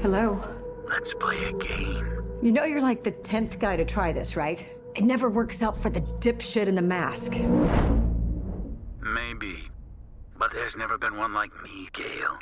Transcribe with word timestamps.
Hello. 0.00 0.40
Let's 0.88 1.12
play 1.12 1.46
a 1.46 1.52
game. 1.52 2.22
You 2.40 2.52
know 2.52 2.62
you're 2.62 2.80
like 2.80 3.02
the 3.02 3.10
10th 3.10 3.58
guy 3.58 3.74
to 3.74 3.84
try 3.84 4.12
this, 4.12 4.36
right? 4.36 4.64
It 4.94 5.02
never 5.02 5.28
works 5.28 5.60
out 5.60 5.76
for 5.76 5.90
the 5.90 6.02
dipshit 6.20 6.68
in 6.68 6.76
the 6.76 6.82
mask. 6.82 7.32
Maybe. 9.02 9.68
But 10.38 10.52
there's 10.52 10.76
never 10.76 10.98
been 10.98 11.16
one 11.16 11.34
like 11.34 11.50
me, 11.64 11.88
Gail. 11.92 12.38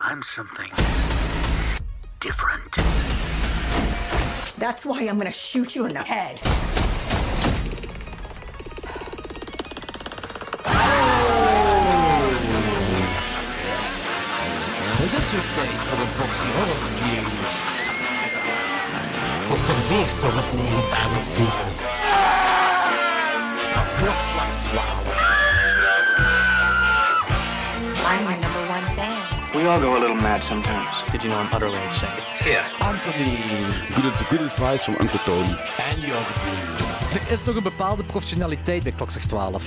I'm 0.00 0.22
something 0.22 0.70
different. 2.20 2.74
That's 4.56 4.86
why 4.86 5.02
I'm 5.02 5.18
gonna 5.18 5.30
shoot 5.30 5.76
you 5.76 5.84
in 5.84 5.92
the 5.92 6.02
head. 6.02 6.40
Weer 15.32 15.48
tijd 15.54 15.80
voor 15.88 15.98
een 16.04 16.12
boxy 16.18 16.46
horror 16.56 16.80
reviews. 16.88 17.56
Geserveerd 19.50 20.20
door 20.20 20.34
het 20.40 20.50
negendamersduo. 20.60 21.60
Van 23.70 23.86
klokslag 23.98 24.50
12. 24.68 24.90
I'm 28.12 28.24
my 28.28 28.36
number 28.44 28.62
one 28.76 28.86
fan. 28.96 29.60
We 29.62 29.68
all 29.68 29.80
go 29.80 29.96
a 29.96 30.00
little 30.00 30.20
mad 30.28 30.44
sometimes. 30.44 30.88
Did 31.10 31.22
you 31.22 31.28
know 31.32 31.40
I'm 31.44 31.54
utterly 31.54 31.82
insane? 31.84 32.18
It's 32.18 32.38
here. 32.44 32.64
Anthony 32.78 33.36
Good, 33.94 34.28
good 34.30 34.40
advice 34.40 34.84
from 34.84 34.96
Uncle 35.00 35.20
Tony. 35.24 35.56
en 35.90 36.00
Jordi. 36.00 36.56
Er 37.14 37.32
is 37.32 37.44
nog 37.44 37.56
een 37.56 37.62
bepaalde 37.62 38.04
professionaliteit 38.04 38.82
bij 38.82 38.92
Klokslag 38.92 39.24
12. 39.24 39.62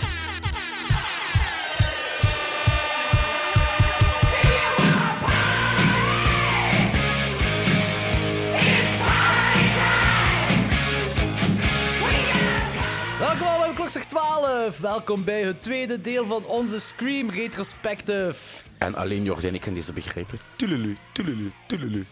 12. 14.45 14.79
Welkom 14.79 15.23
bij 15.23 15.41
het 15.41 15.61
tweede 15.61 16.01
deel 16.01 16.25
van 16.25 16.45
onze 16.45 16.79
Scream 16.79 17.29
Retrospective. 17.29 18.35
En 18.77 18.95
alleen 18.95 19.23
Jordi 19.23 19.47
en 19.47 19.53
ik 19.53 19.61
kunnen 19.61 19.79
deze 19.79 19.93
begrijpen. 19.93 20.39
Tululu, 20.55 20.97
tululu, 21.11 21.51
tululu. 21.67 22.05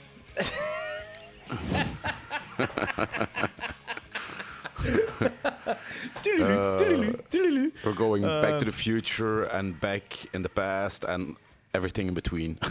We're 7.83 7.95
going 7.95 8.23
back 8.23 8.59
to 8.59 8.65
the 8.65 8.71
future 8.71 9.51
and 9.51 9.79
back 9.79 10.03
in 10.31 10.41
the 10.41 10.49
past 10.49 11.05
and 11.05 11.37
everything 11.73 12.07
in 12.07 12.13
between. 12.13 12.57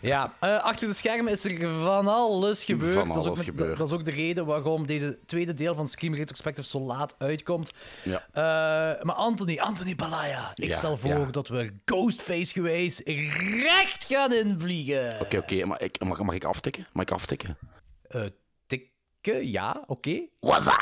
Ja, 0.00 0.34
eh, 0.40 0.64
achter 0.64 0.88
de 0.88 0.94
schermen 0.94 1.32
is 1.32 1.44
er 1.44 1.68
van 1.82 2.08
alles 2.08 2.64
gebeurd. 2.64 2.94
Van 2.94 3.06
dat, 3.06 3.16
is 3.16 3.22
ook 3.22 3.34
alles 3.36 3.46
met- 3.46 3.76
dat 3.78 3.86
is 3.88 3.94
ook 3.94 4.04
de 4.04 4.10
reden 4.10 4.46
waarom 4.46 4.86
deze 4.86 5.18
tweede 5.26 5.54
deel 5.54 5.74
van 5.74 5.86
Scream 5.86 6.14
Retrospective 6.14 6.68
zo 6.68 6.80
laat 6.80 7.14
uitkomt. 7.18 7.70
Ja. 8.02 8.26
Eh, 8.32 9.02
maar 9.04 9.14
Anthony, 9.14 9.58
Anthony 9.58 9.94
Balaya, 9.94 10.50
ik 10.54 10.64
Ja, 10.64 10.76
stel 10.76 10.96
voor 10.96 11.10
ja. 11.10 11.24
dat 11.24 11.48
we 11.48 11.72
Ghostface 11.84 12.52
gewijs 12.52 13.00
recht 13.62 14.04
gaan 14.04 14.32
invliegen. 14.32 15.20
Oké, 15.20 15.36
oké, 15.38 15.64
maar 15.64 15.82
ik, 15.82 16.04
mag, 16.04 16.18
mag 16.22 16.34
ik 16.34 16.44
aftikken? 16.44 16.86
Mag 16.92 17.02
ik 17.02 17.10
aftikken? 17.10 17.58
Eh, 18.08 18.22
tikken, 18.66 19.50
ja, 19.50 19.84
oké. 19.86 20.20
Waza! 20.40 20.76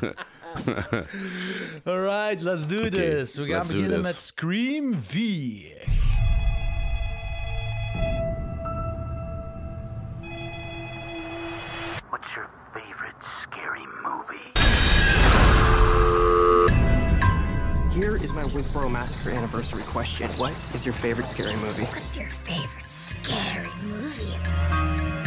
Waza! 0.64 1.86
Alright, 1.86 2.40
let's 2.42 2.66
do 2.66 2.90
this. 2.90 3.38
We're 3.38 3.46
gonna 3.46 3.64
do 3.64 3.82
beginnen 3.82 3.88
this. 3.90 4.04
met 4.04 4.14
Scream 4.14 4.94
4. 4.94 5.20
What's 12.10 12.36
your 12.36 12.48
favorite 12.72 13.14
scary 13.42 13.84
movie? 14.02 14.52
Here 17.94 18.16
is 18.16 18.32
my 18.32 18.44
Woodsboro 18.44 18.90
Massacre 18.90 19.30
anniversary 19.30 19.82
question. 19.84 20.28
What 20.32 20.52
is 20.74 20.84
your 20.84 20.94
favorite 20.94 21.28
scary 21.28 21.56
movie? 21.56 21.84
What's 21.84 22.16
your 22.16 22.30
favorite 22.30 22.86
scary 22.88 23.70
movie? 23.82 25.23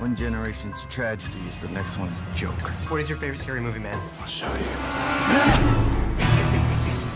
One 0.00 0.16
generation's 0.16 0.86
tragedy 0.86 1.40
is 1.46 1.60
the 1.60 1.68
next 1.68 1.98
one's 1.98 2.22
joke. 2.34 2.58
What 2.88 3.02
is 3.02 3.10
your 3.10 3.18
favorite 3.18 3.38
scary 3.38 3.60
movie, 3.60 3.80
man? 3.80 4.00
I'll 4.20 4.26
show 4.26 4.50
you. 4.50 5.86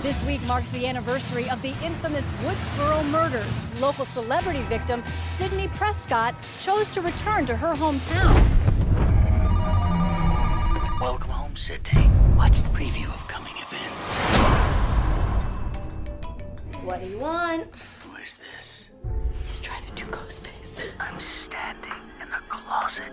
This 0.03 0.23
week 0.27 0.43
marks 0.47 0.69
the 0.69 0.87
anniversary 0.87 1.49
of 1.49 1.63
the 1.63 1.73
infamous 1.83 2.29
Woodsboro 2.43 3.11
murders. 3.11 3.59
Local 3.81 4.05
celebrity 4.05 4.61
victim 4.65 5.03
Sydney 5.39 5.67
Prescott 5.69 6.35
chose 6.61 6.91
to 6.91 7.01
return 7.01 7.47
to 7.47 7.57
her 7.57 7.75
hometown. 7.75 8.35
Welcome 11.01 11.31
home, 11.31 11.57
Sydney. 11.57 12.11
Watch 12.37 12.61
the 12.63 12.69
preview 12.69 13.07
of 13.15 13.27
coming 13.29 13.55
events. 13.57 14.13
What 16.85 17.01
do 17.01 17.07
you 17.07 17.19
want? 17.19 17.63
Who 18.03 18.17
is 18.17 18.37
this? 18.37 18.91
He's 19.47 19.59
trying 19.59 19.87
to 19.87 19.93
do 19.95 20.05
Ghostface. 20.11 20.85
I'm 21.01 21.19
standing 21.19 21.91
in 21.91 22.04
the 22.04 22.04
closet. 22.75 23.13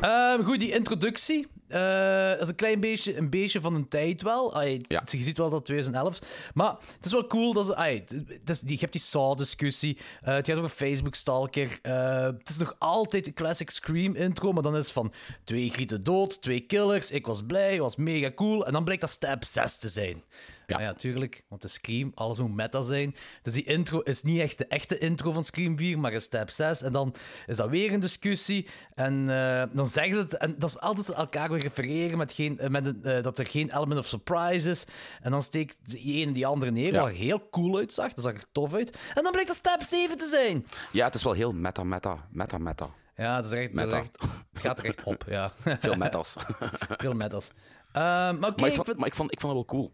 Ehm, 0.00 0.42
goed, 0.42 0.60
die 0.60 0.72
introductie. 0.72 1.46
eh, 1.68 2.28
dat 2.28 2.40
is 2.42 2.48
een 2.48 2.54
klein 2.54 2.80
beetje, 2.80 3.16
een 3.16 3.30
beetje 3.30 3.60
van 3.60 3.74
een 3.74 3.88
tijd 3.88 4.22
wel. 4.22 4.60
Ja. 4.62 5.02
Je 5.10 5.22
ziet 5.22 5.36
wel 5.36 5.46
dat 5.48 5.56
het 5.58 5.64
2011 5.64 6.12
is. 6.20 6.28
Maar 6.54 6.74
het 6.96 7.04
is 7.04 7.12
wel 7.12 7.26
cool 7.26 7.52
dat 7.52 7.66
ze... 7.66 7.76
ai, 7.76 7.94
het- 8.06 8.50
is, 8.50 8.60
die, 8.60 8.72
je 8.74 8.78
hebt 8.80 8.92
die 8.92 9.00
Saw-discussie. 9.00 9.98
eh, 10.22 10.34
het 10.34 10.48
gaat 10.48 10.56
over 10.56 10.68
Facebook-stalker. 10.68 11.78
eh, 11.82 12.22
het 12.22 12.48
is 12.48 12.56
nog 12.58 12.74
altijd 12.78 13.26
een 13.26 13.34
classic 13.34 13.70
Scream-intro, 13.70 14.52
maar 14.52 14.62
dan 14.62 14.76
is 14.76 14.84
het 14.84 14.92
van 14.92 15.12
twee 15.44 15.70
grieten 15.70 16.04
dood, 16.04 16.42
twee 16.42 16.60
killers. 16.60 17.10
Ik 17.10 17.26
was 17.26 17.42
blij, 17.46 17.78
was 17.80 17.96
mega 17.96 18.32
cool. 18.34 18.66
En 18.66 18.72
dan 18.72 18.84
blijkt 18.84 19.02
dat 19.02 19.10
step 19.10 19.44
6 19.44 19.76
te 19.78 19.88
zijn. 19.88 20.22
Ja, 20.66 20.80
ja 20.80 20.92
tuurlijk, 20.92 21.44
want 21.48 21.62
de 21.62 21.68
Scream, 21.68 22.12
alles 22.14 22.38
moet 22.38 22.54
meta 22.54 22.82
zijn. 22.82 23.14
Dus 23.42 23.52
die 23.52 23.64
intro 23.64 24.00
is 24.00 24.22
niet 24.22 24.40
echt 24.40 24.58
de 24.58 24.66
echte 24.66 24.98
intro 24.98 25.32
van 25.32 25.44
Scream 25.44 25.78
4, 25.78 25.98
maar 25.98 26.12
is 26.12 26.24
step 26.24 26.50
6. 26.50 26.82
En 26.82 26.92
dan 26.92 27.14
is 27.46 27.56
dat 27.56 27.68
weer 27.68 27.92
een 27.92 28.00
discussie. 28.00 28.68
En 28.94 29.30
eh, 29.30 29.62
dan 29.72 29.86
zeggen 29.86 30.14
ze 30.14 30.20
het, 30.20 30.36
en 30.36 30.54
dat 30.58 30.68
is 30.68 30.78
altijd 30.80 31.08
elkaar 31.12 31.50
weer 31.50 31.60
refereren 31.60 32.18
met, 32.18 32.32
geen, 32.32 32.58
eh, 32.58 32.68
met 32.68 32.86
een, 32.86 33.04
eh, 33.04 33.22
dat 33.22 33.38
er 33.38 33.46
geen 33.46 33.76
element 33.76 34.00
of 34.00 34.06
surprise 34.06 34.70
is. 34.70 34.84
En 35.20 35.30
dan 35.30 35.42
steekt 35.42 35.76
de 35.90 35.98
ene 35.98 36.32
die 36.32 36.46
andere 36.46 36.70
neer, 36.70 36.92
Ja. 36.92 37.00
wat 37.00 37.08
er 37.10 37.16
heel 37.16 37.48
cool 37.50 37.76
uitzag. 37.76 38.12
Dat 38.14 38.24
zag 38.24 38.32
er 38.32 38.44
tof 38.52 38.74
uit. 38.74 38.96
En 39.14 39.22
dan 39.22 39.32
blijkt 39.32 39.48
dat 39.48 39.58
step 39.58 39.82
7 39.82 40.18
te 40.18 40.26
zijn. 40.26 40.66
Ja, 40.92 41.04
het 41.04 41.14
is 41.14 41.22
wel 41.22 41.32
heel 41.32 41.52
meta, 41.52 41.84
meta, 41.84 42.26
meta, 42.30 42.58
meta. 42.58 42.88
Ja, 43.16 43.36
het, 43.36 43.44
is 43.44 43.52
echt, 43.52 43.72
het, 43.72 43.86
is 43.86 43.92
echt- 43.92 44.18
het 44.52 44.60
gaat 44.60 44.78
er 44.78 44.84
echt 44.84 45.02
op, 45.02 45.24
ja. 45.28 45.52
Veel 45.80 45.94
metas. 45.94 46.34
Veel 47.02 47.12
metas. 47.14 47.50
Maar 47.92 48.32
oké, 48.34 48.40
maar 48.40 48.50
ik 48.50 48.66
ik 48.66 48.74
vond, 48.74 48.86
vind- 48.86 48.98
maar 48.98 49.06
ik 49.08 49.14
vond, 49.14 49.32
ik 49.32 49.40
vond 49.40 49.52
het 49.56 49.70
wel 49.70 49.80
cool. 49.80 49.92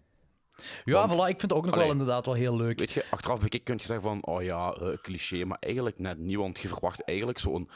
Ja, 0.85 1.09
voilà, 1.09 1.29
ik 1.29 1.39
vind 1.39 1.41
het 1.43 1.53
ook 1.53 1.65
nog 1.65 1.73
Allee. 1.75 1.85
wel 1.87 1.93
inderdaad 1.93 2.27
wel 2.27 2.35
heel 2.35 2.57
leuk. 2.57 2.79
Weet 2.79 2.91
je, 2.91 3.05
achteraf 3.11 3.41
bekijk 3.41 3.65
kun 3.65 3.77
je 3.77 3.85
zeggen 3.85 4.07
van, 4.09 4.25
oh 4.27 4.43
ja, 4.43 4.73
eh, 4.73 4.89
cliché, 5.03 5.45
maar 5.45 5.57
eigenlijk 5.61 5.99
net 5.99 6.19
niet, 6.19 6.37
want 6.37 6.59
je 6.59 6.69
verwacht 6.69 7.05
eigenlijk 7.05 7.39
zo'n, 7.39 7.71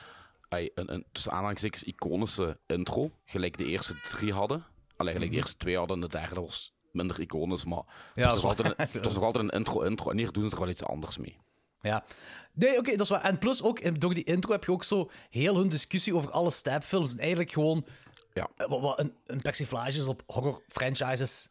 ai, 0.48 0.70
een, 0.74 0.92
een, 0.92 1.04
tussen 1.12 1.32
aanhalingstekens, 1.32 1.82
iconische 1.82 2.58
intro, 2.66 3.10
gelijk 3.24 3.56
de 3.58 3.64
eerste 3.64 3.94
drie 4.00 4.32
hadden. 4.32 4.64
Alleen 4.96 5.12
gelijk 5.14 5.30
de 5.30 5.36
eerste 5.36 5.56
twee 5.56 5.76
hadden, 5.76 5.96
en 5.96 6.08
de 6.08 6.18
derde 6.18 6.40
was 6.40 6.72
minder 6.92 7.20
iconisch, 7.20 7.64
maar 7.64 7.82
Ja, 8.14 8.22
het, 8.22 8.40
was 8.40 8.44
altijd 8.44 8.68
een, 8.68 8.74
het 8.92 9.04
was 9.04 9.14
nog 9.14 9.24
altijd 9.24 9.44
een 9.44 9.58
intro-intro, 9.58 10.10
en 10.10 10.18
hier 10.18 10.32
doen 10.32 10.44
ze 10.44 10.50
er 10.50 10.58
wel 10.60 10.68
iets 10.68 10.84
anders 10.84 11.18
mee. 11.18 11.36
Ja. 11.80 12.04
Nee, 12.52 12.78
oké, 12.78 12.90
dat 12.90 13.00
is 13.00 13.08
waar. 13.08 13.22
En 13.22 13.38
plus 13.38 13.62
ook, 13.62 14.00
door 14.00 14.14
die 14.14 14.24
intro 14.24 14.52
heb 14.52 14.64
je 14.64 14.72
ook 14.72 14.84
zo 14.84 15.10
heel 15.30 15.56
hun 15.56 15.68
discussie 15.68 16.16
over 16.16 16.30
alle 16.30 16.50
stabfilms. 16.50 17.12
En 17.12 17.18
eigenlijk 17.18 17.50
gewoon 17.52 17.84
Ja. 18.32 18.48
eh, 18.56 18.68
wat, 18.68 18.80
wat 18.80 18.98
een, 18.98 19.14
een 19.26 19.40
persiflage 19.40 19.98
is 19.98 20.06
op 20.08 20.22
horror 20.26 20.62
franchises. 20.68 21.48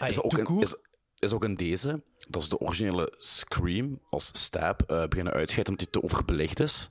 Ay, 0.00 0.08
Is, 0.08 0.22
ook 0.22 0.38
in, 0.38 0.60
is, 0.60 0.76
is 1.18 1.32
ook 1.32 1.44
in 1.44 1.54
deze, 1.54 2.02
dat 2.28 2.42
is 2.42 2.48
de 2.48 2.58
originele 2.58 3.14
Scream 3.16 4.00
als 4.10 4.26
stab, 4.32 4.82
eh, 4.86 5.04
beginnen 5.08 5.32
uitscheiden 5.32 5.72
omdat 5.72 5.88
hij 5.92 6.00
te 6.00 6.06
overbelicht 6.08 6.60
is. 6.60 6.90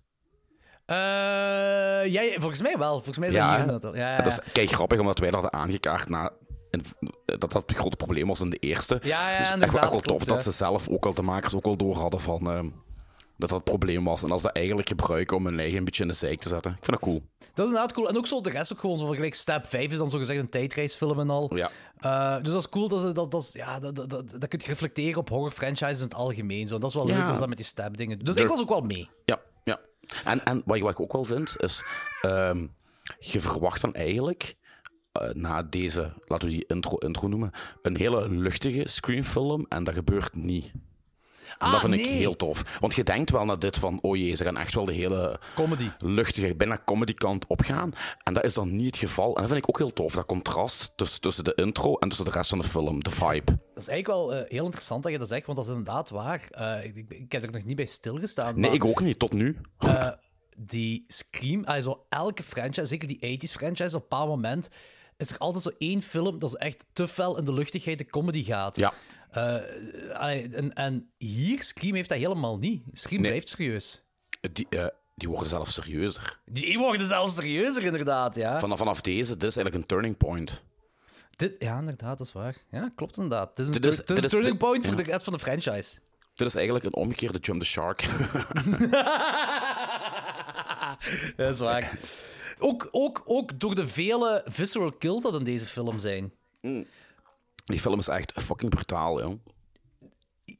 Ja, 0.85 2.01
ja, 2.03 2.39
volgens 2.39 2.61
mij 2.61 2.77
wel. 2.77 2.93
Volgens 2.93 3.17
mij 3.17 3.31
zijn 3.31 3.43
Ja, 3.43 3.65
die 3.65 3.87
al. 3.89 3.95
Ja, 3.95 4.15
ja, 4.17 4.21
Dat 4.23 4.31
is 4.45 4.51
kijk 4.51 4.69
grappig, 4.69 4.99
omdat 4.99 5.19
wij 5.19 5.31
dat 5.31 5.41
hadden 5.41 5.59
aangekaart 5.59 6.09
na, 6.09 6.31
in- 6.69 6.83
dat 7.25 7.39
dat 7.51 7.53
het 7.53 7.71
grote 7.77 7.95
probleem 7.95 8.27
was 8.27 8.39
in 8.39 8.49
de 8.49 8.57
eerste. 8.57 8.99
Ja, 9.03 9.31
ja, 9.31 9.37
dus 9.37 9.49
echt 9.49 9.61
echt 9.63 9.71
wel 9.71 9.99
tof 10.01 10.23
dat 10.23 10.43
ze 10.43 10.51
zelf 10.51 10.89
ook 10.89 11.05
al, 11.05 11.13
de 11.13 11.21
makers 11.21 11.55
ook 11.55 11.65
al 11.65 11.77
door 11.77 11.95
hadden 11.95 12.19
van 12.19 12.51
ehm, 12.51 12.67
dat 13.41 13.49
dat 13.49 13.59
het 13.59 13.63
probleem 13.77 14.03
was. 14.03 14.23
En 14.23 14.31
als 14.31 14.41
ze 14.41 14.47
dat 14.47 14.55
eigenlijk 14.55 14.87
gebruiken 14.87 15.37
om 15.37 15.45
hun 15.45 15.59
eigen 15.59 15.77
een 15.77 15.83
beetje 15.85 16.01
in 16.01 16.07
de 16.07 16.13
zeik 16.13 16.39
te 16.39 16.47
zetten. 16.49 16.71
Ik 16.71 16.77
vind 16.85 16.91
dat 16.91 16.99
cool. 16.99 17.23
Dat 17.39 17.49
is 17.57 17.65
inderdaad 17.65 17.91
cool. 17.93 18.09
En 18.09 18.17
ook 18.17 18.27
zo 18.27 18.41
de 18.41 18.49
rest 18.49 18.73
ook 18.73 18.79
gewoon 18.79 18.97
zo 18.97 19.05
van 19.05 19.15
gelijk 19.15 19.33
Step 19.35 19.65
5 19.67 19.91
is 19.91 19.97
dan 19.97 20.09
zo 20.09 20.17
gezegd 20.17 20.39
een 20.39 20.49
tijdreisfilm 20.49 21.19
en 21.19 21.29
al. 21.29 21.55
Ja. 21.55 21.69
Eh, 21.99 22.43
dus 22.43 22.51
dat 22.51 22.61
is 22.61 22.69
cool. 22.69 22.87
Dat, 22.87 23.01
ze- 23.01 23.11
dat, 23.11 23.31
dat, 23.31 23.41
is- 23.41 23.51
ja, 23.53 23.79
dat, 23.79 23.95
dat, 23.95 24.09
dat, 24.09 24.47
kun 24.47 24.59
je 24.61 24.67
reflecteren 24.67 25.19
op 25.19 25.29
horror 25.29 25.51
franchises 25.51 25.97
in 25.97 26.03
het 26.03 26.13
algemeen. 26.13 26.67
Zo. 26.67 26.77
Dat 26.77 26.89
is 26.89 26.95
wel 26.95 27.07
Ja. 27.07 27.17
leuk 27.17 27.25
dat 27.25 27.39
dat 27.39 27.47
met 27.47 27.57
die 27.57 27.65
Step 27.65 27.97
dingen 27.97 28.17
doen. 28.17 28.25
Dus 28.25 28.35
ik 28.35 28.47
was 28.47 28.59
ook 28.59 28.69
wel 28.69 28.81
mee. 28.81 29.09
Ja, 29.25 29.39
ja. 29.63 29.79
En, 30.25 30.43
en 30.45 30.61
wat, 30.65 30.75
ik- 30.75 30.81
wat 30.83 30.91
ik 30.91 30.99
ook 30.99 31.11
wel 31.13 31.23
vind, 31.23 31.55
is... 31.59 31.83
ehm, 32.21 32.67
je 33.19 33.41
verwacht 33.41 33.81
dan 33.81 33.93
eigenlijk... 33.93 34.55
eh, 35.11 35.29
na 35.33 35.63
deze, 35.63 36.13
laten 36.27 36.47
we 36.47 36.53
die 36.53 36.65
intro, 36.67 36.95
intro 36.97 37.27
noemen, 37.27 37.51
een 37.81 37.97
hele 37.97 38.29
luchtige 38.29 38.87
screenfilm 38.87 39.65
en 39.69 39.83
dat 39.83 39.93
gebeurt 39.93 40.35
niet. 40.35 40.71
En 41.59 41.67
Ah, 41.67 41.71
dat 41.71 41.81
vind 41.81 41.93
ik 41.93 42.05
nee. 42.05 42.17
heel 42.17 42.35
tof. 42.35 42.63
Want 42.79 42.93
je 42.93 43.03
denkt 43.03 43.29
wel 43.29 43.45
naar 43.45 43.59
dit 43.59 43.77
van, 43.77 43.99
oh 44.01 44.17
jee, 44.17 44.35
ze 44.35 44.43
gaan 44.43 44.57
echt 44.57 44.73
wel 44.73 44.85
de 44.85 44.93
hele 44.93 45.39
Comedy. 45.55 45.89
luchtige, 45.99 46.55
bijna 46.55 46.81
comedy 46.85 47.13
kant 47.13 47.47
opgaan. 47.47 47.93
En 48.23 48.33
dat 48.33 48.43
is 48.43 48.53
dan 48.53 48.75
niet 48.75 48.85
het 48.85 48.97
geval. 48.97 49.35
En 49.35 49.41
dat 49.41 49.51
vind 49.51 49.63
ik 49.63 49.69
ook 49.69 49.77
heel 49.77 49.93
tof, 49.93 50.13
dat 50.13 50.25
contrast 50.25 50.91
tussen, 50.95 51.21
tussen 51.21 51.43
de 51.43 51.55
intro 51.55 51.95
en 51.95 52.07
tussen 52.07 52.25
de 52.25 52.31
rest 52.31 52.49
van 52.49 52.59
de 52.59 52.67
film, 52.67 53.03
de 53.03 53.11
vibe. 53.11 53.45
Dat 53.73 53.83
is 53.83 53.87
eigenlijk 53.87 54.07
wel 54.07 54.33
eh, 54.33 54.49
heel 54.49 54.65
interessant 54.65 55.03
dat 55.03 55.11
je 55.11 55.17
dat 55.17 55.27
zegt, 55.27 55.45
want 55.45 55.57
dat 55.57 55.67
is 55.67 55.73
inderdaad 55.73 56.09
waar. 56.09 56.47
Eh, 56.49 56.85
ik, 56.85 57.05
ik, 57.09 57.31
heb 57.31 57.43
er 57.43 57.51
nog 57.51 57.63
niet 57.63 57.75
bij 57.75 57.85
stilgestaan. 57.85 58.53
Nee, 58.53 58.61
maar, 58.63 58.73
ik 58.73 58.85
ook 58.85 59.01
niet, 59.01 59.19
tot 59.19 59.33
nu. 59.33 59.57
eh, 59.77 60.07
die 60.57 61.03
Scream, 61.07 61.63
also 61.63 62.05
elke 62.09 62.43
franchise, 62.43 62.85
zeker 62.85 63.07
die 63.07 63.39
80s 63.39 63.51
franchise, 63.51 63.95
op 63.95 64.01
een 64.01 64.07
bepaald 64.09 64.29
moment 64.29 64.69
is 65.17 65.29
er 65.29 65.37
altijd 65.37 65.63
zo 65.63 65.71
één 65.77 66.01
film 66.01 66.39
dat 66.39 66.49
is 66.49 66.55
echt 66.55 66.85
te 66.93 67.07
fel 67.07 67.37
in 67.37 67.45
de 67.45 67.53
luchtigheid 67.53 67.97
de 67.97 68.05
comedy 68.05 68.43
gaat. 68.43 68.77
Ja. 68.77 68.93
Eh, 69.31 69.55
allee, 70.13 70.49
en, 70.55 70.73
en 70.73 71.11
hier, 71.17 71.63
Scream 71.63 71.95
heeft 71.95 72.09
dat 72.09 72.17
helemaal 72.17 72.57
niet. 72.57 72.83
Scream 72.91 73.21
Nee. 73.21 73.31
blijft 73.31 73.49
serieus. 73.49 74.03
Die, 74.51 74.67
eh, 74.69 74.85
die 75.15 75.29
worden 75.29 75.49
zelfs 75.49 75.73
serieuzer. 75.73 76.39
Die 76.45 76.77
worden 76.77 77.07
zelfs 77.07 77.35
serieuzer, 77.35 77.83
inderdaad, 77.83 78.35
ja. 78.35 78.59
Vanaf, 78.59 78.77
vanaf 78.77 79.01
deze, 79.01 79.37
dit 79.37 79.49
is 79.49 79.55
eigenlijk 79.55 79.75
een 79.75 79.85
turning 79.85 80.17
point. 80.17 80.63
Dit, 81.35 81.55
ja, 81.59 81.77
inderdaad, 81.79 82.17
dat 82.17 82.27
is 82.27 82.33
waar. 82.33 82.55
Ja, 82.71 82.91
klopt 82.95 83.15
inderdaad. 83.17 83.55
Dit 83.55 83.67
is 83.67 83.75
een, 83.75 83.81
Dit 83.81 83.91
is- 83.91 83.97
tur- 83.97 84.05
dit 84.05 84.17
is 84.17 84.21
dit 84.21 84.33
een 84.33 84.39
is- 84.39 84.41
turning 84.47 84.59
dit- 84.59 84.67
point 84.69 84.85
voor 84.85 84.95
de 85.05 85.11
rest 85.11 85.23
van 85.23 85.33
de 85.33 85.39
franchise. 85.39 85.99
Dit 86.35 86.47
is 86.47 86.55
eigenlijk 86.55 86.85
een 86.85 86.95
omgekeerde 86.95 87.39
Jump 87.39 87.59
the 87.59 87.65
Shark. 87.65 88.01
dat 91.37 91.53
is 91.53 91.59
waar. 91.59 91.99
Ook, 92.59 92.87
ook, 92.91 93.21
ook 93.25 93.59
door 93.59 93.75
de 93.75 93.87
vele 93.87 94.41
visceral 94.45 94.89
kills 94.97 95.23
dat 95.23 95.35
in 95.35 95.43
deze 95.43 95.65
film 95.65 95.99
zijn. 95.99 96.31
Die 97.71 97.79
film 97.79 97.99
is 97.99 98.07
echt 98.07 98.33
fucking 98.35 98.69
brutaal, 98.71 99.21
joh. 99.21 99.39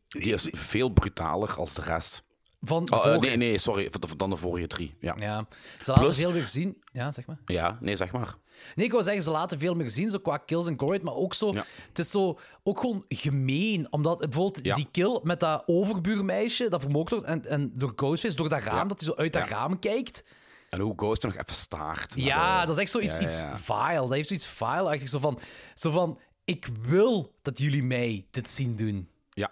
Die 0.08 0.34
is 0.34 0.50
veel 0.52 0.90
brutaler 0.90 1.56
als 1.58 1.74
de 1.74 1.82
rest. 1.82 2.24
Van 2.62 2.92
Oh, 2.92 2.98
eh, 2.98 3.04
vorige- 3.04 3.20
nee, 3.26 3.38
nee, 3.38 3.58
sorry, 3.58 3.92
dan 4.18 4.30
de 4.30 4.36
vorige 4.36 4.68
drie. 4.68 4.96
Ja, 5.00 5.14
ja. 5.18 5.26
Ja, 5.26 5.46
ze 5.80 5.90
laten 5.90 6.04
Plus- 6.04 6.18
veel 6.18 6.32
meer 6.32 6.48
zien. 6.48 6.84
Ja, 6.92 7.12
zeg 7.12 7.26
maar. 7.26 7.78
nee, 7.80 7.96
zeg 7.96 8.12
maar. 8.12 8.36
Nee, 8.76 8.86
ik 8.86 8.92
wou 8.92 9.04
zeggen, 9.04 9.24
ze 9.24 9.32
laten 9.32 9.60
veel 9.60 9.74
meer 9.74 9.90
zien, 9.90 10.10
zo 10.10 10.18
qua 10.18 10.38
kills 10.38 10.68
en 10.68 10.80
gore, 10.80 11.00
maar 11.04 11.14
ook 11.14 11.34
zo... 11.34 11.52
Ja. 11.52 11.64
Het 11.88 12.00
is 12.00 12.12
zo 12.12 12.40
ook 12.64 12.80
gewoon 12.80 13.06
gemeen, 13.08 13.88
omdat 13.94 14.18
bijvoorbeeld 14.20 14.66
Ja. 14.66 14.74
die 14.74 14.88
kill 14.92 15.20
met 15.24 15.40
dat 15.40 15.64
overbuurmeisje, 15.66 16.70
dat 16.70 16.82
vermoord 16.82 17.10
wordt, 17.10 17.26
en, 17.26 17.46
en 17.46 17.72
door 17.74 17.94
Ghostface, 17.96 18.36
door 18.36 18.50
dat 18.50 18.64
raam, 18.64 18.76
Ja. 18.76 18.84
dat 18.84 19.00
hij 19.00 19.10
zo 19.10 19.16
uit 19.16 19.34
dat 19.34 19.44
Ja. 19.48 19.56
raam 19.56 19.80
kijkt. 19.80 20.24
En 20.70 20.80
hoe 20.80 20.94
Ghost 20.96 21.24
nog 21.24 21.34
even 21.36 21.54
staart. 21.56 22.14
Ja, 22.16 22.60
de- 22.62 22.66
dat 22.68 22.76
is 22.76 22.82
echt 22.82 22.92
zoiets 22.92 23.14
Ja, 23.14 23.20
ja, 23.22 23.26
iets 23.28 23.40
ja. 23.42 23.58
vile. 23.58 24.00
Dat 24.00 24.10
heeft 24.12 24.28
zoiets 24.28 24.48
vile-achtig. 24.48 25.10
Zo 25.10 25.20
van, 25.20 25.40
zo 25.76 25.92
van, 25.92 26.20
ik 26.46 26.70
wil 26.82 27.34
dat 27.42 27.58
jullie 27.58 27.84
mij 27.84 28.26
dit 28.32 28.50
zien 28.50 28.76
doen. 28.76 29.10
Ja. 29.30 29.52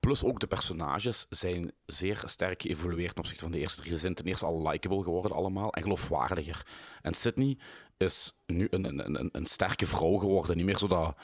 Plus 0.00 0.24
ook 0.24 0.40
de 0.40 0.46
personages 0.46 1.26
zijn 1.30 1.72
zeer 1.86 2.22
sterk 2.24 2.62
geëvolueerd 2.62 3.10
ten 3.10 3.18
opzichte 3.18 3.42
van 3.42 3.52
de 3.52 3.58
eerste 3.58 3.80
drie. 3.80 3.92
Ze 3.92 3.98
zijn 3.98 4.14
ten 4.14 4.26
eerste 4.26 4.46
al 4.46 4.68
likable 4.68 5.02
geworden 5.02 5.32
allemaal 5.32 5.72
en 5.72 5.82
geloofwaardiger. 5.82 6.66
En 7.02 7.14
Sydney 7.14 7.58
is 7.96 8.32
nu 8.46 8.66
een, 8.70 8.84
een, 8.84 9.18
een, 9.20 9.28
een 9.32 9.46
sterke 9.46 9.86
vrouw 9.86 10.16
geworden. 10.16 10.56
Niet 10.56 10.66
meer 10.66 10.78
zo 10.78 10.86
dat, 10.86 11.16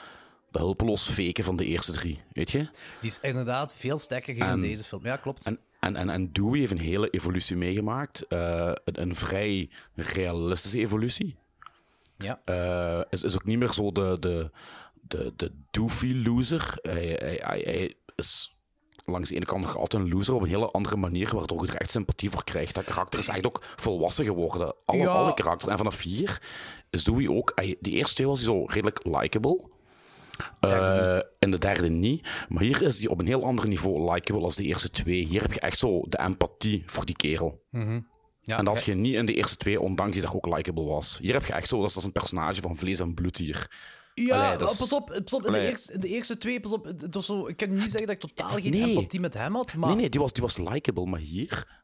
dat 0.50 0.62
hulpeloos 0.62 1.08
faken 1.08 1.44
van 1.44 1.56
de 1.56 1.64
eerste 1.64 1.92
drie, 1.92 2.20
weet 2.32 2.50
je? 2.50 2.68
Die 3.00 3.10
is 3.10 3.20
inderdaad 3.20 3.74
veel 3.74 3.98
sterker 3.98 4.36
in 4.36 4.60
deze 4.60 4.84
film. 4.84 5.04
Ja, 5.04 5.16
klopt. 5.16 5.44
En, 5.44 5.58
en, 5.80 5.96
en, 5.96 6.08
en 6.08 6.32
Dewey 6.32 6.58
heeft 6.58 6.72
een 6.72 6.78
hele 6.78 7.10
evolutie 7.10 7.56
meegemaakt. 7.56 8.26
Eh, 8.26 8.72
een, 8.84 9.00
een 9.00 9.14
vrij 9.14 9.70
realistische 9.94 10.78
evolutie. 10.78 11.36
Ja. 12.18 12.40
Eh, 12.44 13.00
is, 13.10 13.22
is 13.22 13.34
ook 13.34 13.44
niet 13.44 13.58
meer 13.58 13.72
zo 13.72 13.92
de, 13.92 14.16
de, 14.20 14.50
de, 15.02 15.32
de 15.36 15.52
doofy 15.70 16.22
loser. 16.24 16.78
Hij, 16.82 17.04
hij, 17.18 17.40
hij, 17.42 17.60
hij 17.64 17.94
is 18.16 18.56
langs 19.04 19.28
de 19.28 19.34
ene 19.36 19.44
kant 19.44 19.60
nog 19.62 19.76
altijd 19.78 20.02
een 20.02 20.08
loser 20.10 20.34
op 20.34 20.42
een 20.42 20.48
hele 20.48 20.70
andere 20.70 20.96
manier, 20.96 21.34
waardoor 21.36 21.66
je 21.66 21.72
er 21.72 21.80
echt 21.80 21.90
sympathie 21.90 22.30
voor 22.30 22.44
krijgt. 22.44 22.74
Dat 22.74 22.84
karakter 22.84 23.18
is 23.18 23.28
echt 23.28 23.46
ook 23.46 23.62
volwassen 23.76 24.24
geworden. 24.24 24.74
Alle, 24.84 24.98
Ja. 25.02 25.08
alle 25.08 25.34
karakters. 25.34 25.70
En 25.72 25.76
vanaf 25.78 25.94
vier 25.94 26.42
is 26.90 27.04
Dewey 27.04 27.28
ook... 27.28 27.52
hij- 27.54 27.76
Die 27.80 27.92
eerste 27.94 28.14
twee 28.14 28.26
was 28.26 28.38
hij 28.40 28.46
zo 28.54 28.64
redelijk 28.64 29.00
likable. 29.04 29.72
Eh, 30.60 31.18
in 31.38 31.50
de 31.50 31.58
derde 31.58 31.88
niet. 31.90 32.28
Maar 32.48 32.62
hier 32.62 32.82
is 32.82 32.98
hij 33.00 33.08
op 33.08 33.20
een 33.20 33.26
heel 33.26 33.44
ander 33.44 33.68
niveau 33.68 34.12
likable 34.12 34.42
als 34.42 34.56
de 34.56 34.62
eerste 34.64 34.90
twee. 34.90 35.26
Hier 35.26 35.42
heb 35.42 35.52
je 35.52 35.60
echt 35.60 35.78
zo 35.78 36.02
de 36.08 36.18
empathie 36.18 36.82
voor 36.86 37.04
die 37.04 37.16
kerel. 37.16 37.62
Ja 38.44 38.58
En 38.58 38.64
dat 38.64 38.74
had 38.74 38.84
je 38.84 38.94
niet 38.94 39.14
in 39.14 39.26
de 39.26 39.34
eerste 39.34 39.56
twee, 39.56 39.80
ondanks 39.80 40.16
dat 40.16 40.24
hij 40.26 40.34
ook 40.34 40.56
likable 40.56 40.84
was. 40.84 41.18
Hier 41.22 41.32
heb 41.32 41.44
je 41.44 41.52
echt 41.52 41.68
zo, 41.68 41.80
dat 41.80 41.96
is, 41.96 42.04
een 42.04 42.12
personage 42.12 42.60
van 42.62 42.76
vlees 42.76 43.00
en 43.00 43.14
bloed 43.14 43.36
hier. 43.36 43.70
Ja, 44.14 44.52
Allee, 44.52 44.68
is- 44.68 44.76
pas 44.76 44.92
op, 44.92 45.06
pas 45.24 45.32
op 45.32 45.46
in, 45.46 45.52
de 45.52 45.68
eerste, 45.68 45.92
in 45.92 46.00
de 46.00 46.08
eerste 46.08 46.38
twee, 46.38 46.60
pas 46.60 46.72
op, 46.72 46.84
het 46.84 47.14
was 47.14 47.26
zo, 47.26 47.46
ik 47.48 47.56
kan 47.56 47.74
niet 47.74 47.80
zeggen 47.90 48.06
dat 48.06 48.10
ik 48.10 48.20
totaal 48.20 48.50
geen 48.58 48.70
Nee. 48.70 48.88
empathie 48.96 49.20
met 49.20 49.34
hem 49.34 49.54
had, 49.54 49.74
maar... 49.76 49.88
Nee, 49.88 49.98
nee, 49.98 50.08
die 50.08 50.20
was, 50.20 50.32
die 50.32 50.42
was 50.42 50.56
likable, 50.58 51.06
maar 51.06 51.20
hier... 51.20 51.82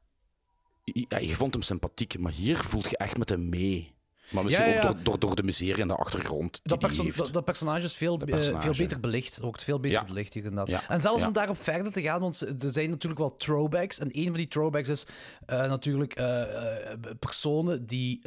Ja, 0.85 1.19
je 1.19 1.35
vond 1.35 1.53
hem 1.53 1.63
sympathiek, 1.63 2.19
maar 2.19 2.33
hier 2.33 2.57
voelt 2.57 2.91
je 2.91 2.97
echt 2.97 3.17
met 3.19 3.29
hem 3.29 3.49
mee. 3.49 3.93
Maar 4.31 4.45
misschien 4.45 4.65
Ja, 4.67 4.71
ja, 4.73 4.83
ja. 4.83 4.89
ook 4.89 4.95
door, 4.95 5.05
door, 5.05 5.19
door 5.19 5.35
de 5.37 5.43
miserie 5.43 5.83
en 5.83 5.89
de 5.89 5.95
achtergrond 5.95 6.61
die 6.63 6.79
Dat, 6.79 6.91
die 6.91 7.03
heeft. 7.03 7.33
dat, 7.33 7.45
personage 7.45 7.85
is 7.85 7.95
veel, 7.95 8.21
veel 8.59 8.75
beter 8.77 9.01
belicht. 9.01 9.43
Ook 9.43 9.61
veel 9.61 9.81
beter 9.81 10.05
belicht 10.05 10.35
hier 10.35 10.45
inderdaad. 10.45 10.85
En 10.89 11.01
zelfs 11.01 11.25
om 11.25 11.33
daarop 11.33 11.63
verder 11.63 11.93
te 11.93 12.03
gaan, 12.03 12.21
want 12.21 12.41
er 12.41 12.71
zijn 12.71 12.91
natuurlijk 12.91 13.21
wel 13.21 13.37
throwbacks. 13.37 13.99
En 13.99 14.09
een 14.13 14.25
van 14.27 14.33
die 14.37 14.49
throwbacks 14.49 14.89
is 14.89 15.07
eh, 15.47 15.59
natuurlijk 15.59 16.13
eh, 16.15 16.43
eh, 16.43 16.99
personen 17.19 17.87
die... 17.87 18.21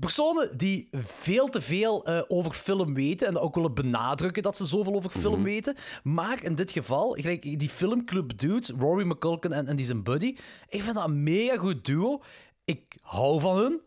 personen 0.00 0.58
die 0.58 0.88
veel 0.92 1.48
te 1.48 1.60
veel 1.60 2.06
over 2.28 2.52
film 2.52 2.94
weten 2.94 3.26
en 3.28 3.38
ook 3.38 3.54
willen 3.54 3.74
benadrukken 3.74 4.42
dat 4.42 4.56
ze 4.56 4.66
zoveel 4.66 4.94
over 4.94 5.10
film 5.10 5.32
Mhm. 5.34 5.42
weten. 5.42 5.74
Maar 6.02 6.44
in 6.44 6.54
dit 6.54 6.70
geval, 6.70 7.10
gelijk 7.12 7.58
die 7.58 7.68
filmclub 7.68 8.38
dudes, 8.38 8.70
Rory 8.78 9.06
McCulkin 9.06 9.52
en, 9.52 9.66
en 9.66 9.76
die 9.76 9.86
zijn 9.86 10.02
buddy, 10.02 10.36
ik 10.68 10.82
vind 10.82 10.94
dat 10.94 11.04
een 11.08 11.22
mega 11.22 11.56
goed 11.56 11.84
duo. 11.84 12.22
Ik 12.64 12.96
hou 13.00 13.40
van 13.40 13.56
hun. 13.56 13.80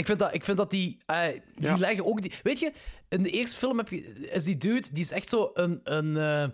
Ik 0.00 0.06
vind 0.06 0.18
dat, 0.18 0.34
ik 0.34 0.44
vind 0.44 0.56
dat 0.56 0.70
die, 0.70 0.96
eh, 1.06 1.26
die 1.54 1.66
Ja. 1.66 1.76
leggen 1.76 2.04
ook 2.06 2.22
die. 2.22 2.32
Weet 2.42 2.58
je, 2.58 2.72
in 3.08 3.22
de 3.22 3.30
eerste 3.30 3.56
film 3.56 3.78
heb 3.78 3.88
je, 3.88 4.30
is 4.30 4.44
die 4.44 4.56
dude, 4.56 4.88
die 4.92 5.02
is 5.02 5.10
echt 5.10 5.28
zo 5.28 5.50
een. 5.54 5.80
een 5.84 6.16
eh, 6.16 6.48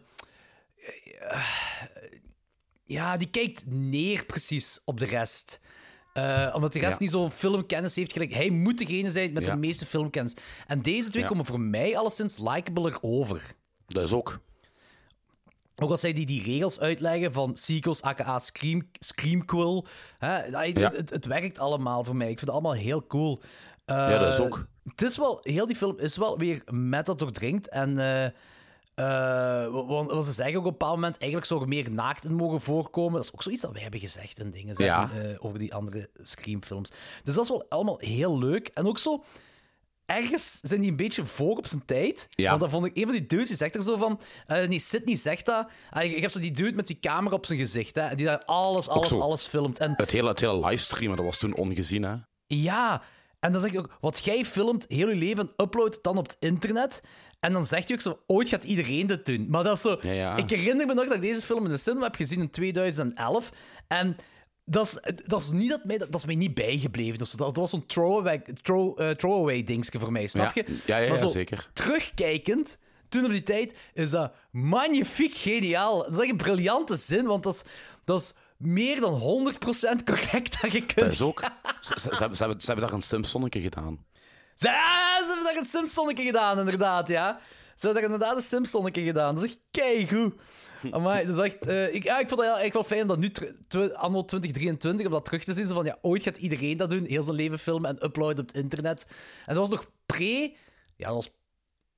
ja, 2.85 3.17
die 3.17 3.31
kijkt 3.31 3.65
neer 3.67 4.25
precies 4.25 4.81
op 4.85 4.99
de 4.99 5.05
rest. 5.05 5.61
Eh, 6.13 6.53
omdat 6.55 6.73
de 6.73 6.79
rest 6.79 6.93
Ja. 6.99 7.03
niet 7.03 7.11
zo'n 7.11 7.31
filmkennis 7.31 7.97
heeft. 7.97 8.13
Gelijk, 8.13 8.33
hij 8.33 8.51
moet 8.51 8.79
degene 8.79 9.11
zijn 9.11 9.33
met 9.33 9.47
Ja. 9.47 9.53
de 9.55 9.61
meeste 9.61 9.87
filmkennis. 9.87 10.33
En 10.67 10.83
deze 10.83 11.11
twee 11.11 11.23
Ja. 11.23 11.29
komen 11.29 11.45
voor 11.45 11.61
mij 11.61 11.97
alleszins 11.97 12.39
likeabler 12.39 12.99
over. 13.01 13.55
Dat 13.87 14.03
is 14.05 14.13
ook. 14.13 14.41
Ook 15.83 15.91
als 15.91 16.01
zij 16.01 16.13
die, 16.13 16.27
die 16.27 16.43
regels 16.43 16.81
uitleggen 16.81 17.33
van 17.33 17.57
sequels, 17.57 18.03
aka 18.03 18.39
Scream, 18.39 18.89
Screamquill. 18.93 19.85
Hè, 20.19 20.45
Ja. 20.45 20.91
het, 20.93 21.11
het 21.11 21.27
werkt 21.27 21.59
allemaal 21.59 22.05
voor 22.05 22.17
mij. 22.17 22.31
Ik 22.31 22.39
vind 22.39 22.51
het 22.51 22.51
allemaal 22.51 22.75
heel 22.75 23.07
cool. 23.07 23.41
Eh, 23.85 23.97
Ja, 23.97 24.19
dat 24.19 24.33
is 24.33 24.39
ook. 24.39 24.67
Het 24.85 25.03
is 25.03 25.17
wel, 25.17 25.39
heel 25.43 25.67
die 25.67 25.77
film 25.77 25.99
is 25.99 26.17
wel 26.17 26.39
weer 26.39 26.63
met 26.71 27.07
dat 27.07 27.19
doordringt. 27.19 27.69
En 27.69 27.99
eh, 27.99 28.25
eh, 28.95 29.73
want, 29.73 30.11
want 30.11 30.25
ze 30.25 30.33
zeggen 30.33 30.55
ook 30.55 30.61
op 30.61 30.73
een 30.73 30.79
bepaald 30.79 30.95
moment, 30.95 31.17
eigenlijk 31.19 31.51
zou 31.51 31.61
er 31.63 31.69
meer 31.69 31.91
naakt 31.91 32.25
in 32.25 32.35
mogen 32.35 32.61
voorkomen. 32.61 33.13
Dat 33.17 33.25
is 33.25 33.33
ook 33.33 33.43
zoiets 33.43 33.63
dat 33.63 33.73
wij 33.73 33.83
hebben 33.83 34.01
gezegd 34.01 34.39
in 34.39 34.51
dingen 34.51 34.75
Ja. 34.85 35.11
over 35.39 35.59
die 35.59 35.75
andere 35.75 36.09
Scream-films. 36.23 36.91
Dus 37.23 37.35
dat 37.35 37.45
is 37.45 37.51
wel 37.51 37.67
allemaal 37.69 37.99
heel 37.99 38.39
leuk. 38.39 38.71
En 38.75 38.87
ook 38.87 38.99
zo, 38.99 39.25
ergens 40.07 40.59
zijn 40.63 40.81
die 40.81 40.91
een 40.91 40.97
beetje 40.97 41.25
voor 41.27 41.57
op 41.57 41.67
zijn 41.67 41.85
tijd. 41.85 42.27
Ja. 42.31 42.49
Want 42.49 42.61
dan 42.61 42.71
vond 42.71 42.87
ik 42.87 42.97
een 42.97 43.03
van 43.03 43.13
die 43.13 43.27
dudes, 43.27 43.49
die 43.49 43.57
zegt 43.57 43.75
er 43.75 43.83
zo 43.83 43.97
van... 43.97 44.21
eh, 44.47 44.69
nee, 44.69 44.79
Sidney 44.79 45.17
zegt 45.17 45.47
dat. 45.47 45.69
Uh, 45.97 46.15
je 46.15 46.21
hebt 46.21 46.33
zo 46.33 46.41
die 46.41 46.51
dude 46.51 46.77
met 46.77 46.87
die 46.87 46.99
camera 47.01 47.35
op 47.35 47.47
zijn 47.47 47.59
gezicht, 47.59 47.95
hè, 47.95 48.15
die 48.15 48.27
daar 48.27 48.39
alles, 48.39 48.89
alles, 48.89 49.09
zo. 49.09 49.19
alles 49.19 49.47
filmt. 49.47 49.79
En 49.79 49.95
Het 49.97 50.11
hele, 50.11 50.29
het 50.29 50.41
hele 50.41 50.67
livestreamen, 50.67 51.17
dat 51.17 51.27
was 51.27 51.39
toen 51.39 51.55
ongezien, 51.55 52.03
hè. 52.03 52.15
ja, 52.47 53.03
en 53.41 53.53
dan 53.53 53.61
zeg 53.61 53.73
je 53.73 53.79
ook, 53.79 53.97
wat 54.01 54.25
jij 54.25 54.45
filmt 54.45 54.85
heel 54.89 55.09
je 55.09 55.15
leven, 55.15 55.51
upload 55.57 55.99
dan 56.03 56.19
op 56.19 56.27
het 56.27 56.37
internet. 56.41 57.03
En 57.41 57.53
dan 57.53 57.67
zegt 57.67 57.89
je 57.89 57.95
ook 57.95 58.01
zo, 58.01 58.19
ooit 58.27 58.49
gaat 58.49 58.65
iedereen 58.65 59.07
dit 59.07 59.27
doen. 59.27 59.47
Maar 59.49 59.63
dat 59.63 59.77
is 59.77 59.83
zo... 59.83 59.97
Ja, 60.01 60.11
ja. 60.11 60.37
Ik 60.37 60.51
herinner 60.51 60.87
me 60.87 60.95
nog 60.95 61.07
dat 61.07 61.15
ik 61.15 61.21
deze 61.21 61.43
film 61.43 61.65
in 61.65 61.71
de 61.71 61.77
cinema 61.77 62.05
heb 62.05 62.15
gezien 62.15 62.41
in 62.41 62.51
2011. 62.51 63.51
En 63.89 64.17
dat 64.69 64.87
is, 64.87 65.13
dat 65.27 65.41
is, 65.41 65.51
niet 65.51 65.69
dat, 65.69 65.85
mij, 65.85 65.99
dat 65.99 66.15
is 66.15 66.25
mij 66.25 66.35
niet 66.35 66.55
bijgebleven. 66.55 67.19
Dus 67.19 67.31
dat, 67.31 67.39
dat 67.39 67.57
was 67.57 67.71
zo'n 67.71 67.87
throwaway, 67.87 68.43
throw, 68.63 69.01
eh, 69.01 69.11
throwaway 69.11 69.63
dingetje 69.63 69.99
voor 69.99 70.13
mij, 70.13 70.27
snap 70.27 70.55
Ja. 70.55 70.63
je? 70.67 70.79
Ja, 70.87 70.97
ja, 70.97 71.09
Maar 71.09 71.19
ja, 71.19 71.27
zo 71.27 71.27
zeker. 71.27 71.71
Terugkijkend, 71.73 72.79
toen 73.09 73.25
op 73.25 73.31
die 73.31 73.43
tijd, 73.43 73.75
is 73.95 74.11
dat 74.11 74.33
magnifiek 74.51 75.35
geniaal. 75.35 75.99
Dat 76.03 76.13
is 76.13 76.19
echt 76.19 76.31
een 76.31 76.37
briljante 76.37 76.97
zin, 76.97 77.25
want 77.27 77.43
dat 77.43 77.55
is, 77.55 77.63
dat 78.05 78.21
is 78.21 78.33
meer 78.57 79.01
dan 79.01 79.21
100% 79.21 80.05
correct 80.05 80.63
dat 80.63 80.73
je 80.73 80.87
kunt 80.87 80.95
Dat 80.95 81.13
is 81.13 81.21
ook... 81.23 81.41
Ze, 81.81 81.93
ze, 82.01 82.09
ze 82.15 82.19
hebben, 82.19 82.61
ze, 82.61 82.75
daar 82.75 82.93
een 82.93 83.01
Simpsonnetje 83.01 83.61
gedaan. 83.61 84.05
Ze, 84.55 84.69
ah, 84.69 85.19
ze 85.21 85.25
hebben 85.27 85.45
daar 85.45 85.57
een 85.57 85.65
Simpsonnetje 85.65 86.25
gedaan, 86.25 86.59
inderdaad, 86.59 87.09
ja. 87.09 87.41
Ze 87.77 87.87
hebben 87.87 88.03
daar 88.03 88.13
inderdaad 88.13 88.37
een 88.37 88.43
Simpsonnetje 88.49 89.03
gedaan. 89.03 89.35
Dat 89.35 89.45
is 89.45 89.51
echt 89.51 89.61
keigoed. 89.71 90.35
Amai, 90.91 91.27
dat 91.27 91.39
is 91.39 91.45
echt... 91.45 91.67
eh, 91.67 91.95
ik, 91.95 92.03
ja, 92.03 92.19
ik 92.19 92.29
vond 92.29 92.41
het 92.41 92.51
eigenlijk 92.51 92.73
wel 92.75 92.85
fijn 92.85 93.03
om 93.03 93.09
dat 93.09 93.19
nu, 93.19 93.33
anno 93.95 94.25
2023, 94.25 95.07
om 95.07 95.13
dat 95.13 95.25
terug 95.25 95.45
te 95.45 95.55
zien. 95.55 95.69
Zo 95.69 95.75
van, 95.75 95.85
ja, 95.85 95.99
ooit 96.03 96.23
gaat 96.23 96.37
iedereen 96.37 96.77
dat 96.77 96.91
doen, 96.91 97.05
heel 97.05 97.23
zijn 97.23 97.37
leven 97.37 97.59
filmen 97.59 97.91
en 97.91 98.05
uploaden 98.05 98.39
op 98.39 98.47
het 98.47 98.57
internet. 98.57 99.07
En 99.45 99.55
dat 99.55 99.69
was 99.69 99.79
nog 99.79 99.91
pre... 100.07 100.55
Ja, 100.97 101.07
dat 101.07 101.15
was... 101.15 101.31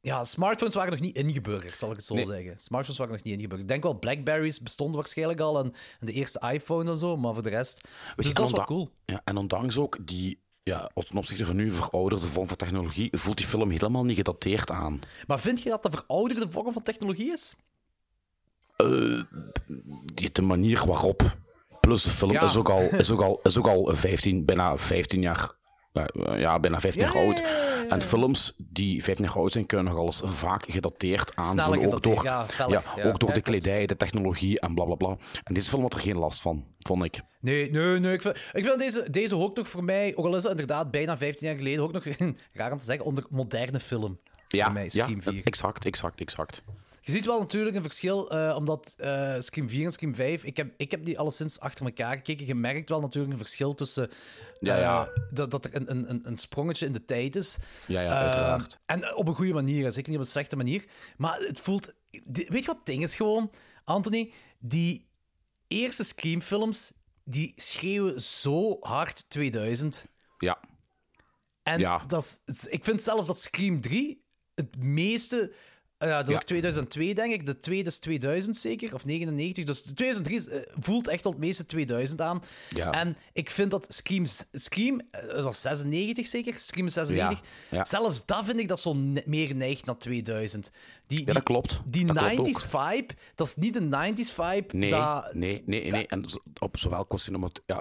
Ja, 0.00 0.24
smartphones 0.24 0.74
waren 0.74 0.90
nog 0.92 1.00
niet 1.00 1.16
ingeburgerd, 1.16 1.78
zal 1.78 1.90
ik 1.90 1.96
het 1.96 2.04
zo 2.04 2.14
Nee. 2.14 2.24
zeggen. 2.24 2.58
Smartphones 2.58 2.98
waren 2.98 3.12
nog 3.14 3.22
niet 3.22 3.32
ingeburgerd. 3.34 3.60
Ik 3.62 3.68
denk 3.68 3.82
wel, 3.82 3.98
Blackberries 3.98 4.60
bestonden 4.60 4.96
waarschijnlijk 4.96 5.40
al 5.40 5.58
en, 5.58 5.72
en 6.00 6.06
de 6.06 6.12
eerste 6.12 6.50
iPhone 6.52 6.90
en 6.90 6.98
zo, 6.98 7.16
maar 7.16 7.34
voor 7.34 7.42
de 7.42 7.48
rest... 7.48 7.80
Weet 8.16 8.26
Dus 8.26 8.34
dat 8.34 8.46
is 8.46 8.52
wel 8.52 8.64
cool. 8.64 8.90
Ja, 9.04 9.20
en 9.24 9.36
ondanks 9.36 9.76
ook 9.78 9.96
die, 10.00 10.40
ja, 10.62 10.90
ten 10.94 11.16
opzichte 11.16 11.46
van 11.46 11.56
nu 11.56 11.70
verouderde 11.70 12.28
vorm 12.28 12.48
van 12.48 12.56
technologie, 12.56 13.08
voelt 13.12 13.36
die 13.36 13.46
film 13.46 13.70
helemaal 13.70 14.04
niet 14.04 14.16
gedateerd 14.16 14.70
aan. 14.70 15.00
Maar 15.26 15.40
vind 15.40 15.62
je 15.62 15.68
dat 15.68 15.82
de 15.82 15.90
verouderde 15.90 16.50
vorm 16.50 16.72
van 16.72 16.82
technologie 16.82 17.32
is? 17.32 17.54
Die, 20.14 20.30
de 20.32 20.42
manier 20.42 20.82
waarop. 20.86 21.36
Plus 21.80 22.02
de 22.02 22.10
film 22.10 22.32
Ja. 22.32 22.42
is, 22.42 22.56
ook 22.56 22.68
al, 22.70 22.80
is, 22.80 23.10
ook 23.10 23.22
al, 23.22 23.40
is 23.42 23.56
ook 23.58 23.66
al 23.66 23.88
15, 23.94 24.44
bijna 24.44 24.76
15 24.76 25.22
jaar. 25.22 25.50
eh, 25.92 26.40
ja, 26.40 26.60
bijna 26.60 26.80
15 26.80 27.02
jaar 27.02 27.14
Ja, 27.14 27.20
ja, 27.20 27.26
oud. 27.26 27.42
En 27.88 28.02
films 28.02 28.54
die 28.58 29.02
15 29.04 29.24
jaar 29.26 29.34
oud 29.36 29.52
zijn, 29.52 29.66
kunnen 29.66 29.86
nogal 29.86 30.04
eens 30.04 30.22
vaak 30.24 30.64
gedateerd 30.68 31.36
aanvoelen. 31.36 31.92
Ook 31.94 32.02
door, 32.02 32.24
ja, 32.24 32.46
feller, 32.46 32.70
ja, 32.72 32.82
ja. 33.02 33.08
ook 33.08 33.20
door 33.20 33.32
de 33.32 33.40
kledij, 33.40 33.86
de 33.86 33.96
technologie 33.96 34.60
en 34.60 34.74
bla 34.74 34.84
bla 34.84 34.94
bla. 34.94 35.16
En 35.44 35.54
deze 35.54 35.68
film 35.70 35.82
had 35.82 35.94
er 35.94 36.00
geen 36.00 36.18
last 36.18 36.40
van, 36.40 36.64
vond 36.78 37.04
ik. 37.04 37.20
Nee, 37.40 37.70
nee, 37.70 37.98
nee. 38.00 38.12
Ik 38.12 38.22
vind, 38.22 38.36
ik 38.52 38.64
vind 38.64 38.78
deze, 38.78 39.10
deze 39.10 39.36
ook 39.36 39.56
nog 39.56 39.68
voor 39.68 39.84
mij, 39.84 40.12
ook 40.16 40.26
al 40.26 40.36
is 40.36 40.42
het 40.42 40.50
inderdaad 40.50 40.90
bijna 40.90 41.16
15 41.18 41.46
jaar 41.46 41.56
geleden, 41.56 41.82
ook 41.82 41.92
nog, 41.92 42.04
raar 42.52 42.72
om 42.72 42.78
te 42.78 42.84
zeggen, 42.84 43.04
onder 43.04 43.24
moderne 43.30 43.80
film. 43.80 44.20
Ja, 44.48 44.68
mij, 44.68 44.88
ja 44.92 45.02
Scream 45.02 45.22
4. 45.22 45.40
exact, 45.44 45.84
exact, 45.84 46.20
exact. 46.20 46.62
Je 47.08 47.14
ziet 47.14 47.24
wel 47.26 47.38
natuurlijk 47.38 47.76
een 47.76 47.82
verschil, 47.82 48.30
eh, 48.30 48.54
omdat 48.56 48.94
eh 48.98 49.34
Scream 49.38 49.68
4 49.68 49.84
en 49.84 49.92
Scream 49.92 50.14
5, 50.14 50.44
ik 50.44 50.56
heb, 50.56 50.74
ik 50.76 50.90
heb 50.90 51.04
die 51.04 51.18
alleszins 51.18 51.60
achter 51.60 51.84
elkaar 51.84 52.16
gekeken. 52.16 52.46
Je 52.46 52.54
merkt 52.54 52.88
wel 52.88 53.00
natuurlijk 53.00 53.32
een 53.32 53.38
verschil 53.38 53.74
tussen 53.74 54.10
Ja, 54.60 54.74
eh, 54.74 54.80
ja. 54.80 55.08
dat, 55.30 55.50
dat 55.50 55.64
er 55.64 55.76
een, 55.76 55.90
een, 56.10 56.20
een- 56.26 56.36
sprongetje 56.36 56.86
in 56.86 56.92
de 56.92 57.04
tijd 57.04 57.36
is. 57.36 57.56
Ja, 57.86 58.00
ja, 58.00 58.08
Eh, 58.10 58.16
uiteraard. 58.24 58.78
en 58.86 59.14
op 59.14 59.28
een 59.28 59.34
goede 59.34 59.52
manier, 59.52 59.92
zeker 59.92 60.10
niet 60.10 60.18
op 60.18 60.24
een 60.24 60.30
slechte 60.30 60.56
manier. 60.56 60.84
Maar 61.16 61.38
het 61.40 61.60
voelt... 61.60 61.92
Weet 62.24 62.46
je 62.48 62.66
wat 62.66 62.76
het 62.76 62.86
ding 62.86 63.02
is 63.02 63.14
gewoon, 63.14 63.50
Anthony? 63.84 64.32
Die 64.58 65.08
eerste 65.68 66.04
Scream-films, 66.04 66.92
die 67.24 67.52
schreeuwen 67.56 68.20
zo 68.20 68.76
hard 68.80 69.30
2000. 69.30 70.06
Ja. 70.38 70.58
En 71.62 71.78
Ja. 71.78 71.98
dat 72.06 72.40
is, 72.46 72.64
ik 72.66 72.84
vind 72.84 73.02
zelfs 73.02 73.26
dat 73.26 73.40
Scream 73.40 73.80
3 73.80 74.24
het 74.54 74.76
meeste. 74.82 75.52
Ja, 75.98 76.16
dat 76.16 76.26
is 76.26 76.32
Ja. 76.32 76.34
ook 76.40 76.42
2002, 76.46 77.14
denk 77.14 77.32
ik. 77.32 77.46
De 77.46 77.56
tweede 77.56 77.88
is 77.88 77.98
2000 77.98 78.56
zeker, 78.56 78.94
of 78.94 79.04
99. 79.04 79.64
Dus 79.64 79.80
2003 79.80 80.36
is, 80.36 80.48
eh, 80.48 80.60
voelt 80.80 81.08
echt 81.08 81.22
wel 81.22 81.32
het 81.32 81.40
meeste 81.40 81.66
2000 81.66 82.20
aan. 82.20 82.42
Ja. 82.68 82.92
En 82.92 83.16
ik 83.32 83.50
vind 83.50 83.70
dat 83.70 83.86
Scream, 83.88 84.24
Scream 84.52 85.00
eh, 85.10 85.26
dat 85.34 85.44
was 85.44 85.60
96 85.60 86.26
zeker? 86.26 86.54
Scream 86.58 86.86
is 86.86 86.92
96. 86.92 87.40
Ja, 87.70 87.76
ja. 87.76 87.84
Zelfs 87.84 88.26
dat 88.26 88.44
vind 88.44 88.58
ik 88.60 88.68
dat 88.68 88.80
zo 88.80 88.94
meer 89.24 89.54
neigt 89.54 89.84
naar 89.86 89.98
2000. 89.98 90.70
Die, 91.08 91.26
Ja, 91.26 91.32
dat 91.32 91.42
klopt. 91.42 91.80
Die 91.84 92.04
Dat 92.04 92.18
klopt 92.32 92.48
90s 92.48 92.68
vibe, 92.68 93.14
dat 93.34 93.46
is 93.46 93.56
niet 93.56 93.74
de 93.74 93.80
90s 93.80 94.34
vibe. 94.34 94.76
Nee, 94.76 94.90
dat, 94.90 95.34
nee, 95.34 95.62
nee, 95.66 95.90
nee. 95.90 96.06
En 96.06 96.24
op 96.60 96.78
zowel 96.78 97.04
qua, 97.06 97.16
cinemat 97.18 97.62
ja, 97.66 97.80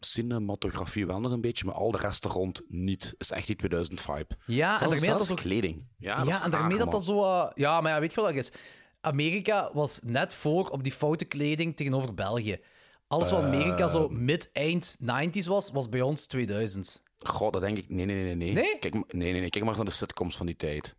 cinematografie 0.00 1.06
wel 1.06 1.20
nog 1.20 1.32
een 1.32 1.40
beetje, 1.40 1.64
maar 1.64 1.74
al 1.74 1.90
de 1.90 1.98
rest 1.98 2.24
er 2.24 2.30
rond 2.30 2.62
niet. 2.68 3.14
is 3.18 3.30
echt 3.30 3.46
die 3.46 3.56
2000 3.56 4.00
vibe. 4.00 4.26
Ja, 4.46 4.80
en 4.80 4.88
daarmee 4.88 5.08
dat 5.08 5.30
ook- 5.30 5.36
kleding. 5.36 5.82
Ja, 5.98 6.42
en 6.42 6.50
daarmee 6.50 6.78
dat 6.78 6.90
dat 6.90 7.04
zo... 7.04 7.22
eh, 7.24 7.50
ja, 7.54 7.80
maar 7.80 7.92
ja, 7.92 8.00
weet 8.00 8.14
je 8.14 8.20
wat 8.20 8.28
dat 8.34 8.38
is? 8.38 8.52
Amerika 9.00 9.70
was 9.72 10.00
net 10.04 10.34
voor 10.34 10.68
op 10.68 10.82
die 10.82 10.92
foute 10.92 11.24
kleding 11.24 11.76
tegenover 11.76 12.14
België. 12.14 12.58
Alles 13.08 13.30
wat 13.30 13.42
Amerika 13.42 13.76
Ehm. 13.84 13.88
zo 13.90 14.08
mid-eind 14.08 14.96
90s 15.00 15.46
was, 15.46 15.70
was 15.70 15.88
bij 15.88 16.00
ons 16.00 16.26
2000. 16.26 17.02
God, 17.18 17.52
dat 17.52 17.62
denk 17.62 17.78
ik. 17.78 17.88
Nee, 17.88 18.04
nee, 18.06 18.22
nee, 18.22 18.34
nee. 18.34 18.52
Nee? 18.52 18.78
Kijk, 18.78 18.94
maar- 18.94 19.02
nee, 19.08 19.30
nee, 19.32 19.40
nee. 19.40 19.50
Kijk 19.50 19.64
maar 19.64 19.76
naar 19.76 19.84
de 19.84 19.90
sitcoms 19.90 20.36
van 20.36 20.46
die 20.46 20.56
tijd. 20.56 20.96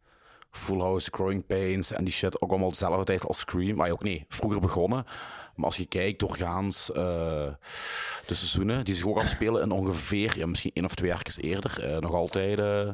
Full 0.58 0.80
House, 0.80 1.10
Growing 1.14 1.46
Pains 1.46 1.92
en 1.92 2.04
die 2.04 2.14
shit. 2.14 2.42
Ook 2.42 2.50
allemaal 2.50 2.70
dezelfde 2.70 3.04
tijd 3.04 3.26
als 3.28 3.40
Scream. 3.40 3.76
Maar 3.76 3.90
ook 3.92 4.04
nee, 4.04 4.26
vroeger 4.28 4.62
begonnen. 4.62 5.06
Maar 5.56 5.66
als 5.66 5.78
je 5.78 5.86
kijkt 5.86 6.20
doorgaans 6.20 6.92
eh, 6.92 6.96
de 8.26 8.34
seizoenen 8.34 8.86
die 8.86 8.96
zich 8.96 9.08
ook 9.08 9.18
afspelen 9.18 9.62
in 9.62 9.72
ongeveer, 9.72 10.38
ja, 10.38 10.46
misschien 10.48 10.72
één 10.74 10.86
of 10.86 10.96
twee 10.96 11.10
jaar 11.10 11.22
eerder, 11.38 11.84
eh, 11.94 11.98
nog 12.00 12.14
altijd. 12.14 12.60
eh, 12.60 12.90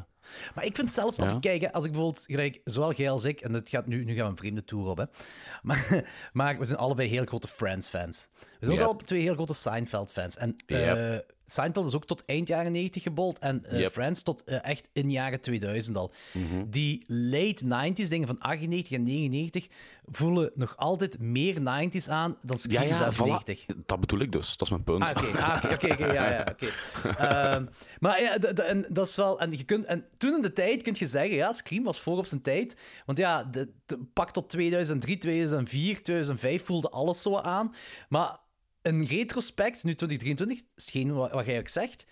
Maar 0.56 0.66
ik 0.66 0.76
vind 0.76 0.92
zelfs, 0.92 1.20
als 1.20 1.30
Ja. 1.30 1.36
ik 1.36 1.42
kijk, 1.42 1.74
als 1.74 1.86
ik 1.86 1.92
bijvoorbeeld, 1.92 2.26
gelijk, 2.26 2.62
zowel 2.64 2.94
jij 2.94 3.10
als 3.10 3.24
ik, 3.24 3.42
en 3.42 3.54
het 3.54 3.70
gaat 3.70 3.86
nu, 3.88 4.04
nu 4.06 4.14
gaan 4.16 4.26
we 4.26 4.32
een 4.32 4.38
vreemde 4.38 4.64
tour 4.64 4.86
op, 4.88 4.98
hè. 4.98 5.04
Maar, 5.62 6.04
maar 6.34 6.58
we 6.60 6.66
zijn 6.66 6.80
allebei 6.80 7.10
heel 7.10 7.26
grote 7.26 7.48
Friends-fans. 7.48 8.30
We 8.60 8.66
zijn 8.66 8.78
Yep. 8.78 8.88
ook 8.88 9.00
al 9.00 9.06
twee 9.06 9.22
heel 9.22 9.34
grote 9.34 9.54
Seinfeld-fans. 9.54 10.38
En 10.38 10.56
Yep. 10.66 11.26
Seinfeld 11.54 11.88
is 11.88 11.94
ook 11.96 12.06
tot 12.06 12.24
eind 12.26 12.48
jaren 12.48 12.72
90 12.72 13.04
gebold 13.04 13.40
en 13.40 13.66
eh, 13.66 13.80
Yep. 13.80 13.92
Friends 13.92 14.24
tot 14.24 14.44
eh, 14.44 14.58
echt 14.66 14.90
in 14.94 15.12
jaren 15.12 15.42
2000 15.42 15.98
al. 15.98 16.12
Mhm. 16.32 16.64
Die 16.70 17.04
late 17.08 17.66
90s, 17.66 18.08
dingen 18.10 18.28
van 18.28 18.40
98 18.40 18.92
en 18.98 19.04
99, 19.04 19.68
voelen 20.06 20.52
nog 20.56 20.78
altijd 20.78 21.20
meer 21.20 21.56
90s 21.60 22.10
aan 22.10 22.38
dan 22.42 22.60
Scream 22.60 22.88
ja, 22.88 22.96
96. 22.96 23.62
voilà. 23.62 23.76
Dat 23.86 24.00
bedoel 24.00 24.20
ik 24.20 24.32
dus. 24.32 24.58
Dat 24.58 24.62
is 24.62 24.70
mijn 24.70 24.84
punt. 24.84 25.02
Ah, 25.04 25.10
oké, 25.10 25.38
ah, 25.42 25.64
oké, 25.72 25.92
oké, 25.92 26.44
oké. 26.52 26.68
Ehm, 27.18 27.66
maar 28.00 28.22
ja, 28.22 28.38
en 28.38 28.86
dat 28.90 29.08
is 29.08 29.16
wel... 29.16 29.40
En, 29.40 29.52
je 29.52 29.64
kunt, 29.64 29.86
en 29.86 30.06
toen 30.18 30.36
in 30.36 30.42
de 30.42 30.54
tijd 30.54 30.82
kun 30.82 30.96
je 30.98 31.08
zeggen, 31.08 31.36
ja, 31.36 31.52
Scream 31.52 31.84
was 31.84 32.00
voor 32.00 32.18
op 32.18 32.26
zijn 32.26 32.42
tijd. 32.42 32.78
Want 33.06 33.18
ja, 33.18 33.44
de, 33.44 33.70
de- 33.86 34.00
pak 34.14 34.32
tot 34.32 34.50
2003, 34.50 35.18
2004, 35.18 36.04
2005 36.04 36.64
voelde 36.66 36.90
alles 36.90 37.22
zo 37.22 37.38
aan. 37.38 37.74
Maar 38.10 38.38
in 38.84 39.04
retrospect, 39.04 39.84
nu 39.84 39.94
2023, 39.96 40.62
scheen 40.76 41.14
wat, 41.14 41.32
wat 41.32 41.46
jij 41.46 41.60
ook 41.60 41.68
zegt, 41.68 42.06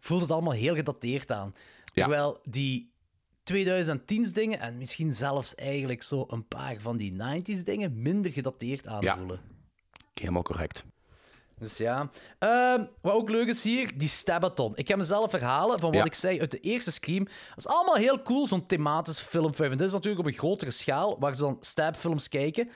voelt 0.00 0.20
het 0.20 0.30
allemaal 0.30 0.52
heel 0.52 0.74
gedateerd 0.74 1.30
aan. 1.32 1.54
Ja. 1.84 1.90
Terwijl 1.92 2.40
die 2.44 2.92
2010s 3.52 4.32
dingen, 4.32 4.60
en 4.60 4.78
misschien 4.78 5.14
zelfs 5.14 5.54
eigenlijk 5.54 6.02
zo 6.02 6.24
een 6.28 6.48
paar 6.48 6.76
van 6.80 6.96
die 6.96 7.12
90s 7.12 7.62
dingen, 7.64 8.02
minder 8.02 8.32
gedateerd 8.32 8.86
aanvoelen. 8.86 9.40
Helemaal 10.14 10.42
correct. 10.42 10.84
Dus 11.58 11.76
ja. 11.76 12.10
Ehm, 12.38 12.84
wat 13.00 13.12
ook 13.14 13.28
leuk 13.30 13.48
is 13.48 13.64
hier, 13.64 13.98
die 13.98 14.08
Stabathon. 14.08 14.76
Ik 14.76 14.88
ga 14.88 14.96
mezelf 14.96 15.30
verhalen 15.30 15.78
van 15.78 15.90
wat 15.90 15.98
Ja. 15.98 16.04
ik 16.04 16.14
zei 16.14 16.40
uit 16.40 16.50
de 16.50 16.60
eerste 16.60 16.90
Scream. 16.90 17.24
Dat 17.24 17.56
is 17.56 17.66
allemaal 17.66 17.94
heel 17.94 18.22
cool, 18.22 18.46
zo'n 18.48 18.66
thematische 18.66 19.24
filmvijf. 19.24 19.70
En 19.70 19.76
dit 19.78 19.86
is 19.86 19.92
natuurlijk 19.92 20.20
op 20.26 20.32
een 20.32 20.38
grotere 20.38 20.70
schaal, 20.70 21.18
waar 21.18 21.34
ze 21.34 21.40
dan 21.42 21.56
stabfilms 21.60 22.28
kijken. 22.28 22.70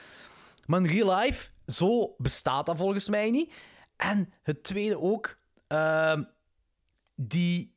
Maar 0.66 0.80
in 0.80 0.86
real 0.86 1.16
life, 1.18 1.48
zo 1.72 2.14
bestaat 2.18 2.66
dat 2.66 2.76
volgens 2.76 3.08
mij 3.08 3.30
niet. 3.30 3.52
En 3.96 4.32
het 4.42 4.62
tweede 4.62 4.98
ook, 5.00 5.38
ehm, 5.66 6.22
die... 7.16 7.76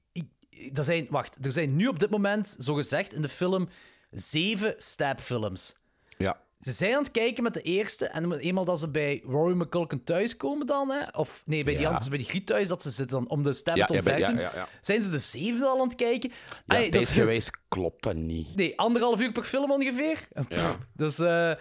Er 0.74 0.84
zijn, 0.84 1.08
wacht, 1.10 1.46
er 1.46 1.52
zijn 1.52 1.76
nu 1.76 1.88
op 1.88 2.00
dit 2.00 2.10
moment, 2.10 2.56
zo 2.60 2.74
gezegd 2.74 3.14
in 3.14 3.22
de 3.22 3.30
film, 3.30 3.70
zeven 4.12 4.76
stabfilms. 4.78 5.76
Ja. 6.18 6.42
Ze 6.60 6.72
zijn 6.72 6.94
aan 6.96 7.02
het 7.04 7.12
kijken 7.12 7.44
met 7.44 7.54
de 7.54 7.62
eerste. 7.62 8.06
En 8.06 8.32
eenmaal 8.34 8.66
dat 8.66 8.80
ze 8.80 8.90
bij 8.90 9.22
Rory 9.26 9.56
McCulkin 9.56 10.04
thuiskomen 10.04 10.68
dan, 10.68 10.90
hè, 10.92 11.04
of 11.20 11.44
nee, 11.46 11.64
bij 11.64 11.74
die, 11.74 11.82
Ja. 11.82 12.02
bij 12.10 12.18
die 12.18 12.28
griet 12.28 12.46
thuis, 12.46 12.68
dat 12.68 12.82
ze 12.82 12.90
zitten 12.90 13.18
dan 13.20 13.30
om 13.30 13.42
de 13.44 13.48
Ja, 13.50 13.56
Stabathon 13.56 13.96
ja, 13.96 14.04
bij- 14.04 14.14
5 14.14 14.20
ja, 14.28 14.34
doen, 14.34 14.42
ja, 14.42 14.52
ja. 14.56 14.68
zijn 14.82 15.02
ze 15.02 15.10
de 15.10 15.20
zevende 15.20 15.66
al 15.66 15.80
aan 15.82 15.88
het 15.88 15.96
kijken. 15.96 16.30
Ja, 16.30 16.76
dat 16.76 16.84
is- 16.84 16.90
tijdsgewijs 16.92 17.50
klopt 17.68 18.04
dat 18.04 18.16
niet. 18.16 18.56
Nee, 18.56 18.78
anderhalf 18.80 19.20
uur 19.22 19.32
per 19.32 19.44
film 19.44 19.72
ongeveer. 19.72 20.28
Ja. 20.50 20.76
Dus, 20.94 21.20
eh 21.20 21.54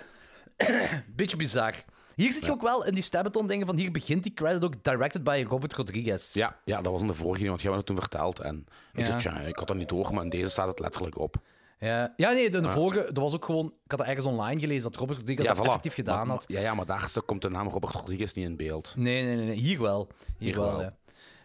beetje 1.16 1.36
bizar. 1.36 1.74
Hier 2.20 2.32
zit 2.32 2.44
je 2.44 2.50
ook 2.50 2.62
wel 2.62 2.84
in 2.84 2.94
die 2.94 3.02
Stabathon-dingen 3.02 3.66
van 3.66 3.76
hier 3.76 3.90
begint 3.90 4.22
die 4.22 4.34
credit 4.34 4.64
ook 4.64 4.82
directed 4.84 5.24
by 5.24 5.44
Robert 5.48 5.72
Rodriguez. 5.74 6.34
Ja, 6.34 6.56
ja, 6.64 6.80
dat 6.82 6.92
was 6.92 7.00
in 7.00 7.06
de 7.06 7.14
vorige, 7.14 7.46
want 7.48 7.60
jij 7.60 7.68
had 7.70 7.78
het 7.78 7.86
toen 7.86 7.96
verteld. 7.96 8.40
En 8.40 8.66
ik 8.92 9.20
Ja. 9.20 9.38
ik 9.40 9.56
had 9.58 9.68
dat 9.68 9.76
niet 9.76 9.88
door, 9.88 10.14
maar 10.14 10.22
in 10.24 10.28
deze 10.30 10.48
staat 10.50 10.66
het 10.68 10.78
letterlijk 10.80 11.18
op. 11.18 11.36
Ja, 11.78 12.12
ja 12.16 12.30
nee, 12.30 12.50
de, 12.50 12.60
de 12.60 12.68
vorige, 12.68 13.04
dat 13.12 13.18
was 13.18 13.34
ook 13.34 13.44
gewoon... 13.44 13.66
Ik 13.66 13.90
had 13.90 13.98
dat 13.98 14.06
ergens 14.08 14.26
online 14.26 14.60
gelezen, 14.60 14.82
dat 14.90 14.96
Robert 15.00 15.18
Rodriguez 15.18 15.46
ja, 15.48 15.54
dat 15.54 15.62
voilà. 15.64 15.66
effectief 15.68 15.94
gedaan 15.94 16.26
Maar- 16.26 16.36
had. 16.36 16.44
ja, 16.48 16.60
ja, 16.60 16.74
maar 16.74 16.86
daar 16.86 17.10
komt 17.26 17.42
de 17.42 17.50
naam 17.50 17.68
Robert 17.68 17.92
Rodriguez 17.94 18.32
niet 18.32 18.46
in 18.46 18.56
beeld. 18.56 18.94
Nee, 18.96 19.24
nee, 19.24 19.36
nee, 19.36 19.44
nee. 19.46 19.56
Hier 19.56 19.80
wel. 19.80 20.08
Hier, 20.38 20.48
Hier 20.48 20.60
wel, 20.60 20.76
wel. 20.78 20.90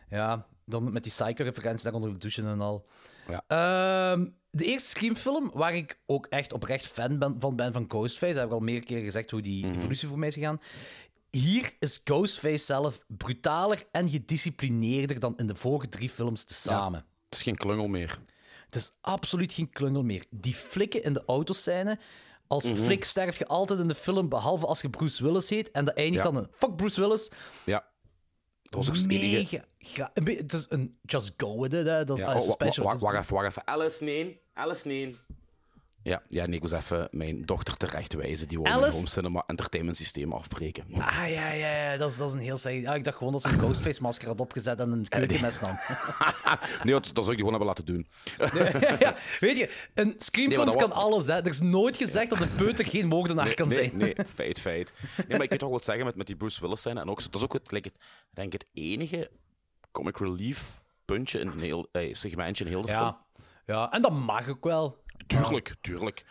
ja. 0.10 0.46
Dan 0.66 0.92
met 0.92 1.04
die 1.04 1.12
Psycho-referentie 1.12 1.84
daar 1.86 1.94
onder 1.94 2.10
de 2.12 2.18
douche 2.18 2.42
en 2.42 2.62
al. 2.62 2.86
Ja. 3.28 3.44
Ehm, 3.48 4.26
de 4.56 4.66
eerste 4.66 4.90
Scream-film, 4.90 5.52
waar 5.54 5.76
ik 5.76 6.00
ook 6.06 6.26
echt 6.26 6.54
oprecht 6.54 6.86
fan 6.86 7.18
ben, 7.20 7.36
van 7.40 7.56
ben 7.56 7.74
van 7.74 7.86
Ghostface, 7.88 8.38
heb 8.40 8.48
ik 8.48 8.54
al 8.54 8.60
meer 8.60 8.84
keer 8.84 9.04
gezegd 9.04 9.32
hoe 9.32 9.42
die 9.42 9.66
Mhm. 9.66 9.78
evolutie 9.78 10.08
voor 10.08 10.20
mij 10.20 10.28
is 10.28 10.34
gegaan. 10.34 10.62
Hier 11.32 11.72
is 11.80 12.02
Ghostface 12.04 12.66
zelf 12.66 13.00
brutaler 13.08 13.84
en 13.92 14.10
gedisciplineerder 14.10 15.20
dan 15.20 15.34
in 15.38 15.48
de 15.48 15.56
vorige 15.56 15.90
drie 15.90 16.10
films 16.10 16.44
tezamen. 16.44 17.06
Het 17.26 17.34
is 17.36 17.42
geen 17.42 17.56
klungel 17.58 17.88
meer. 17.88 18.20
Het 18.66 18.76
is 18.76 18.92
absoluut 19.02 19.54
geen 19.54 19.70
klungel 19.70 20.04
meer. 20.04 20.26
Die 20.30 20.54
flikken 20.54 21.04
in 21.04 21.14
de 21.14 21.24
autoscène. 21.26 22.00
Als 22.48 22.66
flik 22.72 23.04
sterf 23.04 23.38
je 23.38 23.48
altijd 23.48 23.80
in 23.80 23.88
de 23.88 23.96
film, 23.96 24.30
behalve 24.30 24.66
als 24.66 24.82
je 24.82 24.90
Bruce 24.90 25.24
Willis 25.24 25.50
heet. 25.50 25.72
En 25.72 25.86
dat 25.86 25.96
eindigt 25.96 26.24
Ja. 26.24 26.32
dan 26.32 26.36
een 26.44 26.48
fuck 26.52 26.76
Bruce 26.76 27.02
Willis. 27.02 27.32
Ja. 27.66 27.86
Dat 28.76 28.88
was 28.88 28.98
ook 28.98 29.12
het 29.12 29.22
enige... 29.22 29.64
Is 30.48 30.66
een 30.70 30.98
just 31.02 31.34
go 31.38 31.62
with 31.62 31.74
it. 31.74 31.86
Hè. 31.86 32.04
Dat 32.04 32.18
is 32.18 32.24
Ja, 32.24 32.30
alles 32.30 32.46
oh, 32.46 32.52
special. 32.52 32.86
wacht 32.86 32.96
even, 33.24 33.36
wacht 33.36 33.48
even. 33.48 33.68
Alice, 33.68 34.04
nee. 34.04 34.42
Alice, 34.54 34.88
nee. 34.88 35.16
Ja, 36.06 36.22
ja, 36.30 36.46
nee, 36.46 36.56
ik 36.56 36.62
was 36.62 36.72
even 36.72 37.08
mijn 37.12 37.46
dochter 37.46 37.78
terechtwijzen. 37.78 38.48
Die 38.48 38.58
wil 38.58 38.72
mijn 38.72 38.82
Alice? 38.82 38.98
home 38.98 39.10
cinema 39.10 39.44
entertainment 39.48 39.98
systeem 39.98 40.34
afbreken. 40.34 40.86
Ah, 40.94 41.24
ja, 41.28 41.52
ja, 41.52 41.92
ja. 41.92 41.98
Dat 41.98 42.12
is, 42.12 42.18
dat 42.18 42.28
is 42.28 42.34
een 42.34 42.40
heel 42.40 42.58
slecht... 42.58 42.82
Ja, 42.82 42.94
ik 42.96 43.04
dacht 43.04 43.18
gewoon 43.18 43.34
dat 43.34 43.42
ze 43.42 43.48
een 43.48 43.60
Ghostface-masker 43.60 44.28
had 44.28 44.40
opgezet 44.40 44.80
en 44.80 44.92
een 44.92 45.08
keukenmes 45.18 45.60
nam. 45.60 45.80
nee, 46.84 46.94
dat, 46.94 47.10
dat 47.14 47.26
zou 47.26 47.32
ik 47.32 47.38
die 47.38 47.46
gewoon 47.46 47.54
hebben 47.54 47.68
laten 47.68 47.86
doen. 47.86 48.08
ja, 49.06 49.16
weet 49.40 49.58
je, 49.58 49.88
een 49.94 50.14
Screamfilms 50.18 50.76
Nee, 50.76 50.84
kan 50.84 50.92
alles, 50.92 51.28
hè. 51.28 51.34
Er 51.34 51.48
is 51.48 51.62
nooit 51.62 51.98
gezegd 51.98 52.30
dat 52.30 52.40
een 52.40 52.56
peuter 52.56 52.86
geen 52.86 53.08
moordenaar 53.08 53.54
kan 53.54 53.68
nee, 53.68 53.78
zijn. 53.78 53.98
Nee, 53.98 54.16
feit, 54.36 54.60
feit. 54.60 54.94
Nee, 55.18 55.28
maar 55.28 55.44
ik 55.44 55.50
weet 55.50 55.60
toch 55.60 55.70
wat 55.70 55.84
zeggen 55.84 56.06
met, 56.06 56.16
met 56.16 56.28
die 56.28 56.36
Bruce 56.36 56.62
Willis 56.62 56.82
zijn. 56.82 56.98
En 56.98 57.10
ook, 57.10 57.24
dat 57.24 57.36
is 57.36 57.44
ook 57.44 57.54
het, 57.54 57.72
like, 57.72 57.88
het, 57.88 58.06
denk 58.32 58.54
het 58.54 58.66
enige 58.74 59.32
comic 59.92 60.18
relief 60.18 60.84
puntje 61.06 61.40
in 61.40 61.48
een 61.48 61.60
heel, 61.60 61.88
eh, 61.92 62.14
segmentje 62.14 62.64
in 62.64 62.70
heel 62.70 62.82
de 62.82 62.88
film. 62.88 63.00
Ja. 63.00 63.26
ja, 63.66 63.92
en 63.92 64.02
dat 64.02 64.12
mag 64.12 64.50
ook 64.50 64.64
wel. 64.64 65.04
Tuurlijk, 65.28 65.76
tuurlijk. 65.82 66.26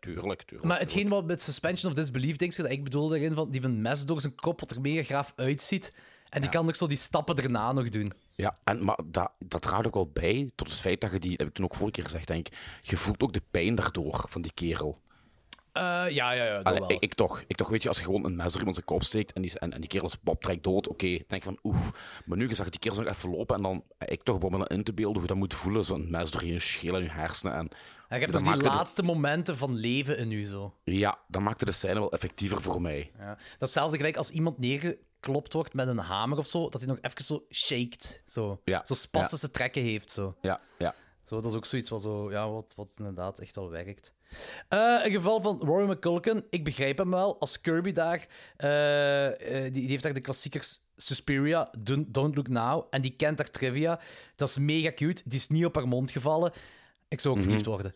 Tuurlijk, 0.00 0.42
tuurlijk. 0.42 0.68
Maar 0.68 0.78
hetgeen 0.78 1.08
wat 1.08 1.24
met 1.24 1.42
suspension 1.42 1.90
of 1.90 1.96
disbelief, 1.98 2.36
denk 2.36 2.52
je, 2.52 2.62
dat 2.62 2.70
ik 2.70 2.84
bedoel 2.84 3.08
daarin, 3.08 3.34
van, 3.34 3.50
die 3.50 3.60
van 3.60 3.82
mes 3.82 4.04
door 4.04 4.20
zijn 4.20 4.34
kop, 4.34 4.60
wat 4.60 4.70
er 4.70 4.80
mega 4.80 5.02
graaf 5.02 5.32
uitziet. 5.36 5.92
En 6.28 6.40
die 6.40 6.50
kan 6.50 6.66
nog 6.66 6.76
zo 6.76 6.86
die 6.86 6.96
stappen 6.96 7.36
daarna 7.36 7.72
nog 7.72 7.88
doen. 7.88 8.12
Ja, 8.34 8.58
en, 8.64 8.84
maar 8.84 8.98
dat, 9.04 9.30
dat 9.38 9.62
draagt 9.62 9.86
ook 9.86 9.94
wel 9.94 10.10
bij 10.12 10.50
tot 10.54 10.68
het 10.68 10.80
feit 10.80 11.00
dat 11.00 11.10
je 11.10 11.18
die, 11.18 11.34
heb 11.36 11.46
ik 11.46 11.54
toen 11.54 11.64
ook 11.64 11.74
vorige 11.74 11.94
keer 11.94 12.04
gezegd, 12.04 12.26
denk 12.26 12.48
ik, 12.48 12.58
je 12.82 12.96
voelt 12.96 13.22
ook 13.22 13.32
de 13.32 13.42
pijn 13.50 13.74
daardoor 13.74 14.24
van 14.28 14.42
die 14.42 14.52
kerel. 14.54 15.00
Eh, 15.78 16.14
ja, 16.14 16.30
ja, 16.30 16.44
ja, 16.44 16.56
dat 16.56 16.64
Allee, 16.64 16.78
wel. 16.80 16.90
ik, 16.90 17.00
ik 17.02 17.14
toch, 17.14 17.44
ik 17.46 17.56
toch, 17.56 17.68
weet 17.68 17.82
je, 17.82 17.88
als 17.88 17.98
je 17.98 18.04
gewoon 18.04 18.24
een 18.24 18.36
mes 18.36 18.46
door 18.46 18.56
iemand 18.58 18.74
zijn 18.74 18.86
kop 18.86 19.02
steekt 19.02 19.32
en 19.32 19.42
die, 19.42 19.58
en, 19.58 19.72
en 19.72 19.80
die 19.80 19.88
kerel 19.88 20.06
is 20.06 20.20
Bob 20.20 20.42
trekt 20.42 20.64
dood, 20.64 20.88
oké, 20.88 21.08
dan 21.08 21.24
denk 21.28 21.42
van 21.42 21.58
oeh. 21.62 21.86
Maar 22.24 22.36
nu 22.38 22.54
zag 22.54 22.68
die 22.68 22.80
kerel 22.80 23.02
nog 23.02 23.06
even 23.14 23.30
lopen 23.30 23.56
en 23.56 23.62
dan, 23.62 23.84
ik 23.98 24.22
toch 24.22 24.38
begon 24.38 24.58
me 24.58 24.66
in 24.68 24.84
te 24.84 24.92
beelden 24.92 25.18
hoe 25.18 25.26
dat 25.26 25.36
moet 25.36 25.54
voelen, 25.54 25.84
zo'n 25.84 26.10
mes 26.10 26.30
door 26.30 26.44
je 26.44 26.58
schil 26.58 26.94
en 26.96 27.02
je 27.02 27.10
hersenen. 27.10 27.52
En, 27.54 27.68
En 28.08 28.20
je 28.20 28.26
hebt 28.26 28.32
nog 28.44 28.52
die 28.54 28.62
de- 28.62 28.68
laatste 28.68 29.02
momenten 29.02 29.56
van 29.56 29.74
leven 29.74 30.18
in 30.18 30.32
u 30.32 30.44
zo. 30.46 30.74
ja, 30.84 31.18
dat 31.28 31.42
maakte 31.42 31.64
de 31.64 31.72
scène 31.72 31.94
wel 32.00 32.12
effectiever 32.12 32.62
voor 32.62 32.80
mij. 32.82 33.10
Ja. 33.18 33.26
Dat 33.28 33.38
is 33.38 33.44
hetzelfde 33.58 33.96
gelijk 33.96 34.16
als 34.16 34.30
iemand 34.30 34.58
neergeklopt 34.58 35.52
wordt 35.52 35.74
met 35.74 35.88
een 35.88 35.98
hamer 35.98 36.38
of 36.38 36.46
zo, 36.46 36.68
dat 36.68 36.80
hij 36.80 36.86
nog 36.90 36.98
even 37.00 37.24
zo 37.24 37.44
shaked. 37.50 38.22
Zo, 38.26 38.60
Ja, 38.64 38.82
zo 38.84 38.94
spastische 38.94 39.50
trekken 39.50 39.82
heeft. 39.82 40.12
Zo. 40.12 40.36
Ja, 40.40 40.60
ja. 40.78 40.94
Zo, 41.28 41.40
dat 41.40 41.50
is 41.50 41.56
ook 41.56 41.66
zoiets 41.66 41.88
wat, 41.88 42.02
zo, 42.02 42.30
ja, 42.30 42.50
wat, 42.50 42.72
wat 42.76 42.94
inderdaad 42.98 43.38
echt 43.38 43.54
wel 43.54 43.70
werkt. 43.70 44.12
Eh 44.68 45.00
een 45.02 45.12
geval 45.12 45.42
van 45.42 45.60
Rory 45.62 45.90
McCulkin. 45.90 46.44
Ik 46.50 46.64
begrijp 46.64 46.98
hem 46.98 47.10
wel. 47.10 47.40
Als 47.40 47.60
Kirby 47.60 47.92
daar... 47.92 48.26
eh, 48.56 49.26
eh, 49.26 49.62
die, 49.62 49.70
die 49.70 49.88
heeft 49.88 50.02
daar 50.02 50.14
de 50.14 50.20
klassiekers 50.20 50.80
Suspiria, 50.96 51.70
Don't 51.78 52.14
Don't 52.14 52.36
Look 52.36 52.48
Now. 52.48 52.86
En 52.90 53.00
die 53.00 53.14
kent 53.16 53.36
daar 53.36 53.50
trivia. 53.50 54.00
Dat 54.36 54.48
is 54.48 54.58
mega 54.58 54.92
cute. 54.94 55.22
Die 55.24 55.38
is 55.38 55.48
niet 55.48 55.64
op 55.64 55.74
haar 55.74 55.88
mond 55.88 56.10
gevallen. 56.10 56.52
Ik 57.08 57.20
zou 57.20 57.36
ook 57.36 57.42
verliefd 57.42 57.64
worden. 57.64 57.94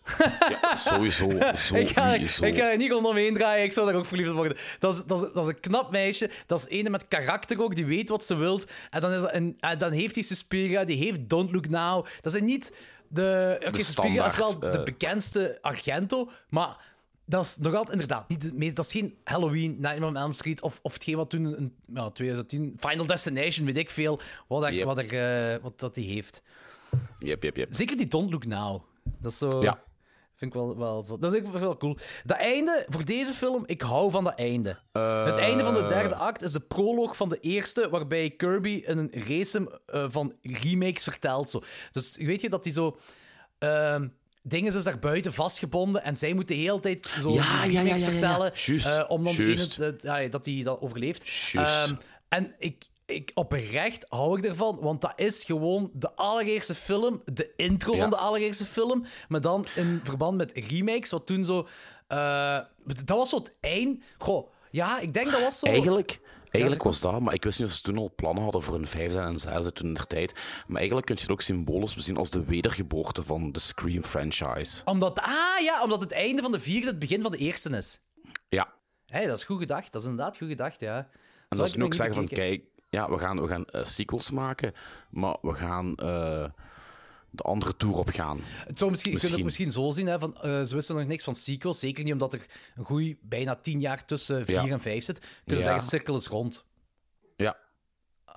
ja 0.63 0.77
sowieso. 0.77 1.29
ik, 1.83 1.89
ga, 1.89 2.15
ik 2.15 2.29
ga 2.57 2.71
er 2.71 2.77
niet 2.77 2.91
rondomheen 2.91 3.35
draaien. 3.35 3.65
Ik 3.65 3.73
zou 3.73 3.87
daar 3.87 3.95
ook 3.97 4.07
verliefd 4.07 4.29
op 4.31 4.37
worden. 4.37 4.57
Dat 4.79 4.95
is, 4.95 5.05
dat, 5.05 5.23
is, 5.23 5.33
dat 5.33 5.45
is 5.45 5.51
een 5.55 5.61
knap 5.61 5.91
meisje. 5.91 6.31
Dat 6.47 6.59
is 6.59 6.69
ene 6.69 6.91
met 6.91 7.09
karakter 7.09 7.63
ook. 7.63 7.75
Die 7.75 7.87
weet 7.87 8.09
wat 8.09 8.25
ze 8.25 8.37
wilt. 8.37 8.71
En 8.91 9.01
dan, 9.01 9.13
is 9.13 9.21
dat 9.21 9.35
een, 9.35 9.57
en 9.61 9.79
dan 9.79 9.93
heeft 9.93 10.15
hij 10.15 10.25
Suspiria. 10.25 10.85
Die 10.85 10.97
heeft 10.97 11.29
Don't 11.29 11.53
Look 11.53 11.69
Now. 11.69 12.07
Dat 12.21 12.33
zijn 12.33 12.45
niet 12.45 12.73
de... 13.13 13.57
Oké, 13.67 13.79
Suspiria 13.79 14.27
is 14.27 14.37
wel 14.37 14.59
de 14.59 14.69
eh. 14.69 14.83
bekendste 14.83 15.59
Argento. 15.61 16.31
Maar 16.49 16.91
dat 17.25 17.45
is 17.45 17.57
nog 17.57 17.75
altijd 17.75 17.93
inderdaad 17.93 18.29
niet 18.29 18.43
de 18.43 18.53
meest... 18.55 18.77
Dat 18.77 18.85
is 18.85 18.93
geen 18.93 19.17
Halloween, 19.25 19.71
Nightmare 19.81 20.07
on 20.07 20.17
Elm 20.17 20.33
Street. 20.33 20.63
Of, 20.63 20.79
of 20.83 20.93
hetgeen 20.93 21.17
wat 21.17 21.31
toen 21.31 21.57
in 21.57 21.75
ja, 21.95 22.11
2010... 22.11 22.75
Final 22.79 23.07
Destination, 23.07 23.67
weet 23.67 23.77
ik 23.77 23.91
veel. 23.91 24.21
Wat, 24.49 24.65
er, 24.65 24.73
Yep. 24.73 24.85
wat, 24.85 24.99
er, 24.99 25.53
eh, 25.53 25.63
wat 25.63 25.81
dat 25.81 25.95
die 25.95 26.13
heeft. 26.13 26.43
Yep, 27.19 27.43
yep, 27.43 27.57
yep. 27.57 27.69
Zeker 27.71 27.97
die 27.97 28.07
Don't 28.07 28.31
Look 28.31 28.47
Now. 28.47 28.83
Dat 29.19 29.33
is 29.33 29.39
zo... 29.39 29.63
Ja. 29.63 29.83
Vind 30.43 30.55
ik 30.55 30.61
wel, 30.61 30.77
wel 30.79 31.05
zo. 31.05 31.19
Dat 31.19 31.35
is 31.35 31.41
ook 31.41 31.59
wel 31.59 31.77
cool. 31.77 31.97
Dat 32.25 32.37
einde, 32.37 32.87
voor 32.89 33.05
deze 33.05 33.33
film, 33.33 33.63
ik 33.67 33.81
hou 33.81 34.11
van 34.11 34.25
dat 34.25 34.39
einde. 34.39 34.79
Eh, 34.93 35.25
het 35.25 35.37
einde 35.37 35.65
van 35.65 35.75
de 35.75 35.87
derde 35.87 36.15
act 36.15 36.43
is 36.43 36.53
de 36.53 36.61
proloog 36.61 37.17
van 37.17 37.29
de 37.29 37.39
eerste, 37.41 37.89
waarbij 37.91 38.31
Kirby 38.31 38.83
een 38.85 39.11
race 39.27 39.81
eh, 39.87 40.05
van 40.09 40.37
remakes 40.43 41.05
vertelt. 41.05 41.51
Zo. 41.51 41.63
Dus 41.93 42.17
weet 42.17 42.41
je 42.41 42.49
dat 42.49 42.65
hij 42.65 42.73
zo. 42.73 42.99
ehm, 43.59 44.09
dingen 44.43 44.77
is 44.77 44.85
daar 44.85 44.99
buiten 44.99 45.33
vastgebonden 45.33 46.03
en 46.03 46.17
zij 46.17 46.35
moeten 46.35 46.57
de 46.57 46.63
hele 46.63 46.81
tijd 46.81 47.11
zo 47.21 47.33
Ja, 47.33 47.65
vertellen. 47.99 48.53
Eh, 48.55 49.05
om 49.09 49.25
dan 49.25 49.35
ja, 49.99 50.29
dat 50.29 50.45
hij 50.45 50.63
dat 50.63 50.81
overleeft. 50.81 51.51
Ehm, 51.53 51.95
en 52.29 52.55
ik, 52.59 52.85
ik, 53.15 53.31
oprecht 53.35 54.07
hou 54.09 54.39
ik 54.39 54.45
ervan, 54.45 54.79
want 54.81 55.01
dat 55.01 55.13
is 55.17 55.45
gewoon 55.45 55.91
de 55.95 56.15
allereerste 56.15 56.75
film, 56.75 57.23
de 57.25 57.53
intro 57.57 57.95
Ja. 57.95 58.01
van 58.01 58.11
de 58.11 58.17
allereerste 58.17 58.65
film, 58.65 59.05
maar 59.29 59.41
dan 59.41 59.65
in 59.77 60.01
verband 60.05 60.37
met 60.37 60.53
remakes, 60.53 61.11
wat 61.11 61.27
toen 61.27 61.45
zo... 61.45 61.69
eh, 62.07 62.59
dat 62.85 63.17
was 63.17 63.29
zo 63.29 63.37
het 63.37 63.55
eind... 63.61 64.05
Goh, 64.19 64.51
ja, 64.71 65.01
ik 65.01 65.13
denk 65.15 65.31
dat 65.31 65.41
was 65.41 65.59
zo... 65.59 65.67
Eigenlijk, 65.67 66.21
eigenlijk 66.51 66.83
was 66.85 67.01
dat, 67.01 67.21
maar 67.21 67.35
ik 67.35 67.45
wist 67.45 67.59
niet 67.59 67.69
of 67.69 67.75
ze 67.75 67.83
toen 67.83 67.99
al 67.99 68.13
plannen 68.17 68.43
hadden 68.43 68.63
voor 68.63 68.75
een 68.75 68.87
vijfde 68.87 69.19
en 69.19 69.27
een 69.27 69.39
zesde 69.39 69.73
toen 69.73 69.87
in 69.87 69.95
der 69.95 70.07
tijd. 70.07 70.33
Maar 70.67 70.77
eigenlijk 70.77 71.07
kun 71.07 71.15
je 71.15 71.23
het 71.23 71.31
ook 71.31 71.41
symbolisch 71.41 71.95
bezien 71.95 72.17
als 72.17 72.31
de 72.31 72.45
wedergeboorte 72.45 73.23
van 73.23 73.53
de 73.53 73.59
Scream 73.61 74.03
franchise. 74.05 74.83
Omdat, 74.85 75.19
ah 75.21 75.61
ja, 75.63 75.83
omdat 75.83 76.01
het 76.01 76.13
einde 76.13 76.43
van 76.43 76.53
de 76.53 76.61
vierde 76.61 76.87
het 76.87 76.99
begin 76.99 77.23
van 77.23 77.31
de 77.31 77.39
eerste 77.39 77.77
is. 77.77 78.01
Ja, 78.49 78.73
Hé, 79.07 79.27
dat 79.27 79.37
is 79.37 79.45
goed 79.45 79.59
gedacht. 79.59 79.93
Dat 79.93 80.01
is 80.03 80.09
inderdaad 80.09 80.37
goed 80.37 80.49
gedacht, 80.49 80.81
ja. 80.81 81.09
en 81.49 81.59
dat 81.59 81.71
ze 81.71 81.79
nu 81.79 81.85
ook 81.85 81.95
zeggen 81.95 82.15
van, 82.15 82.27
kijk, 82.27 82.65
ja, 82.93 83.11
we 83.11 83.19
gaan, 83.19 83.41
we 83.41 83.49
gaan 83.49 83.65
eh, 83.65 83.85
sequels 83.85 84.31
maken, 84.31 84.75
maar 85.11 85.37
we 85.43 85.55
gaan 85.55 85.95
eh, 85.97 86.45
de 87.31 87.43
andere 87.43 87.77
tour 87.77 87.97
op 87.97 88.09
gaan. 88.09 88.41
Het 88.43 88.79
zou 88.79 88.91
misschien, 88.91 89.13
Je 89.13 89.19
kunt 89.19 89.33
het 89.33 89.45
Misschien. 89.45 89.71
zo 89.71 89.91
zien, 89.91 90.07
hè, 90.07 90.19
van, 90.19 90.37
eh, 90.43 90.63
ze 90.63 90.75
wisten 90.75 90.97
nog 90.97 91.07
niks 91.07 91.25
van 91.25 91.35
sequels. 91.35 91.79
Zeker 91.79 92.05
niet 92.05 92.13
omdat 92.13 92.33
er 92.33 92.47
een 92.77 92.85
goeie 92.85 93.19
bijna 93.23 93.57
tien 93.57 93.81
jaar 93.81 94.05
tussen 94.05 94.45
vier 94.45 94.65
Ja. 94.65 94.69
en 94.73 94.81
vijf 94.81 95.05
zit. 95.05 95.19
Kunnen 95.45 95.65
Ja. 95.65 95.71
zeggen, 95.71 95.89
cirkel 95.89 96.17
is 96.17 96.27
rond. 96.27 96.65
Ja, 97.37 97.57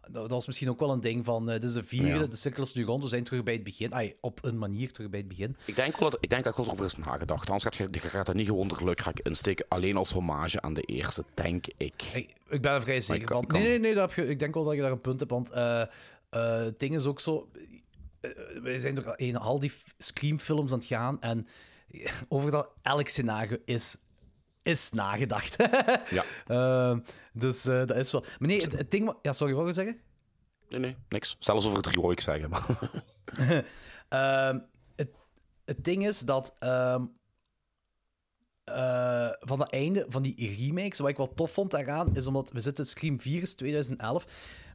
Dat, 0.02 0.14
dat 0.14 0.30
was 0.32 0.48
misschien 0.48 0.70
ook 0.70 0.80
wel 0.80 0.92
een 0.92 1.02
ding 1.02 1.26
van, 1.26 1.46
dit 1.46 1.64
is 1.64 1.74
de 1.74 1.84
vierde, 1.84 2.08
Ja. 2.20 2.26
de 2.26 2.36
cirkel 2.36 2.64
is 2.64 2.74
nu 2.74 2.84
rond, 2.86 3.04
we 3.04 3.10
zijn 3.10 3.24
terug 3.24 3.44
bij 3.44 3.54
het 3.54 3.64
begin. 3.64 3.94
Ai, 3.94 4.14
op 4.22 4.44
een 4.44 4.58
manier 4.58 4.92
terug 4.92 5.10
bij 5.10 5.20
het 5.20 5.28
begin. 5.28 5.56
ik 5.66 5.76
denk 5.76 5.98
wel 6.00 6.10
dat 6.10 6.24
ik 6.24 6.30
denk 6.30 6.44
dat 6.44 6.52
ik 6.52 6.58
wel 6.58 6.68
erover 6.68 6.86
is 6.86 6.96
nagedacht. 6.96 7.46
Anders 7.46 7.64
gaat 7.64 7.76
je, 7.76 7.88
je 7.92 8.00
gaat 8.00 8.26
dat 8.26 8.36
niet 8.36 8.48
gewoon 8.48 8.70
er 8.70 8.86
leuk 8.86 9.00
raak 9.00 9.20
insteken, 9.20 9.66
alleen 9.68 9.96
als 9.96 10.12
hommage 10.12 10.62
aan 10.62 10.74
de 10.74 10.82
eerste, 10.82 11.24
denk 11.34 11.66
ik. 11.78 12.04
Ik, 12.14 12.35
ik 12.50 12.62
ben 12.62 12.72
er 12.72 12.82
vrij 12.82 13.02
zeker 13.02 13.26
kan- 13.26 13.38
van. 13.38 13.46
kan. 13.48 13.60
Nee, 13.60 13.68
nee, 13.70 13.80
nee, 13.80 13.94
dat 13.94 14.16
heb 14.16 14.26
je, 14.26 14.32
ik 14.32 14.40
denk 14.40 14.54
wel 14.54 14.64
dat 14.64 14.76
je 14.76 14.82
daar 14.82 14.92
een 14.92 15.02
punt 15.02 15.20
hebt, 15.20 15.32
want 15.32 15.52
eh, 15.52 15.82
eh, 15.82 15.88
het 16.64 16.80
ding 16.80 16.96
is 16.96 17.06
ook 17.06 17.20
zo... 17.20 17.50
eh, 18.22 18.30
wij 18.62 18.80
zijn 18.80 18.96
door 18.96 19.14
een, 19.16 19.38
al 19.38 19.60
die 19.60 19.72
Scream-films 19.98 20.72
aan 20.72 20.78
het 20.78 20.88
gaan 20.88 21.22
en 21.22 21.48
over 22.30 22.52
dat 22.52 22.70
elk 22.82 23.08
scenario 23.08 23.58
is, 23.66 23.98
is 24.62 24.92
nagedacht. 24.92 25.56
Ja. 26.10 26.24
Ehm, 26.48 27.00
dus 27.34 27.66
eh, 27.66 27.86
dat 27.86 27.96
is 27.98 28.12
wel... 28.12 28.22
Maar 28.40 28.48
nee, 28.50 28.62
het, 28.62 28.72
het 28.72 28.92
ding... 28.92 29.14
Ja, 29.22 29.34
sorry, 29.34 29.54
wat 29.54 29.64
wil 29.64 29.74
je 29.74 29.80
zeggen? 29.82 30.02
Nee, 30.70 30.80
nee, 30.80 30.96
niks. 31.10 31.36
Zelfs 31.40 31.66
over 31.68 31.82
drie 31.82 32.02
wou 32.02 32.12
ik 32.12 32.20
zeggen. 32.20 32.50
Maar 32.50 32.66
Ehm, 34.10 34.60
het, 34.96 35.10
het 35.66 35.84
ding 35.84 36.08
is 36.08 36.20
dat 36.20 36.54
ehm, 36.60 37.06
eh, 38.66 39.30
van 39.40 39.60
het 39.60 39.70
einde 39.70 40.06
van 40.10 40.22
die 40.22 40.56
remakes, 40.60 41.00
wat 41.00 41.10
ik 41.10 41.18
wel 41.18 41.34
tof 41.34 41.52
vond 41.52 41.72
daaraan, 41.72 42.16
is 42.16 42.28
omdat 42.28 42.52
we 42.52 42.60
zitten 42.60 42.86
Scream 42.86 43.20
4 43.20 43.42
is 43.42 43.56
2011, 43.56 44.26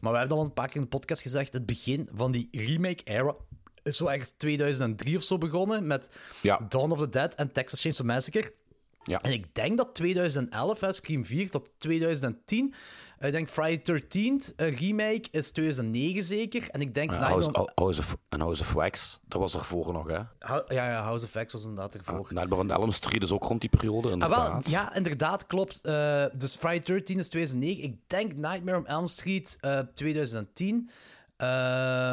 maar 0.00 0.12
we 0.12 0.18
hebben 0.18 0.37
al 0.37 0.44
een 0.44 0.53
paar 0.53 0.66
keer 0.66 0.76
in 0.76 0.83
de 0.83 0.88
podcast 0.88 1.22
gezegd, 1.22 1.53
het 1.53 1.66
begin 1.66 2.09
van 2.12 2.31
die 2.31 2.48
remake-era 2.53 3.35
is 3.83 3.96
zo 3.96 4.07
ergens 4.07 4.33
2003 4.37 5.16
of 5.16 5.22
zo 5.22 5.38
begonnen 5.38 5.87
met 5.87 6.11
Ja. 6.42 6.66
Dawn 6.68 6.90
of 6.90 6.98
the 6.98 7.09
Dead 7.09 7.35
en 7.35 7.53
Texas 7.53 7.81
Chainsaw 7.81 8.07
Massacre. 8.07 8.53
Ja. 9.02 9.20
En 9.22 9.32
ik 9.32 9.54
denk 9.54 9.76
dat 9.76 9.94
2011, 9.94 10.80
hè, 10.80 10.92
Scream 10.92 11.24
4, 11.24 11.50
tot 11.50 11.70
2010. 11.78 12.74
eh, 13.18 13.26
Ik 13.28 13.32
denk 13.34 13.48
Friday 13.48 14.00
13th, 14.00 14.54
een 14.56 14.70
remake, 14.76 15.28
is 15.30 15.50
2009 15.50 16.24
zeker. 16.24 16.68
En 16.70 16.80
ik 16.80 16.94
denk... 16.94 17.10
Ja, 17.10 17.16
House, 17.18 17.52
on- 17.52 17.70
House 17.74 18.00
of, 18.00 18.16
en 18.28 18.40
House 18.40 18.62
of 18.62 18.72
Wax, 18.72 19.20
dat 19.26 19.40
was 19.40 19.54
ervoor 19.54 19.92
nog, 19.92 20.06
hè? 20.06 20.14
Ja, 20.14 20.64
ja, 20.68 21.02
House 21.02 21.24
of 21.24 21.44
X 21.44 21.52
was 21.52 21.62
inderdaad 21.64 21.94
ervoor. 21.94 22.26
Nightmare 22.30 22.62
on 22.62 22.70
Elm 22.70 22.90
Street 22.90 23.22
is 23.22 23.32
ook 23.32 23.44
rond 23.44 23.60
die 23.60 23.70
periode, 23.70 24.06
Ah, 24.06 24.12
inderdaad. 24.12 24.48
wel, 24.50 24.72
ja, 24.72 24.94
inderdaad, 24.94 25.46
klopt. 25.46 25.80
Eh, 25.84 26.24
dus 26.32 26.56
Friday 26.56 26.80
13 26.80 27.18
is 27.18 27.28
2009. 27.28 27.82
Ik 27.84 27.96
denk 28.06 28.34
Nightmare 28.36 28.76
on 28.78 28.86
Elm 28.86 29.06
Street 29.06 29.56
eh, 29.60 29.78
2010. 29.94 30.90
Eh, 31.36 32.12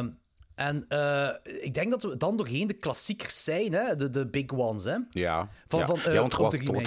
en 0.57 0.85
eh, 0.87 1.29
ik 1.63 1.73
denk 1.73 1.91
dat 1.91 2.03
we 2.03 2.17
dan 2.17 2.37
doorheen 2.37 2.67
de 2.67 2.73
klassiekers 2.73 3.43
zijn, 3.43 3.73
hè? 3.73 3.95
De, 3.95 4.09
de 4.09 4.27
big 4.27 4.51
ones. 4.51 4.83
Hè? 4.83 4.97
Ja, 5.09 5.49
Van- 5.67 5.79
ja. 5.79 5.85
van, 5.85 5.97
eh, 5.97 6.13
ja, 6.13 6.19
want 6.19 6.33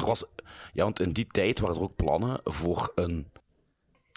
was, 0.06 0.24
ja, 0.72 0.90
in 0.94 1.12
die 1.12 1.26
tijd 1.26 1.60
waren 1.60 1.76
er 1.76 1.82
ook 1.82 1.96
plannen 1.96 2.40
voor 2.44 2.92
een. 2.94 3.26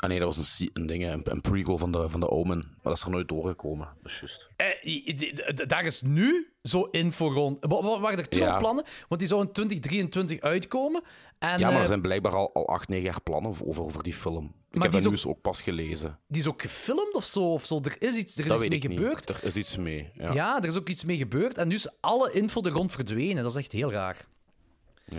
Ah 0.04 0.10
nee, 0.10 0.20
dat 0.20 0.36
was 0.36 0.60
een, 0.60 0.70
een, 0.74 0.86
ding, 0.86 1.06
een, 1.06 1.22
een 1.24 1.42
prequel 1.42 1.78
van 1.78 1.92
de, 1.92 2.10
van 2.10 2.20
de 2.20 2.30
Omen. 2.30 2.58
Maar 2.58 2.84
dat 2.84 2.98
is 2.98 3.04
er 3.04 3.10
nooit 3.10 3.28
doorgekomen. 3.28 3.88
Dat 4.02 4.12
is 4.12 4.20
juist. 4.20 4.48
Eh, 4.56 5.68
daar 5.68 5.86
is 5.86 6.02
nu 6.02 6.54
zo 6.63 6.84
info 6.84 7.28
rond. 7.32 7.58
Wa- 7.60 7.82
wa- 7.82 8.00
Waren 8.00 8.18
er 8.20 8.30
toen 8.30 8.42
Ja. 8.42 8.52
al 8.54 8.58
plannen? 8.58 8.84
Want 9.08 9.20
die 9.22 9.30
zou 9.30 9.42
in 9.42 9.52
2023 9.52 10.39
uitkomen. 10.42 11.02
En, 11.39 11.60
Ja, 11.60 11.66
maar 11.66 11.76
eh, 11.76 11.82
er 11.82 11.88
zijn 11.88 12.02
blijkbaar 12.02 12.36
al, 12.36 12.54
al 12.54 12.68
acht, 12.68 12.88
negen 12.88 13.06
jaar 13.06 13.22
plannen 13.22 13.52
over, 13.66 13.84
over 13.84 14.04
die 14.04 14.13
film. 14.13 14.46
Ik 14.46 14.80
Maar 14.80 14.84
heb 14.84 14.92
dat 15.02 15.10
nieuws 15.12 15.26
ook 15.26 15.42
pas 15.42 15.62
gelezen. 15.62 16.20
die 16.28 16.42
is 16.42 16.48
ook 16.48 16.62
gefilmd 16.62 17.13
of 17.13 17.24
zo, 17.24 17.54
of 17.54 17.66
zo. 17.66 17.80
Er 17.84 17.96
is 18.00 18.16
iets, 18.16 18.36
er 18.38 18.44
is 18.44 18.50
Dat 18.50 18.60
iets 18.66 18.70
mee 18.70 18.96
gebeurd. 18.96 19.28
niet. 19.28 19.38
Er 19.38 19.46
is 19.46 19.56
iets 19.56 19.78
mee. 19.78 20.12
Ja. 20.13 20.34
Ja. 20.34 20.58
er 20.62 20.68
is 20.68 20.78
ook 20.78 20.89
iets 20.89 21.04
mee 21.04 21.18
gebeurd. 21.18 21.58
En 21.58 21.68
nu 21.68 21.76
is 21.76 21.88
alle 22.00 22.32
info 22.32 22.62
er 22.62 22.72
rond 22.72 22.92
verdwenen. 22.92 23.44
Dat 23.44 23.52
is 23.52 23.58
echt 23.58 23.72
heel 23.72 23.92
raar. 23.92 24.26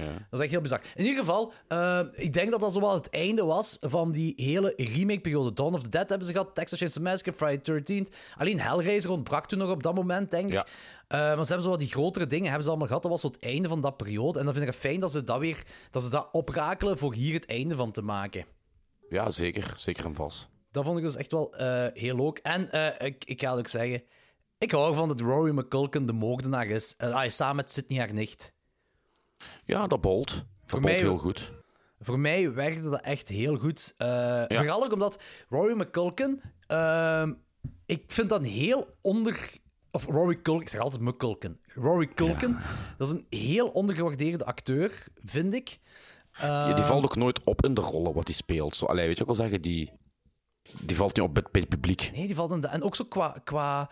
Dat 0.00 0.38
is 0.38 0.40
echt 0.40 0.50
heel 0.50 0.60
bizar. 0.60 0.80
In 0.94 1.04
ieder 1.04 1.18
geval, 1.18 1.52
eh, 1.68 2.00
ik 2.12 2.32
denk 2.32 2.50
dat 2.50 2.60
dat 2.60 2.72
zo 2.72 2.80
wel 2.80 2.94
het 2.94 3.10
einde 3.10 3.44
was 3.44 3.76
van 3.80 4.12
die 4.12 4.32
hele 4.36 4.72
remake-periode. 4.76 5.52
Dawn 5.52 5.74
of 5.74 5.82
the 5.82 5.88
Dead 5.88 6.08
hebben 6.08 6.26
ze 6.26 6.32
gehad, 6.32 6.54
Texas 6.54 6.78
Chainsaw 6.78 7.02
Massacre, 7.02 7.32
Friday 7.32 7.58
the 7.58 7.72
13th. 7.72 8.16
Alleen 8.36 8.60
Hellraiser 8.60 9.10
ontbrak 9.10 9.46
toen 9.46 9.58
nog 9.58 9.70
op 9.70 9.82
dat 9.82 9.94
moment, 9.94 10.30
denk 10.30 10.46
ik. 10.46 10.52
Ja. 10.52 10.66
Eh, 11.08 11.18
maar 11.18 11.44
ze 11.44 11.46
hebben 11.46 11.62
zo 11.62 11.70
wat 11.70 11.78
die 11.78 11.88
grotere 11.88 12.26
dingen 12.26 12.44
hebben 12.44 12.62
ze 12.62 12.68
allemaal 12.68 12.86
gehad. 12.86 13.02
Dat 13.02 13.12
was 13.12 13.22
het 13.22 13.42
einde 13.42 13.68
van 13.68 13.80
dat 13.80 13.96
periode. 13.96 14.38
En 14.38 14.44
dan 14.44 14.54
vind 14.54 14.66
ik 14.66 14.72
het 14.72 14.80
fijn 14.80 15.00
dat 15.00 15.12
ze 15.12 15.24
dat 15.24 15.38
weer 15.38 15.62
dat 15.90 16.02
ze 16.02 16.10
dat 16.10 16.28
oprakelen 16.32 16.98
voor 16.98 17.14
hier 17.14 17.34
het 17.34 17.46
einde 17.46 17.76
van 17.76 17.90
te 17.90 18.02
maken. 18.02 18.44
Ja, 19.08 19.30
zeker. 19.30 19.72
Zeker 19.76 20.04
en 20.04 20.14
vast. 20.14 20.48
Dat 20.70 20.84
vond 20.84 20.98
ik 20.98 21.04
dus 21.04 21.16
echt 21.16 21.32
wel 21.32 21.54
eh, 21.54 21.86
heel 21.92 22.16
leuk. 22.16 22.38
En 22.38 22.68
ik, 22.98 23.24
ik 23.24 23.40
ga 23.40 23.50
het 23.50 23.58
ook 23.58 23.68
zeggen, 23.68 24.02
ik 24.58 24.70
hou 24.70 24.88
ervan 24.88 25.08
dat 25.08 25.20
Rory 25.20 25.58
McCulkin 25.58 26.06
de 26.06 26.12
moordenaar 26.12 26.66
is. 26.66 26.94
Ah, 26.98 27.28
samen 27.28 27.56
met 27.56 27.70
Sidney 27.70 27.98
haar 27.98 28.14
nicht. 28.14 28.52
Ja, 29.64 29.86
dat 29.86 30.00
bolt. 30.00 30.28
Dat 30.28 30.44
Voor 30.66 30.80
bolt 30.80 30.92
mij- 30.92 31.00
heel 31.02 31.18
goed. 31.18 31.52
Voor 32.00 32.18
mij 32.18 32.52
werkte 32.52 32.82
dat 32.90 33.00
echt 33.00 33.28
heel 33.28 33.56
goed. 33.56 33.94
Eh, 33.96 34.42
Vooral 34.48 34.84
ook 34.84 34.92
omdat 34.92 35.22
Rory 35.48 35.80
McCulkin... 35.80 36.42
ehm, 36.66 37.32
ik 37.86 38.04
vind 38.06 38.28
dat 38.28 38.38
een 38.38 38.44
heel 38.46 38.96
onder... 39.00 39.50
Of 39.90 40.06
Rory 40.06 40.34
Culkin, 40.42 40.62
ik 40.62 40.68
zeg 40.68 40.80
altijd 40.80 41.02
McCulkin. 41.02 41.60
Rory 41.74 42.08
Culkin, 42.14 42.56
dat 42.98 43.08
is 43.08 43.14
een 43.14 43.26
heel 43.40 43.68
ondergewaardeerde 43.68 44.44
acteur, 44.44 45.06
vind 45.24 45.54
ik. 45.54 45.64
Die, 45.68 45.78
die 46.40 46.48
Ehm, 46.74 46.82
valt 46.82 47.04
ook 47.04 47.16
nooit 47.16 47.44
op 47.44 47.64
in 47.64 47.74
de 47.74 47.80
rollen 47.80 48.12
wat 48.12 48.26
hij 48.26 48.34
speelt. 48.34 48.76
Zo, 48.76 48.84
allee, 48.86 49.06
weet 49.06 49.18
je 49.18 49.24
wat 49.24 49.34
ik 49.36 49.36
wil 49.40 49.44
zeggen? 49.48 49.62
Die, 49.62 49.90
die 50.80 50.96
valt 50.96 51.16
niet 51.16 51.24
op 51.26 51.34
bij, 51.34 51.44
het 51.52 51.68
publiek. 51.68 52.10
Nee, 52.14 52.26
die 52.26 52.34
valt 52.34 52.50
in 52.52 52.60
de... 52.60 52.66
En 52.66 52.82
ook 52.82 52.96
zo 52.96 53.04
qua, 53.04 53.36
qua 53.44 53.90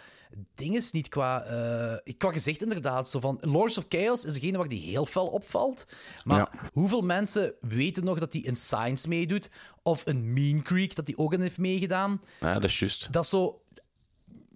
dinges, 0.54 0.90
niet 0.92 1.08
qua... 1.08 1.42
eh, 1.44 2.12
qua 2.16 2.32
gezicht 2.32 2.62
inderdaad. 2.62 3.08
Zo 3.08 3.20
van, 3.20 3.38
Lords 3.40 3.78
of 3.78 3.84
Chaos 3.88 4.24
is 4.24 4.32
degene 4.32 4.58
waar 4.58 4.68
die 4.68 4.90
heel 4.90 5.06
fel 5.06 5.26
opvalt. 5.26 5.86
Maar 6.24 6.38
Ja. 6.38 6.70
hoeveel 6.72 7.00
mensen 7.02 7.54
weten 7.60 8.04
nog 8.04 8.18
dat 8.18 8.32
hij 8.32 8.42
in 8.42 8.56
Science 8.56 9.08
meedoet? 9.08 9.50
Of 9.82 10.04
in 10.06 10.32
Mean 10.32 10.62
Creek, 10.62 10.94
dat 10.94 11.06
hij 11.06 11.16
ook 11.16 11.32
in 11.32 11.40
heeft 11.40 11.58
meegedaan? 11.58 12.20
Ja, 12.40 12.52
dat 12.54 12.64
is 12.64 12.78
juist. 12.78 13.12
Dat 13.12 13.24
is 13.24 13.30
zo... 13.30 13.56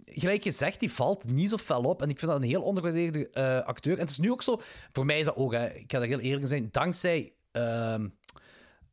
Gelijk 0.05 0.42
gezegd, 0.42 0.81
die 0.81 0.92
valt 0.92 1.31
niet 1.31 1.48
zo 1.50 1.57
fel 1.57 1.83
op. 1.83 2.02
En 2.02 2.09
ik 2.11 2.18
vind 2.18 2.31
dat 2.31 2.40
een 2.40 2.48
heel 2.48 2.62
ondergewaardeerde 2.62 3.29
eh, 3.31 3.61
acteur. 3.66 3.94
En 3.94 4.00
het 4.00 4.11
is 4.11 4.18
nu 4.18 4.31
ook 4.31 4.42
zo... 4.42 4.61
Voor 4.92 5.05
mij 5.07 5.18
is 5.18 5.24
dat 5.24 5.37
ook, 5.37 5.52
hè, 5.52 5.66
ik 5.74 5.92
ga 5.92 5.98
daar 5.98 6.09
heel 6.09 6.18
eerlijk 6.20 6.42
in 6.42 6.48
zijn, 6.48 6.68
dankzij... 6.70 7.33
ehm, 7.52 8.09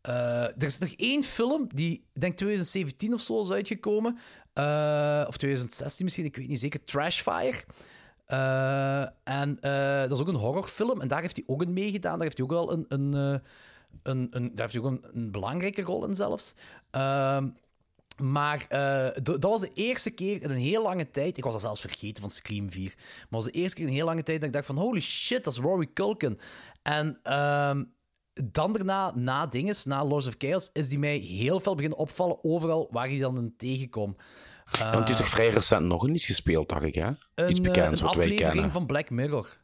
eh, 0.03 0.43
er 0.43 0.63
is 0.63 0.77
nog 0.77 0.89
één 0.89 1.23
film 1.23 1.67
die, 1.73 2.05
denk 2.13 2.37
2017 2.37 3.13
of 3.13 3.21
zo 3.21 3.41
is 3.41 3.51
uitgekomen. 3.51 4.17
Eh, 4.53 5.25
of 5.27 5.37
2016 5.37 6.05
misschien, 6.05 6.25
ik 6.25 6.35
weet 6.35 6.47
niet 6.47 6.59
zeker. 6.59 6.83
Trashfire. 6.83 7.63
Eh, 8.25 9.01
en 9.23 9.57
dat 10.09 10.11
is 10.11 10.19
ook 10.19 10.27
een 10.27 10.35
horrorfilm. 10.35 11.01
En 11.01 11.07
daar 11.07 11.21
heeft 11.21 11.35
hij 11.35 11.45
ook 11.47 11.61
in 11.61 11.73
meegedaan. 11.73 12.13
Daar 12.13 12.23
heeft 12.23 12.37
hij 12.37 12.45
ook 12.45 12.51
wel 12.51 12.71
een, 12.71 12.85
een, 12.87 13.13
een, 14.03 14.27
een, 14.31 14.55
daar 14.55 14.69
heeft 14.69 14.73
hij 14.73 14.81
ook 14.83 14.91
een, 14.91 15.05
een 15.13 15.31
belangrijke 15.31 15.81
rol 15.81 16.05
in 16.05 16.15
zelfs. 16.15 16.55
Ehm, 16.91 17.47
maar 18.17 18.65
dat 19.23 19.43
was 19.43 19.61
de 19.61 19.71
eerste 19.73 20.09
keer 20.09 20.41
in 20.41 20.49
een 20.49 20.57
heel 20.57 20.83
lange 20.83 21.09
tijd. 21.09 21.37
Ik 21.37 21.43
was 21.43 21.53
dat 21.53 21.61
zelfs 21.61 21.81
vergeten 21.81 22.21
van 22.21 22.31
Scream 22.31 22.71
4. 22.71 22.93
Maar 22.95 23.17
dat 23.19 23.27
was 23.29 23.45
de 23.45 23.51
eerste 23.51 23.75
keer 23.75 23.85
in 23.85 23.89
een 23.89 23.97
heel 23.97 24.05
lange 24.05 24.23
tijd 24.23 24.37
dat 24.37 24.47
ik 24.47 24.55
dacht 24.55 24.65
van 24.65 24.77
holy 24.77 24.99
shit, 24.99 25.43
dat 25.43 25.53
is 25.53 25.59
Rory 25.59 25.89
Culkin. 25.93 26.39
En 26.81 27.19
ehm, 27.23 27.83
dan 28.33 28.73
daarna, 28.73 29.11
na 29.15 29.45
dinges, 29.47 29.85
na 29.85 30.05
Lords 30.05 30.27
of 30.27 30.35
Chaos, 30.37 30.69
is 30.73 30.89
die 30.89 30.99
mij 30.99 31.17
heel 31.17 31.59
veel 31.59 31.75
beginnen 31.75 31.99
opvallen 31.99 32.43
overal 32.43 32.87
waar 32.91 33.07
hij 33.07 33.17
dan 33.17 33.37
in 33.37 33.53
tegenkom. 33.57 34.15
Ja, 34.71 34.91
want 34.93 35.05
die 35.07 35.15
is 35.15 35.21
toch 35.21 35.29
vrij 35.29 35.49
recent 35.49 35.85
nog 35.85 36.07
iets 36.09 36.25
gespeeld, 36.25 36.69
dacht 36.69 36.83
ik, 36.83 36.95
hè? 36.95 37.09
Iets 37.09 37.19
Een, 37.35 37.47
eh, 37.47 37.61
bekends 37.61 37.99
een 37.99 38.05
wat 38.05 38.15
wij 38.15 38.23
aflevering 38.23 38.51
kennen. 38.53 38.71
van 38.71 38.85
Black 38.85 39.09
Mirror 39.09 39.57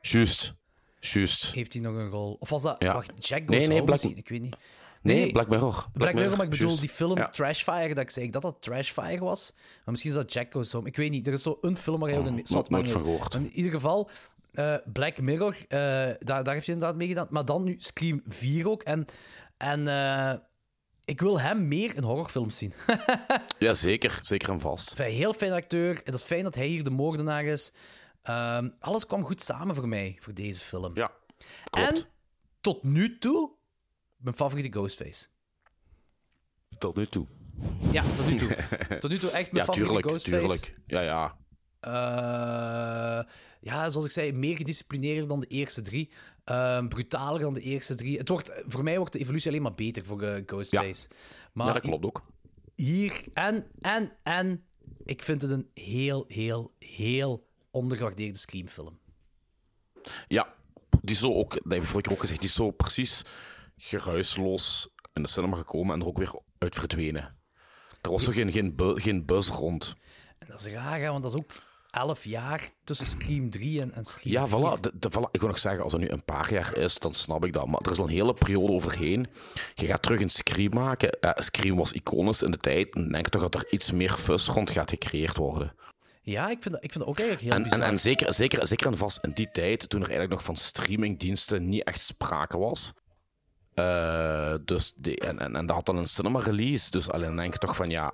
Juist. 0.00 0.54
Juist. 1.00 1.52
heeft 1.52 1.72
hij 1.72 1.82
nog 1.82 1.94
een 1.94 2.08
rol. 2.08 2.36
Of 2.38 2.48
was 2.48 2.62
dat 2.62 2.76
Ja. 2.78 2.92
wacht, 2.92 3.12
Jack 3.28 3.42
Goes 3.46 3.58
Nee, 3.58 3.66
nee, 3.66 3.76
Black- 3.76 3.88
misschien? 3.88 4.16
Ik 4.16 4.28
weet 4.28 4.40
niet. 4.42 4.56
Nee, 5.02 5.32
Black 5.32 5.48
Mirror. 5.48 5.86
Black, 5.92 6.14
Mirror, 6.14 6.36
maar 6.36 6.44
ik 6.44 6.50
bedoel 6.50 6.80
die 6.80 6.88
film 6.88 7.16
Ja. 7.18 7.28
Trashfire, 7.28 7.88
dat 7.94 7.98
ik 8.04 8.10
zei 8.10 8.30
dat 8.30 8.42
dat 8.42 8.56
Trashfire 8.60 9.24
was. 9.24 9.52
Maar 9.54 9.64
misschien 9.84 10.10
is 10.10 10.16
dat 10.16 10.32
Jack 10.32 10.52
Goes 10.52 10.72
Home. 10.72 10.86
Ik 10.88 10.96
weet 10.96 11.10
niet. 11.10 11.26
Er 11.26 11.32
is 11.32 11.42
zo 11.42 11.58
een 11.60 11.76
film 11.76 12.00
waar 12.00 12.08
hij 12.08 12.18
ook. 12.18 12.24
Oh, 12.24 12.30
nooit 12.30 12.48
niet 12.50 12.64
van 12.68 12.74
uit. 12.76 12.90
gehoord. 12.92 13.34
In 13.34 13.50
ieder 13.52 13.70
geval, 13.72 14.10
eh, 14.56 14.74
Black 14.92 15.20
Mirror, 15.20 15.56
eh, 15.68 15.78
daar, 16.18 16.44
daar 16.44 16.54
heeft 16.54 16.66
hij 16.66 16.74
inderdaad 16.74 16.96
mee 16.96 17.08
gedaan. 17.08 17.26
Maar 17.30 17.44
dan 17.44 17.64
nu 17.64 17.74
Scream 17.78 18.22
4 18.28 18.68
ook. 18.68 18.82
En, 18.82 19.04
en 19.56 19.88
eh, 19.88 20.34
ik 21.04 21.20
wil 21.20 21.40
hem 21.40 21.68
meer 21.68 21.96
in 21.96 22.02
horrorfilms 22.02 22.56
zien. 22.58 22.72
Ja, 23.58 23.72
zeker. 23.72 24.18
Zeker 24.22 24.50
en 24.50 24.60
vast. 24.60 24.98
Een 24.98 25.10
heel 25.10 25.32
fijn 25.32 25.52
acteur. 25.52 25.90
En 25.94 26.02
dat 26.04 26.14
is 26.14 26.22
fijn 26.22 26.44
dat 26.44 26.54
hij 26.54 26.66
hier 26.66 26.84
de 26.84 26.90
moordenaar 26.90 27.44
is. 27.44 27.72
Ehm, 28.22 28.68
alles 28.78 29.06
kwam 29.06 29.24
goed 29.24 29.42
samen 29.42 29.74
voor 29.74 29.88
mij, 29.88 30.16
voor 30.20 30.34
deze 30.34 30.60
film. 30.60 30.90
Ja, 30.94 31.12
klopt. 31.70 31.88
En 31.88 32.04
tot 32.60 32.82
nu 32.82 33.18
toe, 33.18 33.50
mijn 34.16 34.36
favoriete 34.36 34.78
Ghostface. 34.78 35.26
Tot 36.78 36.96
nu 36.96 37.06
toe. 37.06 37.26
Ja, 37.92 38.02
tot 38.02 38.26
nu 38.30 38.36
toe. 38.36 38.56
tot 39.00 39.10
nu 39.10 39.18
toe 39.18 39.30
echt 39.30 39.52
mijn 39.52 39.66
Ja, 39.66 39.72
favoriete 39.72 39.84
tuurlijk. 39.84 40.06
Ghostface. 40.06 40.40
Tuurlijk. 40.40 40.80
Ja, 40.86 41.00
ja. 41.00 41.36
Eh, 41.86 43.32
ja, 43.60 43.90
zoals 43.90 44.06
ik 44.06 44.10
zei, 44.12 44.32
meer 44.32 44.56
gedisciplineerder 44.56 45.28
dan 45.28 45.40
de 45.40 45.46
eerste 45.46 45.82
drie. 45.82 46.10
Ehm, 46.44 46.88
brutaler 46.88 47.40
dan 47.40 47.54
de 47.54 47.60
eerste 47.60 47.94
drie. 47.94 48.18
Het 48.18 48.28
wordt, 48.28 48.52
voor 48.66 48.82
mij 48.82 48.96
wordt 48.98 49.12
de 49.12 49.18
evolutie 49.18 49.50
alleen 49.50 49.62
maar 49.62 49.74
beter 49.74 50.04
voor 50.04 50.22
eh, 50.22 50.42
Ghostface. 50.46 51.08
Maar 51.52 51.66
ja, 51.66 51.72
dat 51.72 51.82
klopt 51.82 52.04
ook. 52.04 52.22
hier 52.74 53.24
en, 53.34 53.66
en, 53.80 54.12
en, 54.22 54.64
ik 55.04 55.22
vind 55.22 55.42
het 55.42 55.50
een 55.50 55.70
heel, 55.74 56.24
heel, 56.28 56.74
heel 56.78 57.46
ondergewaardeerde 57.70 58.38
Scream-film. 58.38 58.98
Ja, 60.28 60.54
die 61.00 61.14
is 61.14 61.18
zo 61.18 61.34
ook, 61.34 61.52
dat 61.52 61.62
heb 61.72 61.82
ik 61.82 61.84
vorige 61.88 62.00
keer 62.02 62.12
ook 62.12 62.20
gezegd, 62.20 62.40
die 62.40 62.48
is 62.48 62.54
zo 62.54 62.70
precies 62.70 63.22
geruisloos 63.76 64.88
in 65.12 65.22
de 65.22 65.28
cinema 65.28 65.56
gekomen 65.56 65.94
en 65.94 66.00
er 66.00 66.06
ook 66.06 66.18
weer 66.18 66.40
uit 66.58 66.74
verdwenen. 66.74 67.36
Er 68.00 68.10
was 68.10 68.24
zo 68.24 68.32
geen, 68.32 68.52
geen, 68.52 68.76
bu- 68.76 69.00
geen 69.00 69.24
buzz 69.24 69.48
rond. 69.50 69.94
En 70.38 70.46
dat 70.48 70.60
is 70.60 70.72
raar, 70.72 71.00
hè, 71.00 71.10
want 71.10 71.22
dat 71.22 71.32
is 71.34 71.38
ook 71.40 71.52
elf 71.96 72.24
jaar 72.24 72.70
tussen 72.84 73.06
Scream 73.06 73.50
3 73.50 73.80
en, 73.80 73.92
en 73.94 74.04
Scream 74.04 74.34
Ja, 74.34 74.46
4. 74.46 74.58
voilà, 74.58 74.80
de, 74.80 74.90
de, 74.94 75.10
voilà. 75.10 75.30
Ik 75.30 75.40
wil 75.40 75.48
nog 75.48 75.58
zeggen, 75.58 75.82
als 75.82 75.92
het 75.92 76.00
nu 76.00 76.08
een 76.08 76.24
paar 76.24 76.52
jaar 76.52 76.76
is, 76.76 76.98
dan 76.98 77.14
snap 77.14 77.44
ik 77.44 77.52
dat. 77.52 77.66
Maar 77.66 77.80
er 77.84 77.90
is 77.90 77.98
al 77.98 78.04
een 78.04 78.10
hele 78.10 78.34
periode 78.34 78.72
overheen. 78.72 79.26
Je 79.74 79.86
gaat 79.86 80.02
terug 80.02 80.20
een 80.20 80.30
Scream 80.30 80.74
maken. 80.74 81.10
Eh, 81.20 81.30
Scream 81.34 81.76
was 81.76 81.92
iconisch 81.92 82.42
in 82.42 82.50
de 82.50 82.56
tijd. 82.56 82.94
En 82.94 83.08
denk 83.12 83.28
toch 83.28 83.42
dat 83.42 83.54
er 83.54 83.66
iets 83.72 83.92
meer 83.92 84.12
fuzz 84.12 84.48
rond 84.48 84.70
gaat 84.70 84.90
gecreëerd 84.90 85.36
worden. 85.36 85.74
Ja, 86.22 86.48
ik 86.50 86.58
vind 86.62 86.74
dat, 86.74 86.84
ik 86.84 86.92
vind 86.92 87.04
dat 87.04 87.12
ook 87.14 87.18
eigenlijk 87.20 87.40
heel 87.48 87.50
En, 87.58 87.64
en, 87.64 87.70
bizar. 87.78 87.88
en 87.92 87.98
zeker, 87.98 88.32
zeker, 88.34 88.66
zeker 88.66 88.86
en 88.86 88.96
vast 88.96 89.24
in 89.24 89.30
die 89.34 89.50
tijd, 89.50 89.88
toen 89.88 90.00
er 90.00 90.06
eigenlijk 90.08 90.30
nog 90.34 90.44
van 90.44 90.56
streamingdiensten 90.56 91.68
niet 91.68 91.84
echt 91.84 92.02
sprake 92.02 92.58
was. 92.58 92.92
Eh, 93.74 94.54
dus 94.64 94.92
die, 94.96 95.18
en, 95.20 95.38
en, 95.38 95.56
en 95.56 95.66
dat 95.66 95.76
had 95.76 95.86
dan 95.86 95.96
een 95.96 96.06
cinema 96.06 96.38
release. 96.40 96.90
Dus 96.90 97.10
alleen 97.10 97.36
denk 97.36 97.54
ik 97.54 97.60
toch 97.60 97.76
van 97.76 97.90
ja, 97.90 98.12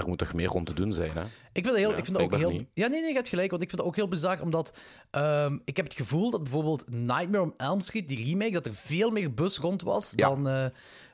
daar 0.00 0.08
moet 0.08 0.18
toch 0.18 0.34
meer 0.34 0.48
rond 0.48 0.66
te 0.66 0.74
doen 0.74 0.92
zijn. 0.92 1.10
Hè? 1.10 1.22
Ik 1.52 1.64
vind 1.64 1.76
heel, 1.76 1.90
Ja, 1.90 1.96
ik 1.96 2.04
vind 2.04 2.16
dat 2.16 2.24
ook 2.24 2.36
heel... 2.36 2.50
niet. 2.50 2.68
Ja, 2.74 2.86
nee, 2.86 3.00
nee, 3.00 3.08
je 3.08 3.14
hebt 3.16 3.28
gelijk. 3.28 3.50
Want 3.50 3.62
ik 3.62 3.68
vind 3.68 3.80
dat 3.80 3.90
ook 3.90 3.96
heel 3.96 4.08
bizar, 4.08 4.42
omdat 4.42 4.76
ehm, 5.10 5.58
ik 5.64 5.76
heb 5.76 5.86
het 5.86 5.94
gevoel 5.94 6.30
dat 6.30 6.42
bijvoorbeeld 6.42 6.90
Nightmare 6.90 7.42
on 7.42 7.54
Elm 7.56 7.80
Street, 7.80 8.08
die 8.08 8.24
remake, 8.24 8.50
dat 8.50 8.66
er 8.66 8.74
veel 8.74 9.10
meer 9.10 9.34
bus 9.34 9.58
rond 9.58 9.82
was 9.82 10.12
Ja. 10.16 10.28
dan, 10.28 10.48
eh, 10.48 10.64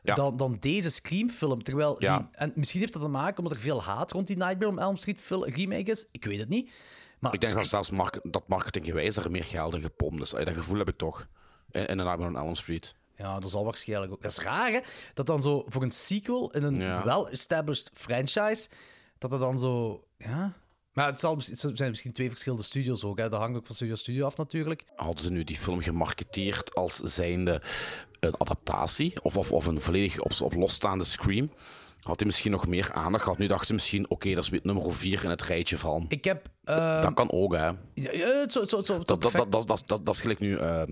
Ja. 0.02 0.14
dan, 0.14 0.36
dan 0.36 0.56
deze 0.60 0.90
Scream-film. 0.90 1.62
Terwijl 1.62 1.98
die, 1.98 2.08
en 2.32 2.52
misschien 2.54 2.80
heeft 2.80 2.92
dat 2.92 3.02
te 3.02 3.08
maken 3.08 3.38
omdat 3.38 3.52
er 3.52 3.58
veel 3.58 3.82
haat 3.82 4.12
rond 4.12 4.26
die 4.26 4.36
Nightmare 4.36 4.70
on 4.70 4.78
Elm 4.78 4.96
Street 4.96 5.22
remake 5.44 5.90
is. 5.90 6.06
Ik 6.10 6.24
weet 6.24 6.38
het 6.38 6.48
niet. 6.48 6.70
Maar 7.18 7.34
Ik 7.34 7.40
denk 7.40 7.54
dat 7.54 7.66
zelfs 7.66 7.90
mark 7.90 8.20
dat 8.22 8.48
marketinggewijs 8.48 9.16
er 9.16 9.30
meer 9.30 9.44
geld 9.44 9.74
in 9.74 9.80
gepompt 9.80 10.22
is. 10.22 10.30
Dat 10.30 10.48
gevoel 10.48 10.78
heb 10.78 10.88
ik 10.88 10.96
toch. 10.96 11.26
In, 11.70 11.86
in 11.86 11.96
Nightmare 11.96 12.30
on 12.30 12.36
Elm 12.36 12.54
Street. 12.54 12.94
Ja, 13.16 13.38
dat 13.38 13.50
zal 13.50 13.64
waarschijnlijk 13.64 14.12
ook. 14.12 14.22
Dat 14.22 14.30
is 14.30 14.38
raar, 14.38 14.70
hè? 14.70 14.80
Dat 15.14 15.26
dan 15.26 15.42
zo 15.42 15.64
voor 15.68 15.82
een 15.82 15.90
sequel 15.90 16.50
in 16.50 16.62
een 16.62 16.76
Ja. 16.76 17.04
well-established 17.04 17.90
franchise, 17.92 18.68
dat 19.18 19.32
er 19.32 19.38
dan 19.38 19.58
zo. 19.58 20.04
Ja. 20.18 20.52
Maar 20.92 21.06
het, 21.06 21.20
zal, 21.20 21.36
het 21.36 21.76
zijn 21.76 21.90
misschien 21.90 22.12
twee 22.12 22.28
verschillende 22.30 22.64
studios 22.64 23.04
ook. 23.04 23.18
Hè? 23.18 23.28
Dat 23.28 23.40
hangt 23.40 23.56
ook 23.58 23.66
van 23.66 23.74
studio 23.74 23.94
studio 23.94 24.26
af, 24.26 24.36
natuurlijk. 24.36 24.84
Hadden 24.96 25.24
ze 25.24 25.30
nu 25.30 25.44
die 25.44 25.56
film 25.56 25.80
gemarketeerd 25.80 26.74
als 26.74 26.96
zijnde 26.96 27.62
een 28.20 28.40
adaptatie 28.40 29.22
of, 29.22 29.36
of, 29.36 29.52
of 29.52 29.66
een 29.66 29.80
volledig 29.80 30.20
op, 30.20 30.32
op 30.40 30.54
losstaande 30.54 31.04
Scream, 31.04 31.50
had 32.06 32.16
hij 32.16 32.26
misschien 32.26 32.50
nog 32.50 32.66
meer 32.66 32.92
aandacht 32.92 33.22
gehad. 33.22 33.38
Nu 33.38 33.46
dachten 33.46 33.66
ze 33.66 33.72
misschien, 33.72 34.10
oké, 34.10 34.34
dat 34.34 34.44
is 34.44 34.50
weer 34.50 34.60
nummer 34.62 34.94
4 34.94 35.24
in 35.24 35.30
het 35.30 35.42
rijtje 35.42 35.78
van. 35.78 36.04
Ik 36.08 36.24
heb. 36.24 36.48
ehm, 36.64 37.02
dat 37.02 37.14
kan 37.14 37.32
ook, 37.32 37.54
hè. 37.54 37.70
ja, 37.94 38.48
zo, 38.48 38.64
zo, 38.64 38.80
zo, 38.80 38.98
Dat, 38.98 39.22
dat, 39.22 39.32
dat, 39.32 39.52
dat, 39.52 39.66
dat, 39.66 39.82
dat, 39.86 40.04
dat 40.06 40.14
is 40.14 40.20
gelijk 40.20 40.38
nu... 40.38 40.56
eh, 40.56 40.82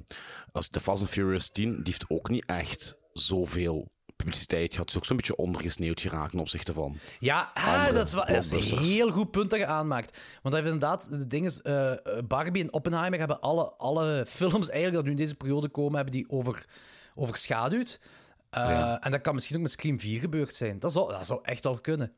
als 0.53 0.69
de 0.69 0.81
Fast 0.81 1.03
and 1.03 1.11
Furious 1.11 1.51
10, 1.51 1.71
die 1.71 1.83
heeft 1.85 2.05
ook 2.09 2.29
niet 2.29 2.45
echt 2.47 2.97
zoveel 3.13 3.93
publiciteit 4.17 4.71
gehad. 4.71 4.79
Het 4.87 4.89
is 4.91 4.97
ook 4.97 5.05
zo'n 5.05 5.17
beetje 5.17 5.37
ondergesneeuwd 5.37 6.01
geraakt 6.01 6.31
ten 6.31 6.41
opzichte 6.41 6.73
van... 6.73 6.97
Ja, 7.21 7.51
ah, 7.55 7.93
dat 7.93 8.07
is, 8.07 8.13
wel, 8.13 8.27
dat 8.27 8.53
is 8.53 8.71
een 8.73 8.79
heel 8.79 9.11
goed 9.11 9.31
punt 9.31 9.51
dat 9.51 9.59
je 9.59 9.67
aanmaakt. 9.67 10.19
Want 10.43 10.55
dat 10.55 10.65
heeft 10.65 10.75
inderdaad, 10.75 11.11
de 11.11 11.27
ding 11.27 11.47
is, 11.47 11.63
eh, 11.63 11.93
Barbie 12.29 12.63
en 12.63 12.73
Oppenheimer 12.73 13.19
hebben 13.19 13.41
alle, 13.41 13.73
alle 13.77 14.25
films 14.29 14.69
eigenlijk 14.69 14.95
dat 14.95 15.05
nu 15.05 15.11
in 15.11 15.17
deze 15.17 15.35
periode 15.35 15.69
komen, 15.69 15.95
hebben 15.95 16.13
die 16.13 16.31
over, 16.31 16.65
overschaduwd. 17.15 18.01
Eh, 18.55 18.69
Ja. 18.69 19.01
En 19.01 19.11
dat 19.11 19.21
kan 19.21 19.35
misschien 19.35 19.57
ook 19.57 19.63
met 19.63 19.71
Scream 19.71 20.01
4 20.01 20.19
gebeurd 20.19 20.55
zijn. 20.55 20.79
Dat 20.79 20.93
zou, 20.93 21.13
dat 21.13 21.27
zou 21.27 21.41
echt 21.43 21.65
wel 21.65 21.81
kunnen. 21.81 22.13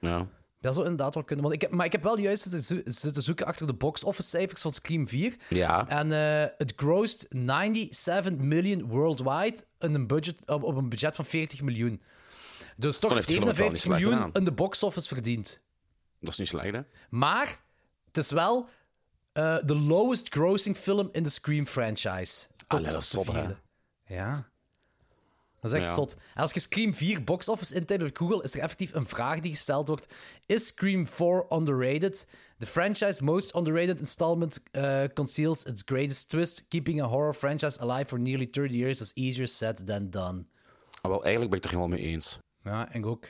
Ja. 0.00 0.26
Dat 0.60 0.74
zou 0.74 0.86
inderdaad 0.86 1.14
wel 1.14 1.24
kunnen. 1.24 1.44
Want 1.44 1.56
ik 1.56 1.62
heb, 1.62 1.70
maar 1.70 1.86
ik 1.86 1.92
heb 1.92 2.02
wel 2.02 2.18
juist 2.18 2.42
zitten, 2.42 2.62
zo- 2.62 2.80
zitten 2.84 3.22
zoeken 3.22 3.46
achter 3.46 3.66
de 3.66 3.74
box-office 3.74 4.28
cijfers 4.28 4.60
van 4.60 4.72
Scream 4.72 5.08
4. 5.08 5.36
Ja. 5.48 5.88
En 5.88 6.12
eh, 6.12 6.50
het 6.56 6.72
grossed 6.76 7.26
97 7.28 8.36
million 8.36 8.86
worldwide 8.86 9.64
in 9.78 9.94
een 9.94 10.06
budget, 10.06 10.48
op, 10.48 10.62
op 10.62 10.76
een 10.76 10.88
budget 10.88 11.14
van 11.14 11.24
40 11.24 11.62
miljoen. 11.62 12.02
Dus 12.76 12.98
toch 12.98 13.08
Dan 13.10 13.18
heeft 13.18 13.26
de 13.30 13.34
film 13.34 13.48
het 13.48 13.56
wel 13.56 13.66
57 13.66 13.70
niet 13.72 13.80
slecht 14.00 14.00
miljoen 14.00 14.32
in 14.34 14.44
de 14.44 14.52
box-office 14.52 15.08
verdiend. 15.08 15.60
Dat 16.20 16.32
is 16.32 16.38
niet 16.38 16.48
slecht, 16.48 16.72
hè? 16.74 16.80
Maar 17.10 17.60
het 18.06 18.16
is 18.16 18.30
wel 18.30 18.68
eh, 19.32 19.56
de 19.64 19.76
lowest 19.76 20.28
grossing 20.34 20.76
film 20.76 21.08
in 21.12 21.22
de 21.22 21.28
Scream 21.30 21.66
franchise. 21.66 22.46
Tot 22.56 22.78
Allee, 22.78 22.92
dat 22.92 23.02
is 23.02 23.12
hè? 23.12 23.44
Ja. 24.04 24.50
Dat 25.62 25.72
is 25.72 25.78
echt 25.78 25.86
Ja. 25.88 25.94
zot. 25.94 26.14
En 26.34 26.42
als 26.42 26.52
je 26.52 26.60
Scream 26.60 26.94
4 26.94 27.24
box 27.24 27.48
office 27.48 27.74
intypt 27.74 28.02
op 28.02 28.16
Google, 28.16 28.42
is 28.42 28.54
er 28.54 28.60
effectief 28.60 28.94
een 28.94 29.06
vraag 29.08 29.40
die 29.40 29.50
gesteld 29.50 29.88
wordt. 29.88 30.14
Is 30.46 30.66
Scream 30.66 31.06
4 31.06 31.44
underrated? 31.50 32.26
The 32.58 32.66
franchise 32.66 33.24
most 33.24 33.54
underrated 33.54 33.98
installment 33.98 34.60
uh, 34.72 35.02
conceals 35.14 35.64
its 35.64 35.82
greatest 35.86 36.28
twist. 36.28 36.64
Keeping 36.68 37.02
a 37.02 37.06
horror 37.06 37.34
franchise 37.34 37.80
alive 37.80 38.06
for 38.08 38.18
nearly 38.20 38.46
30 38.46 38.74
years 38.74 39.00
is 39.00 39.12
easier 39.14 39.46
said 39.48 39.86
than 39.86 40.10
done. 40.10 40.44
Ah, 41.00 41.10
wel, 41.10 41.22
eigenlijk 41.24 41.50
ben 41.50 41.58
ik 41.58 41.64
het 41.64 41.64
er 41.64 41.78
helemaal 41.78 41.98
mee 41.98 42.06
eens. 42.06 42.38
Ja, 42.64 42.92
ik 42.92 43.06
ook. 43.06 43.24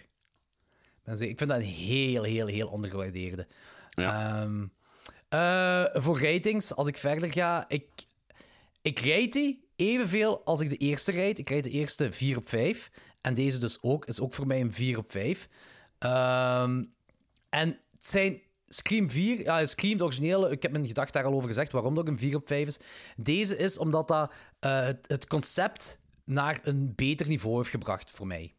Ik 1.05 1.39
vind 1.39 1.39
dat 1.51 1.51
een 1.51 1.63
heel, 1.63 2.23
heel, 2.23 2.47
heel 2.47 2.69
ondergewaardeerde. 2.69 3.47
Ja. 3.91 4.41
Ehm, 4.43 4.67
eh, 5.29 6.03
voor 6.03 6.21
ratings, 6.21 6.75
als 6.75 6.87
ik 6.87 6.99
verder 6.99 7.33
ga, 7.33 7.65
ik, 7.69 7.85
ik 8.83 8.99
rate 8.99 9.31
die 9.31 9.65
evenveel 9.83 10.45
als 10.45 10.61
ik 10.61 10.71
de 10.71 10.77
eerste 10.77 11.13
rate. 11.13 11.41
Ik 11.41 11.51
rate 11.51 11.63
de 11.63 11.71
eerste 11.71 12.13
4 12.13 12.37
op 12.37 12.49
5. 12.49 12.91
En 13.21 13.35
deze 13.35 13.59
dus 13.59 13.83
ook, 13.83 14.07
is 14.07 14.21
ook 14.21 14.35
voor 14.35 14.47
mij 14.47 14.61
een 14.61 14.73
4 14.73 14.99
op 14.99 15.11
5. 15.11 15.49
Ehm, 15.99 16.85
en 17.49 17.69
het 17.69 18.07
zijn 18.07 18.41
Scream 18.67 19.11
4, 19.11 19.43
ja, 19.43 19.67
Scream, 19.67 19.99
de 19.99 20.05
originele, 20.05 20.51
ik 20.51 20.63
heb 20.63 20.73
mijn 20.73 20.87
gedacht 20.87 21.13
daar 21.13 21.25
al 21.25 21.33
over 21.33 21.49
gezegd 21.49 21.73
waarom 21.73 21.95
dat 21.95 22.05
ook 22.05 22.11
een 22.11 22.19
4 22.19 22.37
op 22.37 22.47
5 22.47 22.67
is. 22.67 22.79
Deze 23.17 23.57
is 23.57 23.79
omdat 23.79 24.09
dat 24.09 24.33
het, 24.61 25.05
het 25.07 25.27
concept 25.27 25.99
naar 26.25 26.61
een 26.63 26.93
beter 26.95 27.29
niveau 27.29 27.57
heeft 27.57 27.71
gebracht 27.71 28.11
voor 28.11 28.27
mij. 28.27 28.55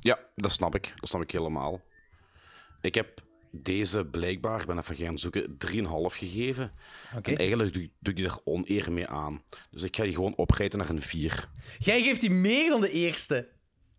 Ja, 0.00 0.18
dat 0.34 0.52
snap 0.52 0.74
ik. 0.74 0.92
Dat 0.96 1.08
snap 1.08 1.22
ik 1.22 1.30
helemaal. 1.30 1.80
Ik 2.80 2.94
heb 2.94 3.25
deze 3.62 4.04
blijkbaar, 4.04 4.60
ik 4.60 4.66
ben 4.66 4.78
even 4.78 4.96
gaan 4.96 5.18
zoeken, 5.18 5.56
3,5 5.66 5.76
gegeven. 6.06 6.72
En 7.22 7.36
eigenlijk 7.36 7.72
doe, 7.72 7.90
doe 8.00 8.14
ik 8.14 8.24
er 8.24 8.38
oneer 8.44 8.92
mee 8.92 9.06
aan. 9.08 9.42
Dus 9.70 9.82
ik 9.82 9.96
ga 9.96 10.02
die 10.02 10.14
gewoon 10.14 10.36
oprijten 10.36 10.78
naar 10.78 10.88
een 10.90 11.02
4. 11.02 11.48
Jij 11.78 12.02
geeft 12.02 12.20
die 12.20 12.30
meer 12.30 12.68
dan 12.70 12.80
de 12.80 12.90
eerste. 12.90 13.48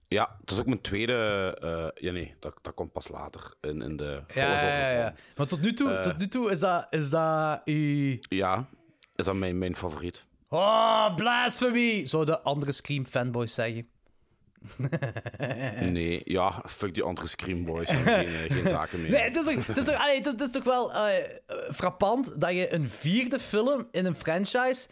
Ja, 0.08 0.38
het 0.42 0.52
is 0.52 0.60
ook 0.60 0.66
mijn 0.66 0.82
tweede... 0.82 1.14
eh, 1.62 2.04
ja, 2.04 2.12
nee, 2.12 2.36
dat, 2.40 2.54
dat 2.62 2.74
komt 2.74 2.92
pas 2.92 3.08
later 3.08 3.54
in, 3.62 3.82
in 3.82 3.96
de 3.98 4.22
volgorde 4.28 4.40
Ja, 4.58 4.90
ja, 4.90 4.92
ja. 4.92 5.14
Maar 5.36 5.48
tot 5.48 5.62
nu 5.62 5.74
toe, 5.74 5.92
Eh. 5.92 6.02
tot 6.02 6.18
nu 6.18 6.28
toe 6.28 6.52
is 6.52 6.60
dat, 6.60 6.88
is 6.90 7.10
dat 7.10 7.62
uw... 7.66 8.18
Ja, 8.20 8.68
is 9.16 9.26
dat 9.26 9.36
mijn, 9.36 9.58
mijn 9.58 9.76
favoriet. 9.76 10.26
Oh, 10.50 11.16
blasphemy! 11.16 12.06
Zou 12.06 12.26
de 12.26 12.40
andere 12.42 12.72
Scream-fanboys 12.72 13.54
zeggen. 13.54 13.88
Nee, 15.92 16.22
ja, 16.24 16.64
fuck 16.66 16.94
die 16.94 17.04
andere 17.04 17.28
Scream 17.28 17.66
Boys. 17.66 17.90
Geen, 17.90 18.26
eh, 18.26 18.56
geen 18.56 18.68
zaken 18.68 19.02
meer. 19.02 19.12
Nee, 19.12 19.22
het 19.22 19.36
is 19.36 19.46
toch, 19.46 19.68
het 19.68 19.78
is 19.78 19.86
toch, 19.86 19.96
allee, 19.96 20.16
het 20.16 20.26
is, 20.26 20.32
het 20.32 20.42
is 20.42 20.52
toch 20.52 20.64
wel 20.64 20.94
eh, 20.94 21.38
frappant 21.72 22.42
dat 22.42 22.52
je 22.52 22.74
een 22.74 22.90
vierde 22.90 23.40
film 23.40 23.88
in 23.92 24.06
een 24.06 24.16
franchise 24.16 24.88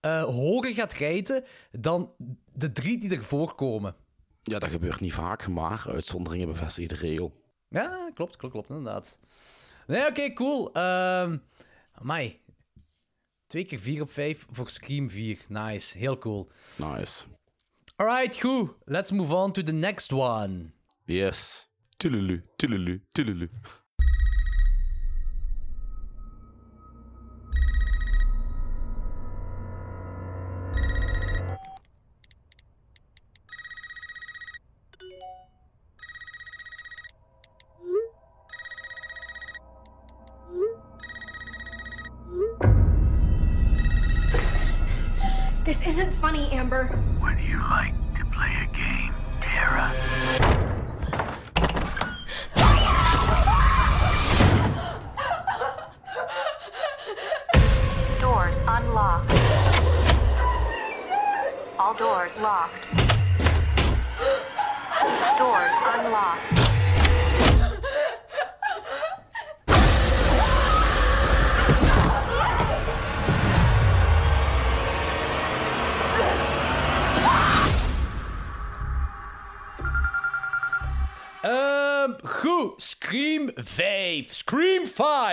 eh, 0.00 0.24
hoger 0.24 0.74
gaat 0.74 0.92
rijten 0.92 1.44
dan 1.70 2.12
de 2.52 2.72
drie 2.72 2.98
die 2.98 3.10
ervoor 3.10 3.54
komen. 3.54 3.94
Ja, 4.42 4.58
dat 4.58 4.70
gebeurt 4.70 5.00
niet 5.00 5.12
vaak, 5.12 5.48
maar 5.48 5.84
uitzonderingen 5.86 6.48
bevestigen 6.48 6.88
de 6.88 7.06
regel. 7.06 7.42
Ja, 7.68 8.10
klopt, 8.14 8.36
klopt, 8.36 8.54
klopt, 8.54 8.68
inderdaad. 8.68 9.18
Nee, 9.86 10.06
oké, 10.06 10.32
cool. 10.32 10.72
Ehm 10.72 11.36
amai. 12.00 12.40
Twee 13.46 13.64
keer 13.64 13.78
vier 13.78 14.02
op 14.02 14.10
vijf 14.10 14.46
voor 14.50 14.70
Scream 14.70 15.10
4. 15.10 15.44
Nice, 15.48 15.98
heel 15.98 16.18
cool. 16.18 16.50
Nice. 16.76 17.24
Alright, 18.00 18.34
who? 18.36 18.76
Let's 18.86 19.12
move 19.12 19.30
on 19.30 19.52
to 19.52 19.62
the 19.62 19.74
next 19.74 20.10
one. 20.10 20.72
Yes. 21.06 21.66
Tululu, 21.98 22.42
tululu, 22.56 23.00
tululu. 23.14 23.50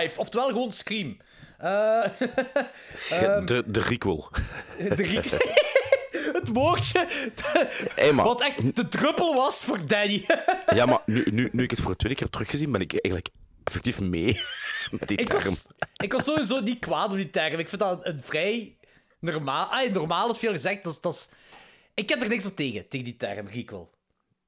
5. 0.08 0.18
Oftewel 0.18 0.48
gewoon 0.48 0.72
Scream. 0.72 1.16
Eh, 1.58 2.04
ehm, 3.10 3.46
de, 3.46 3.62
de 3.66 3.80
requel. 3.80 4.28
de 4.96 5.22
het 6.38 6.48
woordje 6.48 7.08
Hey, 7.94 8.14
wat 8.14 8.40
echt 8.40 8.76
de 8.76 8.88
druppel 8.88 9.34
was 9.34 9.64
voor 9.64 9.86
Danny. 9.86 10.26
Ja, 10.74 10.86
maar 10.86 11.02
nu, 11.06 11.26
nu, 11.30 11.48
nu 11.52 11.62
ik 11.62 11.70
het 11.70 11.80
voor 11.80 11.90
de 11.90 11.96
tweede 11.96 12.18
keer 12.18 12.30
teruggezien, 12.30 12.72
ben 12.72 12.80
ik 12.80 12.92
eigenlijk 12.92 13.28
effectief 13.64 14.00
mee 14.00 14.40
met 14.90 15.08
die 15.08 15.16
ik, 15.16 15.28
term. 15.28 15.44
was, 15.44 15.66
ik 15.96 16.12
was 16.12 16.24
sowieso 16.24 16.60
niet 16.60 16.78
kwaad 16.78 17.10
op 17.10 17.16
die 17.16 17.30
term. 17.30 17.58
Ik 17.58 17.68
vind 17.68 17.80
dat 17.80 18.06
een 18.06 18.22
vrij 18.22 18.76
normaal... 19.18 19.66
Ah, 19.66 19.92
normaal 19.92 20.30
is 20.30 20.38
veel 20.38 20.52
gezegd. 20.52 20.84
Dat 20.84 20.98
dat 21.02 21.12
is, 21.12 21.28
ik 21.94 22.08
heb 22.08 22.22
er 22.22 22.28
niks 22.28 22.46
op 22.46 22.56
tegen, 22.56 22.88
tegen 22.88 23.06
die 23.06 23.16
term, 23.16 23.46
requel. 23.46 23.90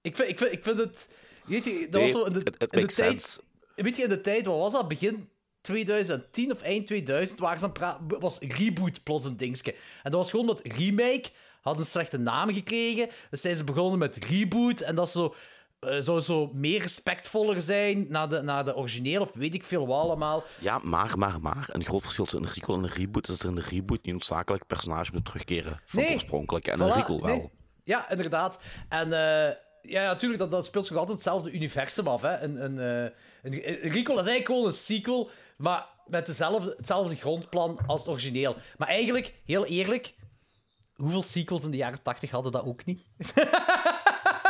Ik 0.00 0.16
vind, 0.16 0.28
ik 0.28 0.38
vind, 0.38 0.52
ik 0.52 0.64
vind 0.64 0.78
het... 0.78 1.08
Weet 1.44 1.64
je, 1.64 1.86
dat 1.90 2.00
Nee, 2.00 2.12
was 2.12 2.22
zo 2.22 2.26
in 2.26 2.32
de, 2.32 2.52
in 2.58 2.68
tijd... 2.68 2.92
sense. 2.92 3.40
Weet 3.74 3.96
je, 3.96 4.02
in 4.02 4.08
de 4.08 4.20
tijd, 4.20 4.46
wat 4.46 4.58
was 4.58 4.72
dat? 4.72 4.88
Begin 4.88 5.28
2010 5.60 6.52
of 6.52 6.62
eind 6.62 6.86
2000 6.86 7.38
waren 7.40 7.58
ze 7.58 7.70
aan. 7.80 7.98
Was 8.18 8.38
reboot 8.38 9.02
plots 9.02 9.24
een 9.24 9.36
dingetje. 9.36 9.72
En 9.72 10.10
dat 10.10 10.20
was 10.20 10.30
gewoon 10.30 10.46
dat 10.46 10.60
remake 10.64 11.24
had 11.60 11.78
een 11.78 11.84
slechte 11.84 12.18
naam 12.18 12.52
gekregen. 12.52 13.08
Dus 13.30 13.40
zijn 13.40 13.56
ze 13.56 13.64
begonnen 13.64 13.98
met 13.98 14.24
reboot. 14.24 14.80
En 14.80 14.94
dat 14.94 15.10
zo... 15.10 15.34
eh, 15.80 15.96
zou 15.98 16.20
zo 16.20 16.50
meer 16.54 16.80
respectvoller 16.80 17.62
zijn 17.62 18.06
naar 18.08 18.28
de, 18.28 18.40
naar 18.42 18.64
de 18.64 18.76
origineel, 18.76 19.20
of 19.20 19.30
weet 19.34 19.54
ik 19.54 19.62
veel 19.64 19.86
wat 19.86 20.00
allemaal. 20.00 20.44
Ja, 20.58 20.78
maar, 20.82 21.18
maar, 21.18 21.40
maar. 21.40 21.68
Een 21.72 21.84
groot 21.84 22.02
verschil 22.02 22.24
tussen 22.24 22.42
een 22.42 22.52
requel 22.54 22.76
en 22.76 22.82
een 22.82 22.90
reboot 22.90 23.28
is 23.28 23.36
dat 23.38 23.42
er 23.42 23.48
in 23.48 23.62
de 23.62 23.68
reboot 23.76 24.02
niet 24.04 24.12
noodzakelijk 24.12 24.66
personage 24.66 25.10
moet 25.12 25.24
terugkeren 25.24 25.80
van 25.86 26.02
Nee. 26.02 26.12
oorspronkelijk. 26.12 26.66
En 26.66 26.78
Voilà, 26.78 26.82
een 26.82 26.92
requel 26.92 27.20
wel. 27.22 27.36
nee. 27.36 27.50
Ja, 27.84 28.10
inderdaad. 28.10 28.60
En 28.88 29.12
eh, 29.12 29.54
ja, 29.82 30.04
natuurlijk, 30.06 30.40
dat, 30.40 30.50
dat 30.50 30.64
speelt 30.64 30.86
zich 30.86 30.96
altijd 30.96 31.14
hetzelfde 31.16 31.50
universum 31.52 32.06
af. 32.06 32.22
Hè. 32.22 32.38
Een, 32.38 32.64
een, 32.64 32.78
eh, 32.78 33.02
een, 33.42 33.52
een 33.84 33.90
requel 33.90 34.18
is 34.18 34.26
eigenlijk 34.26 34.46
gewoon 34.46 34.66
een 34.66 34.72
sequel, 34.72 35.30
maar 35.60 35.86
met 36.06 36.26
dezelfde, 36.26 36.74
hetzelfde 36.76 37.16
grondplan 37.16 37.78
als 37.86 38.00
het 38.00 38.10
origineel. 38.10 38.56
Maar 38.76 38.88
eigenlijk, 38.88 39.34
heel 39.44 39.66
eerlijk, 39.66 40.14
hoeveel 40.94 41.22
sequels 41.22 41.64
in 41.64 41.70
de 41.70 41.76
jaren 41.76 42.02
80 42.02 42.30
hadden 42.30 42.52
dat 42.52 42.64
ook 42.64 42.84
niet? 42.84 43.02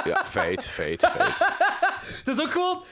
Ja, 0.05 0.25
feit, 0.25 0.67
feit, 0.67 1.07
feit. 1.07 1.39
Het 2.25 2.29
is 2.29 2.41
ook 2.41 2.51
gewoon... 2.51 2.85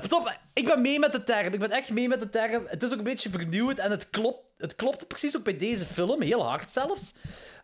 Pas 0.00 0.12
op, 0.12 0.38
ik 0.52 0.64
ben 0.64 0.80
mee 0.80 0.98
met 0.98 1.12
de 1.12 1.24
term. 1.24 1.52
Ik 1.52 1.58
ben 1.60 1.70
echt 1.70 1.90
mee 1.90 2.08
met 2.08 2.20
de 2.20 2.28
term. 2.28 2.64
Het 2.66 2.82
is 2.82 2.92
ook 2.92 2.98
een 2.98 3.04
beetje 3.04 3.30
vernieuwend 3.30 3.78
en 3.78 3.90
het 3.90 4.10
klopt, 4.10 4.44
het 4.56 4.76
klopt 4.76 5.06
precies 5.06 5.36
ook 5.36 5.44
bij 5.44 5.56
deze 5.56 5.86
film. 5.86 6.22
Heel 6.22 6.46
hard 6.46 6.70
zelfs. 6.70 7.14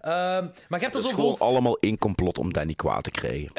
Ehm, 0.00 0.44
maar 0.68 0.78
je 0.78 0.84
hebt 0.84 0.84
Het 0.84 0.92
dus 0.92 1.04
is 1.04 1.10
gewoon 1.10 1.38
allemaal 1.38 1.78
één 1.80 1.98
complot 1.98 2.38
om 2.38 2.52
Danny 2.52 2.74
kwaad 2.74 3.04
te 3.04 3.10
krijgen. 3.10 3.50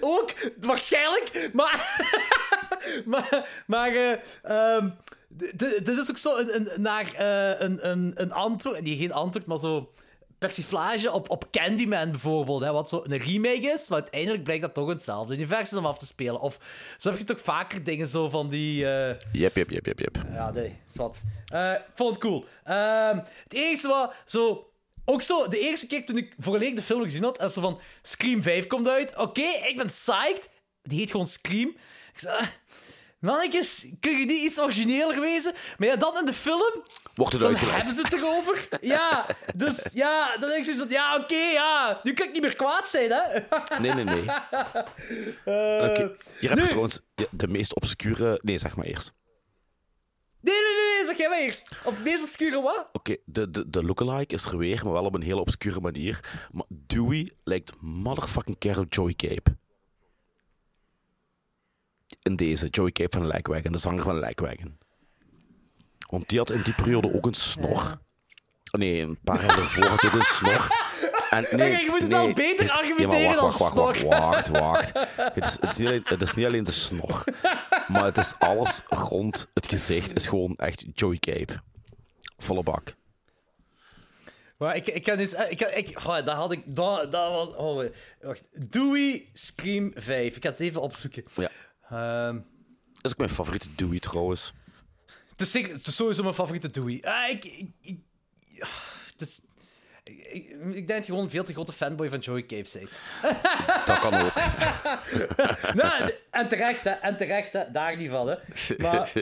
ook, 0.16 0.34
waarschijnlijk. 0.60 1.50
Maar, 1.52 2.00
maar, 3.04 3.48
maar 3.66 3.92
eh, 3.94 4.12
ehm, 4.42 4.88
dit 5.54 5.88
is 5.88 6.10
ook 6.10 6.16
zo 6.18 6.36
een, 6.36 6.54
een, 6.54 6.82
naar 6.82 7.12
eh, 7.14 7.60
een, 7.60 7.88
een, 7.90 8.12
een 8.14 8.32
antwoord, 8.32 8.82
nee, 8.82 8.96
geen 8.96 9.12
antwoord, 9.12 9.46
maar 9.46 9.58
zo 9.58 9.92
persiflage 10.38 11.12
op, 11.12 11.30
op 11.30 11.50
Candyman 11.50 12.10
bijvoorbeeld, 12.10 12.60
hè, 12.60 12.72
wat 12.72 12.88
zo 12.88 13.02
een 13.06 13.18
remake 13.18 13.70
is, 13.72 13.88
maar 13.88 14.00
uiteindelijk 14.00 14.42
blijkt 14.44 14.62
dat 14.62 14.74
toch 14.74 14.88
hetzelfde 14.88 15.34
universum 15.34 15.78
om 15.78 15.86
af 15.86 15.98
te 15.98 16.06
spelen. 16.06 16.40
Of 16.40 16.58
zo 16.98 17.08
heb 17.10 17.18
je 17.18 17.24
toch 17.24 17.40
vaker 17.40 17.84
dingen 17.84 18.06
zo 18.06 18.28
van 18.28 18.48
die... 18.48 18.86
eh, 18.90 19.16
Jep, 19.32 19.56
jep, 19.56 19.70
jep, 19.70 19.86
jep, 19.86 19.98
jep. 19.98 20.16
ja, 20.32 20.50
nee, 20.50 20.78
is 20.88 20.96
wat. 20.96 21.22
Eh, 21.46 21.72
ik 21.72 21.84
vond 21.94 22.10
het 22.14 22.20
cool. 22.24 22.44
Ehm, 22.64 23.16
het 23.16 23.52
eerste 23.52 23.88
was 23.88 24.08
zo. 24.26 24.66
Ook 25.04 25.22
zo, 25.22 25.48
de 25.48 25.58
eerste 25.60 25.86
keer 25.86 26.06
toen 26.06 26.16
ik 26.16 26.34
volledig 26.38 26.74
de 26.74 26.82
film 26.82 27.02
gezien 27.02 27.22
had, 27.22 27.38
en 27.38 27.50
zo 27.50 27.60
van 27.60 27.80
Scream 28.02 28.42
5 28.42 28.66
komt 28.66 28.88
uit. 28.88 29.16
Oké, 29.16 29.42
ik 29.68 29.76
ben 29.76 29.86
psyched. 29.86 30.50
Die 30.82 30.98
heet 30.98 31.10
gewoon 31.10 31.26
Scream. 31.26 31.76
Ik 32.12 32.18
zei, 32.20 32.38
ah, 32.38 32.46
mannetjes, 33.18 33.86
kun 34.00 34.18
je 34.18 34.24
niet 34.24 34.42
iets 34.42 34.60
origineler 34.60 35.20
wezen? 35.20 35.54
Maar 35.78 35.88
ja, 35.88 35.96
dan 35.96 36.18
in 36.18 36.24
de 36.24 36.32
film, 36.32 36.82
Wordt 37.14 37.32
het 37.32 37.40
dan 37.42 37.50
uitgelegd. 37.50 37.76
hebben 37.76 37.94
ze 37.94 38.02
het 38.02 38.12
erover. 38.12 38.68
Ja, 38.80 39.26
dus 39.54 39.86
ja, 39.92 40.30
dan 40.36 40.48
denk 40.48 40.58
ik 40.58 40.64
zoiets 40.64 40.82
van, 40.82 40.90
ja, 40.92 41.16
oké, 41.16 41.34
ja, 41.34 42.00
nu 42.02 42.12
kan 42.12 42.26
ik 42.26 42.32
niet 42.32 42.42
meer 42.42 42.56
kwaad 42.56 42.88
zijn, 42.88 43.10
hè. 43.12 43.38
Nee, 43.78 43.92
nee, 43.94 44.04
nee. 44.04 44.24
Eh, 45.44 45.88
Oké, 45.90 46.16
Hier 46.38 46.48
heb 46.48 46.54
nu- 46.58 46.62
je 46.62 46.68
trouwens 46.68 47.00
ja, 47.14 47.24
de 47.30 47.46
meest 47.46 47.74
obscure... 47.74 48.38
Nee, 48.42 48.58
zeg 48.58 48.76
maar 48.76 48.86
eerst. 48.86 49.12
Nee, 50.40 50.54
nee, 50.54 50.74
nee, 50.84 50.94
nee, 50.96 51.04
zeg 51.04 51.16
jij 51.16 51.28
maar 51.28 51.38
eerst. 51.38 51.70
Op 51.84 51.94
het 51.94 52.04
meest 52.04 52.22
obscure 52.22 52.60
wat? 52.62 52.88
Oké, 52.92 53.16
de, 53.24 53.50
de, 53.50 53.70
de 53.70 53.84
lookalike 53.84 54.34
is 54.34 54.44
er 54.44 54.58
weer, 54.58 54.80
maar 54.84 54.92
wel 54.92 55.04
op 55.04 55.14
een 55.14 55.22
hele 55.22 55.40
obscure 55.40 55.80
manier. 55.80 56.20
Maar 56.52 56.64
Dewey 56.68 57.32
lijkt 57.44 57.72
motherfucking 57.80 58.58
keer 58.58 58.78
op 58.78 58.92
Joey 58.94 59.14
Cape. 59.14 59.56
In 62.22 62.36
deze, 62.36 62.68
Joey 62.68 62.92
Cape 62.92 63.16
van 63.18 63.26
Lijkwagen, 63.26 63.72
de 63.72 63.78
zanger 63.78 64.02
van 64.02 64.18
Lijkwagen. 64.18 64.78
Want 66.08 66.28
die 66.28 66.38
had 66.38 66.50
in 66.50 66.62
die 66.62 66.74
periode 66.74 67.14
ook 67.14 67.26
een 67.26 67.34
snor. 67.34 68.00
Nee, 68.72 69.00
een 69.00 69.18
paar 69.24 69.44
jaar 69.44 69.58
ervoor 69.58 69.84
had 69.86 70.04
ook 70.04 70.14
een 70.14 70.22
snor. 70.22 70.68
En 71.30 71.46
nee, 71.50 71.70
je 71.70 71.90
moet 71.90 72.00
het 72.00 72.10
nee, 72.10 72.18
al 72.18 72.32
beter 72.32 72.66
dit- 72.66 72.70
argumenteren 72.70 73.20
ja, 73.20 73.26
maar 73.26 73.36
dan 73.36 73.44
wacht, 73.44 73.58
wacht, 73.58 73.74
wacht, 73.74 73.96
snor. 73.98 74.10
wacht, 74.10 74.48
wacht, 74.48 74.92
wacht. 74.92 75.08
Het 75.34 75.44
is, 75.44 75.56
het, 75.60 75.70
is 75.70 75.76
niet 75.76 75.86
alleen, 75.88 76.02
het 76.04 76.22
is 76.22 76.34
niet 76.34 76.46
alleen 76.46 76.64
de 76.64 76.72
snor, 76.72 77.24
maar 77.88 78.04
het 78.04 78.18
is 78.18 78.34
alles 78.38 78.82
rond 78.88 79.48
het 79.54 79.68
gezicht 79.68 80.14
is 80.16 80.26
gewoon 80.26 80.56
echt 80.56 80.84
Joey 80.94 81.18
Cape. 81.18 81.60
Volle 82.36 82.62
bak. 82.62 82.94
Maar 84.58 84.76
ik, 84.76 84.86
ik 84.86 85.02
kan 85.02 85.18
eens... 85.18 85.32
Ik, 85.32 85.60
ik, 85.60 85.98
oh, 85.98 86.14
dat 86.14 86.28
had 86.28 86.52
ik... 86.52 86.62
Dat, 86.66 87.12
dat 87.12 87.30
was... 87.30 87.48
Oh, 87.48 87.84
wacht. 88.20 88.42
Dewey 88.70 89.28
Scream 89.32 89.92
5. 89.94 90.36
Ik 90.36 90.42
ga 90.42 90.50
het 90.50 90.60
even 90.60 90.80
opzoeken. 90.80 91.24
Ja. 91.34 91.50
Ehm, 91.92 92.34
Dat 92.92 93.04
is 93.04 93.10
ook 93.10 93.16
mijn 93.18 93.30
favoriete 93.30 93.68
Dewey 93.74 93.98
trouwens. 93.98 94.52
het, 95.30 95.40
is 95.40 95.50
zeker, 95.50 95.72
het 95.72 95.86
is 95.86 95.94
sowieso 95.96 96.22
mijn 96.22 96.34
favoriete 96.34 96.70
Dewey. 96.70 96.98
Ah, 97.02 97.28
ik... 97.30 97.44
ik, 97.44 97.68
ik 97.82 97.98
het 99.12 99.20
is... 99.20 99.40
Ik, 100.04 100.18
ik, 100.32 100.50
ik 100.50 100.72
denk 100.74 100.88
dat 100.88 100.96
je 100.98 101.04
gewoon 101.04 101.22
een 101.24 101.30
veel 101.30 101.44
te 101.44 101.52
grote 101.52 101.72
fanboy 101.72 102.08
van 102.08 102.18
Joey 102.18 102.46
Cape 102.46 102.68
bent. 102.72 103.00
Dat 103.86 103.98
kan 103.98 104.14
ook. 104.14 104.34
nou, 105.82 106.12
en 106.30 106.48
terecht, 106.48 106.84
hè. 106.84 106.90
En 106.90 107.16
terecht, 107.16 107.52
hè. 107.52 107.70
Daar 107.72 107.96
niet 107.96 108.10
van, 108.10 108.28
hè. 108.28 108.36
Maar 108.78 109.12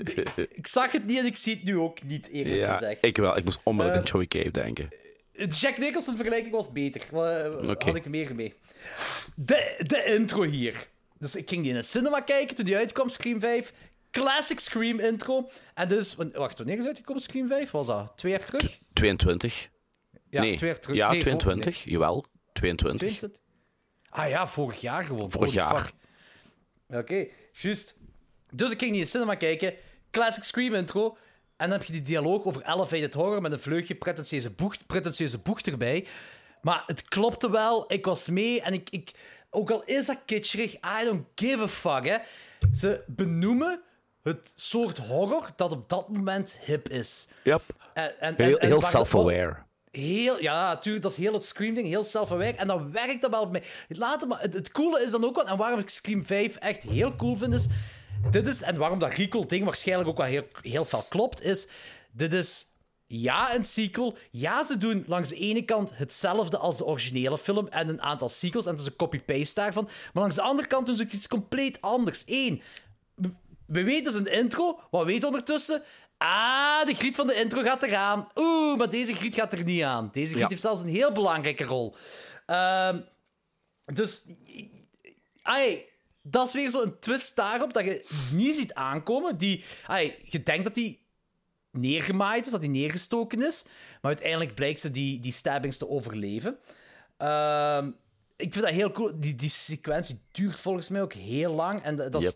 ik 0.49 0.67
zag 0.67 0.93
het 0.93 1.07
niet 1.07 1.19
en 1.19 1.25
ik 1.27 1.37
zie 1.37 1.55
het 1.55 1.65
nu 1.65 1.79
ook 1.79 2.03
niet, 2.03 2.29
eerlijk 2.29 2.57
Ja, 2.57 2.73
gezegd. 2.73 3.05
ik 3.05 3.17
wel. 3.17 3.37
Ik 3.37 3.45
moest 3.45 3.61
onmiddellijk 3.63 4.07
Eh, 4.09 4.13
aan 4.15 4.21
Joey 4.21 4.43
Cape 4.43 4.51
denken. 4.63 4.89
De 5.33 5.47
Jack 5.47 5.79
Nicholson 5.79 6.15
vergelijking 6.17 6.53
was 6.53 6.73
beter. 6.73 7.03
Maar, 7.13 7.59
eh. 7.61 7.67
Had 7.67 7.95
ik 7.97 8.05
meer 8.09 8.35
mee. 8.35 8.55
De, 9.35 9.75
de 9.87 10.05
intro 10.05 10.43
hier. 10.43 10.89
Dus 11.21 11.35
ik 11.35 11.49
ging 11.49 11.63
die 11.63 11.71
in 11.71 11.77
een 11.77 11.85
cinema 11.85 12.21
kijken 12.21 12.57
toen 12.57 12.65
die 12.65 12.77
uitkwam, 12.77 13.09
Scream 13.09 13.41
5. 13.41 13.73
Classic 14.11 14.59
Scream 14.59 15.01
intro. 15.01 15.51
En 15.75 15.89
dus... 15.89 16.15
Wacht, 16.33 16.59
wanneer 16.59 16.79
is 16.79 16.87
uitgekomen 16.87 17.23
Scream 17.23 17.49
5? 17.49 17.71
Was 17.71 17.87
dat 17.87 18.13
twee 18.17 18.33
jaar 18.33 18.45
terug? 18.45 18.79
22? 18.93 19.69
Ja, 20.29 20.41
nee. 20.41 20.57
twee 20.57 20.71
jaar 20.71 20.79
terug. 20.81 20.97
Ja, 20.97 21.11
Nee, 21.11 21.23
voor- 21.23 21.39
22. 21.39 21.85
Jawel, 21.85 22.25
22. 22.53 23.09
22? 23.09 23.41
Ah 24.09 24.29
ja, 24.29 24.47
vorig 24.47 24.81
jaar 24.81 25.05
gewoon. 25.05 25.31
Vorig 25.31 25.55
Holy 25.55 25.67
jaar. 25.69 25.93
Oké, 26.89 27.27
juist. 27.53 27.95
Dus 28.53 28.71
ik 28.71 28.79
ging 28.79 28.91
die 28.91 28.99
in 29.01 29.05
de 29.05 29.11
cinema 29.11 29.35
kijken. 29.35 29.75
Classic 30.11 30.43
Scream 30.45 30.75
intro. 30.75 31.17
En 31.57 31.69
dan 31.69 31.79
heb 31.79 31.87
je 31.87 31.93
die 31.93 32.03
dialoog 32.03 32.45
over 32.45 32.63
elevated 32.69 33.15
horror 33.15 33.41
met 33.43 33.53
een 33.53 33.61
vleugje 33.61 33.95
pretentieuze 33.95 34.51
boeg, 34.51 34.87
pretentieuze 34.87 35.39
boeg 35.39 35.61
erbij. 35.61 36.07
Maar 36.63 36.83
het 36.87 37.05
klopte 37.05 37.51
wel. 37.51 37.93
Ik 37.93 38.05
was 38.05 38.29
mee 38.29 38.61
en 38.61 38.73
ik... 38.73 38.91
ik 38.91 39.13
ook 39.51 39.71
al 39.71 39.85
is 39.85 40.07
dat 40.07 40.19
kitscherig, 40.25 40.73
I 40.75 41.05
don't 41.05 41.27
give 41.35 41.63
a 41.63 41.69
fuck, 41.69 42.07
hè. 42.07 42.17
Ze 42.73 43.05
benoemen 43.07 43.83
het 44.23 44.53
soort 44.55 44.99
horror 44.99 45.49
dat 45.57 45.73
op 45.73 45.89
dat 45.89 46.09
moment 46.09 46.59
hip 46.65 46.89
is. 46.89 47.29
Yep. 47.45 47.63
En, 47.95 48.21
en, 48.21 48.35
Heel, 48.37 48.83
self-aware. 48.83 49.57
Heel, 49.91 50.43
ja, 50.43 50.73
natuurlijk, 50.73 51.03
dat 51.05 51.13
is 51.13 51.19
heel 51.19 51.33
het 51.33 51.45
Scream-ding, 51.45 51.87
heel 51.87 52.05
self-aware. 52.05 52.57
En 52.57 52.67
dan 52.67 52.93
werkt 52.93 53.23
dat 53.23 53.31
wel 53.31 53.43
op 53.43 53.53
mij. 53.53 53.63
Later, 53.89 54.29
maar 54.29 54.41
het, 54.41 54.55
het 54.55 54.71
coole 54.71 55.03
is 55.03 55.11
dan 55.11 55.25
ook 55.25 55.35
wel, 55.35 55.47
en 55.47 55.57
waarom 55.57 55.79
ik 55.79 55.89
Scream 55.89 56.25
5 56.25 56.57
echt 56.57 56.83
heel 56.83 57.17
cool 57.17 57.37
vind, 57.37 57.55
is... 57.55 57.67
Dit 58.31 58.47
is, 58.47 58.63
en 58.63 58.77
waarom 58.77 58.99
dat 58.99 59.15
recall-ding 59.15 59.65
waarschijnlijk 59.65 60.09
ook 60.09 60.17
wel 60.17 60.27
heel, 60.27 60.47
heel 60.63 60.85
veel 60.85 61.05
klopt, 61.09 61.43
is... 61.43 61.69
Dit 62.13 62.33
is, 62.33 62.67
ja, 63.13 63.55
een 63.55 63.65
sequel. 63.65 64.17
Ja, 64.31 64.65
ze 64.65 64.79
doen 64.79 65.05
langs 65.07 65.29
de 65.29 65.37
ene 65.37 65.63
kant 65.63 65.97
hetzelfde 65.97 66.57
als 66.59 66.77
de 66.77 66.85
originele 66.85 67.39
film 67.39 67.69
en 67.69 67.89
een 67.89 68.03
aantal 68.03 68.29
sequels, 68.29 68.65
en 68.67 68.71
het 68.71 68.81
is 68.81 68.87
een 68.87 68.97
copy-paste 68.97 69.61
daarvan. 69.61 69.85
Maar 69.85 70.23
langs 70.23 70.35
de 70.37 70.43
andere 70.43 70.69
kant 70.69 70.87
doen 70.87 70.97
ze 70.97 71.07
iets 71.11 71.29
compleet 71.29 71.81
anders. 71.81 72.23
Eén, 72.27 72.63
we 73.67 73.83
weten 73.85 74.13
dus 74.13 74.23
de 74.23 74.31
intro, 74.31 74.81
wat 74.91 75.05
weten 75.05 75.21
we 75.21 75.27
ondertussen? 75.27 75.83
Ah, 76.19 76.85
de 76.87 76.95
griet 76.95 77.15
van 77.17 77.27
de 77.27 77.35
intro 77.35 77.63
gaat 77.63 77.83
eraan. 77.83 78.29
Oeh, 78.35 78.79
maar 78.79 78.91
deze 78.91 79.15
griet 79.15 79.35
gaat 79.35 79.53
er 79.53 79.65
niet 79.65 79.83
aan. 79.83 80.09
Deze 80.13 80.29
griet 80.31 80.41
Ja. 80.43 80.49
heeft 80.49 80.61
zelfs 80.61 80.81
een 80.81 80.89
heel 80.89 81.13
belangrijke 81.13 81.65
rol. 81.65 81.95
Ehm, 82.47 83.01
dus, 83.85 84.25
ai, 85.43 85.85
dat 86.23 86.47
is 86.47 86.53
weer 86.53 86.71
zo'n 86.71 86.99
twist 86.99 87.37
daarop 87.37 87.73
dat 87.73 87.85
je 87.85 88.05
niet 88.33 88.55
ziet 88.57 88.75
aankomen. 88.75 89.39
Die, 89.39 89.65
ai, 89.87 90.15
je 90.25 90.43
denkt 90.43 90.65
dat 90.65 90.75
die 90.75 91.01
neergemaaid 91.71 92.45
is, 92.45 92.53
dat 92.53 92.61
die 92.61 92.71
neergestoken 92.71 93.47
is. 93.47 93.65
Maar 93.65 94.11
uiteindelijk 94.11 94.55
blijkt 94.55 94.81
ze 94.81 94.91
die, 94.91 95.19
die 95.19 95.33
stabbings 95.33 95.77
te 95.77 95.89
overleven. 95.89 96.59
Ehm, 97.17 97.91
ik 98.37 98.53
vind 98.53 98.65
dat 98.65 98.75
heel 98.75 98.91
cool. 98.91 99.21
Die, 99.21 99.35
die 99.35 99.49
sequentie 99.49 100.21
duurt 100.33 100.59
volgens 100.59 100.89
mij 100.89 101.03
ook 101.03 101.13
heel 101.13 101.53
lang. 101.53 101.83
En 101.83 101.97
dat 101.97 102.13
dat 102.13 102.23
is... 102.23 102.35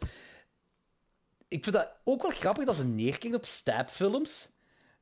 Ik 1.48 1.64
vind 1.64 1.76
dat 1.76 1.88
ook 2.04 2.22
wel 2.22 2.30
grappig 2.30 2.64
dat 2.64 2.76
ze 2.76 2.84
neerkijken 2.84 3.38
op 3.38 3.44
stabfilms. 3.46 4.48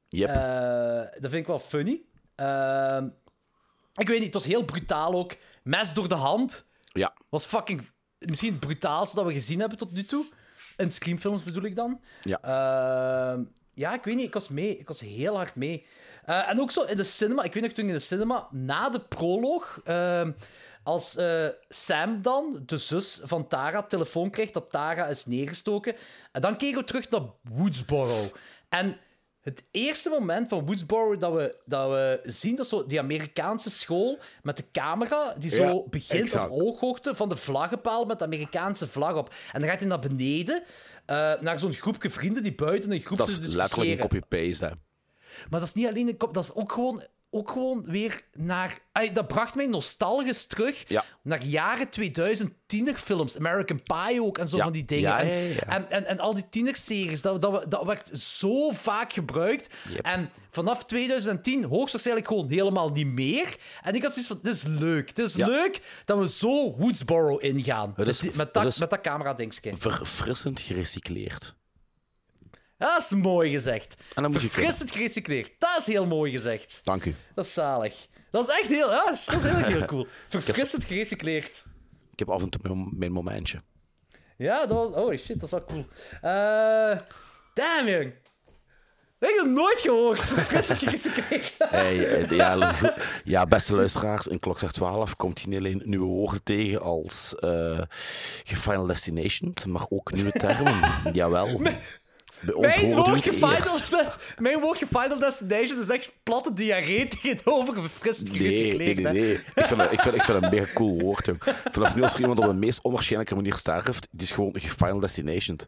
Yep. 0.08 0.28
Eh, 0.28 1.20
dat 1.20 1.30
vind 1.30 1.34
ik 1.34 1.46
wel 1.46 1.58
funny. 1.58 2.02
Ehm, 2.34 3.08
ik 3.94 4.06
weet 4.06 4.16
niet, 4.16 4.24
het 4.24 4.34
was 4.34 4.44
heel 4.44 4.64
brutaal 4.64 5.14
ook. 5.14 5.36
Mes 5.62 5.94
door 5.94 6.08
de 6.08 6.14
hand 6.14 6.66
ja. 6.84 7.14
was 7.28 7.46
fucking... 7.46 7.90
Misschien 8.18 8.50
het 8.50 8.60
brutaalste 8.60 9.16
dat 9.16 9.24
we 9.24 9.32
gezien 9.32 9.60
hebben 9.60 9.78
tot 9.78 9.92
nu 9.92 10.04
toe. 10.04 10.24
In 10.76 10.90
Screamfilms 10.90 11.42
bedoel 11.42 11.62
ik 11.62 11.76
dan. 11.76 12.00
Ja. 12.22 12.40
Ehm, 12.42 13.44
ja, 13.74 13.94
ik 13.94 14.04
weet 14.04 14.16
niet, 14.16 14.26
ik 14.26 14.34
was 14.34 14.48
mee. 14.48 14.78
Ik 14.78 14.88
was 14.88 15.00
heel 15.00 15.36
hard 15.36 15.54
mee. 15.54 15.86
Eh, 16.24 16.48
en 16.48 16.60
ook 16.60 16.70
zo 16.70 16.82
in 16.82 16.96
de 16.96 17.04
cinema, 17.04 17.42
ik 17.42 17.54
weet 17.54 17.62
nog 17.62 17.72
toen 17.72 17.86
in 17.86 17.92
de 17.92 17.98
cinema, 17.98 18.48
na 18.50 18.90
de 18.90 19.00
proloog, 19.00 19.80
ehm, 19.84 20.32
als 20.82 21.16
eh, 21.16 21.46
Sam 21.68 22.22
dan, 22.22 22.62
de 22.66 22.76
zus 22.76 23.20
van 23.22 23.46
Tara, 23.46 23.82
telefoon 23.82 24.30
krijgt 24.30 24.54
dat 24.54 24.70
Tara 24.70 25.06
is 25.06 25.26
neergestoken, 25.26 25.94
en 26.32 26.40
dan 26.40 26.56
keken 26.56 26.78
we 26.78 26.84
terug 26.84 27.10
naar 27.10 27.20
Woodsboro. 27.42 28.30
En 28.68 28.96
het 29.42 29.64
eerste 29.70 30.10
moment 30.10 30.48
van 30.48 30.66
Woodsboro 30.66 31.16
dat 31.16 31.34
we, 31.34 31.56
dat 31.64 31.90
we 31.90 32.20
zien, 32.24 32.56
dat 32.56 32.64
is 32.64 32.70
zo 32.70 32.86
die 32.86 32.98
Amerikaanse 32.98 33.70
school 33.70 34.18
met 34.42 34.56
de 34.56 34.64
camera, 34.72 35.34
die 35.38 35.50
zo 35.50 35.62
Ja, 35.64 35.82
begint 35.90 36.20
exact. 36.20 36.50
op 36.50 36.60
ooghoogte 36.60 37.14
van 37.14 37.28
de 37.28 37.36
vlaggenpaal 37.36 38.04
met 38.04 38.18
de 38.18 38.24
Amerikaanse 38.24 38.88
vlag 38.88 39.14
op. 39.16 39.34
En 39.52 39.60
dan 39.60 39.68
gaat 39.68 39.80
hij 39.80 39.88
naar 39.88 39.98
beneden, 39.98 40.62
eh, 41.06 41.32
naar 41.40 41.58
zo'n 41.58 41.72
groepje 41.72 42.10
vrienden 42.10 42.42
die 42.42 42.54
buiten 42.54 42.90
een 42.92 43.00
groep 43.00 43.18
Dat 43.18 43.28
is 43.28 43.34
zitten 43.34 43.56
letterlijk 43.56 43.90
een 43.90 43.98
copy-paste. 44.08 44.72
Maar 45.50 45.60
dat 45.60 45.68
is 45.68 45.74
niet 45.74 45.86
alleen 45.86 46.08
een 46.08 46.16
kop, 46.16 46.34
dat 46.34 46.42
is 46.44 46.54
ook 46.54 46.72
gewoon, 46.72 47.02
ook 47.34 47.50
gewoon 47.50 47.84
weer 47.86 48.20
naar. 48.32 48.78
Dat 49.12 49.26
bracht 49.28 49.54
mij 49.54 49.66
nostalgisch 49.66 50.46
terug 50.46 50.82
Ja. 50.88 51.04
naar 51.22 51.44
jaren 51.44 51.88
2000 51.88 52.52
tienerfilms. 52.66 53.36
American 53.38 53.82
Pie 53.82 54.22
ook 54.22 54.38
en 54.38 54.48
zo 54.48 54.56
Ja. 54.56 54.62
van 54.62 54.72
die 54.72 54.84
dingen. 54.84 55.02
Ja, 55.10 55.18
En-. 55.66 55.90
En, 55.90 56.06
en, 56.06 56.18
al 56.20 56.34
die 56.34 56.48
tienerseries, 56.48 57.22
dat, 57.22 57.42
dat, 57.42 57.70
dat 57.70 57.84
werd 57.84 58.18
zo 58.18 58.70
vaak 58.70 59.12
gebruikt. 59.12 59.74
Yep. 59.88 60.04
En 60.04 60.30
vanaf 60.50 60.84
2010 60.84 61.64
hoogstwaarschijnlijk 61.64 62.26
gewoon 62.28 62.50
helemaal 62.50 62.88
niet 62.90 63.06
meer. 63.06 63.56
En 63.82 63.94
ik 63.94 64.02
had 64.02 64.12
zoiets 64.12 64.30
van: 64.30 64.38
dit 64.42 64.54
is 64.54 64.62
leuk. 64.62 65.14
Dit 65.16 65.26
is 65.28 65.36
leuk 65.36 66.02
dat 66.04 66.18
we 66.18 66.28
zo 66.28 66.74
Woodsboro 66.76 67.36
ingaan. 67.36 67.92
Het 67.96 68.08
is- 68.08 68.22
met, 68.22 68.34
het 68.36 68.52
dat, 68.52 68.78
met 68.78 68.90
dat 68.90 69.00
camera-dingetje. 69.00 69.76
Verfrissend 69.76 70.60
gerecycleerd. 70.60 71.54
Dat 72.82 73.00
is 73.00 73.10
mooi 73.10 73.50
gezegd. 73.50 73.96
En 74.14 74.22
dan 74.22 74.32
moet 74.32 74.42
je 74.42 74.48
Verfrissend 74.48 74.90
gerecycleerd. 74.90 75.50
Dat 75.58 75.76
is 75.78 75.86
heel 75.86 76.06
mooi 76.06 76.30
gezegd. 76.30 76.80
Dank 76.82 77.04
u. 77.04 77.14
Dat 77.34 77.44
is 77.44 77.52
zalig. 77.52 78.08
Dat 78.30 78.48
is 78.48 78.54
echt 78.54 78.68
heel, 78.68 78.90
ja, 78.90 79.04
dat 79.04 79.14
is 79.14 79.26
heel, 79.26 79.56
heel 79.56 79.84
cool. 79.84 80.06
Verfrissend 80.28 80.84
gerecycleerd. 80.84 81.64
Ik 82.12 82.18
heb 82.18 82.30
af 82.30 82.42
en 82.42 82.48
toe 82.48 82.60
mijn, 82.62 82.88
mijn 82.92 83.12
momentje. 83.12 83.62
Ja, 84.36 84.66
dat 84.66 84.76
was... 84.76 84.90
Oh 84.90 85.16
shit, 85.16 85.40
dat 85.40 85.42
is 85.42 85.50
wel 85.50 85.64
cool. 85.64 85.86
Eh 86.20 86.98
damn, 87.54 87.88
jong. 87.88 88.12
Dat 89.18 89.30
heb 89.30 89.38
ik 89.38 89.44
nog 89.44 89.54
nooit 89.54 89.80
gehoord. 89.80 90.18
Verfrissend 90.26 90.78
gerecycleerd. 90.78 91.54
Hey, 91.70 92.06
eh, 92.06 92.30
ja, 92.30 92.74
ja, 93.24 93.46
beste 93.46 93.74
luisteraars, 93.74 94.26
in 94.26 94.38
Klokslag 94.38 94.72
12 94.72 95.16
komt 95.16 95.40
je 95.40 95.48
niet 95.48 95.58
alleen 95.58 95.82
nieuwe 95.84 96.06
woorden 96.06 96.42
tegen 96.42 96.80
als 96.80 97.34
eh 97.34 97.80
Final 98.44 98.86
Destination, 98.86 99.54
maar 99.68 99.86
ook 99.88 100.12
nieuwe 100.12 100.32
termen. 100.32 101.00
Jawel. 101.12 101.60
Bij 102.42 102.54
ons 102.54 102.66
Mijn 102.66 102.80
woord, 102.86 102.96
het 103.06 103.06
woordje 104.60 104.86
Final 104.86 105.18
Destination 105.18 105.80
is 105.80 105.88
echt 105.88 106.12
platte 106.22 106.52
diarree 106.52 107.08
tegenover 107.22 107.74
verfrissend 107.80 108.38
Nee, 108.40 108.76
nee, 108.76 108.94
nee. 108.94 109.04
hè. 109.06 109.12
nee. 109.12 109.32
Ik, 109.32 109.64
vind, 109.66 109.80
dat- 109.80 109.92
ik, 109.92 110.00
vind, 110.00 110.14
ik 110.14 110.22
vind 110.22 110.40
dat 110.40 110.42
een 110.42 110.50
mega 110.58 110.72
cool 110.74 111.00
woord, 111.00 111.26
jong. 111.26 111.42
Vanaf 111.72 111.94
nu 111.94 112.02
als 112.02 112.14
er 112.14 112.20
iemand 112.20 112.38
op 112.38 112.44
de 112.46 112.52
meest 112.54 112.82
onwaarschijnlijke 112.82 113.34
manier 113.34 113.54
sterft, 113.56 114.08
die 114.10 114.26
is 114.26 114.32
gewoon 114.32 114.52
Final 114.58 115.00
Destination. 115.00 115.58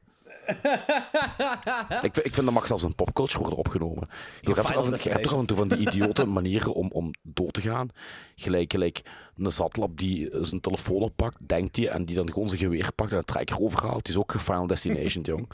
ik, 2.03 2.13
vind- 2.15 2.27
ik 2.27 2.33
vind 2.35 2.45
dat 2.47 2.55
mag 2.55 2.67
zelfs 2.67 2.83
een 2.83 2.95
popculture 2.95 3.39
worden 3.39 3.59
opgenomen. 3.59 4.09
Je 4.41 4.53
hebt, 4.55 4.73
toch 4.73 5.03
je 5.03 5.11
hebt 5.11 5.47
toe 5.47 5.57
van 5.57 5.69
die 5.69 5.79
idiote 5.89 6.25
manieren 6.27 6.75
om, 6.75 6.91
om 6.93 7.11
dood 7.23 7.53
te 7.53 7.61
gaan. 7.61 7.89
Gelijk, 8.37 8.73
gelijk 8.73 9.03
een 9.37 9.51
zatlap 9.51 9.99
die 9.99 10.29
zijn 10.41 10.61
telefoon 10.61 11.03
oppakt, 11.03 11.49
denkt 11.49 11.77
hij, 11.77 11.89
en 11.89 12.05
die 12.05 12.15
dan 12.17 12.33
gewoon 12.33 12.49
zijn 12.49 12.61
geweer 12.61 12.93
pakt 12.95 13.13
en 13.13 13.19
een 13.19 13.25
trekker 13.25 13.61
overhaalt. 13.61 14.05
Die 14.05 14.15
is 14.15 14.21
ook 14.21 14.35
Final 14.41 14.67
Destination, 14.67 15.23
jong. 15.25 15.49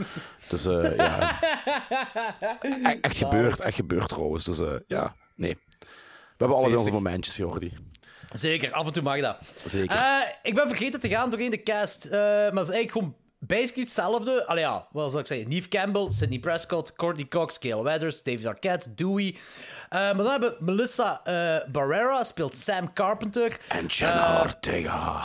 Dus 0.49 0.67
eh, 0.67 0.97
ja, 0.97 1.39
E- 2.61 2.99
echt 3.01 3.17
gebeurd, 3.17 3.61
echt 3.61 3.75
gebeurd 3.77 4.09
trouwens. 4.09 4.45
Dus 4.45 4.59
eh, 4.59 4.73
ja, 4.87 5.15
nee. 5.35 5.59
We 5.79 6.47
hebben 6.47 6.57
allebei 6.57 6.79
onze 6.81 6.93
momentjes, 6.93 7.37
Jordi. 7.37 7.73
Zeker, 8.33 8.73
af 8.73 8.87
en 8.87 8.93
toe 8.93 9.03
mag 9.03 9.21
dat. 9.21 9.37
Zeker. 9.65 9.97
Eh, 9.97 10.21
ik 10.43 10.55
ben 10.55 10.69
vergeten 10.69 11.01
te 11.01 11.09
gaan 11.09 11.31
doorheen 11.31 11.51
de 11.51 11.63
cast, 11.63 12.05
eh, 12.05 12.19
maar 12.21 12.45
het 12.45 12.69
is 12.69 12.75
eigenlijk 12.75 12.91
gewoon 12.91 13.15
basically 13.41 13.83
hetzelfde. 13.85 14.47
Allee 14.47 14.63
ja, 14.63 14.87
wat 14.93 15.11
zal 15.11 15.21
ik 15.21 15.27
zeggen? 15.27 15.49
Neve 15.49 15.69
Campbell, 15.69 16.11
Sidney 16.11 16.39
Prescott, 16.39 16.93
Courtney 16.93 17.27
Cox, 17.27 17.57
Gail 17.61 17.83
Weathers, 17.83 18.23
David 18.23 18.47
Arquette, 18.47 18.95
Dewey. 18.95 19.35
Eh, 19.89 19.99
maar 20.01 20.17
dan 20.17 20.31
hebben 20.31 20.51
we 20.59 20.65
Melissa 20.65 21.21
eh, 21.25 21.69
Barrera, 21.73 22.25
speelt 22.25 22.57
Sam 22.57 22.93
Carpenter. 22.93 23.59
En 23.69 23.87
Jenna 23.87 24.41
Ortega. 24.41 25.23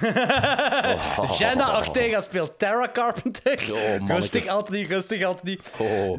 Jenna 1.38 1.76
Ortega 1.76 2.20
speelt 2.20 2.58
Tara 2.58 2.88
Carpenter. 2.92 3.64
Mannetjes. 3.68 4.10
rustig, 4.10 4.46
Anthony, 4.46 4.82
rustig, 4.84 5.24
Anthony. 5.24 5.58
Oh. 5.78 6.16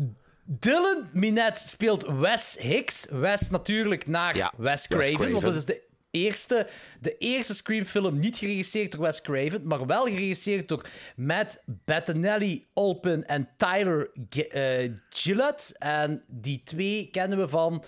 Dylan 0.49 1.10
Minette 1.12 1.68
speelt 1.68 2.05
Wes 2.20 2.58
Hicks. 2.60 3.05
Wes 3.10 3.49
natuurlijk 3.49 4.08
naar 4.08 4.36
Ja, 4.36 4.53
Wes 4.58 4.88
Wes 4.88 4.88
Craven, 4.88 5.16
Craven. 5.16 5.32
want 5.32 5.43
dat 5.43 5.55
is 5.55 5.66
de 5.66 5.82
eerste, 6.12 6.68
de 6.99 7.18
eerste 7.18 7.53
Scream-film 7.55 8.20
niet 8.20 8.38
geregisseerd 8.38 8.91
door 8.91 9.01
Wes 9.01 9.22
Craven, 9.22 9.68
maar 9.68 9.86
wel 9.86 10.05
geregisseerd 10.05 10.68
door 10.68 10.86
Matt 11.16 11.64
Bettinelli, 11.66 12.68
Olpin 12.74 13.26
en 13.26 13.49
Tyler 13.58 14.10
G- 14.30 14.38
eh, 14.38 14.91
Gillett. 15.10 15.74
En 15.78 16.24
die 16.28 16.62
twee 16.64 17.08
kennen 17.12 17.38
we 17.38 17.47
van 17.47 17.84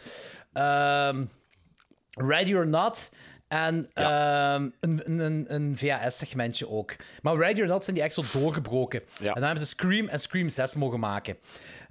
ehm, 0.54 1.26
Ready 2.10 2.54
or 2.54 2.68
Not. 2.68 3.10
En 3.48 3.90
ehm, 3.94 4.70
een, 4.80 5.02
een, 5.22 5.46
een 5.54 5.78
VHS-segmentje 5.78 6.70
ook. 6.70 6.96
Maar 7.22 7.38
Ready 7.38 7.62
or 7.62 7.68
Not 7.68 7.84
zijn 7.84 7.96
die 7.96 8.06
echt 8.06 8.14
zo 8.14 8.40
doorgebroken. 8.40 9.02
En 9.28 9.34
dan 9.34 9.44
hebben 9.44 9.60
ze 9.64 9.66
Scream 9.70 10.08
en 10.08 10.20
Scream 10.20 10.50
6 10.50 10.76
mogen 10.76 11.00
maken. 11.00 11.38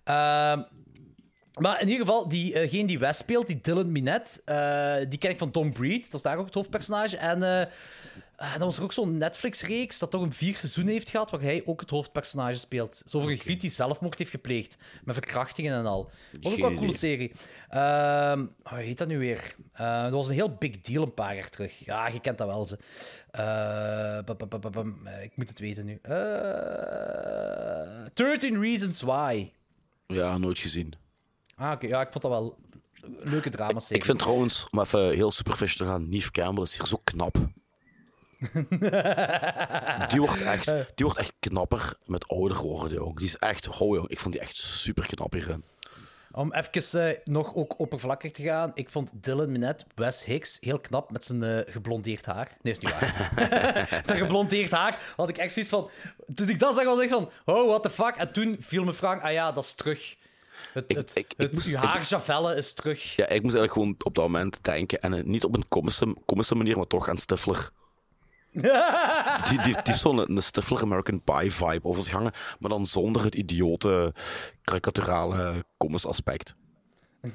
Ehm, 0.05 0.63
maar 1.59 1.81
in 1.81 1.89
ieder 1.89 2.07
geval, 2.07 2.29
diegene 2.29 2.87
die 2.87 2.99
Wes 2.99 3.17
speelt, 3.17 3.47
die 3.47 3.61
Dylan 3.61 3.93
Minette, 3.93 4.41
eh, 4.45 5.09
die 5.09 5.19
ken 5.19 5.31
ik 5.31 5.39
van 5.39 5.51
Tom 5.51 5.73
Breed. 5.73 6.05
Dat 6.05 6.15
is 6.15 6.23
daar 6.23 6.39
ook 6.39 6.47
het 6.47 6.55
hoofdpersonage. 6.55 7.17
En 7.17 7.43
eh, 7.43 7.61
eh, 8.39 8.53
dat 8.53 8.61
was 8.61 8.77
er 8.77 8.83
ook 8.83 8.93
zo'n 8.93 9.19
Netflix-reeks 9.19 9.99
dat 9.99 10.11
toch 10.11 10.23
een 10.23 10.33
vier 10.33 10.57
seizoenen 10.57 10.93
heeft 10.93 11.11
gehad, 11.11 11.31
waar 11.31 11.41
hij 11.41 11.63
ook 11.65 11.81
het 11.81 11.91
hoofdpersonage 11.91 12.57
speelt. 12.57 13.03
Zo 13.07 13.19
over 13.19 13.31
een 13.31 13.37
griet 13.39 13.61
die 13.61 13.71
zelfmoord 13.71 14.19
heeft 14.19 14.31
gepleegd. 14.31 14.79
Met 15.05 15.15
verkrachtingen 15.15 15.79
en 15.79 15.87
al. 15.87 16.11
Was 16.41 16.53
ook 16.53 16.59
wel 16.59 16.71
een 16.71 16.77
coole 16.77 16.95
serie. 16.95 17.33
Ehm, 17.69 18.47
hoe 18.63 18.79
heet 18.79 18.99
dat 18.99 19.09
nu 19.09 19.19
weer? 19.19 19.55
Eh, 19.73 20.03
dat 20.03 20.13
was 20.13 20.29
een 20.29 20.35
heel 20.35 20.55
big 20.55 20.81
deal 20.81 21.03
een 21.03 21.15
paar 21.15 21.35
jaar 21.35 21.49
terug. 21.49 21.85
Ja, 21.85 22.09
je 22.09 22.21
kent 22.21 22.39
dat 22.39 22.47
wel, 22.47 22.67
ze. 22.67 22.79
Eh. 23.31 24.19
Eh, 24.19 25.23
ik 25.23 25.37
moet 25.37 25.49
het 25.49 25.59
weten 25.59 25.85
nu. 25.85 25.99
Eh 26.03 26.19
13 28.15 28.61
Reasons 28.61 29.01
Why. 29.01 29.51
Ja, 30.07 30.39
nooit 30.39 30.59
gezien. 30.59 30.95
Ah, 31.59 31.73
oké. 31.73 31.87
Ja, 31.87 32.01
ik 32.01 32.13
vond 32.13 32.23
dat 32.23 32.33
wel 32.33 32.57
leuke 33.03 33.51
dramaserie. 33.51 33.99
Ik 33.99 34.05
vind 34.05 34.19
trouwens, 34.19 34.67
om 34.71 34.81
even 34.81 35.11
heel 35.11 35.31
superficial 35.31 35.87
te 35.87 35.93
gaan, 35.93 36.09
Neve 36.09 36.31
Campbell 36.31 36.65
is 36.65 36.77
hier 36.77 36.87
zo 36.87 37.01
knap. 37.05 37.35
die, 40.11 40.21
wordt 40.21 40.41
echt, 40.41 40.67
die 40.67 41.05
wordt 41.05 41.19
echt 41.19 41.33
knapper 41.39 41.95
met 42.05 42.29
ouder 42.29 42.57
worden, 42.57 42.99
jong. 42.99 43.17
Die 43.17 43.27
is 43.27 43.37
echt, 43.37 43.69
oh 43.69 43.95
jong, 43.95 44.09
ik 44.09 44.19
vond 44.19 44.33
die 44.33 44.43
echt 44.43 44.57
super 44.57 45.07
knap 45.07 45.33
hierin. 45.33 45.65
Om 46.33 46.53
even 46.53 47.07
eh, 47.07 47.19
nog 47.25 47.55
ook 47.55 47.79
oppervlakkig 47.79 48.33
te 48.33 48.43
gaan. 48.43 48.71
Ik 48.75 48.91
vond 48.91 49.13
Dylan 49.15 49.53
Minette, 49.53 49.85
Wes 49.95 50.25
Hicks, 50.25 50.59
heel 50.61 50.79
knap 50.79 51.11
met 51.11 51.25
zijn 51.25 51.43
eh, 51.43 51.73
geblondeerd 51.73 52.27
haar. 52.27 52.57
Nee, 52.63 52.73
is 52.73 52.79
niet 52.79 53.01
waar. 53.01 54.03
dat 54.07 54.17
geblondeerd 54.17 54.71
haar 54.71 55.13
had 55.17 55.29
ik 55.29 55.39
echt 55.39 55.53
zoiets 55.53 55.71
van... 55.71 55.91
Toen 56.35 56.49
ik 56.49 56.59
dat 56.59 56.75
zag, 56.75 56.85
was 56.85 57.01
ik 57.01 57.09
van... 57.09 57.31
Oh, 57.45 57.69
what 57.69 57.83
the 57.83 57.91
fuck? 57.91 58.15
En 58.17 58.33
toen 58.33 58.57
viel 58.61 58.85
me 58.85 58.93
vraag... 58.93 59.23
Ah 59.23 59.33
ja, 59.33 59.53
dat 59.53 59.65
is 59.65 59.75
terug. 59.75 60.17
Het, 60.73 60.95
het, 60.95 61.11
ik 61.17 61.33
het, 61.37 61.53
moest- 61.53 61.67
uw 61.67 61.73
ik- 61.73 61.79
haar 61.85 62.03
Javelle 62.09 62.55
is 62.57 62.73
terug. 62.73 63.17
Ja, 63.17 63.25
ik 63.29 63.43
moest 63.43 63.55
eigenlijk 63.55 63.73
gewoon 63.73 63.95
op 64.05 64.15
dat 64.15 64.25
moment 64.25 64.59
denken, 64.65 65.01
en 65.01 65.15
eh, 65.15 65.25
niet 65.25 65.45
op 65.45 65.57
een 65.57 65.69
komische, 65.69 66.17
komische 66.27 66.55
manier, 66.55 66.77
maar 66.77 66.87
toch 66.87 67.09
aan 67.09 67.19
Stifler. 67.19 67.71
Die, 69.49 69.63
die, 69.63 69.77
die 69.83 69.95
zo'n 69.95 70.31
een 70.37 70.43
Stifler 70.43 70.83
American 70.83 71.23
Pie 71.25 71.53
vibe 71.53 71.89
over 71.89 72.03
zich 72.03 72.13
hangen, 72.13 72.33
maar 72.59 72.71
dan 72.71 72.87
zonder 72.87 73.25
het 73.25 73.35
idiote, 73.35 74.15
karikaturale 74.65 75.65
komisch 75.77 76.07
aspect. 76.07 76.55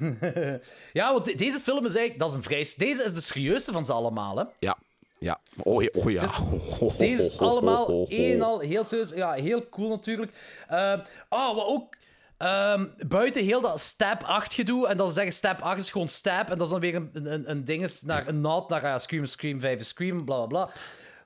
ja, 0.93 1.13
want 1.13 1.25
de- 1.25 1.35
deze 1.35 1.59
film 1.59 1.85
is 1.85 1.95
eigenlijk... 1.95 2.19
Dat 2.19 2.29
is 2.29 2.35
een 2.35 2.43
vrij... 2.43 2.73
Deze 2.77 3.03
is 3.03 3.13
de 3.13 3.21
serieuste 3.21 3.71
van 3.71 3.85
ze 3.85 3.93
allemaal, 3.93 4.37
hè. 4.37 4.43
Ja, 4.59 4.77
ja. 5.17 5.39
Oh, 5.63 5.81
ja, 5.83 5.89
oh 5.93 6.11
ja. 6.11 6.21
Deze 6.97 7.23
is 7.23 7.37
allemaal 7.39 8.05
één 8.09 8.41
al 8.41 8.59
heel 8.59 8.83
serieus. 8.83 9.09
Ja, 9.09 9.31
heel 9.33 9.69
cool 9.69 9.89
natuurlijk. 9.89 10.31
Ehm, 10.67 10.99
oh, 11.29 11.55
wat 11.55 11.65
ook... 11.67 11.95
ehm, 12.43 12.87
buiten 13.07 13.43
heel 13.43 13.61
dat 13.61 13.79
step 13.79 14.23
8 14.23 14.53
gedoe. 14.53 14.87
En 14.87 14.97
dan 14.97 15.07
ze 15.07 15.13
zeggen 15.13 15.33
step 15.33 15.61
8 15.61 15.79
is 15.79 15.91
gewoon 15.91 16.07
step. 16.07 16.49
En 16.49 16.57
dat 16.57 16.61
is 16.61 16.69
dan 16.69 16.79
weer 16.79 16.95
een, 16.95 17.09
een, 17.33 17.49
een 17.49 17.65
ding 17.65 17.81
is 17.83 18.01
naar 18.01 18.27
een 18.27 18.41
naad 18.41 18.69
naar 18.69 18.81
ja, 18.83 18.97
Scream, 18.97 19.25
Scream 19.25 19.59
5 19.59 19.79
is 19.79 19.87
Scream, 19.87 20.25
bla 20.25 20.45
bla 20.45 20.65
bla. 20.65 20.73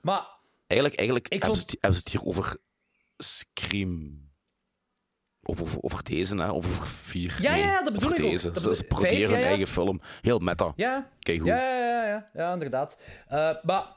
Maar 0.02 0.26
Eigenlijk, 0.66 0.98
eigenlijk 1.00 1.28
Ik 1.28 1.42
hebben, 1.42 1.58
vond- 1.58 1.68
ze 1.70 1.74
het, 1.74 1.82
hebben 1.82 2.00
ze 2.00 2.04
het 2.10 2.12
hier 2.22 2.28
over 2.28 2.56
Scream. 3.16 4.26
Of 5.42 5.62
over, 5.62 5.78
over 5.82 6.04
deze, 6.04 6.36
hè? 6.36 6.50
Of 6.50 6.66
over 6.66 6.86
vier. 6.86 7.36
Ja, 7.40 7.52
Nee, 7.52 7.62
ja, 7.62 7.82
dat 7.82 7.92
bedoel 7.92 8.10
ik 8.12 8.24
ook. 8.24 8.30
deze. 8.30 8.50
Dat 8.50 8.62
Ze, 8.62 8.74
ze 8.74 8.84
paroderen 8.84 9.16
vijf, 9.18 9.28
ja, 9.28 9.34
hun 9.34 9.40
ja. 9.44 9.46
eigen 9.46 9.66
film. 9.66 10.00
Heel 10.20 10.38
meta. 10.38 10.72
ja, 10.76 11.10
Kijk 11.18 11.38
hoe. 11.38 11.48
ja, 11.48 11.56
ja, 11.56 11.78
ja, 11.78 12.06
ja, 12.06 12.30
ja, 12.34 12.52
inderdaad. 12.52 12.98
Eh, 13.28 13.50
maar 13.62 13.96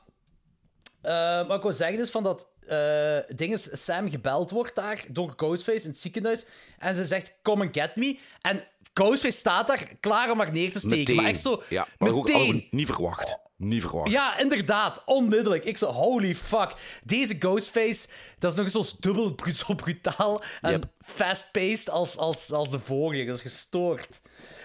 eh, 1.02 1.48
wat 1.48 1.58
ik 1.58 1.64
wil 1.64 1.74
zeggen 1.74 2.00
is 2.00 2.10
van 2.10 2.24
dat 2.24 2.51
eh 2.72 3.36
ding 3.36 3.54
is, 3.54 3.70
Sam 3.72 4.10
gebeld 4.10 4.52
wordt 4.52 4.76
daar 4.76 5.04
door 5.08 5.34
Ghostface 5.36 5.84
in 5.84 5.90
het 5.90 6.00
ziekenhuis. 6.00 6.46
En 6.80 6.96
ze 6.96 7.06
zegt, 7.06 7.34
come 7.42 7.64
and 7.64 7.78
get 7.78 7.96
me. 7.96 8.18
En 8.42 8.64
Ghostface 8.94 9.38
staat 9.38 9.68
daar 9.68 9.88
klaar 10.00 10.32
om 10.32 10.38
haar 10.40 10.52
neer 10.52 10.72
te 10.72 10.80
steken. 10.80 10.98
Meteen. 10.98 11.16
Maar 11.16 11.26
echt 11.26 11.42
zo, 11.42 11.64
Ja, 11.70 11.88
maar 11.98 12.12
ook 12.12 12.26
meteen. 12.28 12.42
allemaal 12.42 12.62
niet 12.72 12.86
verwacht. 12.86 13.38
Niet 13.56 13.82
verwacht. 13.82 14.12
Ja, 14.12 14.38
inderdaad. 14.38 15.02
Onmiddellijk. 15.06 15.66
Ik 15.66 15.78
zo, 15.78 15.92
holy 15.92 16.36
fuck. 16.36 16.74
Deze 17.04 17.36
Ghostface, 17.40 18.08
dat 18.40 18.52
is 18.52 18.58
nog 18.58 18.66
eens 18.74 18.90
zo 18.90 18.98
dubbel 19.00 19.36
zo 19.54 19.74
brutaal 19.76 20.42
en 20.62 20.72
Yep. 20.72 20.86
fast-paced 21.00 21.90
als, 21.90 22.18
als, 22.18 22.52
als 22.52 22.70
de 22.70 22.80
vorige. 22.80 23.26
Dat 23.26 23.36
is 23.36 23.42
gestoord. 23.42 24.22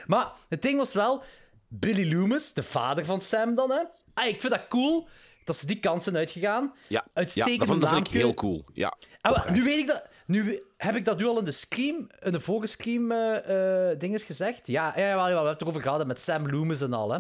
Maar 0.07 0.33
het 0.49 0.63
ding 0.63 0.77
was 0.79 0.93
wel, 0.95 1.23
Billy 1.69 2.13
Loomis, 2.15 2.53
de 2.53 2.63
vader 2.63 3.05
van 3.05 3.21
Sam 3.21 3.55
dan, 3.55 3.71
hè. 3.71 3.81
Ah, 4.15 4.27
ik 4.27 4.41
vind 4.41 4.53
dat 4.53 4.69
cool 4.69 5.09
dat 5.47 5.57
ze 5.57 5.67
die 5.67 5.81
kant 5.81 6.03
zijn 6.03 6.17
uitgegaan. 6.17 6.73
Ja, 6.75 6.83
ja 6.89 7.05
Uitstekende 7.13 7.79
dat, 7.79 7.89
vond, 7.89 8.07
ik 8.07 8.13
heel 8.13 8.35
cool. 8.35 8.65
Ja, 8.73 8.97
Ah, 9.21 9.51
nu 9.51 9.63
weet 9.63 9.79
ik 9.79 9.87
dat. 9.87 10.09
Nu 10.27 10.63
heb 10.77 10.97
ik 10.97 11.05
dat 11.05 11.19
nu 11.19 11.27
al 11.27 11.39
in 11.39 11.45
de 11.45 11.51
Scream, 11.51 12.11
in 12.23 12.33
de 12.33 12.41
vorige 12.41 12.67
Scream 12.67 13.13
eh 13.13 13.93
eh, 13.93 14.23
gezegd. 14.27 14.67
Ja, 14.67 14.93
ja, 14.97 15.09
jawel, 15.09 15.25
we 15.27 15.33
hebben 15.33 15.53
het 15.53 15.61
erover 15.61 15.81
gehad 15.81 16.07
met 16.07 16.21
Sam 16.21 16.49
Loomis 16.51 16.81
en 16.81 16.93
al. 16.93 17.13
Hè. 17.13 17.19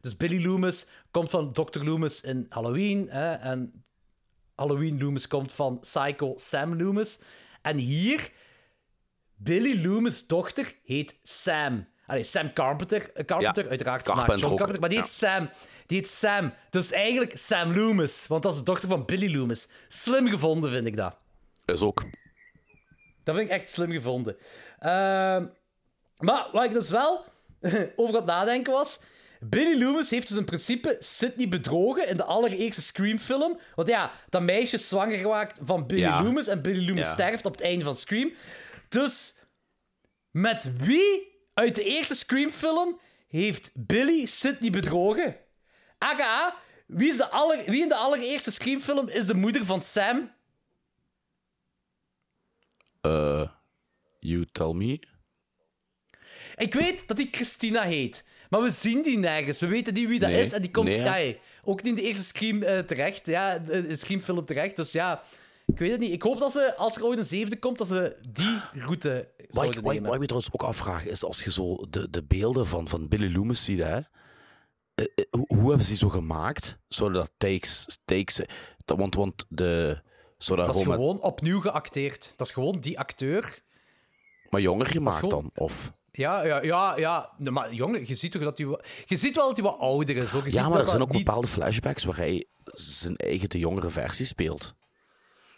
Dus 0.00 0.16
Billy 0.16 0.44
Loomis 0.44 0.86
komt 1.10 1.30
van 1.30 1.52
Dr. 1.52 1.84
Loomis 1.84 2.20
in 2.20 2.46
Halloween. 2.48 3.08
Hè, 3.10 3.32
en 3.32 3.84
Halloween 4.54 4.98
Loomis 4.98 5.26
komt 5.26 5.52
van 5.52 5.80
Psycho 5.80 6.32
Sam 6.36 6.82
Loomis. 6.82 7.18
En 7.62 7.76
hier, 7.76 8.30
Billy 9.36 9.86
Loomis' 9.86 10.26
dochter 10.26 10.74
heet 10.84 11.18
Sam. 11.22 11.86
Allee, 12.06 12.22
Sam 12.22 12.52
Carpenter, 12.52 13.10
eh, 13.14 13.24
Carpenter 13.24 13.64
Ja, 13.64 13.70
uiteraard 13.70 14.02
Carpenter 14.02 14.38
John 14.38 14.52
ook, 14.52 14.56
Carpenter. 14.58 14.80
Maar 14.80 14.88
die 14.90 14.98
heet 14.98 15.08
Sam. 15.08 15.50
Die 15.86 15.98
heet 15.98 16.08
Sam. 16.08 16.52
Dus 16.70 16.92
eigenlijk 16.92 17.36
Sam 17.38 17.72
Loomis. 17.72 18.26
Want 18.26 18.42
dat 18.42 18.52
is 18.52 18.58
de 18.58 18.64
dochter 18.64 18.88
van 18.88 19.04
Billy 19.04 19.36
Loomis. 19.36 19.68
Slim 19.88 20.28
gevonden, 20.28 20.70
vind 20.70 20.86
ik 20.86 20.96
dat. 20.96 21.16
Is 21.64 21.80
ook. 21.80 22.02
Dat 23.22 23.34
vind 23.34 23.48
ik 23.48 23.54
echt 23.54 23.68
slim 23.68 23.90
gevonden. 23.90 24.36
Ehm, 24.78 25.46
maar 26.18 26.48
wat 26.52 26.64
ik 26.64 26.72
dus 26.72 26.90
wel 26.90 27.24
over 27.96 28.14
het 28.14 28.24
nadenken 28.24 28.72
was... 28.72 29.00
Billy 29.40 29.82
Loomis 29.82 30.10
heeft 30.10 30.28
dus 30.28 30.36
in 30.36 30.44
principe 30.44 30.96
Sidney 30.98 31.48
bedrogen 31.48 32.08
in 32.08 32.16
de 32.16 32.24
allereerste 32.24 32.82
Scream-film. 32.82 33.58
Want 33.74 33.88
ja, 33.88 34.12
dat 34.28 34.42
meisje 34.42 34.74
is 34.76 34.88
zwanger 34.88 35.18
gemaakt 35.18 35.60
van 35.64 35.86
Billy 35.86 36.00
Ja. 36.00 36.22
Loomis 36.22 36.46
en 36.46 36.62
Billy 36.62 36.86
Loomis 36.86 37.04
Ja. 37.04 37.12
sterft 37.12 37.46
op 37.46 37.52
het 37.52 37.60
einde 37.60 37.84
van 37.84 37.96
Scream. 37.96 38.32
Dus 38.88 39.34
Met 40.30 40.76
wie 40.76 41.33
uit 41.54 41.74
de 41.74 41.84
eerste 41.84 42.14
Scream-film 42.14 43.00
heeft 43.28 43.70
Billy 43.74 44.26
Sidney 44.26 44.70
bedrogen? 44.70 45.36
AKA, 45.98 46.54
wie, 46.86 47.08
is 47.08 47.16
de 47.16 47.28
aller, 47.30 47.64
wie 47.70 47.82
in 47.82 47.88
de 47.88 47.96
allereerste 47.96 48.50
Scream-film 48.50 49.08
is 49.08 49.26
de 49.26 49.34
moeder 49.34 49.66
van 49.66 49.80
Sam? 49.82 50.32
Eh, 53.00 53.48
you 54.20 54.46
tell 54.52 54.72
me. 54.72 55.00
Ik 56.56 56.74
weet 56.74 57.08
dat 57.08 57.16
die 57.16 57.28
Christina 57.30 57.82
heet. 57.82 58.24
Maar 58.50 58.62
we 58.62 58.70
zien 58.70 59.02
die 59.02 59.18
nergens. 59.18 59.60
We 59.60 59.66
weten 59.66 59.94
niet 59.94 60.08
wie 60.08 60.18
dat 60.18 60.28
Nee. 60.30 60.40
is. 60.40 60.52
En 60.52 60.62
die 60.62 60.70
komt 60.70 60.88
Nee, 60.88 61.32
ja, 61.32 61.38
ook 61.64 61.82
niet 61.82 61.96
in 61.96 62.02
de 62.02 62.08
eerste 62.08 62.24
Scream 62.24 62.62
eh, 62.62 62.78
terecht. 62.78 63.26
Ja, 63.26 63.58
de, 63.58 63.86
de 63.86 63.96
Scream-film 63.96 64.44
terecht. 64.44 64.76
Dus 64.76 64.92
ja, 64.92 65.22
ik 65.66 65.78
weet 65.78 65.90
het 65.90 66.00
niet. 66.00 66.12
Ik 66.12 66.22
hoop 66.22 66.38
dat 66.38 66.52
ze, 66.52 66.76
als 66.76 66.96
er 66.96 67.04
ooit 67.04 67.18
een 67.18 67.24
zevende 67.24 67.58
komt, 67.58 67.78
dat 67.78 67.86
ze 67.86 68.16
die 68.28 68.60
route 68.72 69.28
zouden 69.48 69.82
wat, 69.82 69.84
ik- 69.84 69.92
nemen. 69.92 70.02
wat 70.04 70.14
ik 70.14 70.20
me 70.20 70.26
trouwens 70.26 70.52
ook 70.54 70.62
afvraag 70.62 71.06
is 71.06 71.24
als 71.24 71.44
je 71.44 71.52
zo 71.52 71.76
de, 71.90 72.10
de 72.10 72.22
beelden 72.24 72.66
van, 72.66 72.88
van 72.88 73.08
Billy 73.08 73.34
Loomis 73.36 73.64
ziet, 73.64 73.78
hè, 73.78 73.96
eh, 73.96 75.04
eh, 75.14 75.24
hoe, 75.30 75.44
hoe 75.46 75.66
hebben 75.68 75.82
ze 75.82 75.88
die 75.88 75.96
zo 75.98 76.08
gemaakt? 76.08 76.78
Zouden 76.88 77.18
dat 77.20 77.30
takes, 77.36 77.98
takes 78.04 78.40
dat, 78.84 78.98
want, 78.98 79.14
want 79.14 79.44
de. 79.48 80.02
Dat 80.46 80.56
Dat 80.56 80.74
is 80.76 80.82
gewoon 80.82 81.14
met- 81.14 81.22
opnieuw 81.24 81.60
geacteerd. 81.60 82.32
Dat 82.36 82.46
is 82.46 82.52
gewoon 82.52 82.80
die 82.80 82.98
acteur. 82.98 83.58
maar 84.50 84.60
jonger 84.60 84.86
gemaakt 84.86 85.16
gewoon- 85.16 85.30
dan? 85.54 85.64
Of, 85.64 85.90
Ja, 86.12 86.44
ja, 86.44 86.62
ja. 86.62 86.96
ja. 86.96 87.30
Nee, 87.38 87.50
maar 87.50 87.72
jongen, 87.72 88.06
je 88.06 88.14
ziet 88.14 88.32
toch 88.32 88.42
dat 88.42 88.58
hij... 88.58 88.66
Je 89.04 89.16
ziet 89.16 89.34
wel 89.36 89.46
dat 89.46 89.56
hij 89.56 89.66
wat 89.66 89.78
ouder 89.78 90.16
is, 90.16 90.30
hoor. 90.30 90.44
Je 90.44 90.50
ziet 90.50 90.58
ja, 90.60 90.68
maar 90.68 90.80
er 90.80 90.86
zijn 90.88 91.02
ook 91.02 91.12
bepaalde 91.12 91.46
flashbacks 91.46 92.04
waar 92.04 92.16
hij 92.16 92.46
zijn 92.72 93.16
eigen 93.16 93.48
de 93.48 93.58
jongere 93.58 93.90
versie 93.90 94.26
speelt. 94.26 94.74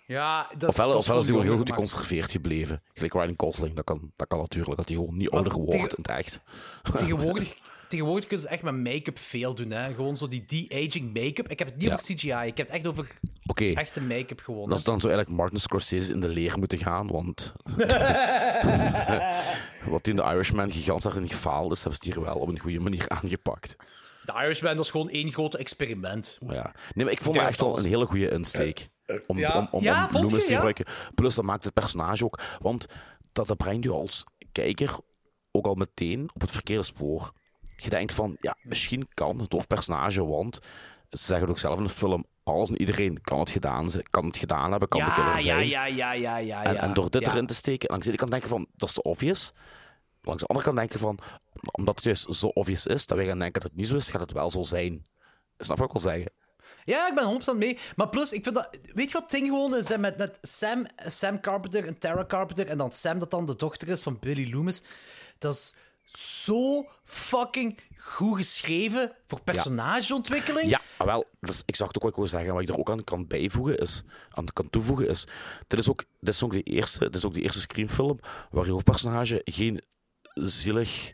Ja, 0.06 0.50
dat 0.58 0.68
ofwel 0.68 0.86
dat 0.86 0.96
ofwel 0.96 1.18
is 1.18 1.24
hij 1.24 1.32
gewoon 1.32 1.48
heel 1.48 1.56
goed 1.58 1.68
geconserveerd 1.70 2.30
gebleven. 2.30 2.82
Gelijk 2.94 3.12
Ryan 3.12 3.34
Gosling, 3.36 3.74
dat 3.74 3.84
kan, 3.84 4.12
dat 4.16 4.28
kan 4.28 4.38
natuurlijk. 4.38 4.76
Dat 4.76 4.88
hij 4.88 4.96
gewoon 4.96 5.16
niet 5.16 5.30
Maar 5.30 5.40
ouder 5.40 5.58
wordt 5.58 5.74
in 5.74 5.80
het 6.02 6.08
echt. 6.08 6.40
Tegenwoordig, 6.98 7.54
tegenwoordig 7.88 8.26
kunnen 8.26 8.46
ze 8.46 8.52
echt 8.52 8.62
met 8.62 8.76
make-up 8.76 9.18
veel 9.18 9.54
doen. 9.54 9.70
Hè? 9.70 9.94
Gewoon 9.94 10.16
zo 10.16 10.28
die 10.28 10.44
de-aging 10.46 11.14
make-up. 11.14 11.48
Ik 11.48 11.58
heb 11.58 11.68
het 11.68 11.76
niet 11.76 11.86
Ja. 11.86 11.92
over 11.94 12.14
CGI, 12.14 12.46
ik 12.46 12.56
heb 12.56 12.66
het 12.66 12.76
echt 12.76 12.86
over 12.86 13.18
echte 13.56 14.00
make-up 14.00 14.40
gewoon. 14.40 14.68
dat 14.68 14.78
is 14.78 14.84
dan 14.84 15.00
zo 15.00 15.08
eigenlijk 15.08 15.36
Martin 15.36 15.60
Scorsese 15.60 16.12
in 16.12 16.20
de 16.20 16.28
leer 16.28 16.58
moeten 16.58 16.78
gaan, 16.78 17.06
want... 17.06 17.52
Wat 19.90 20.06
in 20.06 20.16
The 20.16 20.22
Irishman 20.22 20.70
gigantisch 20.70 21.04
daarin 21.04 21.28
gefaald 21.28 21.72
is, 21.72 21.82
hebben 21.82 21.98
ze 22.02 22.12
hier 22.12 22.22
wel 22.24 22.36
op 22.36 22.48
een 22.48 22.58
goede 22.58 22.80
manier 22.80 23.04
aangepakt. 23.08 23.76
De 24.24 24.32
Irishman 24.32 24.76
was 24.76 24.90
gewoon 24.90 25.08
één 25.08 25.32
groot 25.32 25.54
experiment. 25.54 26.38
Ja. 26.48 26.74
Nee, 26.94 27.04
maar 27.04 27.14
ik 27.14 27.20
vond 27.22 27.36
het 27.36 27.46
echt 27.48 27.60
wel 27.60 27.78
een 27.78 27.84
hele 27.84 28.06
goede 28.06 28.30
insteek. 28.30 28.88
Om, 29.26 29.38
ja. 29.38 29.58
om, 29.58 29.68
om, 29.70 29.82
Ja, 29.82 30.04
om 30.04 30.10
vond 30.10 30.24
Loomis 30.24 30.32
je, 30.40 30.44
te 30.46 30.50
ja? 30.50 30.54
gebruiken. 30.54 30.84
Plus, 31.14 31.34
dat 31.34 31.44
maakt 31.44 31.64
het 31.64 31.74
personage 31.74 32.24
ook... 32.24 32.40
Want 32.60 32.86
dat, 33.32 33.46
dat 33.46 33.56
brengt 33.56 33.84
je 33.84 33.90
als 33.90 34.24
kijker 34.52 34.96
ook 35.50 35.66
al 35.66 35.74
meteen 35.74 36.30
op 36.34 36.40
het 36.40 36.50
verkeerde 36.50 36.82
spoor. 36.82 37.32
Je 37.76 37.90
denkt 37.90 38.12
van, 38.12 38.36
ja, 38.40 38.56
misschien 38.62 39.08
kan 39.14 39.38
het 39.38 39.52
hoofdpersonage, 39.52 40.26
want 40.26 40.58
ze 41.10 41.24
zeggen 41.24 41.48
ook 41.48 41.58
zelf 41.58 41.78
in 41.78 41.84
de 41.84 41.90
film, 41.90 42.24
alles 42.44 42.68
en 42.70 42.78
iedereen 42.78 43.20
kan 43.20 43.38
het 43.38 43.50
gedaan, 43.50 43.90
zijn, 43.90 44.02
kan 44.10 44.24
het 44.26 44.36
gedaan 44.36 44.70
hebben, 44.70 44.88
kan 44.88 45.00
de 45.00 45.06
Ja, 45.06 45.14
killer 45.14 45.32
ja, 45.34 45.40
zijn. 45.40 45.68
ja, 45.68 45.84
ja, 45.86 46.12
ja, 46.12 46.36
ja. 46.36 46.62
En, 46.64 46.72
ja. 46.74 46.80
en 46.80 46.94
door 46.94 47.10
dit 47.10 47.24
Ja. 47.24 47.30
erin 47.30 47.46
te 47.46 47.54
steken, 47.54 47.88
langs 47.88 48.02
de 48.04 48.08
ene 48.10 48.18
kant 48.18 48.30
denken 48.30 48.48
van, 48.48 48.66
dat 48.76 48.88
is 48.88 48.94
te 48.94 49.02
obvious. 49.02 49.52
Langs 50.22 50.42
de 50.42 50.48
andere 50.48 50.66
kant 50.66 50.78
denken 50.78 50.98
van, 50.98 51.18
omdat 51.70 51.94
het 51.94 52.04
juist 52.04 52.34
zo 52.34 52.46
obvious 52.46 52.86
is, 52.86 53.06
dat 53.06 53.16
wij 53.16 53.26
gaan 53.26 53.38
denken 53.38 53.60
dat 53.60 53.70
het 53.70 53.78
niet 53.80 53.88
zo 53.88 53.96
is, 53.96 54.08
gaat 54.08 54.20
het 54.20 54.32
wel 54.32 54.50
zo 54.50 54.62
zijn. 54.62 55.06
Snap 55.58 55.76
je 55.76 55.82
wat 55.86 55.94
ik 55.96 56.02
wil 56.02 56.12
zeggen? 56.12 56.32
Ja, 56.86 57.08
ik 57.08 57.14
ben 57.14 57.54
100% 57.54 57.56
mee. 57.56 57.78
Maar 57.96 58.08
plus, 58.08 58.32
ik 58.32 58.42
vind 58.42 58.54
dat... 58.54 58.68
Weet 58.94 59.06
je 59.06 59.12
wat 59.12 59.22
het 59.22 59.30
ding 59.30 59.46
gewoon 59.46 59.76
is? 59.76 59.88
hè, 59.88 59.98
Met, 59.98 60.16
met 60.16 60.38
Sam, 60.42 60.86
Sam 60.96 61.40
Carpenter 61.40 61.86
en 61.86 61.98
Tara 61.98 62.24
Carpenter 62.26 62.66
en 62.66 62.78
dan 62.78 62.90
Sam, 62.90 63.18
dat 63.18 63.30
dan 63.30 63.46
de 63.46 63.56
dochter 63.56 63.88
is 63.88 64.00
van 64.00 64.18
Billy 64.20 64.52
Loomis. 64.52 64.82
Dat 65.38 65.54
is 65.54 65.74
zo 66.04 66.88
fucking 67.04 67.78
goed 67.96 68.36
geschreven 68.36 69.12
voor 69.26 69.40
personageontwikkeling. 69.40 70.68
Ja, 70.68 70.80
ah, 70.96 71.06
wel, 71.06 71.24
dus 71.40 71.62
ik 71.66 71.76
zag 71.76 71.86
het 71.86 71.96
ook 71.96 72.02
wat 72.02 72.10
ik 72.10 72.18
wil 72.18 72.28
zeggen. 72.28 72.52
Wat 72.52 72.62
ik 72.62 72.68
er 72.68 72.78
ook 72.78 72.90
aan 72.90 73.04
kan 73.04 73.26
bijvoegen 73.26 73.78
is, 73.78 74.02
aan 74.30 74.44
kan 74.52 74.70
toevoegen 74.70 75.08
is, 75.08 75.26
dit 75.66 75.78
is 75.78 75.88
ook, 75.88 76.04
dit 76.20 76.34
is 76.34 76.42
ook 76.42 76.52
de 76.52 76.62
eerste, 76.62 76.98
dit 76.98 77.14
is 77.14 77.24
ook 77.24 77.34
de 77.34 77.40
eerste 77.40 77.60
screenfilm 77.60 78.18
waar 78.50 78.64
je 78.64 78.70
hoofdpersonage 78.70 79.40
geen 79.44 79.82
zielig 80.34 81.12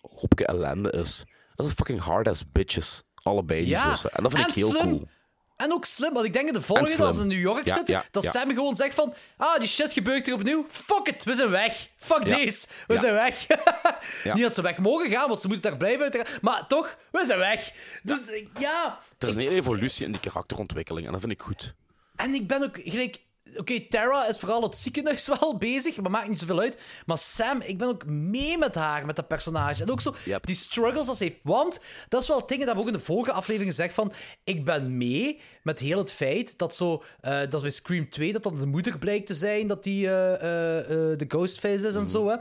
hoopje 0.00 0.46
ellende 0.46 0.90
is. 0.90 1.24
Dat 1.54 1.66
is 1.66 1.72
fucking 1.72 2.00
hard 2.00 2.28
as 2.28 2.50
bitches. 2.52 3.02
Allebei 3.26 3.60
die 3.60 3.68
Ja, 3.68 3.88
zussen. 3.88 4.10
En 4.12 4.22
dat 4.22 4.32
vind 4.32 4.44
en 4.44 4.50
ik 4.50 4.54
heel 4.56 4.68
slim. 4.70 4.82
cool. 4.82 5.08
En 5.56 5.72
ook 5.72 5.84
slim, 5.84 6.12
want 6.12 6.26
ik 6.26 6.32
denk 6.32 6.46
in 6.46 6.52
de 6.52 6.62
volgende, 6.62 7.04
als 7.04 7.14
ze 7.14 7.20
in 7.20 7.26
New 7.28 7.40
York 7.40 7.66
Ja, 7.66 7.74
zitten, 7.74 7.94
ja, 7.94 8.04
dat. 8.10 8.24
Sam 8.24 8.48
gewoon 8.48 8.76
zegt 8.76 8.94
van 8.94 9.14
ah, 9.36 9.58
die 9.58 9.68
shit 9.68 9.92
gebeurt 9.92 10.26
hier 10.26 10.34
opnieuw. 10.34 10.66
Fuck 10.68 11.06
it, 11.08 11.24
we 11.24 11.34
zijn 11.34 11.50
weg. 11.50 11.88
Fuck 11.96 12.24
deze, 12.28 12.66
we 12.86 12.96
zijn 12.96 13.14
weg. 13.14 13.46
Niet 14.34 14.42
dat 14.42 14.54
ze 14.54 14.62
weg 14.62 14.78
mogen 14.78 15.10
gaan, 15.10 15.28
want 15.28 15.40
ze 15.40 15.46
moeten 15.48 15.70
daar 15.70 15.78
blijven 15.78 16.02
uiteraard. 16.02 16.42
Maar 16.42 16.66
toch, 16.66 16.96
we 17.12 17.24
zijn 17.24 17.38
weg. 17.38 17.72
Dus 18.02 18.22
ja, 18.58 18.98
Er 19.18 19.28
is 19.28 19.34
een 19.34 19.40
hele 19.40 19.54
evolutie 19.54 20.04
in 20.06 20.12
die 20.12 20.20
karakterontwikkeling 20.20 21.06
en 21.06 21.12
dat 21.12 21.20
vind 21.20 21.32
ik 21.32 21.42
goed. 21.42 21.74
En 22.16 22.34
ik 22.34 22.46
ben 22.46 22.62
ook 22.62 22.78
gelijk. 22.84 23.18
Oké, 23.58 23.80
Tara 23.88 24.26
is 24.26 24.38
vooral 24.38 24.62
het 24.62 24.76
ziekenhuis 24.76 25.28
wel 25.40 25.56
bezig, 25.58 26.00
maar 26.00 26.10
maakt 26.10 26.28
niet 26.28 26.38
zoveel 26.38 26.60
uit. 26.60 26.80
Maar 27.06 27.18
Sam, 27.18 27.60
ik 27.60 27.78
ben 27.78 27.88
ook 27.88 28.06
mee 28.06 28.58
met 28.58 28.74
haar, 28.74 29.06
met 29.06 29.16
dat 29.16 29.28
personage. 29.28 29.82
En 29.82 29.90
ook 29.90 30.00
zo 30.00 30.14
Yep. 30.24 30.46
die 30.46 30.56
struggles 30.56 31.06
dat 31.06 31.16
ze 31.16 31.24
heeft. 31.24 31.38
Want 31.42 31.80
dat 32.08 32.22
is 32.22 32.28
wel 32.28 32.38
het 32.38 32.48
ding 32.48 32.64
dat 32.64 32.74
we 32.74 32.80
ook 32.80 32.86
in 32.86 32.92
de 32.92 32.98
vorige 32.98 33.32
aflevering 33.32 33.70
gezegd 33.70 33.94
van... 33.94 34.12
Ik 34.44 34.64
ben 34.64 34.96
mee 34.96 35.40
met 35.62 35.78
heel 35.78 35.98
het 35.98 36.12
feit 36.12 36.58
dat 36.58 36.74
zo... 36.74 37.02
eh, 37.20 37.38
dat 37.38 37.54
is 37.54 37.60
bij 37.60 37.70
Scream 37.70 38.08
2, 38.10 38.32
dat 38.32 38.42
dat 38.42 38.56
de 38.56 38.66
moeder 38.66 38.98
blijkt 38.98 39.26
te 39.26 39.34
zijn, 39.34 39.66
dat 39.66 39.82
die 39.82 40.06
eh, 40.08 40.32
eh, 40.80 41.18
de 41.18 41.24
Ghostface 41.28 41.86
is 41.86 41.94
en 41.94 42.08
zo, 42.08 42.28
hè. 42.28 42.36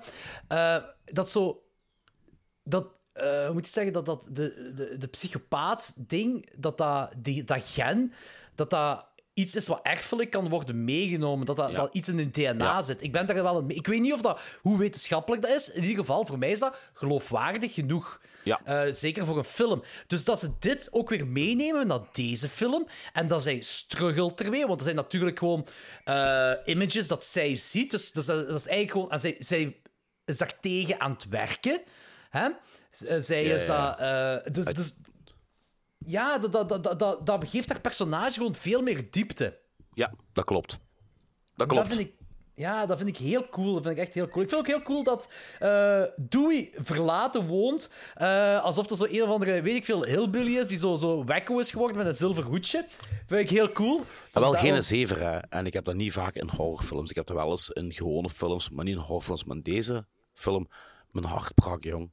Eh, 0.48 0.84
dat 1.06 1.30
zo... 1.30 1.64
Dat... 2.64 2.88
eh, 3.14 3.46
hoe 3.46 3.54
moet 3.54 3.66
je 3.66 3.72
zeggen? 3.72 3.94
Dat, 3.94 4.06
dat 4.06 4.24
de, 4.32 4.72
de, 4.76 4.98
de 4.98 5.08
psychopaat-ding, 5.08 6.50
dat 6.58 6.78
dat, 6.78 7.12
die, 7.18 7.44
dat 7.44 7.64
gen, 7.66 8.14
dat 8.56 8.70
dat 8.70 9.06
iets 9.36 9.56
is 9.56 9.68
wat 9.68 9.80
erfelijk 9.84 10.30
kan 10.30 10.50
worden 10.50 10.84
meegenomen. 10.84 11.46
Dat 11.46 11.56
dat, 11.56 11.70
Ja. 11.70 11.76
dat 11.76 11.94
iets 11.94 12.08
in 12.08 12.18
hun 12.18 12.32
DNA 12.32 12.66
Ja. 12.66 12.82
zit. 12.82 13.02
Ik 13.04 13.12
ben 13.12 13.26
daar 13.28 13.44
wel. 13.44 13.64
Ik 13.68 13.88
weet 13.88 14.02
niet 14.02 14.14
of 14.14 14.22
dat, 14.22 14.40
hoe 14.62 14.78
wetenschappelijk 14.78 15.42
dat 15.42 15.52
is. 15.52 15.72
In 15.72 15.82
ieder 15.82 15.98
geval, 15.98 16.26
voor 16.26 16.38
mij 16.38 16.52
is 16.52 16.60
dat 16.60 16.78
geloofwaardig 16.94 17.74
genoeg. 17.74 18.22
Ja. 18.44 18.62
Eh, 18.64 18.82
zeker 18.92 19.26
voor 19.26 19.38
een 19.38 19.44
film. 19.44 19.84
Dus 20.08 20.26
dat 20.26 20.40
ze 20.40 20.50
dit 20.60 20.88
ook 20.92 21.10
weer 21.10 21.28
meenemen 21.28 21.88
naar 21.88 22.00
deze 22.12 22.50
film. 22.50 22.88
En 23.14 23.28
dat 23.28 23.44
zij 23.44 23.62
struggelt 23.62 24.42
ermee. 24.42 24.66
Want 24.66 24.78
er 24.80 24.84
zijn 24.86 24.96
natuurlijk 24.96 25.40
gewoon 25.40 25.68
eh, 26.04 26.52
images 26.66 27.08
dat 27.08 27.26
zij 27.26 27.56
ziet. 27.56 27.92
Dus, 27.92 28.12
dus 28.12 28.26
dat, 28.26 28.48
dat 28.48 28.56
is 28.60 28.68
eigenlijk 28.68 28.92
gewoon... 28.92 29.12
En 29.12 29.20
zij, 29.20 29.36
zij 29.40 29.76
is 30.26 30.38
daar 30.38 30.60
tegen 30.60 31.00
aan 31.00 31.12
het 31.12 31.30
werken. 31.30 31.82
Hè? 32.30 32.50
Z- 32.90 33.02
eh, 33.04 33.20
zij 33.20 33.44
is 33.44 33.66
dat... 33.66 33.98
dus, 34.54 34.66
dus, 34.66 34.94
ja, 36.06 36.38
dat, 36.38 36.52
dat, 36.52 36.70
dat, 36.70 36.84
dat, 36.84 37.00
dat, 37.00 37.26
dat 37.26 37.50
geeft 37.50 37.70
haar 37.70 37.82
personage 37.82 38.32
gewoon 38.34 38.56
veel 38.56 38.82
meer 38.82 39.08
diepte. 39.12 39.58
Ja, 39.94 40.14
dat 40.34 40.46
klopt. 40.46 40.70
Dat 40.70 40.80
Dat 41.56 41.68
klopt. 41.68 41.88
vind 41.88 42.00
ik, 42.00 42.14
ja, 42.56 42.86
dat 42.86 42.98
vind 42.98 43.10
ik 43.10 43.18
heel 43.18 43.50
cool. 43.50 43.74
Dat 43.74 43.84
vind 43.84 43.98
ik 43.98 44.04
echt 44.04 44.14
heel 44.14 44.28
cool. 44.30 44.44
Ik 44.44 44.50
vind 44.50 44.62
ook 44.62 44.68
heel 44.68 44.82
cool 44.82 45.04
dat 45.04 45.32
eh 45.60 46.04
Dewey 46.16 46.72
verlaten 46.76 47.48
woont. 47.48 47.92
eh, 48.14 48.64
alsof 48.64 48.90
er 48.90 48.96
zo 48.96 49.06
een 49.10 49.24
of 49.24 49.30
andere, 49.30 49.62
weet 49.62 49.76
ik 49.76 49.86
veel, 49.86 50.04
hillbilly 50.04 50.58
is 50.58 50.68
die 50.68 50.78
zo, 50.78 50.96
zo 50.96 51.24
wacko 51.24 51.60
is 51.60 51.72
geworden 51.72 51.98
met 51.98 52.06
een 52.06 52.14
zilver 52.14 52.44
hoedje. 52.44 52.86
Vind 53.28 53.40
ik 53.42 53.50
heel 53.50 53.72
cool. 53.72 53.98
Maar 53.98 54.06
Dus 54.06 54.32
wel 54.34 54.52
daarom- 54.52 54.72
geen 54.72 54.84
zever, 54.84 55.20
hè. 55.22 55.38
En 55.38 55.66
ik 55.66 55.74
heb 55.74 55.86
dat 55.86 55.96
niet 55.96 56.12
vaak 56.14 56.36
in 56.36 56.50
horrorfilms. 56.50 57.10
Ik 57.10 57.16
heb 57.16 57.26
dat 57.26 57.36
wel 57.38 57.50
eens 57.50 57.70
in 57.70 57.94
gewone 57.94 58.30
films, 58.30 58.70
maar 58.70 58.86
niet 58.86 58.94
in 58.96 59.00
horrorfilms. 59.02 59.44
Maar 59.44 59.56
in 59.56 59.62
deze 59.64 60.06
film, 60.34 60.70
mijn 61.12 61.26
hart 61.26 61.54
brak, 61.54 61.84
jong. 61.84 62.12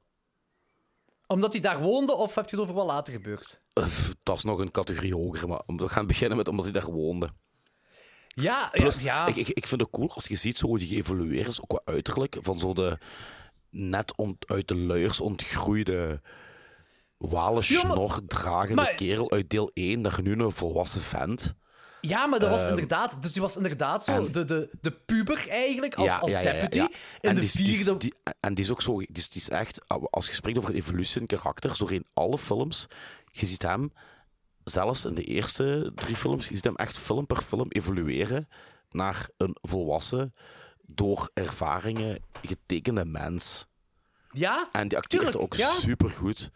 Omdat 1.33 1.53
hij 1.53 1.63
daar 1.63 1.81
woonde, 1.81 2.15
of 2.15 2.35
heb 2.35 2.49
je 2.49 2.57
het 2.57 2.65
over 2.65 2.75
wat 2.75 2.87
later 2.87 3.13
gebeurd? 3.13 3.61
Dat 4.23 4.37
is 4.37 4.45
nog 4.45 4.59
een 4.59 4.71
categorie 4.71 5.15
hoger, 5.15 5.49
maar 5.49 5.63
we 5.67 5.89
gaan 5.89 6.07
beginnen 6.07 6.37
met 6.37 6.49
omdat 6.49 6.65
hij 6.65 6.75
daar 6.75 6.91
woonde. 6.91 7.29
Ja, 8.27 8.69
Plus, 8.73 9.01
ja. 9.01 9.27
Ik, 9.27 9.37
ik, 9.37 9.49
ik 9.49 9.67
vind 9.67 9.81
het 9.81 9.91
cool 9.91 10.11
als 10.11 10.27
je 10.27 10.37
ziet 10.37 10.59
zo 10.59 10.67
hoe 10.67 10.79
die 10.79 10.89
geëvolueerd 10.89 11.47
is, 11.47 11.61
ook 11.61 11.69
qua 11.69 11.81
uiterlijk, 11.85 12.37
van 12.41 12.59
zo 12.59 12.75
de 12.75 12.99
net 13.71 14.17
ont, 14.17 14.49
uit 14.49 14.69
de 14.69 14.77
luiers 14.77 15.21
ontgroeide 15.21 16.21
walen 17.17 17.65
snor 17.65 18.21
dragende 18.27 18.95
kerel 18.97 19.31
uit 19.31 19.51
deel 19.51 19.71
1 19.75 20.01
naar 20.01 20.23
nu 20.23 20.33
een 20.33 20.51
volwassen 20.51 21.01
vent. 21.01 21.55
Ja, 22.09 22.27
maar 22.27 22.41
dat 22.41 22.49
was 22.51 22.61
Ehm, 22.61 22.71
inderdaad... 22.71 23.23
Dus 23.23 23.33
die 23.33 23.43
was 23.43 23.57
inderdaad 23.57 24.05
zo 24.05 24.13
en- 24.13 24.33
de, 24.33 24.45
de, 24.45 24.71
de 24.81 24.91
puber 24.91 25.49
eigenlijk, 25.49 25.95
als, 25.95 26.21
als 26.21 26.33
deputy. 26.33 26.79
In 26.79 26.89
En 27.21 27.35
de 27.35 27.41
die, 27.41 27.51
vierde... 27.51 27.97
die- 27.97 28.15
en 28.41 28.55
die 28.55 28.65
is 28.65 28.71
ook 28.71 28.83
zo, 28.83 28.99
die 28.99 29.09
die 29.13 29.27
is 29.35 29.49
echt, 29.49 29.81
als 30.11 30.27
je 30.27 30.35
spreekt 30.35 30.59
over 30.59 30.75
evolutie 30.75 31.21
in 31.21 31.27
karakters, 31.27 31.79
doorheen 31.79 32.07
alle 32.15 32.39
films, 32.39 32.87
je 33.33 33.47
ziet 33.47 33.63
hem, 33.63 33.93
zelfs 34.65 35.05
in 35.05 35.15
de 35.15 35.25
eerste 35.25 35.93
drie 35.95 36.17
films, 36.17 36.49
je 36.49 36.55
ziet 36.55 36.65
hem 36.65 36.77
echt 36.77 36.99
film 36.99 37.27
per 37.27 37.43
film 37.43 37.67
evolueren 37.69 38.49
naar 38.91 39.29
een 39.37 39.57
volwassen, 39.61 40.33
door 40.87 41.31
ervaringen 41.35 42.19
getekende 42.43 43.05
mens. 43.05 43.67
Ja, 44.31 44.69
En 44.73 44.89
die 44.89 44.99
acteert 44.99 45.23
tuurlijk, 45.23 45.43
ook 45.43 45.55
ja. 45.55 45.71
supergoed. 45.71 46.51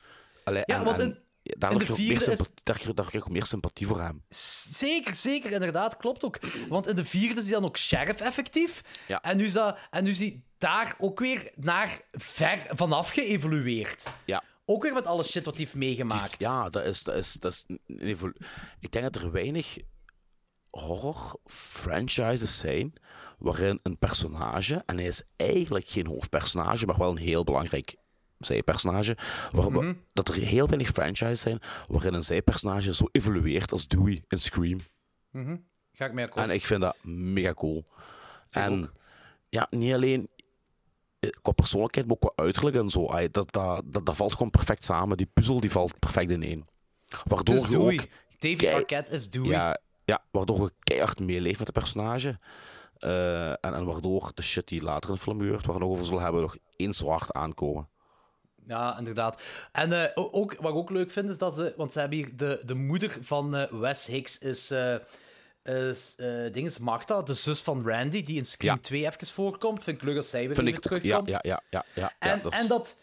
Allee, 0.45 0.63
Ja, 0.67 0.79
en, 0.79 0.85
want 0.85 0.99
in- 0.99 1.19
de 1.47 1.57
krijg 1.59 1.83
ik 1.83 1.99
meer 1.99 2.29
is- 2.29 2.39
daar 2.63 2.81
daar 2.95 3.15
ik 3.15 3.29
meer 3.29 3.47
sympathie 3.47 3.87
voor 3.87 4.01
hem. 4.01 4.23
Zeker, 4.29 5.15
zeker, 5.15 5.51
inderdaad, 5.53 5.97
klopt 5.97 6.25
ook. 6.25 6.39
Want 6.69 6.87
in 6.87 6.97
de 6.97 7.05
vierde 7.05 7.41
is 7.41 7.45
hij 7.45 7.53
dan 7.55 7.65
ook 7.65 7.77
sheriff 7.79 8.21
effectief. 8.21 8.81
Ja. 9.09 9.21
En 9.23 9.37
nu 9.37 9.45
is 9.45 9.53
dat, 9.53 9.79
en 9.91 10.05
nu 10.05 10.11
is 10.11 10.19
hij 10.19 10.43
daar 10.59 10.95
ook 10.99 11.19
weer 11.19 11.53
naar 11.57 12.01
ver 12.13 12.67
vanaf 12.71 13.11
geëvolueerd. 13.11 14.07
Ja. 14.25 14.43
Ook 14.65 14.83
weer 14.83 14.93
met 14.93 15.07
alle 15.07 15.23
shit 15.23 15.45
wat 15.45 15.55
hij 15.57 15.65
heeft 15.65 15.77
meegemaakt. 15.77 16.41
Ja, 16.43 16.69
dat 16.69 16.85
is, 16.85 17.03
dat 17.03 17.15
is, 17.15 17.33
dat 17.33 17.53
is 17.53 17.65
een 17.87 17.99
evolu- 18.01 18.37
Ik 18.81 18.93
denk 18.93 19.13
dat 19.13 19.23
er 19.23 19.33
weinig 19.33 19.77
horror-franchises 20.71 22.59
zijn 22.59 22.93
waarin 23.39 23.81
een 23.83 23.99
personage, 23.99 24.83
en 24.87 24.97
hij 24.97 25.07
is 25.07 25.23
eigenlijk 25.37 25.89
geen 25.89 26.07
hoofdpersonage, 26.07 26.87
maar 26.87 26.99
wel 26.99 27.11
een 27.11 27.17
heel 27.17 27.45
belangrijk 27.45 27.95
zijpersonage, 28.39 29.17
waar, 29.53 29.71
Mhm. 29.73 29.95
dat 30.13 30.29
er 30.29 30.35
heel 30.35 30.67
weinig 30.67 30.89
franchises 30.89 31.41
zijn 31.41 31.61
waarin 31.89 32.15
een 32.15 32.23
zijpersonage 32.23 32.95
zo 32.95 33.09
evolueert 33.13 33.73
als 33.73 33.89
Dewey 33.89 34.23
in 34.29 34.39
Scream. 34.39 34.79
Mhm. 35.31 35.57
Ga 35.93 36.05
ik 36.05 36.13
mee 36.13 36.25
akkoord. 36.25 36.47
En 36.49 36.55
ik 36.55 36.65
vind 36.67 36.81
dat 36.81 36.97
mega 37.03 37.55
cool. 37.55 37.85
en 38.51 38.91
ja, 39.49 39.67
niet 39.71 39.93
alleen 39.95 40.29
eh, 41.19 41.31
qua 41.43 41.53
persoonlijkheid, 41.53 42.07
maar 42.07 42.17
ook 42.21 42.33
qua 42.35 42.45
uiterlijk 42.45 42.77
en 42.77 42.91
zo. 42.91 43.07
Dat, 43.07 43.33
dat, 43.53 43.83
dat, 43.85 44.07
dat 44.07 44.17
valt 44.17 44.33
gewoon 44.33 44.51
perfect 44.51 44.85
samen. 44.85 45.17
Die 45.17 45.31
puzzel 45.33 45.61
die 45.61 45.71
valt 45.71 45.99
perfect 45.99 46.31
ineen. 46.31 46.67
Waardoor 47.25 47.55
Het 47.55 47.65
is 47.65 47.71
je 47.71 47.77
Dewey. 47.79 47.95
ook 48.01 48.07
David 48.39 48.67
Arquette 48.75 49.13
is 49.13 49.31
Dewey. 49.31 49.49
Ja, 49.51 49.79
ja, 50.05 50.25
waardoor 50.31 50.61
je 50.61 50.73
keihard 50.83 51.21
meeleeft 51.21 51.59
met 51.59 51.67
de 51.67 51.73
personage. 51.73 52.39
Eh, 52.99 53.49
en, 53.51 53.59
en 53.61 53.85
waardoor 53.85 54.31
de 54.35 54.43
shit 54.43 54.69
die 54.69 54.83
later 54.83 55.09
in 55.11 55.15
de 55.17 55.21
film 55.23 55.39
gebeurt, 55.41 55.67
waar 55.67 55.75
we 55.75 55.81
nog 55.81 55.91
over 55.91 56.05
zullen 56.05 56.23
hebben, 56.23 56.41
nog 56.43 56.57
eens 56.77 56.97
zo 56.99 57.09
hard 57.09 57.33
aankomen. 57.33 57.89
Ja, 58.67 58.99
inderdaad. 58.99 59.43
En 59.73 59.93
eh, 59.93 60.11
ook, 60.15 60.55
wat 60.61 60.71
ik 60.73 60.77
ook 60.77 60.91
leuk 60.91 61.11
vind, 61.11 61.31
is 61.31 61.39
dat 61.39 61.55
ze... 61.55 61.75
Want 61.77 61.93
ze 61.93 61.99
hebben 61.99 62.19
hier... 62.19 62.37
De, 62.37 62.61
de 62.65 62.75
moeder 62.75 63.17
van 63.21 63.57
eh, 63.57 63.73
Wes 63.73 64.07
Hicks 64.07 64.39
is... 64.39 64.71
eh 64.71 64.95
is 65.63 66.15
ding 66.53 66.67
is 66.67 66.79
Martha, 66.79 67.23
de 67.23 67.35
zus 67.35 67.63
van 67.63 67.89
Randy, 67.89 68.23
die 68.23 68.37
in 68.37 68.45
Scream 68.45 68.75
Ja. 68.77 68.81
2 68.83 69.07
even 69.07 69.27
voorkomt. 69.27 69.83
Vind 69.85 69.97
ik 69.97 70.03
leuk 70.07 70.15
dat 70.15 70.27
zij 70.27 70.47
weer 70.47 70.55
Vind 70.55 70.67
even 70.69 70.79
ik 70.79 70.85
terugkomt. 70.87 71.29
ja, 71.31 71.39
ja, 71.43 71.63
ja. 71.71 71.85
ja, 71.95 72.13
ja, 72.21 72.33
En, 72.33 72.43
dat 72.43 72.53
is- 72.53 72.59
en 72.61 72.67
dat... 72.69 72.97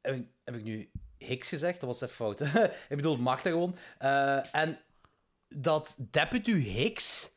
heb, 0.00 0.14
ik, 0.14 0.26
heb 0.44 0.54
ik 0.54 0.62
nu 0.62 0.90
Hicks 1.18 1.48
gezegd? 1.48 1.80
Dat 1.80 1.88
was 1.88 2.00
even 2.00 2.14
fout. 2.14 2.40
ik 2.88 2.96
bedoel 2.96 3.16
Martha 3.16 3.50
gewoon. 3.50 3.76
En 4.52 4.78
dat 5.48 5.96
Deputy 5.98 6.52
Hicks... 6.52 7.30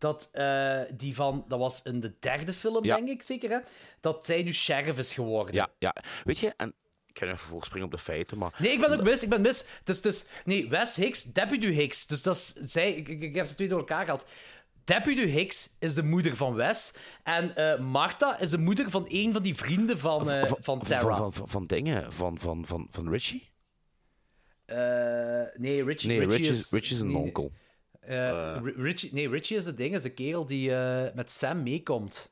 Dat, 0.00 0.28
eh, 0.32 0.80
die 0.94 1.14
van, 1.14 1.44
dat 1.48 1.58
was 1.58 1.82
in 1.82 2.00
de 2.00 2.12
derde 2.20 2.52
film, 2.52 2.84
Ja. 2.84 2.96
denk 2.96 3.08
ik 3.08 3.22
zeker, 3.22 3.50
hè? 3.50 3.58
Dat 4.00 4.26
zij 4.26 4.42
nu 4.42 4.52
sheriff 4.52 4.98
is 4.98 5.14
geworden. 5.14 5.54
Ja, 5.54 5.68
ja. 5.78 5.94
Weet 6.24 6.38
je, 6.38 6.52
en 6.56 6.74
ik 7.06 7.18
ga 7.18 7.24
nu 7.24 7.30
even 7.30 7.48
voorspringen 7.48 7.86
op 7.86 7.92
de 7.92 7.98
feiten, 7.98 8.38
maar... 8.38 8.54
Nee, 8.58 8.72
ik 8.72 8.80
ben 8.80 8.92
ook 8.92 9.02
mis, 9.02 9.22
ik 9.22 9.28
ben 9.28 9.40
mis. 9.40 9.64
Het 9.78 9.88
is, 9.88 10.00
is, 10.00 10.24
nee, 10.44 10.68
Wes 10.68 10.96
Hicks, 10.96 11.22
Deputy 11.22 11.66
Hicks. 11.66 12.06
Dus 12.06 12.22
dat 12.22 12.36
is, 12.36 12.52
zij, 12.52 12.92
ik, 12.92 13.34
heb 13.34 13.46
ze 13.46 13.54
twee 13.54 13.68
door 13.68 13.78
elkaar 13.78 14.04
gehad. 14.04 14.26
Deputy 14.84 15.26
Hicks 15.26 15.70
is 15.78 15.94
de 15.94 16.02
moeder 16.02 16.36
van 16.36 16.54
Wes. 16.54 16.94
En 17.22 17.56
eh 17.56 17.78
Martha 17.78 18.38
is 18.38 18.50
de 18.50 18.58
moeder 18.58 18.90
van 18.90 19.04
een 19.08 19.32
van 19.32 19.42
die 19.42 19.54
vrienden 19.54 19.98
van, 19.98 20.30
eh, 20.30 20.46
van. 20.46 20.84
Van, 20.84 20.86
van, 20.86 21.32
van, 21.32 21.48
van 21.48 21.66
dingen, 21.66 22.12
van, 22.12 22.38
van, 22.38 22.66
van, 22.66 22.86
van 22.90 23.10
Richie? 23.10 23.48
Nee, 24.66 25.84
Richie, 25.84 26.08
Nee, 26.08 26.18
Richie, 26.18 26.18
Richie 26.26 26.48
is... 26.48 26.58
is, 26.58 26.70
Richie 26.70 26.94
is 26.96 27.00
een 27.00 27.06
nee, 27.12 27.16
onkel. 27.16 27.52
Richie, 28.76 29.10
nee, 29.12 29.28
Richie 29.28 29.56
is 29.56 29.64
de 29.64 29.74
ding, 29.74 29.94
is 29.94 30.02
de 30.02 30.10
kerel 30.10 30.46
die 30.46 30.74
eh, 30.74 31.14
met 31.14 31.30
Sam 31.30 31.62
meekomt. 31.62 32.30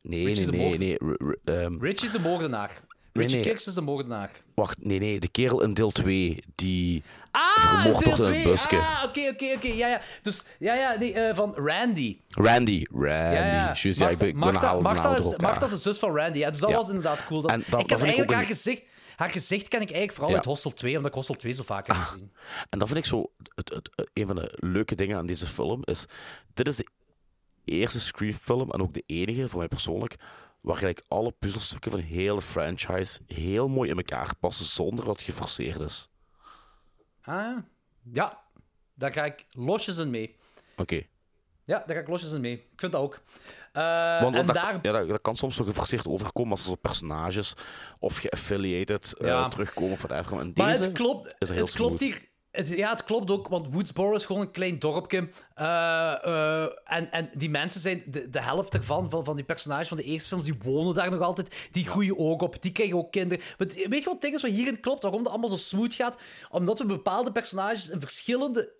Nee, 0.00 0.24
Richie 0.26 0.50
nee, 0.50 0.70
is 0.72 0.78
de 0.78 0.84
nee, 0.84 0.98
nee. 1.00 1.16
R- 1.18 1.34
ehm, 1.44 1.80
Richie 1.80 2.06
is 2.06 2.12
de 2.12 2.20
moordenaar. 2.20 2.68
Nee, 3.12 3.24
Richie 3.24 3.40
nee. 3.42 3.50
Kirks 3.50 3.66
is 3.66 3.74
de 3.74 3.80
moordenaar. 3.80 4.30
wacht, 4.54 4.84
nee, 4.84 4.98
nee. 4.98 5.20
De 5.20 5.28
kerel 5.28 5.62
in 5.62 5.74
deel 5.74 5.90
2 5.90 6.42
die 6.54 7.02
Ah, 7.30 7.58
vermoord 7.58 8.04
deel 8.04 8.16
wordt 8.16 8.26
in 8.28 8.34
een 8.34 8.42
2. 8.42 8.52
busje. 8.52 8.76
Ah, 8.76 9.02
oké, 9.06 9.28
oké, 9.28 9.52
oké. 9.56 9.68
Ja, 9.68 9.86
ja. 9.88 10.00
Dus, 10.22 10.42
ja, 10.58 10.74
ja, 10.74 10.96
nee, 10.98 11.12
eh, 11.12 11.34
van 11.36 11.54
Randy. 11.56 12.18
Randy. 12.28 12.84
Randy. 12.90 13.06
Ja, 13.08 13.32
ja. 13.46 13.72
Juist, 13.74 13.98
ja, 13.98 14.08
ik 14.08 14.18
ben, 14.18 14.36
Martha, 14.36 14.80
Martha, 14.80 15.02
haal 15.08 15.16
is. 15.16 15.36
Martha 15.36 15.64
is 15.64 15.70
de 15.72 15.78
zus 15.78 15.98
van 15.98 16.16
Randy. 16.16 16.38
Ja, 16.38 16.50
dus 16.50 16.60
dat 16.60 16.70
Ja. 16.70 16.76
was 16.76 16.88
inderdaad 16.88 17.24
cool. 17.24 17.40
Dat, 17.40 17.50
dat- 17.50 17.60
ik 17.60 17.66
dat 17.70 17.78
heb 17.78 17.88
vind 17.88 17.92
ik 18.00 18.00
eigenlijk 18.00 18.30
ook 18.30 18.36
haar 18.36 18.46
gezicht... 18.46 18.82
Haar 19.16 19.30
gezicht 19.30 19.68
ken 19.68 19.80
ik 19.80 19.86
eigenlijk 19.90 20.12
vooral 20.12 20.30
Ja. 20.30 20.36
uit 20.36 20.44
Hostel 20.44 20.70
2, 20.72 20.92
omdat 20.96 21.10
ik 21.10 21.16
Hostel 21.16 21.34
2 21.34 21.52
zo 21.52 21.62
vaak 21.62 21.86
heb 21.86 21.96
gezien. 21.96 22.32
En 22.70 22.78
dat 22.78 22.88
vind 22.88 23.00
ik 23.00 23.06
zo... 23.06 23.30
Het, 23.54 23.68
het, 23.74 23.90
het- 23.94 24.10
een 24.12 24.26
van 24.26 24.36
de 24.36 24.52
leuke 24.60 24.94
dingen 24.94 25.16
aan 25.18 25.26
deze 25.26 25.46
film 25.46 25.80
is... 25.84 26.04
Dit 26.54 26.66
is 26.66 26.76
de 26.76 26.86
eerste 27.64 28.00
Scream-film, 28.00 28.70
en 28.70 28.82
ook 28.82 28.94
de 28.94 29.02
enige, 29.06 29.48
voor 29.48 29.58
mij 29.58 29.68
persoonlijk, 29.68 30.16
waar 30.60 30.74
eigenlijk 30.76 31.04
alle 31.08 31.32
puzzelstukken 31.38 31.90
van 31.90 32.00
de 32.00 32.06
hele 32.06 32.42
franchise 32.42 33.20
heel 33.26 33.68
mooi 33.68 33.90
in 33.90 33.96
elkaar 33.96 34.36
passen, 34.40 34.64
zonder 34.66 35.04
dat 35.04 35.16
het 35.16 35.24
geforceerd 35.24 35.80
is. 35.80 36.08
Ah, 37.22 37.58
ja. 38.12 38.42
Daar 38.94 39.12
ga 39.12 39.24
ik 39.24 39.44
losjes 39.50 39.96
in 39.96 40.10
mee. 40.10 40.36
Oké. 40.76 41.02
Ja, 41.66 41.82
daar 41.86 41.96
ga 41.96 42.02
ik 42.02 42.08
losjes 42.08 42.32
in 42.32 42.40
mee. 42.40 42.52
Ik 42.52 42.80
vind 42.80 42.92
dat 42.92 43.00
ook. 43.00 43.20
Want 43.72 44.34
en 44.34 44.46
dat, 44.46 44.54
daar... 44.54 44.78
ja, 44.82 44.92
dat, 44.92 45.08
dat 45.08 45.20
kan 45.20 45.36
soms 45.36 45.56
zo 45.56 45.64
geforceerd 45.64 46.08
overkomen 46.08 46.50
als 46.50 46.60
er 46.60 46.68
zo 46.68 46.74
personages 46.74 47.54
of 47.98 48.16
geaffiliated 48.16 49.14
eh, 49.18 49.48
terugkomen 49.48 49.96
whatever. 49.96 50.38
En 50.38 50.52
Maar 50.54 50.68
deze 50.68 50.82
het 50.82 50.92
klopt, 50.92 51.34
is 51.38 51.48
heel 51.48 51.64
het 51.64 51.72
klopt 51.72 52.00
hier. 52.00 52.32
Het, 52.50 52.68
ja, 52.68 52.90
het 52.90 53.04
klopt 53.04 53.30
ook, 53.30 53.48
want 53.48 53.74
Woodsboro 53.74 54.14
is 54.14 54.26
gewoon 54.26 54.42
een 54.42 54.50
klein 54.50 54.78
dorpje. 54.78 55.28
Eh, 55.54 56.62
en, 56.84 57.10
en 57.10 57.30
die 57.32 57.50
mensen 57.50 57.80
zijn, 57.80 58.02
de, 58.06 58.28
de 58.30 58.40
helft 58.40 58.74
ervan, 58.74 59.10
van, 59.10 59.24
van 59.24 59.36
die 59.36 59.44
personages 59.44 59.88
van 59.88 59.96
de 59.96 60.02
eerste 60.02 60.28
films, 60.28 60.44
die 60.44 60.58
wonen 60.62 60.94
daar 60.94 61.10
nog 61.10 61.20
altijd. 61.20 61.68
Die 61.70 61.86
groeien 61.86 62.18
ook 62.18 62.42
op, 62.42 62.62
die 62.62 62.72
krijgen 62.72 62.96
ook 62.96 63.12
kinderen. 63.12 63.44
Want 63.58 63.74
weet 63.74 64.02
je 64.02 64.04
wat 64.04 64.20
ding 64.20 64.34
is 64.34 64.42
wat 64.42 64.50
hierin 64.50 64.80
klopt, 64.80 65.02
waarom 65.02 65.22
dat 65.22 65.32
allemaal 65.32 65.50
zo 65.50 65.56
smooth 65.56 65.94
gaat? 65.94 66.18
Omdat 66.50 66.78
we 66.78 66.86
bepaalde 66.86 67.32
personages 67.32 67.88
in 67.88 68.00
verschillende 68.00 68.72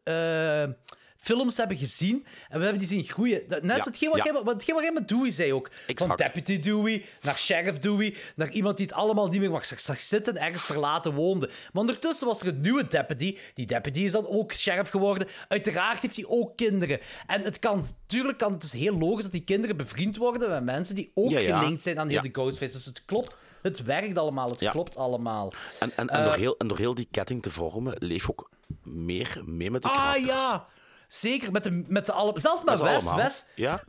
films 1.24 1.56
hebben 1.56 1.76
gezien. 1.76 2.26
En 2.48 2.58
we 2.58 2.62
hebben 2.64 2.78
die 2.78 2.88
zien 2.88 3.04
groeien. 3.04 3.42
Net 3.48 3.62
Ja, 3.62 3.68
zoals 3.68 3.84
hetgeen 3.84 4.08
wat, 4.08 4.18
ja. 4.18 4.24
jij, 4.24 4.32
wat, 4.32 4.46
hetgeen 4.54 4.74
wat 4.74 4.84
jij 4.84 4.92
met 4.92 5.08
Dewey 5.08 5.30
zei 5.30 5.52
ook. 5.52 5.70
Van. 5.94 6.16
Deputy 6.16 6.58
Dewey 6.58 7.04
naar 7.20 7.36
Sheriff 7.38 7.78
Dewey, 7.78 8.14
naar 8.36 8.50
iemand 8.50 8.76
die 8.76 8.86
het 8.86 8.94
allemaal 8.94 9.26
niet 9.28 9.40
meer 9.40 9.50
mag 9.50 9.64
zag 9.64 10.00
zitten 10.00 10.36
en 10.36 10.42
ergens 10.42 10.64
verlaten 10.64 11.14
woonde. 11.14 11.46
Maar 11.46 11.80
ondertussen 11.80 12.26
was 12.26 12.40
er 12.40 12.46
een 12.46 12.60
nieuwe 12.60 12.86
deputy. 12.86 13.36
Die 13.54 13.66
deputy 13.66 14.00
is 14.00 14.12
dan 14.12 14.26
ook 14.26 14.52
sheriff 14.54 14.90
geworden. 14.90 15.28
Uiteraard 15.48 16.02
heeft 16.02 16.16
hij 16.16 16.24
ook 16.28 16.56
kinderen. 16.56 17.00
En 17.26 17.42
het 17.42 17.58
kan, 17.58 17.76
natuurlijk 17.76 18.38
kan, 18.38 18.52
het 18.52 18.62
is 18.62 18.72
heel 18.72 18.98
logisch 18.98 19.22
dat 19.22 19.32
die 19.32 19.44
kinderen 19.44 19.76
bevriend 19.76 20.16
worden 20.16 20.48
met 20.50 20.64
mensen 20.64 20.94
die 20.94 21.10
ook 21.14 21.30
Ja, 21.30 21.58
gelinkt 21.58 21.82
zijn 21.82 21.98
aan 21.98 22.08
heel 22.08 22.22
de 22.22 22.28
Ghostface. 22.32 22.72
Dus 22.72 22.84
het 22.84 23.04
klopt. 23.04 23.36
Het 23.62 23.82
werkt 23.84 24.18
allemaal. 24.18 24.48
Het 24.50 24.60
Ja. 24.60 24.70
klopt 24.70 24.96
allemaal. 24.96 25.52
En, 25.80 25.92
en, 25.96 26.08
en, 26.08 26.18
Eh, 26.18 26.24
door 26.24 26.34
heel, 26.34 26.56
en 26.58 26.68
door 26.68 26.78
heel 26.78 26.94
die 26.94 27.08
ketting 27.10 27.42
te 27.42 27.50
vormen, 27.50 27.94
leef 27.98 28.30
ook 28.30 28.50
meer 28.82 29.42
mee 29.44 29.70
met 29.70 29.82
de 29.82 29.88
Ah 29.88 29.94
karakters. 29.94 30.26
ja! 30.26 30.66
Zeker, 31.20 31.52
met 31.52 31.64
de, 31.64 31.84
met 31.86 32.06
de 32.06 32.12
alle, 32.12 32.40
zelfs 32.40 32.64
met 32.64 32.78
z'n 32.78 32.84
Wes. 32.84 33.14
Wes, 33.14 33.44
Ja, 33.54 33.82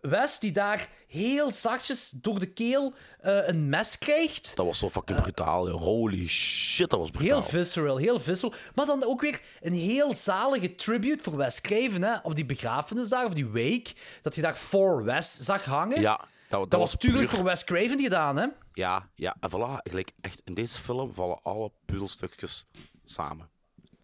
Wes, 0.00 0.38
die 0.38 0.52
daar 0.52 0.88
heel 1.06 1.50
zachtjes 1.50 2.10
door 2.10 2.38
de 2.38 2.46
keel 2.52 2.92
eh, 3.20 3.48
een 3.48 3.68
mes 3.68 3.98
krijgt. 3.98 4.56
Dat 4.56 4.66
was 4.66 4.78
zo 4.78 4.90
fucking 4.90 5.20
brutaal. 5.22 5.68
joh. 5.68 5.80
Holy 5.80 6.26
shit, 6.28 6.90
dat 6.90 6.98
was 6.98 7.10
brutaal. 7.10 7.40
Heel 7.40 7.48
visceral, 7.48 7.96
heel 7.96 8.20
visceral. 8.20 8.54
Maar 8.74 8.86
dan 8.86 9.04
ook 9.04 9.20
weer 9.20 9.40
een 9.60 9.72
heel 9.72 10.14
zalige 10.14 10.74
tribute 10.74 11.22
voor 11.22 11.36
Wes 11.36 11.60
Craven, 11.60 12.02
hè? 12.02 12.16
Op 12.22 12.34
die 12.34 12.46
begrafenisdag, 12.46 13.24
of 13.24 13.32
die 13.32 13.46
wake, 13.48 13.90
dat 14.22 14.34
je 14.34 14.40
daar 14.42 14.54
For 14.56 15.04
Wes 15.04 15.34
zag 15.38 15.64
hangen. 15.64 16.00
Ja, 16.00 16.16
dat, 16.16 16.60
dat, 16.60 16.70
dat 16.70 16.80
was 16.80 16.92
natuurlijk 16.92 17.28
puur- 17.28 17.36
voor 17.36 17.44
Wes 17.46 17.64
Craven 17.64 18.00
gedaan, 18.00 18.36
hè? 18.36 18.46
Ja, 18.72 19.08
ja, 19.14 19.36
en 19.40 19.50
voilà. 19.50 19.82
Gelijk, 19.82 20.12
echt, 20.20 20.42
in 20.44 20.54
deze 20.54 20.78
film 20.78 21.12
vallen 21.14 21.40
alle 21.42 21.70
puzzelstukjes 21.84 22.66
samen. 23.04 23.48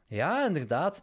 Ja, 0.07 0.47
inderdaad. 0.47 1.03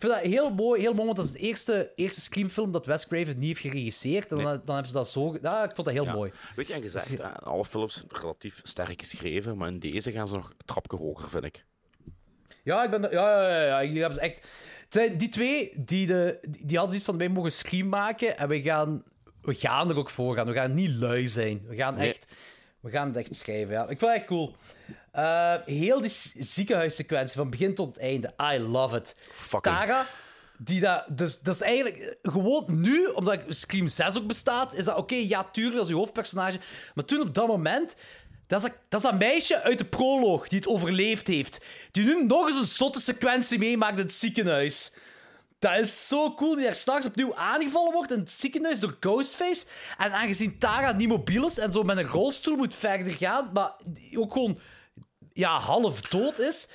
Ik 0.00 0.06
vind 0.06 0.22
dat 0.22 0.32
heel 0.32 0.50
mooi, 0.50 0.80
heel 0.80 0.92
mooi 0.92 1.04
want 1.04 1.16
dat 1.16 1.24
is 1.26 1.32
de 1.32 1.38
eerste, 1.38 1.92
eerste 1.94 2.20
Scream-film 2.20 2.72
dat 2.72 2.86
Wes 2.86 3.06
Craven 3.06 3.38
niet 3.38 3.46
heeft 3.46 3.60
geregisseerd. 3.60 4.30
En 4.32 4.36
dan, 4.36 4.44
dan 4.44 4.74
hebben 4.74 4.86
ze 4.86 4.92
dat 4.92 5.08
zo... 5.08 5.38
Ja, 5.42 5.64
ik 5.64 5.74
vond 5.74 5.86
dat 5.86 5.96
heel 5.96 6.04
Ja. 6.04 6.12
mooi. 6.12 6.32
Weet 6.56 6.66
je, 6.66 6.72
en 6.72 6.82
gezegd, 6.82 7.08
Dus 7.08 7.18
hè, 7.18 7.32
alle 7.40 7.64
films 7.64 7.94
zijn 7.94 8.06
relatief 8.20 8.60
sterk 8.62 9.00
geschreven, 9.00 9.56
maar 9.56 9.68
in 9.68 9.78
deze 9.78 10.12
gaan 10.12 10.26
ze 10.26 10.34
nog 10.34 10.48
een 10.50 10.64
trapje 10.64 10.96
hoger, 10.96 11.30
vind 11.30 11.44
ik. 11.44 11.64
Ja, 12.64 12.84
ik 12.84 12.90
ben... 12.90 13.02
Ja, 13.02 13.08
ja, 13.10 13.62
ja, 13.64 13.80
ja. 13.80 13.90
Hebben 13.92 14.14
ze 14.14 14.20
echt... 14.20 14.36
Het 14.84 14.92
zijn 14.94 15.16
die 15.16 15.28
twee, 15.28 15.72
die, 15.76 16.06
de, 16.06 16.38
die 16.40 16.66
die 16.66 16.76
hadden 16.78 16.88
zoiets 16.88 17.04
van, 17.04 17.18
wij 17.18 17.28
mogen 17.28 17.52
Scream 17.52 17.88
maken 17.88 18.38
en 18.38 18.48
we 18.48 18.62
gaan, 18.62 19.02
we 19.42 19.54
gaan 19.54 19.90
er 19.90 19.96
ook 19.96 20.10
voor 20.10 20.34
gaan. 20.34 20.46
We 20.46 20.52
gaan 20.52 20.74
niet 20.74 20.90
lui 20.90 21.28
zijn. 21.28 21.62
We 21.66 21.74
gaan 21.74 21.94
Nee. 21.94 22.08
echt... 22.08 22.26
We 22.80 22.90
gaan 22.90 23.06
het 23.06 23.16
echt 23.16 23.36
schrijven, 23.36 23.74
ja. 23.74 23.82
Ik 23.82 23.98
vind 23.98 24.00
het 24.00 24.10
echt 24.10 24.24
cool. 24.26 24.56
Eh, 25.12 25.54
heel 25.64 26.00
die 26.00 26.12
ziekenhuissequentie, 26.38 27.36
van 27.36 27.50
begin 27.50 27.74
tot 27.74 27.88
het 27.88 27.98
einde. 27.98 28.32
I 28.54 28.58
love 28.58 28.96
it. 28.96 29.14
Fucking. 29.32 29.76
Tara, 29.76 30.06
die 30.58 30.80
dat... 30.80 31.04
Dus, 31.08 31.40
dat 31.40 31.54
is 31.54 31.60
eigenlijk... 31.60 31.96
eh, 31.96 32.32
Gewoon 32.32 32.64
nu, 32.66 33.06
omdat 33.06 33.44
Scream 33.48 33.86
6 33.86 34.16
ook 34.18 34.26
bestaat, 34.26 34.74
is 34.74 34.84
dat 34.84 34.96
oké, 34.96 35.14
ja, 35.14 35.44
tuurlijk, 35.44 35.76
dat 35.76 35.84
is 35.84 35.90
je 35.90 35.96
hoofdpersonage. 35.98 36.58
Maar 36.94 37.04
toen, 37.04 37.20
op 37.20 37.34
dat 37.34 37.46
moment... 37.46 37.94
Dat 38.46 38.60
is, 38.62 38.66
dat, 38.68 38.76
dat 38.88 39.00
is 39.04 39.10
dat 39.10 39.18
meisje 39.18 39.62
uit 39.62 39.78
de 39.78 39.84
proloog 39.84 40.48
die 40.48 40.58
het 40.58 40.68
overleefd 40.68 41.26
heeft. 41.26 41.64
Die 41.90 42.04
nu 42.04 42.24
nog 42.24 42.46
eens 42.46 42.56
een 42.56 42.64
zotte 42.64 43.00
sequentie 43.00 43.58
meemaakt 43.58 43.98
in 43.98 44.04
het 44.04 44.12
ziekenhuis. 44.12 44.92
Dat 45.58 45.78
is 45.78 46.08
zo 46.08 46.34
cool, 46.34 46.54
die 46.54 46.64
daar 46.64 46.74
straks 46.74 47.06
opnieuw 47.06 47.34
aangevallen 47.34 47.92
wordt 47.92 48.12
in 48.12 48.18
het 48.18 48.30
ziekenhuis 48.30 48.80
door 48.80 48.96
Ghostface. 49.00 49.66
En 49.98 50.12
aangezien 50.12 50.58
Tara 50.58 50.92
niet 50.92 51.08
mobiel 51.08 51.46
is 51.46 51.58
en 51.58 51.72
zo 51.72 51.82
met 51.82 51.96
een 51.96 52.06
rolstoel 52.06 52.56
moet 52.56 52.74
verder 52.74 53.12
gaan, 53.12 53.50
maar 53.52 53.72
ook 54.16 54.32
gewoon 54.32 54.58
ja, 55.32 55.58
half 55.58 56.00
dood 56.00 56.38
is. 56.38 56.68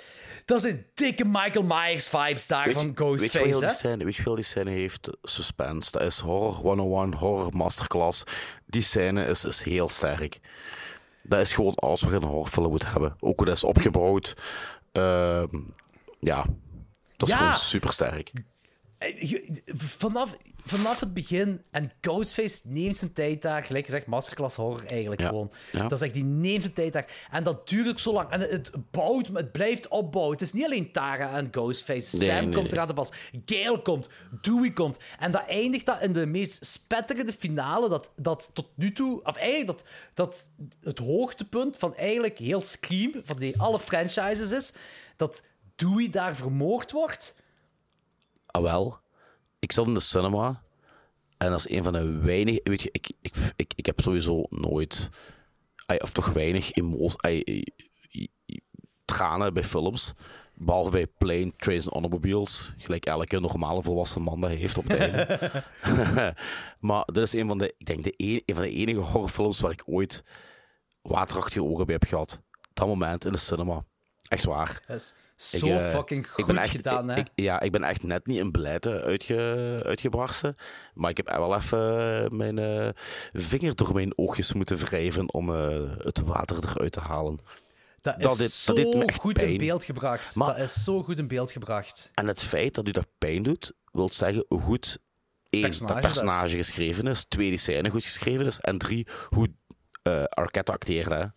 Dat 0.46 0.62
zijn 0.62 0.86
dikke 0.94 1.26
Michael 1.26 1.64
Myers 1.64 2.08
vibes 2.08 2.48
daar 2.48 2.66
Weet 2.66 2.74
van 2.74 2.84
weet 2.88 2.98
je 2.98 3.04
Ghostface, 3.04 3.60
die 3.60 3.68
scène, 3.70 4.04
weet 4.04 4.16
je 4.16 4.24
wel 4.24 4.36
die 4.36 4.44
scène 4.44 4.70
heeft? 4.72 5.10
Suspense. 5.24 5.92
Dat 5.92 6.02
is 6.02 6.20
horror 6.20 6.54
101, 6.54 7.14
horror 7.14 7.56
masterclass. 7.56 8.24
Die 8.66 8.82
scène 8.82 9.26
is, 9.26 9.46
is 9.46 9.64
heel 9.64 9.90
sterk. 9.90 10.40
Dat 11.24 11.40
is 11.40 11.54
gewoon 11.54 11.76
alles 11.76 12.02
wat 12.02 12.10
je 12.10 12.16
in 12.16 12.22
een 12.22 12.28
horrorfilm 12.28 12.70
moet 12.70 12.92
hebben. 12.92 13.16
Ook 13.20 13.38
hoe 13.38 13.46
dat 13.46 13.56
is 13.56 13.64
opgebouwd. 13.64 14.34
Ehm, 14.92 15.48
ja, 16.20 16.46
dat 17.18 17.28
is 17.28 17.34
Ja. 17.34 17.38
gewoon 17.38 17.56
super 17.56 17.94
sterk. 17.94 18.32
Eh, 19.14 19.42
Vanaf, 19.76 20.36
vanaf 20.58 21.00
het 21.00 21.14
begin, 21.14 21.62
en 21.72 21.92
Ghostface 22.02 22.62
neemt 22.64 22.98
zijn 22.98 23.14
tijd 23.14 23.42
daar, 23.42 23.64
gelijk 23.64 23.86
gezegd, 23.86 24.06
masterclass 24.06 24.56
horror 24.56 24.86
eigenlijk 24.86 25.22
Ja. 25.22 25.28
gewoon. 25.28 25.52
Ja. 25.72 25.82
Dat 25.82 25.92
is 25.92 26.02
echt, 26.02 26.14
die 26.14 26.24
neemt 26.24 26.62
zijn 26.62 26.74
tijd 26.74 26.94
daar. 26.94 27.28
En 27.32 27.44
dat 27.44 27.68
duurt 27.70 27.88
ook 27.88 28.00
zo 28.00 28.14
lang. 28.14 28.30
En 28.30 28.40
het, 28.40 28.52
het 28.52 28.72
bouwt, 28.92 29.28
het 29.34 29.52
blijft 29.52 29.88
opbouwen. 29.88 30.34
Het 30.34 30.42
is 30.42 30.54
niet 30.54 30.66
alleen 30.66 30.92
Tara 30.92 31.38
en 31.38 31.48
Ghostface. 31.52 32.18
Nee, 32.18 32.28
Sam 32.28 32.44
nee, 32.46 32.54
komt 32.54 32.64
nee. 32.64 32.74
eraan 32.74 32.88
te 32.88 32.94
pas. 32.94 33.12
Gale 33.46 33.82
komt. 33.82 34.10
Dewey 34.42 34.72
komt. 34.72 34.98
En 35.20 35.32
dat 35.32 35.44
eindigt 35.48 35.86
dat 35.86 36.02
in 36.02 36.14
de 36.14 36.26
meest 36.26 36.66
spetterende 36.66 37.34
finale 37.34 37.90
dat, 37.90 38.12
dat 38.16 38.50
tot 38.54 38.68
nu 38.76 38.92
toe... 38.92 39.24
Of 39.24 39.36
eigenlijk 39.36 39.68
dat, 39.68 39.86
dat 40.14 40.50
het 40.82 41.00
hoogtepunt 41.00 41.78
van 41.78 41.96
eigenlijk 41.96 42.38
heel 42.38 42.62
Scream, 42.62 43.12
van 43.24 43.38
die 43.40 43.60
alle 43.60 43.80
franchises 43.80 44.52
is, 44.52 44.74
dat 45.16 45.42
Dewey 45.76 46.10
daar 46.10 46.36
vermoord 46.36 46.92
wordt. 46.92 47.36
Ah, 48.56 48.62
wel. 48.62 49.00
Ik 49.60 49.72
zat 49.72 49.88
in 49.88 49.94
de 49.94 50.00
cinema. 50.00 50.64
En 51.38 51.50
dat 51.50 51.60
is 51.60 51.70
een 51.70 51.84
van 51.84 51.94
de 51.94 52.20
weinige... 52.20 52.60
Weet 52.64 52.82
je, 52.82 52.90
ik, 52.92 53.12
ik, 53.22 53.36
ik, 53.56 53.74
ik 53.76 53.86
heb 53.86 54.00
sowieso 54.00 54.46
nooit... 54.50 55.10
Of 55.98 56.12
toch 56.12 56.34
weinig 56.34 56.72
ai, 57.18 57.64
Tranen 59.06 59.54
bij 59.54 59.64
films. 59.64 60.14
Behalve 60.54 60.90
bij 60.90 61.08
Plane, 61.08 61.52
Trains 61.58 61.86
en 61.86 61.92
Automobiles. 61.92 62.74
Gelijk 62.78 63.06
elke 63.06 63.40
normale 63.40 63.84
volwassen 63.84 64.22
man 64.22 64.42
dat 64.42 64.50
heeft 64.50 64.78
op 64.78 64.88
het 64.88 64.98
einde. 64.98 65.52
maar 66.88 67.06
dit 67.06 67.24
is 67.24 67.34
een 67.34 67.48
van 67.48 67.58
de... 67.58 67.74
Ik 67.78 67.86
denk 67.86 68.04
de 68.04 68.14
een, 68.18 68.42
een 68.46 68.56
van 68.56 68.64
de 68.64 68.72
enige 68.72 69.00
horrorfilms 69.00 69.60
waar 69.60 69.72
ik 69.72 69.84
ooit 69.86 70.24
waterachtige 71.02 71.64
ogen 71.64 71.86
bij 71.86 71.96
heb 72.00 72.10
gehad. 72.10 72.42
Dat 72.74 72.88
moment 72.88 73.26
in 73.26 73.32
de 73.32 73.38
cinema. 73.38 73.84
Echt 74.28 74.46
waar. 74.46 74.82
Ik, 75.52 75.60
zo 75.60 75.68
eh, 75.68 75.90
fucking 75.90 76.26
ik 76.26 76.32
goed 76.32 76.46
ben 76.46 76.58
echt- 76.58 76.70
gedaan, 76.70 77.08
hè? 77.08 77.16
ik- 77.18 77.30
ja, 77.36 77.60
ik 77.60 77.72
ben 77.72 77.84
echt 77.84 78.04
net 78.04 78.28
niet 78.28 78.40
in 78.40 78.52
blijte 78.52 79.02
uitge, 79.02 79.82
uitgebarsten. 79.86 80.56
Maar 80.94 81.10
ik 81.10 81.18
heb 81.18 81.30
wel 81.30 81.56
even 81.56 82.36
mijn 82.38 82.60
eh, 82.60 82.90
vinger 83.32 83.76
door 83.76 83.94
mijn 83.94 84.18
oogjes 84.18 84.54
moeten 84.54 84.78
wrijven 84.78 85.34
om 85.34 85.54
eh, 85.56 85.80
het 85.98 86.20
water 86.20 86.58
eruit 86.70 86.92
te 86.92 87.00
halen. 87.00 87.40
Dat 88.02 88.20
is 88.20 88.38
dit- 88.38 88.52
zo 88.52 88.74
dat 88.74 88.92
dit 88.94 89.16
goed 89.16 89.42
in 89.42 89.58
beeld 89.58 89.84
gebracht. 89.84 90.36
Maar- 90.36 90.48
dat 90.48 90.58
is 90.58 90.84
zo 90.84 91.04
goed 91.04 91.18
in 91.18 91.28
beeld 91.28 91.52
gebracht. 91.52 92.12
En 92.14 92.28
het 92.28 92.44
feit 92.44 92.74
dat 92.76 92.88
u 92.88 92.92
dat 92.92 93.08
pijn 93.18 93.44
doet, 93.44 93.74
wil 93.92 94.10
zeggen 94.12 94.46
hoe 94.48 94.60
goed 94.62 95.00
één, 95.50 95.62
Personage 95.62 95.94
dat 95.94 96.02
dat 96.04 96.12
personage 96.14 96.58
geschreven 96.58 97.08
is, 97.08 97.26
twee, 97.28 97.50
die 97.50 97.58
scène 97.58 97.90
goed 97.90 98.04
geschreven 98.04 98.46
is, 98.46 98.60
en 98.60 98.78
drie, 98.78 99.08
hoe 99.30 99.48
eh 100.04 100.24
Arquette 100.24 100.72
acteerde. 100.72 101.34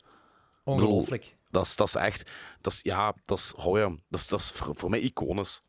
Ongelooflijk. 0.65 1.37
Dat 1.51 1.67
is, 1.67 1.77
dat 1.77 1.87
is 1.89 1.95
echt, 1.95 2.31
dat 2.61 2.73
is, 2.73 2.81
ja, 2.83 3.15
dat 3.25 3.39
is, 3.39 3.55
oh 3.55 3.79
ja, 3.79 3.89
dat 4.09 4.21
is, 4.21 4.27
dat 4.27 4.41
is 4.41 4.51
voor, 4.51 4.77
voor 4.77 4.91
mij 4.91 5.01
iconisch. 5.01 5.63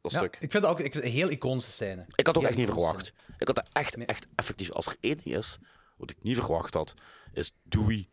Dat 0.00 0.12
Ja, 0.12 0.18
stuk. 0.18 0.36
ik 0.40 0.50
vind 0.50 0.62
dat 0.62 0.72
ook 0.72 0.80
ik, 0.80 0.94
een 0.94 1.10
heel 1.10 1.28
iconische 1.30 1.70
scène. 1.70 2.04
Ik 2.14 2.26
had 2.26 2.36
ook 2.36 2.42
Heel 2.42 2.50
echt 2.52 2.60
niet 2.60 2.68
verwacht. 2.68 3.12
Ik 3.38 3.46
had 3.46 3.56
dat 3.56 3.68
echt, 3.72 3.96
echt 3.96 4.26
effectief. 4.34 4.70
Als 4.72 4.86
er 4.86 4.96
één 5.00 5.20
ding 5.24 5.36
is 5.36 5.58
wat 5.96 6.10
ik 6.10 6.22
niet 6.22 6.36
verwacht 6.36 6.74
had, 6.74 6.94
is 7.32 7.52
Dewey 7.62 8.08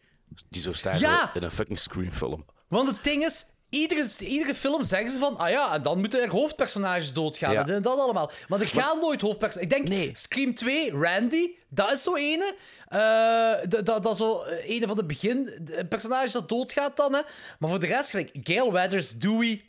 die 0.49 0.61
zo 0.61 0.71
Ja! 0.97 1.33
in 1.33 1.43
een 1.43 1.51
fucking 1.51 1.79
Scream-film. 1.79 2.45
Want 2.67 2.89
het 2.89 3.03
ding 3.03 3.23
is, 3.23 3.45
iedere, 3.69 4.07
iedere 4.19 4.55
film 4.55 4.83
zeggen 4.83 5.11
ze 5.11 5.17
van, 5.17 5.37
ah 5.37 5.49
ja, 5.49 5.73
en 5.73 5.81
dan 5.81 5.99
moeten 5.99 6.21
er 6.21 6.29
hoofdpersonages 6.29 7.13
doodgaan. 7.13 7.53
Ja. 7.53 7.67
En 7.67 7.81
dat 7.81 7.99
allemaal. 7.99 8.31
Maar 8.47 8.59
er 8.59 8.67
gaan 8.67 8.99
nooit 8.99 9.21
hoofdpersonages. 9.21 9.77
Ik 9.77 9.87
denk, 9.87 10.17
Scream 10.17 10.53
2, 10.53 10.91
Randy, 10.91 11.51
dat 11.69 11.91
is 11.91 12.03
zo 12.03 12.15
ene. 12.15 12.55
Eh, 12.87 13.83
dat, 13.83 14.05
is 14.05 14.17
zo 14.17 14.41
eh, 14.41 14.69
ene 14.69 14.87
van 14.87 14.95
de 14.95 15.05
begin 15.05 15.59
de 15.61 15.85
personages 15.85 16.31
dat 16.31 16.49
doodgaat 16.49 16.97
dan. 16.97 17.13
Hè. 17.13 17.21
Maar 17.59 17.69
voor 17.69 17.79
de 17.79 17.85
rest, 17.85 18.09
gelijk 18.09 18.29
Gail 18.33 18.71
Weathers, 18.71 19.11
Dewey, 19.11 19.61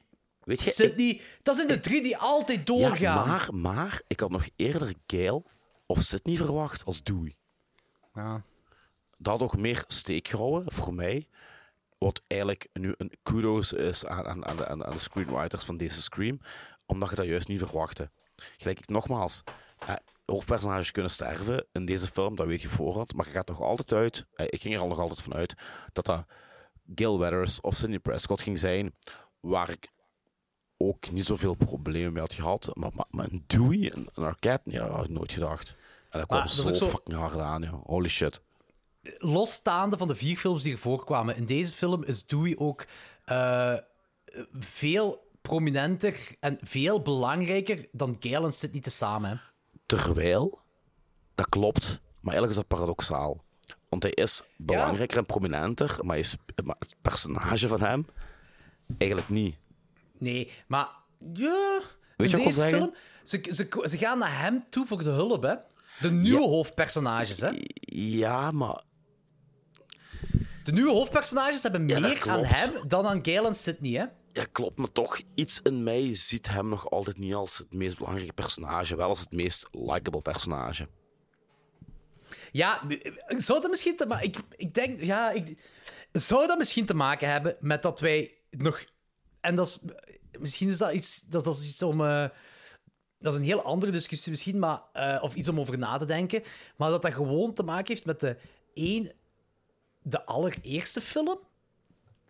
Weet 0.49 0.61
je, 0.61 0.71
Sydney, 0.71 1.21
dat 1.43 1.55
zijn 1.55 1.69
de 1.69 1.81
drie 1.81 2.03
die 2.03 2.17
altijd 2.17 2.67
doorgaan. 2.67 2.99
Ja, 2.99 3.25
maar, 3.25 3.49
maar 3.53 4.01
ik 4.07 4.21
had 4.21 4.31
nog 4.31 4.49
eerder 4.57 4.93
Gail 5.07 5.45
of 5.87 6.03
Sydney 6.03 6.37
verwacht 6.37 6.85
als 6.85 7.03
Dewey. 7.03 7.37
Ja. 8.15 8.43
Dat 9.19 9.33
had 9.33 9.43
ook 9.43 9.57
meer 9.57 9.85
steek 9.87 10.29
gehouden 10.29 10.73
voor 10.73 10.95
mij. 10.95 11.29
Wat 11.99 12.23
eigenlijk 12.27 12.69
nu 12.73 12.95
een 12.97 13.13
kudos 13.23 13.73
is 13.73 14.07
aan, 14.07 14.27
aan, 14.27 14.47
aan, 14.47 14.57
de, 14.57 14.67
aan 14.67 14.79
de 14.79 14.99
screenwriters 14.99 15.65
van 15.65 15.77
deze 15.77 16.03
Scream. 16.03 16.41
Omdat 16.87 17.11
je 17.11 17.17
dat 17.17 17.27
juist 17.27 17.49
niet 17.49 17.59
verwachtte. 17.59 18.11
Gelijk 18.57 18.79
ik 18.79 18.89
nogmaals, 18.89 19.43
eh, 19.79 19.95
hoofdpersonages 20.27 20.91
kunnen 20.91 21.11
sterven 21.11 21.67
in 21.73 21.85
deze 21.87 22.07
film, 22.07 22.37
dat 22.37 22.47
weet 22.47 22.63
je 22.63 22.69
voorhand. 22.69 23.15
Maar 23.15 23.27
je 23.27 23.33
gaat 23.33 23.49
nog 23.49 23.61
altijd 23.61 23.93
uit, 23.93 24.27
eh, 24.35 24.47
ik 24.49 24.61
ging 24.61 24.75
er 24.75 24.81
al 24.81 24.89
nog 24.89 24.99
altijd 24.99 25.23
van 25.23 25.35
uit, 25.35 25.55
dat 25.93 26.05
dat 26.07 26.25
Gil 26.95 27.19
Weathers 27.19 27.61
of 27.61 27.77
Sidney 27.77 27.99
Prescott 27.99 28.43
ging 28.43 28.59
zijn. 28.59 28.95
Waar 29.41 29.71
ik 29.71 29.89
ook 30.77 31.11
niet 31.11 31.25
zoveel 31.25 31.55
problemen 31.55 32.13
mee 32.13 32.23
had 32.23 32.35
gehad. 32.35 32.71
Maar, 32.75 32.91
maar, 32.95 33.07
maar 33.11 33.25
een 33.31 33.45
Dewey, 33.47 33.93
een, 33.95 34.09
een 34.15 34.25
Arquette, 34.25 34.71
ja, 34.71 34.87
dat 34.87 34.95
had 34.97 35.05
ik 35.05 35.11
nooit 35.11 35.33
gedacht. 35.33 35.75
En 36.11 36.19
dat 36.19 36.29
kwam 36.29 36.41
dat 36.41 36.51
zo, 36.51 36.73
zo- 36.73 36.89
fucking 36.89 37.17
hard 37.17 37.39
aan, 37.39 37.63
ja. 37.63 37.81
Holy 37.85 38.09
shit. 38.09 38.41
Losstaande 39.19 39.99
van 39.99 40.09
de 40.09 40.15
vier 40.15 40.37
films 40.37 40.63
die 40.63 40.73
er 40.73 40.79
voorkwamen, 40.79 41.37
in 41.37 41.45
deze 41.45 41.73
film 41.73 42.05
is 42.05 42.27
Dewey 42.27 42.57
ook 42.57 42.87
eh, 43.25 43.75
veel 44.59 45.27
prominenter 45.43 46.37
en 46.41 46.59
veel 46.61 47.03
belangrijker 47.03 47.89
dan 47.93 48.17
Gale 48.21 48.47
en 48.47 48.53
Sidney 48.53 48.81
tezamen. 48.81 49.31
Hè. 49.31 49.37
Terwijl, 49.87 50.61
dat 51.35 51.49
klopt, 51.49 52.01
maar 52.21 52.35
eigenlijk 52.35 52.51
is 52.51 52.57
dat 52.57 52.79
paradoxaal. 52.79 53.45
Want 53.89 54.03
hij 54.03 54.13
is 54.13 54.43
belangrijker 54.57 55.19
en 55.19 55.27
prominenter, 55.27 55.99
maar, 56.03 56.19
is, 56.19 56.37
maar 56.65 56.77
het 56.79 56.95
personage 57.03 57.69
van 57.69 57.83
hem 57.83 58.07
eigenlijk 58.99 59.29
niet. 59.29 59.57
Nee, 60.19 60.51
maar 60.67 60.89
ja, 61.33 61.81
Weet 62.17 62.31
je 62.31 62.37
in 62.37 62.43
wat 62.45 62.53
ik 62.53 62.59
deze 62.59 62.77
film, 62.77 62.95
ze, 63.23 63.41
ze, 63.51 63.89
ze 63.89 63.99
gaan 63.99 64.19
naar 64.19 64.41
hem 64.41 64.65
toe 64.69 64.87
voor 64.87 65.03
de 65.03 65.11
hulp, 65.11 65.43
hè. 65.43 65.55
De 66.01 66.11
nieuwe 66.11 66.49
hoofdpersonages, 66.49 67.41
hè. 67.41 67.51
Ja, 67.81 68.51
maar 68.51 68.83
De 70.65 70.73
nieuwe 70.73 70.93
hoofdpersonages 70.93 71.63
hebben 71.63 71.89
Ja, 71.89 72.01
dat 72.01 72.11
meer 72.11 72.29
aan 72.31 72.41
klopt. 72.41 72.55
hem 72.55 72.89
dan 72.89 73.07
aan 73.07 73.19
Gale 73.25 73.47
en 73.47 73.55
Sidney, 73.55 73.93
hè. 73.93 74.05
ja, 74.33 74.47
klopt, 74.53 74.79
maar 74.79 74.93
toch, 74.93 75.21
iets 75.35 75.61
in 75.63 75.83
mij 75.83 76.15
ziet 76.15 76.49
hem 76.49 76.69
nog 76.69 76.91
altijd 76.91 77.19
niet 77.19 77.35
als 77.35 77.59
het 77.59 77.75
meest 77.75 77.99
belangrijke 77.99 78.33
personage, 78.33 78.97
wel 78.97 79.09
als 79.09 79.21
het 79.21 79.33
meest 79.33 79.69
likable 79.73 80.21
personage. 80.23 80.89
Ja, 82.53 82.83
zou 83.29 83.61
dat 83.61 83.71
misschien 83.71 83.97
te 83.97 84.07
maar 84.07 84.23
ik, 84.23 84.37
ik 84.57 84.75
denk, 84.75 85.05
ja, 85.05 85.31
ik, 85.31 85.59
zou 86.13 86.47
dat 86.47 86.59
misschien 86.59 86.87
te 86.87 86.95
maken 86.95 87.31
hebben 87.31 87.57
met 87.61 87.83
dat 87.83 88.01
wij 88.01 88.35
nog, 88.51 88.85
en 89.41 89.55
dat 89.55 89.67
is, 89.67 89.79
misschien 90.39 90.69
is 90.69 90.79
dat 90.79 90.93
iets, 90.93 91.21
dat, 91.21 91.45
dat 91.45 91.57
is 91.57 91.69
iets 91.69 91.83
om, 91.83 92.05
eh, 92.05 92.25
dat 93.19 93.33
is 93.33 93.39
een 93.39 93.45
heel 93.45 93.63
andere 93.63 93.93
discussie 93.93 94.31
misschien, 94.31 94.59
maar, 94.59 94.81
eh, 94.93 95.19
of 95.23 95.35
iets 95.35 95.49
om 95.49 95.61
over 95.61 95.79
na 95.79 95.97
te 95.97 96.05
denken, 96.05 96.43
maar 96.77 96.91
dat 96.91 97.03
dat 97.03 97.13
gewoon 97.13 97.55
te 97.55 97.63
maken 97.63 97.87
heeft 97.87 98.05
met 98.05 98.21
de 98.21 98.37
één, 98.75 99.13
de 100.03 100.25
allereerste 100.27 101.01
film, 101.01 101.39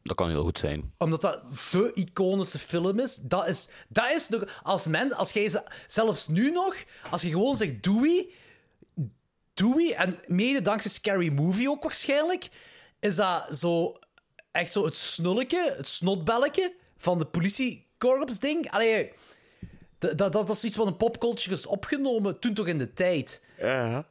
Dat 0.02 0.16
kan 0.16 0.28
heel 0.28 0.42
goed 0.42 0.58
zijn. 0.58 0.92
omdat 0.98 1.20
dat 1.20 1.40
de 1.70 1.90
iconische 1.94 2.58
film 2.58 2.98
is. 2.98 3.16
Dat 3.16 3.48
is, 3.48 3.68
dat 3.88 4.12
is 4.12 4.28
nog, 4.28 4.60
als 4.62 4.86
men, 4.86 5.12
als 5.12 5.32
jij 5.32 5.48
ze- 5.48 5.62
zelfs 5.86 6.28
nu 6.28 6.50
nog, 6.50 6.76
als 7.10 7.22
je 7.22 7.28
gewoon 7.30 7.56
zegt 7.56 7.82
Dewey, 7.82 8.28
Dewey, 9.54 9.94
en 9.94 10.18
mede 10.26 10.62
dankzij 10.62 10.90
Scary 10.90 11.28
Movie 11.32 11.70
ook 11.70 11.82
waarschijnlijk, 11.82 12.48
is 13.00 13.14
dat 13.16 13.56
zo 13.56 13.98
echt 14.52 14.72
zo 14.72 14.84
het 14.84 14.96
snulletje, 14.96 15.74
het 15.76 15.88
snotbelletje 15.88 16.74
van 16.98 17.18
de 17.18 17.24
politiekorps 17.26 18.38
ding. 18.38 18.70
Allee, 18.70 19.12
dat, 19.98 20.18
dat, 20.18 20.32
dat 20.32 20.50
is 20.50 20.64
iets 20.64 20.76
wat 20.76 20.86
een 20.86 20.96
popculture 20.96 21.54
is 21.54 21.66
opgenomen, 21.66 22.38
toen 22.38 22.54
toch 22.54 22.66
in 22.66 22.78
de 22.78 22.92
tijd. 22.92 23.44
Ja. 23.58 24.06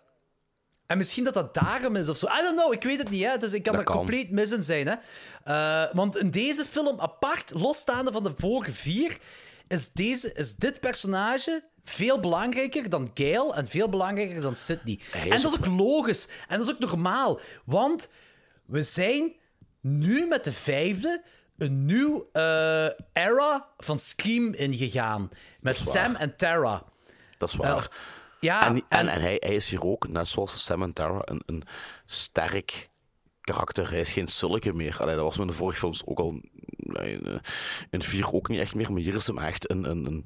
En 0.87 0.97
misschien 0.97 1.23
dat 1.23 1.33
dat 1.33 1.53
daarom 1.53 1.95
is 1.95 2.09
of 2.09 2.17
zo. 2.17 2.25
I 2.25 2.41
don't 2.41 2.55
know, 2.59 2.73
ik 2.73 2.83
weet 2.83 2.99
het 2.99 3.09
niet. 3.09 3.23
Hè? 3.23 3.37
Dus 3.37 3.53
ik 3.53 3.63
kan 3.63 3.71
Dat 3.73 3.81
er 3.81 3.87
kan. 3.87 3.95
compleet 3.97 4.29
mis 4.31 4.51
in 4.51 4.63
zijn. 4.63 4.87
Hè? 4.87 4.95
Eh, 5.43 5.93
want 5.95 6.17
in 6.17 6.29
deze 6.31 6.65
film, 6.65 6.99
apart, 6.99 7.51
losstaande 7.55 8.11
van 8.11 8.23
de 8.23 8.33
vorige 8.37 8.71
vier, 8.73 9.17
is, 9.67 9.91
deze, 9.91 10.33
is 10.33 10.55
dit 10.55 10.79
personage 10.79 11.63
veel 11.83 12.19
belangrijker 12.19 12.89
dan 12.89 13.11
Gail 13.13 13.55
en 13.55 13.67
veel 13.67 13.89
belangrijker 13.89 14.41
dan 14.41 14.55
Sydney. 14.55 14.99
En 15.13 15.29
dat 15.29 15.39
is 15.39 15.45
ook 15.57 15.65
logisch. 15.65 16.27
En 16.47 16.57
dat 16.57 16.67
is 16.67 16.73
ook 16.73 16.79
normaal. 16.79 17.39
Want 17.65 18.09
we 18.65 18.83
zijn 18.83 19.31
nu 19.81 20.25
met 20.27 20.43
de 20.43 20.51
vijfde 20.53 21.21
een 21.57 21.85
nieuw 21.85 22.29
eh, 22.33 22.85
era 23.13 23.67
van 23.77 23.99
Scream 23.99 24.53
ingegaan. 24.53 25.29
Met 25.59 25.83
waar. 25.83 25.95
Sam 25.95 26.15
en 26.15 26.35
Tara. 26.35 26.83
Dat 27.37 27.49
is 27.49 27.55
waar. 27.55 27.69
Eh, 27.71 27.75
of- 27.75 27.87
ja, 28.39 28.65
en, 28.67 28.83
en, 28.89 29.07
en 29.07 29.21
hij, 29.21 29.37
hij 29.39 29.55
is 29.55 29.69
hier 29.69 29.83
ook, 29.83 30.07
net 30.07 30.27
zoals 30.27 30.63
Sam 30.63 30.83
en 30.83 30.93
Tara, 30.93 31.21
een, 31.23 31.41
een 31.45 31.63
sterk 32.05 32.89
karakter. 33.41 33.89
Hij 33.89 33.99
is 33.99 34.09
geen 34.11 34.27
sulke 34.27 34.73
meer. 34.73 34.97
Allee, 34.99 35.15
dat 35.15 35.23
was 35.23 35.37
met 35.37 35.47
de 35.47 35.53
vorige 35.53 35.79
films 35.79 36.05
ook 36.05 36.19
al 36.19 36.41
eh, 36.93 37.11
in 37.89 38.01
4 38.01 38.33
ook 38.33 38.47
niet 38.47 38.59
echt 38.59 38.75
meer, 38.75 38.91
maar 38.93 39.01
hier 39.01 39.15
is 39.15 39.27
hem 39.27 39.37
echt 39.37 39.69
een... 39.71 39.89
een, 39.89 40.05
een 40.05 40.25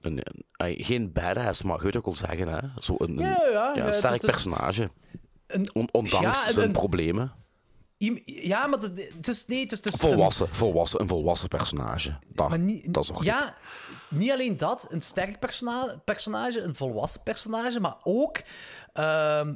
een, 0.00 0.20
een- 0.56 0.84
geen 0.84 1.12
badass, 1.12 1.62
maar 1.62 1.76
je 1.76 1.82
weet 1.84 1.96
ook 1.96 2.04
wel 2.04 2.14
zeggen, 2.14 2.48
hè? 2.48 2.58
Zo 2.78 2.94
een, 2.98 3.18
Ja, 3.18 3.26
ja, 3.28 3.50
ja, 3.52 3.76
een 3.76 3.82
het 3.84 3.94
sterk 3.94 4.14
is 4.14 4.20
dus- 4.20 4.30
personage. 4.30 4.88
Ondanks 5.92 6.52
zijn 6.54 6.72
problemen. 6.72 7.32
Ja, 8.24 8.66
maar 8.66 8.78
het, 8.78 9.28
is... 9.28 9.46
Nee, 9.46 9.60
het 9.60 9.72
is, 9.72 9.78
het 9.78 9.86
is 9.86 9.92
een- 9.92 9.98
Volwassen, 9.98 10.48
volwassen, 10.54 11.00
een 11.00 11.08
volwassen 11.08 11.48
personage. 11.48 12.18
Dat, 12.28 12.48
Maar 12.48 12.58
niet, 12.58 12.94
dat 12.94 13.02
is 13.04 13.10
nog 13.10 13.24
ja, 13.24 13.56
niet 14.08 14.30
alleen 14.30 14.56
dat, 14.56 14.86
een 14.88 15.00
sterk 15.02 15.38
persona 15.38 16.00
personage, 16.04 16.60
een 16.60 16.74
volwassen 16.74 17.22
personage, 17.22 17.80
maar 17.80 17.96
ook 18.02 18.42
ehm, 18.92 19.54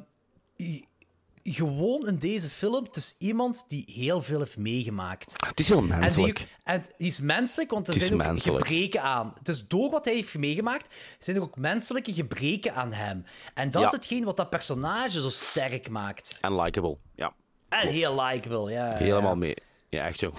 gewoon 1.43 2.07
in 2.07 2.19
deze 2.19 2.49
film, 2.49 2.85
het 2.85 2.97
is 2.97 3.15
iemand 3.19 3.65
die 3.69 3.85
heel 3.87 4.23
veel 4.23 4.39
heeft 4.39 4.57
meegemaakt. 4.57 5.35
Het 5.47 5.61
is 5.61 5.69
heel 5.69 5.77
En 5.79 5.85
die, 5.89 5.97
menselijk. 5.99 6.47
en 6.65 6.85
die 6.97 7.07
is 7.07 7.21
menselijk, 7.21 7.71
want 7.71 7.89
er 7.89 7.95
zijn 7.95 8.13
ook 8.13 8.19
menselijk. 8.19 8.67
gebreken 8.67 9.03
aan. 9.03 9.33
Het 9.39 9.49
is 9.49 9.69
door 9.69 9.91
wat 9.91 10.05
hij 10.05 10.15
heeft 10.15 10.35
meegemaakt, 10.39 10.95
zijn 11.19 11.37
er 11.37 11.43
ook 11.43 11.57
menselijke 11.57 12.13
gebreken 12.13 12.75
aan 12.75 12.93
hem. 12.93 13.25
En 13.55 13.71
dat 13.71 13.83
is 13.83 13.91
hetgeen 13.91 14.25
wat 14.25 14.37
dat 14.37 14.51
personage 14.51 15.21
zo 15.21 15.29
sterk 15.31 15.89
maakt. 15.89 16.39
En 16.41 16.61
likable, 16.61 16.97
ja. 17.15 17.35
En 17.69 17.89
heel 17.89 18.23
likable, 18.23 18.71
ja. 18.71 18.97
Helemaal 18.97 19.37
mee. 19.37 19.57
Ja, 19.89 20.07
echt, 20.07 20.21
jong. 20.21 20.35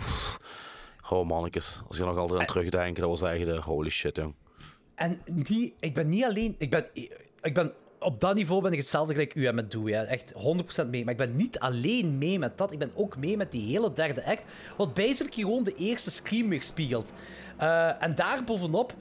Oh, 1.10 1.28
mannetjes. 1.28 1.82
Als 1.88 1.98
je 1.98 2.04
nog 2.04 2.18
altijd 2.18 2.40
aan 2.40 2.46
terugdenkt, 2.46 3.00
dat 3.00 3.10
was 3.10 3.22
echt 3.22 3.46
de 3.46 3.62
holy 3.62 3.90
shit, 3.90 4.16
jong. 4.16 4.34
En 4.96 5.22
niet, 5.26 5.74
ik 5.80 5.94
ben 5.94 6.10
niet 6.10 6.24
alleen... 6.24 6.56
Ik 6.58 6.70
ben, 6.70 6.88
ik 7.42 7.54
ben, 7.54 7.74
op 8.00 8.20
dat 8.20 8.36
niveau 8.36 8.62
ben 8.62 8.72
ik 8.72 8.78
hetzelfde 8.78 9.14
gelijk 9.14 9.36
u 9.36 9.46
en 9.46 9.56
met 9.56 9.72
Doe. 9.72 9.90
Ja. 9.90 10.04
Echt 10.04 10.34
100% 10.34 10.90
mee. 10.90 11.04
Maar 11.04 11.14
ik 11.14 11.20
ben 11.20 11.36
niet 11.36 11.60
alleen 11.60 12.18
mee 12.18 12.40
met 12.40 12.58
dat. 12.58 12.72
Ik 12.72 12.80
ben 12.80 12.92
ook 12.94 13.18
mee 13.18 13.38
met 13.38 13.52
die 13.52 13.68
hele 13.68 13.94
derde 13.94 14.26
act. 14.26 14.44
Wat 14.78 14.94
basically 14.94 15.44
gewoon 15.44 15.64
de 15.64 15.76
eerste 15.76 16.12
Scream 16.12 16.50
weerspiegelt. 16.50 17.14
Eh 17.58 18.04
en 18.04 18.16
daarbovenop... 18.16 18.94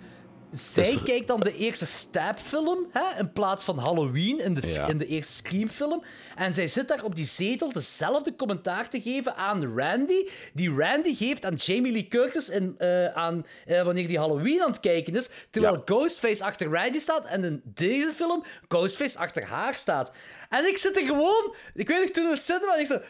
Zij 0.54 0.98
kijkt 1.04 1.26
dan 1.26 1.40
de 1.40 1.56
eerste 1.56 1.86
Stab-film, 1.86 2.86
hè, 2.90 3.18
in 3.18 3.32
plaats 3.32 3.64
van 3.64 3.78
Halloween 3.78 4.40
in 4.40 4.54
de, 4.54 4.66
Ja. 4.68 4.86
in 4.88 4.98
de 4.98 5.06
eerste 5.06 5.32
Scream-film. 5.32 6.04
En 6.36 6.52
zij 6.52 6.66
zit 6.68 6.88
daar 6.88 7.04
op 7.04 7.16
die 7.16 7.24
zetel 7.26 7.72
dezelfde 7.72 8.36
commentaar 8.36 8.88
te 8.88 9.00
geven 9.00 9.36
aan 9.36 9.78
Randy, 9.78 10.28
die 10.54 10.74
Randy 10.74 11.14
geeft 11.14 11.44
aan 11.44 11.54
Jamie 11.54 11.92
Lee 11.92 12.08
Curtis 12.08 12.48
in, 12.48 12.74
eh, 12.78 13.06
aan, 13.06 13.46
eh, 13.66 13.82
wanneer 13.82 14.06
die 14.06 14.18
Halloween 14.18 14.62
aan 14.62 14.70
het 14.70 14.80
kijken 14.80 15.16
is, 15.16 15.28
terwijl 15.50 15.74
Ja. 15.74 15.82
Ghostface 15.84 16.44
achter 16.44 16.70
Randy 16.70 16.98
staat 16.98 17.26
en 17.26 17.44
in 17.44 17.60
deze 17.64 18.12
film 18.16 18.44
Ghostface 18.68 19.18
achter 19.18 19.44
haar 19.46 19.74
staat. 19.74 20.12
En 20.48 20.66
ik 20.68 20.76
zit 20.76 20.96
er 20.96 21.02
gewoon... 21.04 21.54
Ik 21.74 21.88
weet 21.88 22.00
nog 22.00 22.10
toen 22.10 22.24
in 22.24 22.30
de 22.30 22.36
cinema 22.36 22.74
en 22.74 22.80
ik 22.80 22.86
zo... 22.86 23.00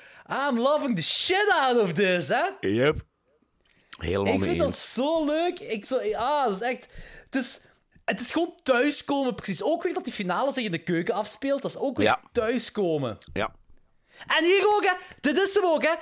I'm 0.49 0.59
loving 0.59 0.97
the 0.97 1.03
shit 1.03 1.53
out 1.61 1.79
of 1.81 1.93
this, 1.93 2.29
hè? 2.29 2.69
Yep. 2.69 2.97
Helemaal 3.99 4.35
Ik 4.35 4.43
vind 4.43 4.59
dat 4.59 4.77
zo 4.77 5.25
leuk. 5.25 5.59
Ik 5.61 5.85
zo, 5.85 5.97
ah, 6.13 6.45
dat 6.45 6.55
is 6.55 6.61
echt. 6.61 6.89
Het 7.35 7.43
is, 7.45 7.61
het 8.05 8.21
is 8.21 8.31
gewoon 8.33 8.55
thuiskomen, 8.63 9.35
precies. 9.35 9.63
Ook 9.63 9.83
weer 9.83 9.95
dat 9.95 10.05
die 10.05 10.13
finale 10.13 10.53
zich 10.53 10.65
in 10.65 10.71
de 10.71 10.79
keuken 10.83 11.15
afspeelt. 11.15 11.63
Dat 11.63 11.71
is 11.71 11.77
ook 11.77 11.97
weer 11.97 12.07
Ja. 12.07 12.21
thuiskomen. 12.33 13.19
Ja. 13.33 13.55
En 14.27 14.45
hier 14.45 14.65
ook, 14.75 14.85
hè. 14.85 14.93
Dit 15.21 15.37
is 15.37 15.55
hem 15.55 15.65
ook, 15.65 15.83
hè. 15.83 15.93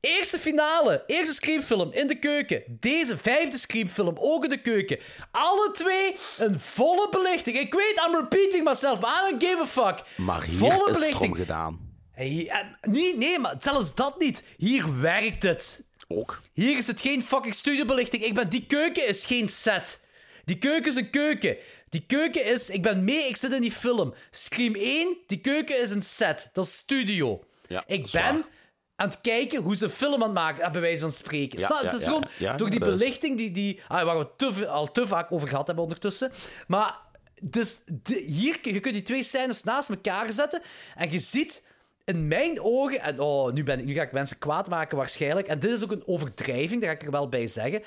Eerste 0.00 0.38
finale, 0.38 1.04
eerste 1.06 1.34
Screamfilm 1.34 1.92
in 1.92 2.06
de 2.06 2.18
keuken. 2.18 2.62
Deze 2.68 3.16
vijfde 3.16 3.58
Screamfilm 3.58 4.14
ook 4.18 4.42
in 4.44 4.50
de 4.50 4.60
keuken. 4.60 4.98
Alle 5.30 5.70
twee 5.72 6.14
een 6.38 6.60
volle 6.60 7.08
belichting. 7.10 7.58
Ik 7.58 7.74
weet, 7.74 8.02
I'm 8.06 8.14
repeating 8.14 8.64
myself, 8.64 9.00
maar 9.00 9.24
I 9.26 9.30
don't 9.30 9.42
give 9.44 9.60
a 9.62 9.66
fuck. 9.66 10.02
Maar 10.16 10.42
hier 10.42 10.58
volle 10.58 10.72
is 10.74 10.84
het 10.84 10.92
belichting. 10.92 11.22
erom 11.22 11.34
gedaan. 11.34 11.94
Eh, 12.14 12.54
nee, 12.82 13.16
nee, 13.16 13.38
maar 13.38 13.54
zelfs 13.58 13.94
dat 13.94 14.18
niet. 14.18 14.42
Hier 14.56 15.00
werkt 15.00 15.42
het. 15.42 15.84
Ook. 16.08 16.40
Hier 16.52 16.76
is 16.76 16.86
het 16.86 17.00
geen 17.00 17.22
fucking 17.22 17.54
studiobelichting. 17.54 18.24
Ik 18.24 18.34
ben, 18.34 18.48
die 18.48 18.66
keuken 18.66 19.06
is 19.06 19.26
geen 19.26 19.48
set. 19.48 20.00
Die 20.46 20.58
keuken 20.58 20.90
is 20.90 20.96
een 20.96 21.10
keuken. 21.10 21.56
Die 21.88 22.04
keuken 22.06 22.44
is... 22.44 22.70
Ik 22.70 22.82
ben 22.82 23.04
mee, 23.04 23.28
ik 23.28 23.36
zit 23.36 23.52
in 23.52 23.60
die 23.60 23.72
film. 23.72 24.14
Scream 24.30 24.74
1, 24.74 25.16
die 25.26 25.38
keuken 25.40 25.80
is 25.82 25.90
een 25.90 26.02
set. 26.02 26.50
Dat 26.52 26.64
is 26.64 26.76
studio. 26.76 27.44
Ja, 27.68 27.84
ik 27.86 28.02
dat 28.02 28.10
ben 28.12 28.22
waar. 28.22 28.48
aan 28.96 29.08
het 29.08 29.20
kijken 29.20 29.62
hoe 29.62 29.76
ze 29.76 29.84
een 29.84 29.90
film 29.90 30.14
aan 30.14 30.28
het 30.28 30.32
maken, 30.38 30.62
eh, 30.62 30.72
bij 30.72 30.80
wijze 30.80 31.00
van 31.00 31.12
spreken. 31.12 31.58
Ja, 31.58 31.66
Snap? 31.66 31.80
ja, 31.80 31.86
het 31.86 31.94
is 31.94 32.04
ja, 32.04 32.12
gewoon 32.12 32.56
door 32.56 32.70
die 32.70 32.80
dat 32.80 32.88
belichting 32.88 33.36
die... 33.36 33.50
die 33.50 33.80
ah, 33.88 34.04
waar 34.04 34.18
we 34.18 34.28
te, 34.36 34.66
al 34.68 34.92
te 34.92 35.06
vaak 35.06 35.32
over 35.32 35.48
gehad 35.48 35.66
hebben 35.66 35.84
ondertussen. 35.84 36.32
Maar 36.66 36.98
dus 37.42 37.80
de- 38.02 38.24
hier, 38.26 38.58
je 38.62 38.80
kunt 38.80 38.94
die 38.94 39.02
twee 39.02 39.22
scènes 39.22 39.62
naast 39.62 39.88
elkaar 39.88 40.32
zetten 40.32 40.62
en 40.94 41.10
je 41.10 41.18
ziet 41.18 41.66
in 42.04 42.28
mijn 42.28 42.60
ogen, 42.60 43.00
en 43.00 43.20
oh, 43.20 43.52
nu, 43.52 43.62
ben 43.62 43.78
ik, 43.78 43.84
nu 43.84 43.94
ga 43.94 44.02
ik 44.02 44.12
mensen 44.12 44.38
kwaad 44.38 44.68
maken 44.68 44.96
waarschijnlijk, 44.96 45.46
en 45.46 45.58
dit 45.58 45.70
is 45.70 45.84
ook 45.84 45.92
een 45.92 46.06
overdrijving, 46.06 46.80
daar 46.80 46.90
ga 46.90 46.96
ik 46.96 47.02
er 47.04 47.10
wel 47.10 47.28
bij 47.28 47.46
zeggen. 47.46 47.82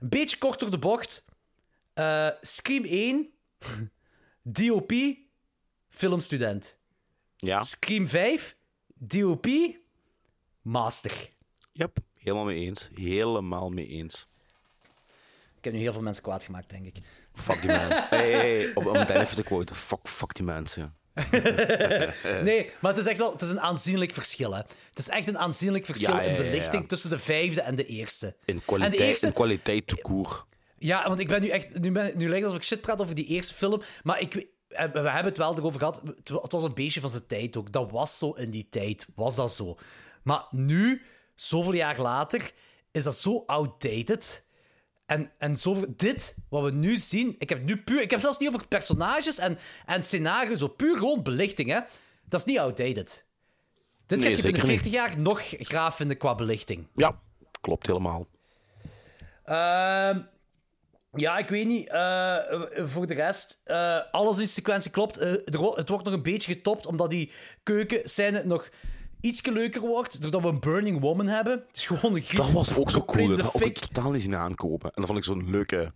Een 0.00 0.08
beetje 0.08 0.38
kort 0.38 0.60
door 0.60 0.70
de 0.70 0.78
bocht. 0.78 1.24
Eh, 1.96 2.28
Scream 2.40 2.84
1, 2.84 3.30
DOP, 4.42 4.92
filmstudent. 5.88 6.76
Ja. 7.36 7.62
Scream 7.62 8.08
5, 8.08 8.56
DOP, 8.94 9.46
master. 10.62 11.28
Yep. 11.72 11.98
Helemaal 12.18 12.44
mee 12.44 12.64
eens. 12.66 12.90
Helemaal 12.94 13.70
mee 13.70 13.86
eens. 13.86 14.28
Ik 15.58 15.64
heb 15.64 15.72
nu 15.72 15.78
heel 15.78 15.92
veel 15.92 16.02
mensen 16.02 16.22
kwaad 16.22 16.44
gemaakt, 16.44 16.70
denk 16.70 16.86
ik. 16.86 16.96
Fuck 17.32 17.60
die 17.60 17.70
mensen. 17.70 18.06
Hey, 18.18 18.70
Op, 18.74 18.86
om 18.86 18.94
het 18.96 19.08
even 19.08 19.36
te 19.36 19.42
quoten. 19.42 19.76
Fuck, 19.76 20.08
fuck 20.08 20.34
die 20.34 20.44
mensen. 20.44 20.94
Nee, 22.42 22.70
maar 22.80 22.90
het 22.94 23.00
is 23.00 23.06
echt 23.06 23.18
wel 23.18 23.32
het 23.32 23.42
is 23.42 23.48
een 23.50 23.60
aanzienlijk 23.60 24.12
verschil. 24.12 24.52
Hè. 24.52 24.58
Het 24.90 24.98
is 24.98 25.08
echt 25.08 25.26
een 25.26 25.38
aanzienlijk 25.38 25.84
verschil 25.84 26.10
Ja, 26.10 26.20
ja, 26.20 26.30
ja, 26.30 26.36
in 26.36 26.42
belichting 26.42 26.88
tussen 26.88 27.10
de 27.10 27.18
vijfde 27.18 27.60
en 27.60 27.74
de 27.74 27.86
eerste. 27.86 28.26
In 28.26 28.34
En 28.44 28.56
de 28.56 28.62
kwaliteit, 28.64 29.00
eerste- 29.00 29.26
in 29.26 29.32
kwaliteit 29.32 30.00
court. 30.02 30.44
Ja, 30.78 31.08
want 31.08 31.18
ik 31.20 31.28
ben 31.28 31.40
nu 31.40 31.48
echt. 31.48 31.78
Nu, 31.80 31.90
ben, 31.92 32.12
nu 32.16 32.28
lijkt 32.28 32.34
het 32.34 32.44
alsof 32.44 32.56
ik 32.56 32.62
shit 32.62 32.80
praat 32.80 33.00
over 33.00 33.14
die 33.14 33.26
eerste 33.26 33.54
film. 33.54 33.80
Maar 34.02 34.20
ik, 34.20 34.32
we 34.34 34.48
we 34.68 34.98
hebben 34.98 35.24
het 35.24 35.36
wel 35.36 35.56
erover 35.58 35.78
gehad. 35.78 36.00
Het 36.16 36.28
wa- 36.28 36.40
het 36.42 36.52
was 36.52 36.62
een 36.62 36.74
beetje 36.74 37.00
van 37.00 37.10
zijn 37.10 37.26
tijd 37.26 37.56
ook. 37.56 37.72
Dat 37.72 37.90
was 37.90 38.18
zo 38.18 38.30
in 38.32 38.50
die 38.50 38.66
tijd. 38.70 39.06
Was 39.14 39.34
dat 39.36 39.52
zo. 39.52 39.76
Maar 40.22 40.44
nu, 40.50 41.02
zoveel 41.34 41.74
jaar 41.74 42.00
later, 42.00 42.50
is 42.90 43.04
dat 43.04 43.16
zo 43.16 43.42
outdated. 43.46 44.44
En, 45.06 45.30
en 45.38 45.56
zoveel, 45.56 45.86
dit, 45.96 46.36
wat 46.48 46.62
we 46.64 46.70
nu 46.70 46.96
zien. 46.96 47.34
Ik 47.38 47.48
heb, 47.48 47.64
nu 47.64 47.76
puur, 47.76 48.00
ik 48.02 48.10
heb 48.10 48.20
zelfs 48.20 48.38
niet 48.38 48.48
over 48.48 48.68
personages 48.68 49.38
en, 49.38 49.58
en 49.86 50.02
scenario. 50.04 50.54
Zo 50.54 50.68
puur 50.68 50.96
gewoon 50.96 51.22
belichting. 51.22 51.68
Hè. 51.70 51.80
Dat 52.24 52.40
is 52.40 52.46
niet 52.46 52.58
outdated. 52.58 53.24
Dit 54.06 54.18
Nee, 54.20 54.28
gaat 54.28 54.36
je 54.36 54.42
binnen 54.42 54.60
zeker 54.60 54.68
niet. 54.74 54.82
40 54.82 54.92
jaar 54.92 55.18
nog 55.18 55.42
graaf 55.58 55.96
vinden 55.96 56.16
qua 56.16 56.34
belichting. 56.34 56.86
Ja, 56.96 57.20
klopt 57.60 57.86
helemaal. 57.86 58.26
Ehm, 59.44 60.20
ja, 61.16 61.38
ik 61.38 61.48
weet 61.48 61.66
niet. 61.66 61.88
Eh, 61.88 62.36
voor 62.84 63.06
de 63.06 63.14
rest, 63.14 63.60
eh, 63.64 63.98
alles 64.10 64.38
in 64.38 64.48
sequentie 64.48 64.90
klopt. 64.90 65.18
Eh, 65.18 65.30
het 65.30 65.88
wordt 65.88 66.04
nog 66.04 66.12
een 66.14 66.22
beetje 66.22 66.52
getopt, 66.52 66.86
omdat 66.86 67.10
die 67.10 67.30
keukenscène 67.62 68.42
nog 68.44 68.68
iets 69.20 69.46
leuker 69.46 69.80
wordt, 69.80 70.22
doordat 70.22 70.42
we 70.42 70.48
een 70.48 70.60
Burning 70.60 71.00
Woman 71.00 71.26
hebben. 71.26 71.52
Het 71.66 71.76
is 71.76 71.86
gewoon 71.86 72.16
een. 72.16 72.24
Dat 72.32 72.50
was 72.50 72.76
ook 72.76 72.90
zo 72.90 73.04
cool. 73.04 73.28
Dat 73.28 73.40
had 73.40 73.60
ik 73.60 73.78
totaal 73.78 74.10
niet 74.10 74.22
zien 74.22 74.36
aankomen. 74.36 74.80
En 74.80 74.92
dat 74.94 75.06
vond 75.06 75.18
ik 75.18 75.24
zo'n 75.24 75.50
leuke 75.50 75.92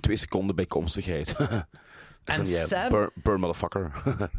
twee 0.00 0.16
seconden 0.16 0.56
bijkomstigheid. 0.56 1.34
en 2.24 2.46
Sam- 2.46 2.88
burn, 2.88 3.10
burn 3.14 3.40
motherfucker. 3.40 3.92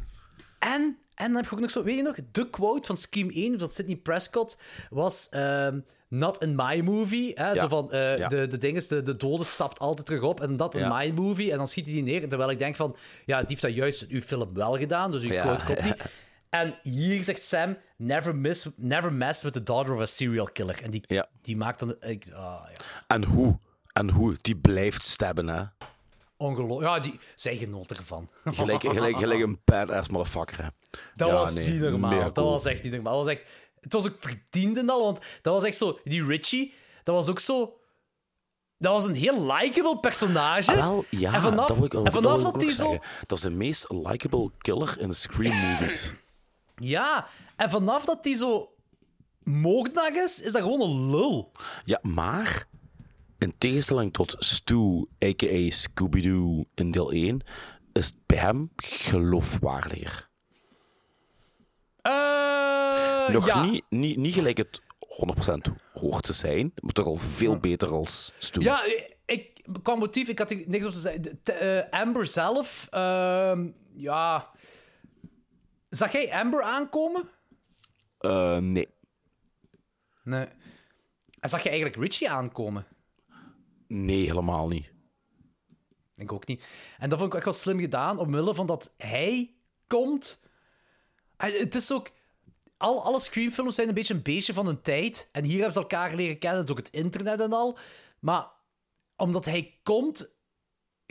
En, 0.62 0.98
en 1.16 1.26
dan 1.28 1.36
heb 1.36 1.46
ik 1.46 1.54
ook 1.54 1.60
nog 1.60 1.72
zo, 1.72 1.84
weet 1.84 1.96
je 1.96 2.02
nog, 2.02 2.16
de 2.32 2.50
quote 2.50 2.88
van 2.88 2.98
Scream 2.98 3.30
1 3.30 3.60
van 3.60 3.70
Sidney 3.70 3.96
Prescott 3.96 4.58
was 4.90 5.30
ehm, 5.30 5.80
not 6.08 6.42
in 6.44 6.56
my 6.56 6.80
movie. 6.80 7.32
Hè? 7.36 7.52
Ja. 7.52 7.60
Zo 7.60 7.68
van, 7.68 7.92
eh, 7.92 8.18
Ja. 8.18 8.28
de, 8.28 8.48
de 8.48 8.58
ding 8.58 8.76
is, 8.78 8.88
de, 8.88 9.02
de 9.02 9.16
dode 9.16 9.44
stapt 9.44 9.80
altijd 9.80 10.06
terug 10.08 10.22
op 10.22 10.42
en 10.42 10.56
not 10.56 10.74
in 10.76 10.80
Ja. 10.82 10.98
my 10.98 11.10
movie. 11.16 11.52
En 11.52 11.58
dan 11.58 11.68
schiet 11.68 11.86
hij 11.86 11.94
die 11.94 12.04
neer. 12.04 12.30
Terwijl 12.30 12.50
ik 12.50 12.60
denk 12.60 12.76
van, 12.76 12.96
ja, 13.26 13.38
die 13.40 13.48
heeft 13.48 13.62
dat 13.62 13.74
juist 13.74 14.02
in 14.02 14.08
uw 14.16 14.22
film 14.22 14.54
wel 14.54 14.78
gedaan, 14.78 15.12
dus 15.12 15.24
uw 15.24 15.40
quote 15.40 15.66
klopt 15.66 15.84
niet. 15.84 15.96
En 16.50 16.76
hier 16.84 17.24
zegt 17.24 17.46
Sam, 17.46 17.78
never, 17.98 18.36
miss, 18.36 18.66
never 18.76 19.14
mess 19.14 19.44
with 19.44 19.54
the 19.54 19.64
daughter 19.64 19.94
of 19.94 20.02
a 20.02 20.06
serial 20.06 20.46
killer. 20.46 20.80
En 20.84 20.90
die, 20.92 21.04
die 21.42 21.58
maakt 21.58 21.80
dan... 21.80 21.96
Ik, 22.00 22.26
ah, 22.34 22.62
ja. 22.74 22.84
En 23.08 23.24
hoe? 23.24 23.58
En 23.94 24.10
hoe? 24.10 24.36
Die 24.42 24.56
blijft 24.58 25.02
stabben, 25.04 25.48
hè. 25.48 25.64
Ongelooflijk. 26.42 26.82
Ja, 26.82 27.00
die, 27.00 27.20
zij 27.36 27.58
genoot 27.58 27.90
ervan. 27.90 28.30
Gelijk, 28.46 28.82
gelijk, 28.82 29.18
gelijk 29.18 29.42
een 29.42 29.60
badass 29.66 30.10
motherfucker, 30.10 30.64
hè. 30.64 30.70
Dat 31.16 31.28
Ja, 31.28 31.34
was 31.34 31.54
nee, 31.54 31.70
niet 31.70 31.80
normaal. 31.82 32.20
Dat 32.20 32.34
cool. 32.34 32.50
was 32.50 32.66
echt 32.66 32.84
niet 32.84 32.92
normaal. 32.92 33.18
Dat 33.18 33.26
was 33.26 33.34
echt... 33.34 33.50
Het 33.80 33.94
was 33.94 34.08
ook 34.08 34.16
verdiend 34.20 34.78
en 34.78 34.90
al, 34.90 35.04
want 35.04 35.20
dat 35.42 35.54
was 35.54 35.64
echt 35.64 35.78
zo... 35.78 36.00
Die 36.04 36.26
Richie, 36.26 36.74
dat 37.04 37.16
was 37.16 37.30
ook 37.30 37.40
zo... 37.40 37.76
Dat 38.78 38.94
was 38.94 39.06
een 39.06 39.16
heel 39.16 39.46
likable 39.54 40.00
personage. 40.00 40.72
Ah, 40.72 40.78
wel, 40.78 41.06
ja, 41.10 41.34
en 41.34 41.42
vanaf, 41.42 41.68
dat 41.68 41.78
wil 41.78 41.86
ik, 41.86 41.94
en 41.94 42.12
vanaf 42.12 42.42
dat 42.42 42.64
zo... 42.64 42.98
Dat 43.28 43.38
is 43.38 43.44
de 43.44 43.50
meest 43.50 43.86
likable 43.90 44.52
killer 44.58 44.96
in 45.00 45.08
de 45.08 45.14
Scream-movies. 45.14 46.14
Ja, 46.76 47.28
en 47.56 47.70
vanaf 47.70 48.06
dat 48.06 48.24
die 48.24 48.36
zo 48.36 48.74
moordenaar 49.44 50.24
is, 50.24 50.42
is 50.42 50.52
dat 50.52 50.62
gewoon 50.62 50.82
een 50.82 51.10
lul. 51.10 51.52
ja, 51.86 52.00
maar... 52.02 52.70
In 53.42 53.58
tegenstelling 53.58 54.14
tot 54.14 54.36
Stu, 54.40 55.06
a.k.a. 55.24 55.70
Scooby-Doo 55.70 56.64
in 56.76 56.92
deel 56.92 57.12
1, 57.12 57.42
is 57.94 58.06
het 58.06 58.16
bij 58.26 58.38
hem 58.38 58.72
geloofwaardiger. 58.76 60.30
Eh, 62.02 63.30
Nog 63.30 63.46
ja. 63.46 63.64
niet, 63.66 63.84
niet, 63.90 64.18
niet 64.18 64.34
gelijk 64.34 64.58
het 64.58 64.82
100%, 64.82 65.72
hoort 65.94 66.24
te 66.24 66.34
zijn, 66.34 66.74
maar 66.76 66.94
toch 66.94 67.06
al 67.06 67.16
veel 67.16 67.58
beter 67.58 67.88
als 67.90 68.34
Stu. 68.38 68.62
Ja, 68.62 68.84
ik, 69.26 69.64
qua 69.82 69.96
motief, 69.96 70.28
ik 70.28 70.40
had 70.40 70.52
er 70.52 70.64
niks 70.68 70.86
op 70.86 70.92
te 70.92 71.00
zeggen. 71.00 71.22
De- 71.22 71.54
eh, 71.54 72.00
Amber 72.00 72.26
zelf, 72.26 72.88
ehm, 72.90 73.70
ja... 73.94 74.50
Zag 75.90 76.12
jij 76.12 76.34
Amber 76.34 76.64
aankomen? 76.64 77.30
Eh, 78.18 78.58
nee. 78.58 78.88
Nee. 80.24 80.46
En 81.40 81.50
zag 81.50 81.64
je 81.64 81.70
eigenlijk 81.70 81.98
Richie 82.02 82.30
aankomen? 82.30 82.86
Nee, 83.94 84.26
helemaal 84.26 84.68
niet. 84.68 84.92
Ik 86.16 86.32
ook 86.32 86.48
niet. 86.48 86.66
En 86.98 87.10
dat 87.10 87.20
vond 87.20 87.32
ik 87.32 87.36
echt 87.36 87.46
wel 87.46 87.54
slim 87.54 87.80
gedaan, 87.80 88.20
omwille 88.20 88.56
van 88.56 88.66
dat 88.66 88.94
hij 88.98 89.56
komt. 89.88 90.44
Het 91.38 91.76
is 91.76 91.92
ook. 91.92 92.12
Al, 92.78 93.04
alle 93.04 93.20
Scream-films 93.20 93.76
zijn 93.76 93.88
een 93.88 93.94
beetje 93.94 94.14
een 94.14 94.22
beestje 94.22 94.54
van 94.54 94.66
hun 94.66 94.82
tijd. 94.82 95.30
En 95.32 95.44
hier 95.44 95.56
hebben 95.56 95.74
ze 95.74 95.80
elkaar 95.80 96.16
leren 96.16 96.38
kennen 96.38 96.66
door 96.66 96.76
het 96.76 96.90
internet 96.90 97.40
en 97.40 97.54
al. 97.54 97.78
Maar 98.20 98.48
omdat 99.16 99.46
hij 99.46 99.80
komt. 99.84 100.32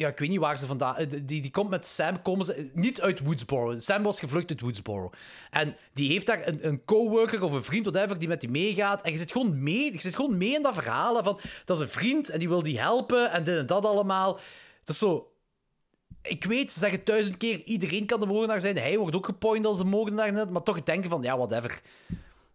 Ja, 0.00 0.08
ik 0.08 0.18
weet 0.18 0.28
niet 0.28 0.38
waar 0.38 0.58
ze 0.58 0.66
vandaan. 0.66 0.96
eh, 0.96 1.06
Die, 1.08 1.42
die 1.42 1.50
komt 1.50 1.70
met 1.70 1.86
Sam, 1.86 2.22
komen 2.22 2.44
ze 2.44 2.70
niet 2.74 3.00
uit 3.00 3.20
Woodsboro. 3.20 3.78
Sam 3.78 4.02
was 4.02 4.18
gevlucht 4.18 4.50
uit 4.50 4.60
Woodsboro. 4.60 5.10
En 5.50 5.76
die 5.92 6.12
heeft 6.12 6.26
daar 6.26 6.46
een, 6.48 6.66
een 6.66 6.84
coworker 6.84 7.42
of 7.44 7.52
een 7.52 7.62
vriend, 7.62 7.86
whatever, 7.86 8.18
die 8.18 8.28
met 8.28 8.40
die 8.40 8.50
meegaat. 8.50 9.02
En 9.02 9.12
je 9.12 9.18
zit 9.18 9.32
gewoon 9.32 9.62
mee, 9.62 9.92
je 9.92 10.00
zit 10.00 10.14
gewoon 10.16 10.36
mee 10.38 10.54
in 10.54 10.62
dat 10.62 10.74
verhaal 10.74 11.22
van 11.22 11.40
dat 11.64 11.76
is 11.76 11.82
een 11.82 11.88
vriend 11.88 12.28
en 12.28 12.38
die 12.38 12.48
wil 12.48 12.62
die 12.62 12.80
helpen 12.80 13.32
en 13.32 13.44
dit 13.44 13.58
en 13.58 13.66
dat 13.66 13.84
allemaal. 13.84 14.34
Het 14.80 14.88
is 14.88 14.98
zo. 14.98 15.32
Ik 16.22 16.44
weet, 16.44 16.72
ze 16.72 16.78
zeggen 16.78 17.00
duizend 17.04 17.36
keer, 17.36 17.62
iedereen 17.64 18.06
kan 18.06 18.20
de 18.20 18.26
moordenaar 18.26 18.60
zijn. 18.60 18.78
Hij 18.78 18.98
wordt 18.98 19.16
ook 19.16 19.24
gepoint 19.24 19.66
als 19.66 19.78
de 19.78 19.84
moordenaar 19.84 20.32
net, 20.32 20.50
maar 20.50 20.62
toch 20.62 20.82
denken 20.82 21.10
van, 21.10 21.22
ja, 21.22 21.36
whatever. 21.36 21.80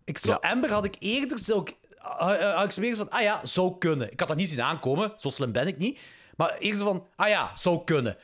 Ik 0.03 0.17
zou, 0.17 0.37
Amber 0.41 0.71
had 0.71 0.85
ik 0.85 0.95
eerder 0.99 1.39
zo, 1.39 1.63
had 1.99 2.63
ik 2.63 2.71
zo 2.71 2.81
meer 2.81 2.95
van, 2.95 3.09
ah 3.09 3.21
ja, 3.21 3.39
zou 3.45 3.77
kunnen. 3.77 4.11
Ik 4.11 4.19
had 4.19 4.27
dat 4.27 4.37
niet 4.37 4.49
zien 4.49 4.61
aankomen, 4.61 5.13
zo 5.17 5.29
slim 5.29 5.51
ben 5.51 5.67
ik 5.67 5.77
niet. 5.77 5.99
Maar 6.35 6.57
eerst 6.57 6.81
van, 6.81 7.07
ah 7.15 7.27
ja, 7.27 7.55
zou 7.55 7.83
kunnen. 7.83 8.17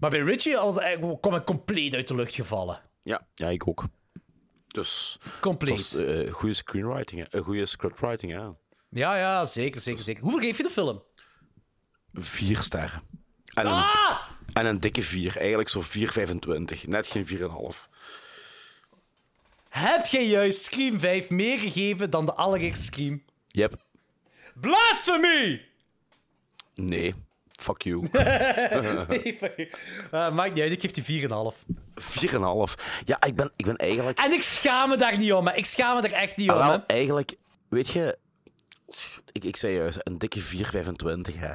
Maar 0.00 0.10
bij 0.10 0.20
Richie 0.20 0.56
was, 0.56 0.78
kwam 1.20 1.34
ik 1.34 1.44
compleet 1.44 1.94
uit 1.94 2.08
de 2.08 2.14
lucht 2.14 2.34
gevallen. 2.34 2.80
Ja, 3.02 3.26
ja 3.34 3.48
ik 3.48 3.68
ook. 3.68 3.84
Dus. 4.66 5.18
Compleet. 5.40 5.94
Eh, 5.94 6.32
goede 6.32 6.54
screenwriting. 6.54 7.24
Eh, 7.24 7.40
goede 7.40 7.66
scriptwriting, 7.66 8.32
ja. 8.32 8.54
Ja, 8.88 9.16
ja, 9.16 9.44
zeker, 9.44 9.80
zeker, 9.80 10.02
zeker. 10.02 10.22
Hoeveel 10.22 10.40
geef 10.40 10.56
je 10.56 10.62
de 10.62 10.70
film? 10.70 11.02
Vier 12.14 12.58
sterren. 12.58 13.02
En 13.54 13.66
een, 13.66 13.72
Ah! 13.72 14.18
en 14.52 14.66
een 14.66 14.78
dikke 14.78 15.02
vier, 15.02 15.36
eigenlijk 15.36 15.68
zo 15.68 15.80
4,25. 15.82 16.86
Net 16.86 17.06
geen 17.06 17.26
4,5. 17.26 17.88
Heb 19.68 20.06
jij 20.06 20.26
juist 20.26 20.62
Scream 20.62 21.00
5 21.00 21.30
meer 21.30 21.58
gegeven 21.58 22.10
dan 22.10 22.26
de 22.26 22.34
allereerste 22.34 22.84
Scream? 22.84 23.22
Yep. 23.48 23.82
Blasphemy! 24.54 25.64
Nee. 26.74 27.14
Fuck 27.64 27.82
you. 27.82 28.06
Nee, 29.08 29.36
fuck 29.38 29.56
you. 29.56 29.70
Eh, 30.10 30.32
maakt 30.34 30.54
niet 30.54 30.62
uit, 30.62 30.72
ik 30.72 30.80
geef 30.80 30.90
die 30.90 31.28
4,5. 31.28 31.28
4,5. 31.94 32.84
Ja, 33.04 33.22
ik 33.22 33.34
ben, 33.36 33.50
ik 33.56 33.64
ben 33.64 33.76
eigenlijk... 33.76 34.18
En 34.18 34.32
ik 34.32 34.42
schaam 34.42 34.88
me 34.88 34.96
daar 34.96 35.18
niet 35.18 35.32
om, 35.32 35.46
hè. 35.46 35.54
Ik 35.54 35.66
schaam 35.66 35.94
me 35.94 36.00
daar 36.02 36.10
echt 36.20 36.36
niet 36.36 36.50
Ah, 36.50 36.56
om, 36.66 36.72
hè. 36.72 36.78
eigenlijk, 36.86 37.34
weet 37.68 37.88
je, 37.88 38.18
ik, 39.32 39.44
ik 39.44 39.56
zei 39.56 39.74
juist 39.76 39.98
een 40.02 40.18
dikke 40.18 40.40
4,25 40.42 41.38
hè. 41.38 41.54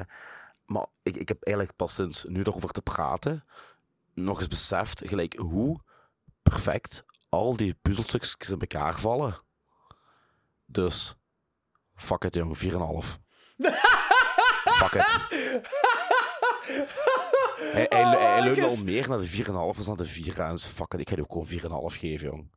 Maar 0.66 0.86
ik, 1.04 1.16
ik 1.18 1.28
heb 1.28 1.44
eigenlijk 1.44 1.78
pas 1.78 1.96
sinds 1.96 2.24
nu 2.28 2.40
erover 2.42 2.70
te 2.70 2.82
praten 2.82 3.44
nog 4.14 4.40
eens 4.40 4.48
beseft 4.48 5.02
gelijk 5.06 5.34
hoe 5.36 5.80
perfect 6.44 7.04
al 7.30 7.58
die 7.58 7.78
puzzelstukjes 7.82 8.50
in 8.50 8.60
elkaar 8.60 8.96
vallen. 9.00 9.38
Dus, 10.66 11.16
fuck 11.96 12.24
it 12.24 12.34
jong, 12.36 12.58
4,5. 12.58 12.68
fuck 14.80 14.94
it. 14.94 15.20
Hij, 17.60 17.86
hij, 17.90 18.04
hij, 18.04 18.34
hij 18.34 18.44
leunde 18.44 18.68
al 18.68 18.84
meer 18.84 19.10
naar 19.10 19.20
de 19.20 19.28
4,5 19.28 19.44
dan 19.46 19.74
naar 19.86 19.96
de 19.96 20.06
4 20.06 20.42
aan. 20.42 20.54
Dus 20.54 20.66
fuck 20.66 20.94
it, 20.94 21.00
ik 21.00 21.10
ga 21.10 21.16
die 21.16 21.24
ook 21.30 21.48
gewoon 21.48 21.92
4,5 21.92 22.00
geven, 22.00 22.28
jong. 22.28 22.50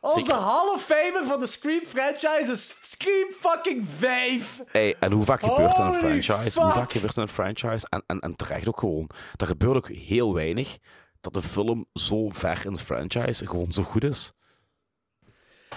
Als 0.00 0.24
de 0.24 0.32
Hall 0.32 0.68
of 0.74 0.84
Famer 0.84 1.26
van 1.26 1.40
de 1.40 1.46
Scream 1.46 1.86
franchise 1.86 2.50
is 2.50 2.74
Scream 2.82 3.32
fucking 3.32 3.86
5. 3.86 4.62
Hey, 4.66 4.96
en 4.98 5.12
hoe 5.12 5.24
vaak 5.24 5.40
gebeurt 5.40 5.78
er 5.78 5.84
een 5.84 5.94
franchise? 5.94 6.60
Hoe 6.60 6.72
vaak 6.72 6.92
gebeurt 6.92 7.16
er 7.16 7.22
een 7.22 7.28
franchise? 7.28 7.86
En, 7.88 8.02
en, 8.06 8.20
en 8.20 8.36
terecht 8.36 8.68
ook 8.68 8.78
gewoon. 8.78 9.10
Dat 9.36 9.48
gebeurt 9.48 9.76
ook 9.76 9.88
heel 9.88 10.34
weinig. 10.34 10.78
Dat 11.20 11.36
een 11.36 11.42
film 11.42 11.86
zo 11.92 12.28
ver 12.28 12.62
in 12.64 12.72
de 12.72 12.78
franchise 12.78 13.46
gewoon 13.46 13.72
zo 13.72 13.82
goed 13.82 14.04
is. 14.04 14.32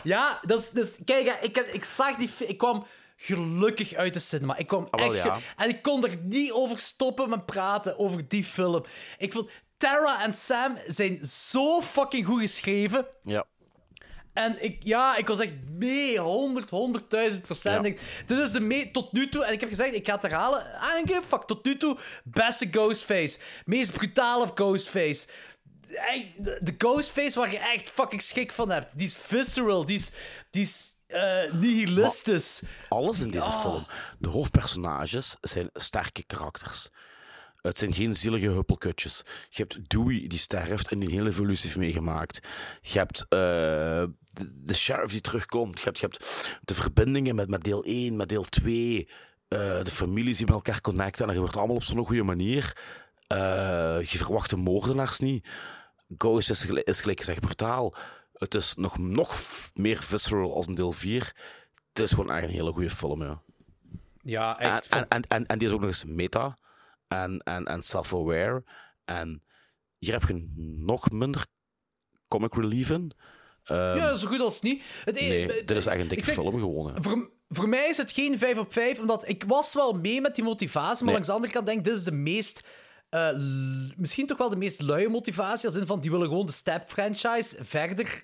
Ja, 0.04 0.40
dat 0.42 0.60
is, 0.60 0.70
dus, 0.70 1.00
kijk, 1.06 1.38
ik, 1.42 1.58
ik 1.58 1.84
zag 1.84 2.16
die... 2.16 2.30
Ik 2.48 2.58
kwam 2.58 2.86
gelukkig 3.26 3.94
uit 3.94 4.14
de 4.14 4.20
cinema. 4.20 4.58
Ik 4.58 4.68
kwam 4.68 4.88
Ah, 4.90 5.00
wel, 5.00 5.14
echt... 5.14 5.24
ja. 5.24 5.40
En 5.58 5.70
ik 5.70 5.82
kon 5.82 6.04
er 6.06 6.18
niet 6.22 6.52
over 6.52 6.80
stoppen 6.80 7.30
met 7.30 7.46
praten, 7.46 8.00
over 8.00 8.28
die 8.28 8.44
film. 8.44 8.84
Ik 9.18 9.32
vond... 9.32 9.50
Tara 9.78 10.24
en 10.24 10.34
Sam 10.34 10.78
zijn 10.88 11.26
zo 11.26 11.82
fucking 11.82 12.26
goed 12.26 12.40
geschreven. 12.42 13.08
Ja. 13.24 13.46
En 14.34 14.64
ik, 14.64 14.78
ja, 14.84 15.16
ik 15.16 15.28
was 15.28 15.40
echt 15.40 15.54
mee, 15.70 16.20
100, 16.20 16.72
100.000 17.34 17.42
procent. 17.42 17.88
Ja. 17.88 17.94
Dit 18.26 18.38
is 18.38 18.52
de 18.52 18.60
me 18.60 18.92
tot 18.92 19.12
nu 19.12 19.30
toe, 19.30 19.46
en 19.46 19.54
ik 19.54 19.60
heb 19.60 19.70
gezegd, 19.70 19.94
ik 19.94 20.06
ga 20.06 20.14
het 20.14 20.22
herhalen. 20.22 20.62
I 20.62 20.94
don't 20.94 21.08
give 21.08 21.20
a 21.20 21.38
fuck. 21.38 21.44
Tot 21.44 21.66
nu 21.66 21.78
toe, 21.78 21.98
beste 22.24 22.68
Ghostface. 22.72 23.40
Meest 23.66 23.92
brutale 23.94 24.52
Ghostface. 24.56 25.28
De 26.38 26.60
de 26.62 26.76
Ghostface 26.78 27.40
waar 27.40 27.52
je 27.52 27.60
echt 27.60 27.90
fucking 27.90 28.22
schik 28.22 28.52
van 28.52 28.70
hebt. 28.72 28.98
Die 28.98 29.08
is 29.08 29.18
visceral, 29.18 29.86
die 29.86 29.96
is, 29.96 30.12
die 30.50 30.62
is 30.62 30.92
eh, 31.14 31.54
nihilistisch. 31.54 32.62
Alles 32.90 33.20
in 33.20 33.32
deze 33.32 33.50
Ja. 33.50 33.60
film. 33.62 33.86
De 34.20 34.30
hoofdpersonages 34.30 35.36
zijn 35.42 35.70
sterke 35.74 36.24
karakters. 36.24 36.90
Het 37.62 37.78
zijn 37.78 37.94
geen 37.94 38.16
zielige 38.16 38.48
huppelkutjes. 38.50 39.22
Je 39.50 39.62
hebt 39.62 39.90
Dewey 39.90 40.28
die 40.28 40.40
sterft 40.40 40.88
en 40.92 41.00
die 41.00 41.10
een 41.10 41.16
hele 41.16 41.30
evolutie 41.30 41.66
heeft 41.66 41.78
meegemaakt. 41.80 42.48
Je 42.82 42.98
hebt 42.98 43.20
eh, 43.22 43.28
de, 43.30 44.52
de 44.64 44.74
sheriff 44.74 45.12
die 45.12 45.22
terugkomt. 45.22 45.78
Je 45.78 45.84
hebt, 45.84 46.00
je 46.00 46.06
hebt 46.06 46.50
de 46.64 46.74
verbindingen 46.74 47.36
met, 47.36 47.50
met 47.50 47.64
deel 47.64 47.84
1, 47.84 48.16
met 48.16 48.30
deel 48.30 48.44
2. 48.44 49.08
eh, 49.48 49.60
de 49.84 49.92
families 49.92 50.38
die 50.38 50.46
met 50.46 50.56
elkaar 50.56 50.82
connecten. 50.82 51.22
En 51.22 51.28
dat 51.28 51.36
gebeurt 51.36 51.58
allemaal 51.58 51.76
op 51.76 51.84
zo'n 51.84 52.06
goede 52.06 52.24
manier. 52.24 52.78
Je 54.00 54.18
verwacht 54.18 54.50
de 54.50 54.56
moordenaars 54.56 55.20
niet. 55.20 55.48
Ghost 56.18 56.50
is, 56.50 56.66
is 56.66 57.02
gelijk 57.02 57.20
gezegd 57.20 57.40
brutaal. 57.42 57.94
Het 58.44 58.56
is 58.56 58.76
nog, 58.76 58.98
nog 58.98 59.40
meer 59.74 59.98
visceral 60.04 60.56
als 60.56 60.68
een 60.68 60.76
deel 60.76 60.92
4. 60.92 61.36
Het 61.94 62.00
is 62.04 62.10
gewoon 62.10 62.32
echt 62.32 62.44
een 62.44 62.50
hele 62.54 62.72
goede 62.72 62.90
film, 62.90 63.24
ja. 63.24 63.42
Ja, 64.22 64.60
echt. 64.60 64.88
en, 64.88 65.08
en, 65.08 65.22
en, 65.28 65.46
en 65.46 65.58
die 65.58 65.68
is 65.68 65.74
ook 65.74 65.80
nog 65.80 65.90
eens 65.90 66.06
meta 66.06 66.54
en, 67.08 67.40
en, 67.44 67.66
en 67.66 67.84
self-aware. 67.84 68.64
En 69.06 69.44
hier 69.98 70.14
heb 70.14 70.24
je 70.28 70.48
nog 70.78 71.12
minder 71.12 71.46
comic 72.28 72.54
relief 72.54 72.90
in. 72.90 73.12
Ehm, 73.64 73.98
ja, 73.98 74.16
zo 74.16 74.28
goed 74.28 74.40
als 74.40 74.62
niet. 74.62 74.84
Het, 75.06 75.18
e- 75.18 75.28
nee, 75.28 75.48
dit 75.48 75.72
is 75.78 75.86
echt 75.86 76.00
een 76.02 76.08
dikke 76.08 76.32
film 76.32 76.60
gewoon. 76.60 76.94
hè. 76.94 77.04
Voor, 77.04 77.32
voor 77.50 77.70
mij 77.70 77.90
is 77.90 77.98
het 77.98 78.12
geen 78.12 78.38
5 78.38 78.58
op 78.58 78.74
5, 78.74 79.00
omdat 79.00 79.28
ik 79.28 79.44
was 79.48 79.74
wel 79.74 79.94
mee 79.94 80.22
met 80.22 80.36
die 80.36 80.44
motivatie, 80.44 80.96
maar 80.96 81.04
Nee. 81.06 81.14
langs 81.14 81.28
de 81.28 81.34
andere 81.34 81.54
kant 81.54 81.66
denk 81.66 81.78
ik, 81.78 81.84
dit 81.84 81.94
is 81.94 82.04
de 82.04 82.12
meest... 82.12 82.68
eh, 83.10 83.30
misschien 83.98 84.26
toch 84.28 84.38
wel 84.38 84.50
de 84.50 84.56
meest 84.56 84.82
luie 84.82 85.10
motivatie, 85.10 85.68
als 85.68 85.78
in 85.78 85.86
van, 85.86 86.00
die 86.00 86.12
willen 86.12 86.28
gewoon 86.28 86.46
de 86.46 86.52
Step-franchise 86.52 87.56
verder... 87.64 88.22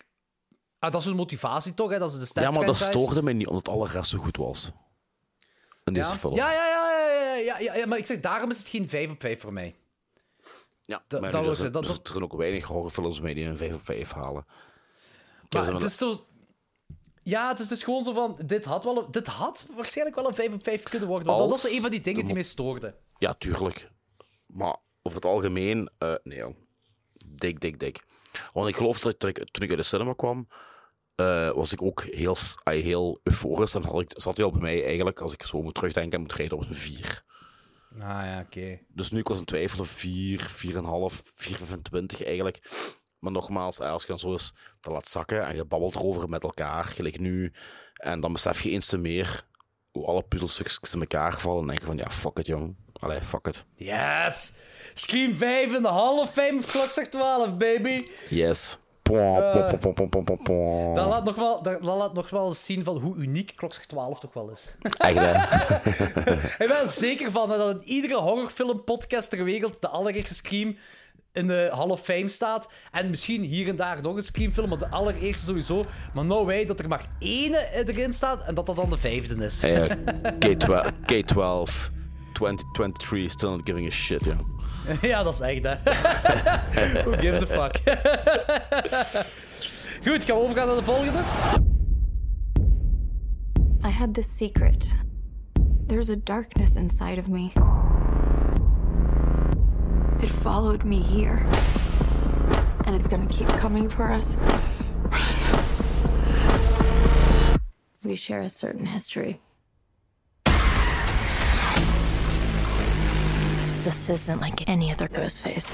Ah, 0.79 0.91
dat 0.91 1.01
is 1.01 1.07
hun 1.07 1.15
motivatie 1.15 1.73
toch, 1.73 1.91
hè, 1.91 1.99
dat 1.99 2.13
is 2.13 2.31
de 2.33 2.41
Ja, 2.41 2.51
maar 2.51 2.65
dat 2.65 2.75
stoorde 2.77 3.21
mij 3.23 3.33
niet, 3.33 3.47
omdat 3.47 3.67
alle 3.69 3.87
rest 3.87 4.09
zo 4.09 4.17
goed 4.17 4.37
was. 4.37 4.71
In 5.83 5.93
deze 5.93 6.09
ja? 6.09 6.15
film. 6.15 6.35
Ja, 6.35 6.51
ja, 6.51 6.67
ja, 6.67 7.37
ja, 7.37 7.57
ja, 7.59 7.75
ja, 7.75 7.85
maar 7.85 7.97
ik 7.97 8.05
zeg, 8.05 8.19
daarom 8.19 8.49
is 8.49 8.57
het 8.57 8.67
geen 8.67 8.89
5 8.89 9.11
op 9.11 9.21
5 9.21 9.41
voor 9.41 9.53
mij. 9.53 9.75
Ja, 10.81 11.03
Dat- 11.07 11.21
maar 11.21 11.31
dat 11.31 11.45
was 11.45 11.57
er, 11.57 11.63
het, 11.63 11.73
dat- 11.73 11.87
er- 11.87 11.99
zijn 12.03 12.23
ook 12.23 12.33
weinig 12.33 12.63
horrorfilms 12.65 13.19
mee 13.19 13.33
die 13.35 13.45
een 13.45 13.57
5 13.57 13.73
op 13.73 13.81
5 13.81 14.11
halen. 14.11 14.45
Maar 15.49 15.73
het 15.73 15.83
is 15.83 15.97
zo... 15.97 16.25
Ja, 17.23 17.47
het 17.47 17.59
is 17.59 17.67
dus 17.67 17.83
gewoon 17.83 18.03
zo 18.03 18.13
van... 18.13 18.37
Dit 18.45 18.65
had, 18.65 18.83
wel 18.83 18.97
een- 18.97 19.11
dit 19.11 19.27
had 19.27 19.67
waarschijnlijk 19.75 20.15
wel 20.17 20.27
een 20.27 20.33
5 20.33 20.53
op 20.53 20.63
5 20.63 20.83
kunnen 20.83 21.07
worden. 21.07 21.27
Want 21.27 21.39
dat 21.39 21.49
was 21.49 21.71
een 21.71 21.81
van 21.81 21.89
die 21.89 22.01
dingen 22.01 22.25
die 22.25 22.33
mij 22.33 22.43
stoorden. 22.43 22.95
Ja, 23.17 23.33
tuurlijk. 23.33 23.89
Maar 24.45 24.77
over 25.01 25.17
het 25.17 25.27
algemeen, 25.29 25.89
eh, 25.97 26.13
nee, 26.23 26.37
jong. 26.37 26.55
Dik, 27.27 27.59
dik, 27.61 27.79
dik. 27.79 28.03
Want 28.53 28.67
ik 28.69 28.75
geloof 28.75 28.99
dat 28.99 29.19
toen 29.19 29.29
ik, 29.29 29.35
toen 29.51 29.63
ik 29.63 29.69
uit 29.69 29.77
de 29.77 29.83
cinema 29.85 30.13
kwam, 30.13 30.47
eh, 31.19 31.51
was 31.51 31.73
ik 31.73 31.81
ook 31.81 32.03
heel, 32.03 32.35
heel 32.63 33.19
euforisch. 33.23 33.73
En 33.73 33.83
had 33.83 34.01
ik, 34.01 34.11
zat 34.15 34.37
hij 34.37 34.45
al 34.45 34.51
bij 34.51 34.61
mij 34.61 34.85
eigenlijk, 34.85 35.19
als 35.19 35.33
ik 35.33 35.43
zo 35.43 35.61
moet 35.61 35.73
terugdenken, 35.73 36.21
moet 36.21 36.33
rijden 36.33 36.57
op 36.57 36.63
een 36.63 36.73
4. 36.73 37.23
Ah 37.95 38.01
ja, 38.01 38.43
oké. 38.45 38.79
Dus 38.87 39.11
nu 39.11 39.19
ik 39.19 39.27
was 39.27 39.39
in 39.39 39.45
twijfel 39.45 39.85
4, 39.85 40.39
4,5, 40.39 41.21
4,25 41.35 42.25
eigenlijk. 42.25 42.59
Maar 43.19 43.31
nogmaals, 43.31 43.79
eh, 43.79 43.91
als 43.91 44.01
je 44.01 44.07
dan 44.07 44.19
zo 44.19 44.31
eens 44.31 44.53
dat 44.79 44.93
laat 44.93 45.07
zakken 45.07 45.45
en 45.45 45.55
je 45.55 45.65
babbelt 45.65 45.95
erover 45.95 46.29
met 46.29 46.43
elkaar, 46.43 46.83
gelijk 46.83 47.19
nu, 47.19 47.51
en 47.93 48.19
dan 48.19 48.33
besef 48.33 48.61
je 48.61 48.69
eens 48.69 48.85
te 48.85 48.97
meer 48.97 49.47
hoe 49.91 50.05
alle 50.05 50.23
puzzelstukjes 50.23 50.93
in 50.93 50.99
elkaar 50.99 51.39
vallen, 51.39 51.61
en 51.61 51.67
denk 51.67 51.79
je 51.79 51.85
van, 51.85 51.97
ja, 51.97 52.11
fuck 52.11 52.37
it, 52.37 52.45
jong. 52.45 52.75
Allee, 52.93 53.21
fuck 53.21 53.47
it. 53.47 53.65
Yes! 53.75 54.53
Scream 54.93 55.37
5 55.37 55.75
in 55.75 55.81
de 55.81 55.87
half 55.87 56.33
5 56.33 56.57
of 56.57 56.71
klokslag 56.71 57.07
12, 57.07 57.57
baby! 57.57 58.07
Yes. 58.29 58.77
Pom. 60.43 60.95
Dat 60.95 61.07
laat, 61.07 61.25
nog 61.25 61.35
wel, 61.35 61.63
dat, 61.63 61.83
dat 61.83 61.97
laat 61.97 62.13
nog 62.13 62.29
wel 62.29 62.45
eens 62.45 62.65
zien 62.65 62.83
van 62.83 62.97
hoe 62.97 63.15
uniek 63.15 63.51
Klokslag 63.55 63.85
12 63.85 64.19
toch 64.19 64.33
wel 64.33 64.49
is. 64.49 64.75
Echt, 64.97 65.17
hè? 65.17 65.31
Ik 66.63 66.67
ben 66.67 66.79
er 66.79 66.87
zeker 66.87 67.31
van 67.31 67.51
hè, 67.51 67.57
dat 67.57 67.75
in 67.75 67.89
iedere 67.89 68.15
horrorfilm-podcast 68.15 69.29
ter 69.29 69.43
wereld 69.43 69.81
de 69.81 69.87
allereerste 69.87 70.35
Scream 70.35 70.75
in 71.33 71.47
de 71.47 71.69
Hall 71.73 71.89
of 71.89 72.01
Fame 72.01 72.27
staat. 72.27 72.69
En 72.91 73.09
misschien 73.09 73.41
hier 73.43 73.67
en 73.67 73.75
daar 73.75 74.01
nog 74.01 74.15
een 74.15 74.23
Scream-film, 74.23 74.69
maar 74.69 74.77
de 74.77 74.89
allereerste 74.89 75.45
sowieso. 75.45 75.85
Maar 76.13 76.25
nou 76.25 76.45
wij 76.45 76.65
dat 76.65 76.79
er 76.79 76.87
maar 76.87 77.05
één 77.19 77.53
erin 77.73 78.13
staat 78.13 78.41
en 78.41 78.55
dat 78.55 78.65
dat 78.65 78.75
dan 78.75 78.89
de 78.89 78.97
vijfde 78.97 79.45
is. 79.45 79.61
Hey, 79.61 79.87
eh, 79.87 80.31
K12, 80.33 80.91
K12, 81.01 81.91
2023, 82.33 83.31
still 83.31 83.49
not 83.49 83.61
giving 83.63 83.87
a 83.87 83.91
shit, 83.91 84.25
ja. 84.25 84.58
ja, 85.01 85.23
dat 85.23 85.33
is 85.33 85.39
echt, 85.39 85.63
hè. 85.63 85.75
Who 87.03 87.17
gives 87.17 87.41
a 87.41 87.45
fuck? 87.45 87.77
Goed, 90.05 90.23
gaan 90.23 90.35
we 90.35 90.41
overgaan 90.43 90.67
naar 90.67 90.75
de 90.75 90.83
volgende? 90.83 91.19
I 93.85 93.89
had 93.91 94.13
this 94.13 94.37
secret. 94.37 94.93
There's 95.87 96.09
a 96.09 96.15
darkness 96.15 96.75
inside 96.75 97.19
of 97.19 97.27
me. 97.27 97.51
It 100.21 100.29
followed 100.29 100.83
me 100.83 101.03
here. 101.03 101.45
And 102.85 102.95
it's 102.95 103.07
gonna 103.07 103.27
keep 103.27 103.47
coming 103.47 103.91
for 103.91 104.11
us. 104.11 104.35
We 108.03 108.15
share 108.15 108.41
a 108.41 108.49
certain 108.49 108.85
history. 108.85 109.39
This 113.83 114.09
isn't 114.09 114.41
like 114.41 114.63
any 114.67 114.91
other 114.91 115.07
ghost 115.07 115.41
face. 115.41 115.73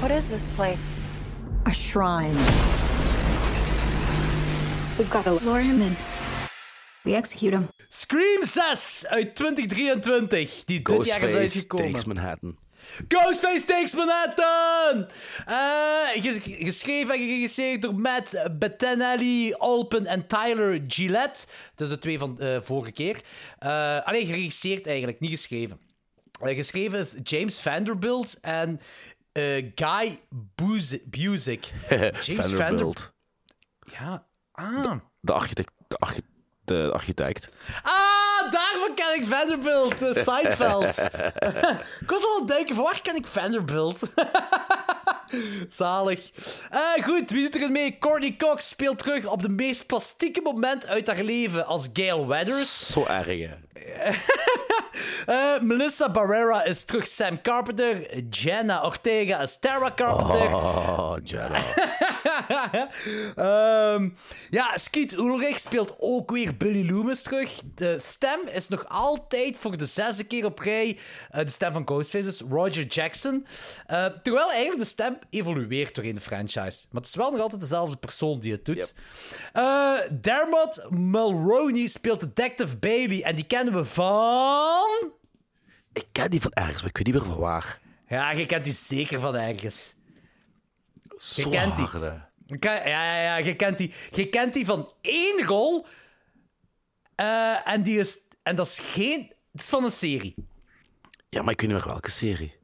What 0.00 0.10
is 0.10 0.28
this 0.28 0.42
place? 0.56 0.80
A 1.66 1.72
shrine. 1.72 2.34
We've 4.98 5.10
got 5.10 5.24
to 5.24 5.32
lure 5.44 5.60
him 5.60 5.80
in. 5.82 5.96
We 7.02 7.14
execute 7.14 7.52
him. 7.56 7.68
Scream 7.88 8.44
6 8.44 9.06
uit 9.06 9.34
2023, 9.34 10.64
die 10.64 10.82
dit 10.82 10.86
jaar 10.86 11.00
is 11.00 11.12
Ghostface 11.12 11.36
uitgekomen. 11.38 11.86
takes 11.92 12.04
Manhattan. 12.04 12.56
Ghostface 13.08 13.64
Takes 13.64 13.94
Manhattan! 13.94 15.06
Eh, 15.46 16.22
ges- 16.22 16.38
geschreven 16.42 17.14
en 17.14 17.20
geregisseerd 17.20 17.82
door 17.82 17.94
Matt 17.94 18.42
Bettinelli, 18.58 19.52
Alpen 19.54 20.06
en 20.06 20.26
Tyler 20.26 20.80
Gillette. 20.86 21.46
Dus 21.74 21.88
de 21.88 21.98
twee 21.98 22.18
van 22.18 22.34
de 22.34 22.60
vorige 22.62 22.92
keer. 22.92 23.20
Eh, 23.58 23.98
alleen 24.04 24.26
geregisseerd 24.26 24.86
eigenlijk, 24.86 25.20
niet 25.20 25.30
geschreven. 25.30 25.78
Eh, 26.40 26.54
geschreven 26.56 26.98
is 26.98 27.14
James 27.22 27.60
Vanderbilt 27.60 28.38
en 28.40 28.80
eh, 29.32 29.70
Guy 29.74 30.20
Buzi- 30.54 31.02
Busick. 31.06 31.64
James 31.88 32.24
Vander- 32.24 32.56
Vanderbilt. 32.56 33.12
Ja, 33.98 34.26
ah. 34.52 34.92
De 35.20 35.32
architect. 35.32 35.70
De, 35.88 35.96
archi- 35.96 36.20
de 36.64 36.90
architect. 36.92 37.48
Ah, 37.82 38.52
daarvan 38.52 38.94
ken 38.94 39.14
ik 39.20 39.26
Vanderbilt, 39.26 40.02
uh, 40.02 40.12
Seinfeld. 40.12 40.98
ik 42.04 42.10
was 42.10 42.24
al 42.24 42.34
aan 42.34 42.40
het 42.40 42.48
denken, 42.48 42.74
van 42.74 42.84
waar 42.84 43.00
ken 43.02 43.16
ik 43.16 43.26
Vanderbilt? 43.26 44.02
Zalig. 45.68 46.30
Goed, 47.04 47.30
wie 47.30 47.50
doet 47.50 47.62
er 47.62 47.70
mee? 47.70 47.98
Courtney 47.98 48.36
Cox 48.36 48.68
speelt 48.68 48.98
terug 48.98 49.26
op 49.26 49.42
de 49.42 49.48
meest 49.48 49.86
plastieke 49.86 50.40
moment 50.40 50.86
uit 50.86 51.06
haar 51.06 51.22
leven 51.22 51.66
als 51.66 51.88
Gail 51.92 52.26
Weathers. 52.26 52.86
Zo 52.90 53.04
erg, 53.06 53.26
hè. 53.26 53.50
Eh, 55.26 55.60
Melissa 55.60 56.10
Barrera 56.10 56.64
is 56.64 56.84
terug 56.84 57.06
Sam 57.06 57.40
Carpenter. 57.42 58.22
Jenna 58.30 58.84
Ortega 58.84 59.42
is 59.42 59.58
Tara 59.58 59.90
Carpenter. 59.94 60.54
Oh, 60.54 61.16
Jenna. 61.24 61.58
Ehm, 63.36 64.08
ja, 64.50 64.76
Skeet 64.76 65.12
Ulrich 65.12 65.58
speelt 65.58 65.94
ook 65.98 66.30
weer 66.30 66.56
Billy 66.56 66.90
Loomis 66.90 67.22
terug. 67.22 67.60
De 67.74 67.98
stem 67.98 68.40
is 68.52 68.68
nog 68.68 68.88
altijd 68.88 69.58
voor 69.58 69.76
de 69.76 69.86
zesde 69.86 70.24
keer 70.24 70.44
op 70.44 70.58
rij 70.58 70.98
eh, 71.30 71.44
de 71.44 71.50
stem 71.50 71.72
van 71.72 71.82
Ghostface, 71.86 72.44
Roger 72.50 72.86
Jackson. 72.86 73.46
Eh, 73.86 74.04
terwijl 74.22 74.50
eigenlijk 74.50 74.80
de 74.80 74.86
stem 74.86 75.18
evolueert 75.30 75.94
doorheen 75.94 76.14
de 76.14 76.20
franchise. 76.20 76.86
Maar 76.90 77.00
het 77.00 77.06
is 77.06 77.14
wel 77.14 77.30
nog 77.30 77.40
altijd 77.40 77.60
dezelfde 77.60 77.96
persoon 77.96 78.40
die 78.40 78.52
het 78.52 78.64
doet. 78.64 78.94
Eh, 79.52 79.92
Dermot 80.20 80.86
Mulroney 80.88 81.86
speelt 81.86 82.20
Detective 82.20 82.76
Bailey 82.76 83.22
en 83.22 83.34
die 83.34 83.46
kennen 83.46 83.74
we 83.74 83.84
van... 83.90 85.12
Ik 85.92 86.06
ken 86.12 86.30
die 86.30 86.40
van 86.40 86.52
ergens, 86.52 86.78
maar 86.80 86.88
ik 86.90 86.96
weet 86.96 87.06
niet 87.06 87.14
meer 87.14 87.24
van 87.32 87.40
waar. 87.40 87.80
Ja, 88.08 88.30
je 88.30 88.46
kent 88.46 88.64
die 88.64 88.72
zeker 88.72 89.20
van 89.20 89.34
ergens. 89.36 89.94
Zo 91.16 91.50
kent 91.50 91.76
die. 91.76 91.86
Je 92.46 92.58
ken- 92.58 92.72
Ja, 92.88 93.14
ja, 93.14 93.22
ja, 93.22 93.36
je 93.36 93.54
kent 93.54 93.78
die, 93.78 93.94
je 94.10 94.28
kent 94.28 94.52
die 94.52 94.64
van 94.64 94.92
één 95.00 95.44
rol. 95.46 95.86
Eh, 97.14 97.68
en, 97.68 97.82
die 97.82 97.98
is, 97.98 98.18
en 98.42 98.56
dat 98.56 98.66
is 98.66 98.78
geen... 98.78 99.32
Het 99.52 99.60
is 99.60 99.68
van 99.68 99.84
een 99.84 99.90
serie. 99.90 100.34
Ja, 101.28 101.42
maar 101.42 101.52
ik 101.52 101.60
weet 101.60 101.70
niet 101.70 101.78
meer 101.78 101.88
welke 101.88 102.10
serie. 102.10 102.54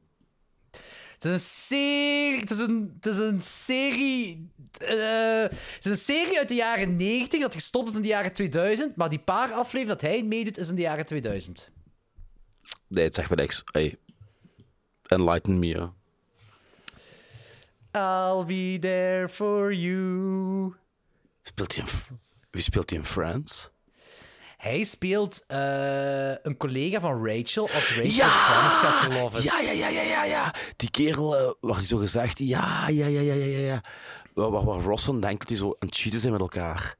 Het 1.13 1.25
is 1.25 1.31
een 1.31 1.39
serie... 1.39 2.39
Het 2.39 2.51
is 2.51 2.57
een, 2.57 2.91
het 2.95 3.05
is 3.05 3.17
een 3.17 3.41
serie... 3.41 4.51
eh, 4.77 5.41
het 5.75 5.85
is 5.85 5.91
een 5.91 5.97
serie 5.97 6.37
uit 6.37 6.49
de 6.49 6.55
jaren 6.55 6.95
90 6.95 7.41
dat 7.41 7.53
gestopt 7.53 7.89
is 7.89 7.95
in 7.95 8.01
de 8.01 8.07
jaren 8.07 8.33
2000. 8.33 8.95
Maar 8.95 9.09
die 9.09 9.19
paar 9.19 9.51
afleveringen 9.51 9.97
dat 9.97 10.09
hij 10.09 10.23
meedoet 10.23 10.57
is 10.57 10.69
in 10.69 10.75
de 10.75 10.81
jaren 10.81 11.05
2000. 11.05 11.69
Nee, 12.87 13.03
het 13.05 13.15
zegt 13.15 13.29
me 13.29 13.35
niks. 13.35 13.63
Hey. 13.71 13.97
Enlighten 15.03 15.59
me, 15.59 15.67
ja. 15.67 15.93
I'll 17.91 18.45
be 18.45 18.77
there 18.79 19.29
for 19.29 19.73
you. 19.73 20.73
Speelt 21.41 21.75
hij 21.75 21.83
in... 21.85 22.17
Wie 22.51 22.61
speelt 22.61 22.89
hij 22.89 22.99
in 22.99 23.05
Friends? 23.05 23.71
Hij 24.57 24.83
speelt 24.83 25.43
eh, 25.47 26.31
een 26.43 26.57
collega 26.57 26.99
van 26.99 27.27
Rachel 27.27 27.63
als 27.63 27.89
Rachel 27.89 28.05
Ja! 28.05 28.37
zwangerschap 28.37 28.93
verlof 28.93 29.37
is. 29.37 29.43
Ja, 29.43 29.59
ja, 29.59 29.71
ja, 29.71 29.87
ja, 29.87 30.01
ja, 30.01 30.23
ja. 30.23 30.53
Die 30.75 30.91
kerel, 30.91 31.37
eh, 31.37 31.51
waar 31.59 31.75
hij 31.75 31.85
zo 31.85 31.97
gezegd... 31.97 32.39
Ja, 32.39 32.87
ja, 32.87 33.05
ja, 33.05 33.19
ja, 33.19 33.33
ja, 33.33 33.57
ja. 33.57 33.81
Waar, 34.37 34.51
waar, 34.51 34.63
waar 34.63 34.79
Ross 34.81 35.05
dan 35.05 35.19
denkt 35.19 35.39
dat 35.39 35.47
die 35.47 35.57
zo 35.57 35.65
aan 35.79 35.87
het 35.87 35.95
cheaten 35.97 36.19
zijn 36.19 36.31
met 36.31 36.41
elkaar. 36.41 36.95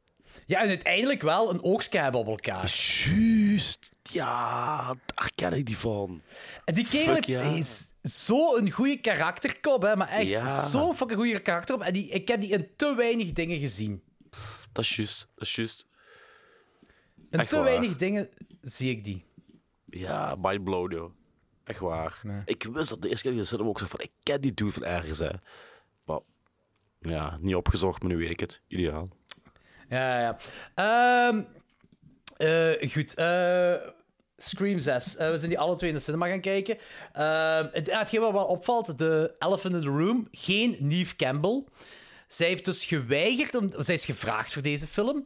Ja, 0.45 0.61
en 0.61 0.67
uiteindelijk 0.67 1.21
wel 1.21 1.49
een 1.53 1.63
oogstje 1.63 1.99
hebben 1.99 2.19
op 2.21 2.27
elkaar. 2.27 2.71
Juist. 3.05 3.89
Ja, 4.11 4.85
daar 5.05 5.31
ken 5.35 5.53
ik 5.53 5.65
die 5.65 5.77
van. 5.77 6.21
En 6.65 6.73
die 6.73 6.88
kerel 6.88 7.41
hij 7.43 7.57
is 7.59 7.93
zo'n 8.01 8.71
goede 8.71 8.97
karakterkop, 9.01 9.81
hè, 9.81 9.95
maar 9.95 10.07
echt 10.09 10.29
Ja. 10.29 10.67
zo'n 10.67 10.95
fucking 10.95 11.19
goede 11.19 11.39
karakterkop. 11.39 11.85
En 11.85 11.93
die, 11.93 12.09
ik 12.09 12.27
heb 12.27 12.41
die 12.41 12.49
in 12.49 12.67
te 12.75 12.95
weinig 12.95 13.31
dingen 13.31 13.59
gezien. 13.59 14.01
Dat 14.71 14.83
is 14.83 14.95
juist, 14.95 15.27
dat 15.35 15.47
is 15.47 15.55
juist. 15.55 15.88
In 17.29 17.39
Echt 17.39 17.49
te 17.49 17.55
waar. 17.55 17.65
weinig 17.65 17.95
dingen 17.95 18.29
zie 18.61 18.91
ik 18.91 19.03
die. 19.03 19.25
Ja, 19.85 20.35
mindblown, 20.41 20.91
joh. 20.93 21.11
Echt 21.63 21.79
waar. 21.79 22.21
Ik 22.45 22.63
wist 22.63 22.89
dat 22.89 23.01
de 23.01 23.09
eerste 23.09 23.23
keer 23.23 23.31
dat 23.31 23.41
ik 23.41 23.49
de 23.49 23.55
cinema 23.55 23.69
ook 23.69 23.79
zag 23.79 23.89
van, 23.89 23.99
ik 23.99 24.11
ken 24.23 24.41
die 24.41 24.53
dude 24.53 24.71
van 24.71 24.83
ergens, 24.83 25.19
hè. 25.19 25.29
Ja, 27.00 27.38
niet 27.41 27.56
opgezocht, 27.56 28.02
maar 28.02 28.12
nu 28.12 28.18
weet 28.18 28.30
ik 28.30 28.39
het. 28.39 28.62
Ideaal. 28.68 29.10
Ja, 29.89 30.20
ja. 30.20 30.38
Ehm, 30.76 31.41
eh, 32.38 32.91
goed. 32.91 33.14
eh, 33.14 33.74
Scream 34.38 34.80
6. 34.80 35.16
Eh, 35.16 35.30
we 35.30 35.38
zijn 35.38 35.50
die 35.50 35.60
alle 35.60 35.76
twee 35.76 35.89
in 35.89 35.95
de 35.95 36.02
cinema 36.02 36.28
gaan 36.28 36.41
kijken. 36.41 36.78
Ehm, 37.14 37.68
het, 37.72 37.91
hetgeen 37.91 38.22
wat 38.22 38.32
wel 38.32 38.45
opvalt, 38.45 38.98
de 38.98 39.36
elephant 39.39 39.76
in 39.76 39.82
the 39.82 39.88
room, 39.88 40.28
geen 40.32 40.76
Neve 40.80 41.15
Campbell. 41.15 41.64
Zij 42.28 42.48
heeft 42.48 42.65
dus 42.65 42.86
geweigerd, 42.86 43.56
om, 43.56 43.69
zij 43.78 43.95
is 43.95 44.06
gevraagd 44.06 44.53
voor 44.53 44.61
deze 44.61 44.88
film. 44.88 45.26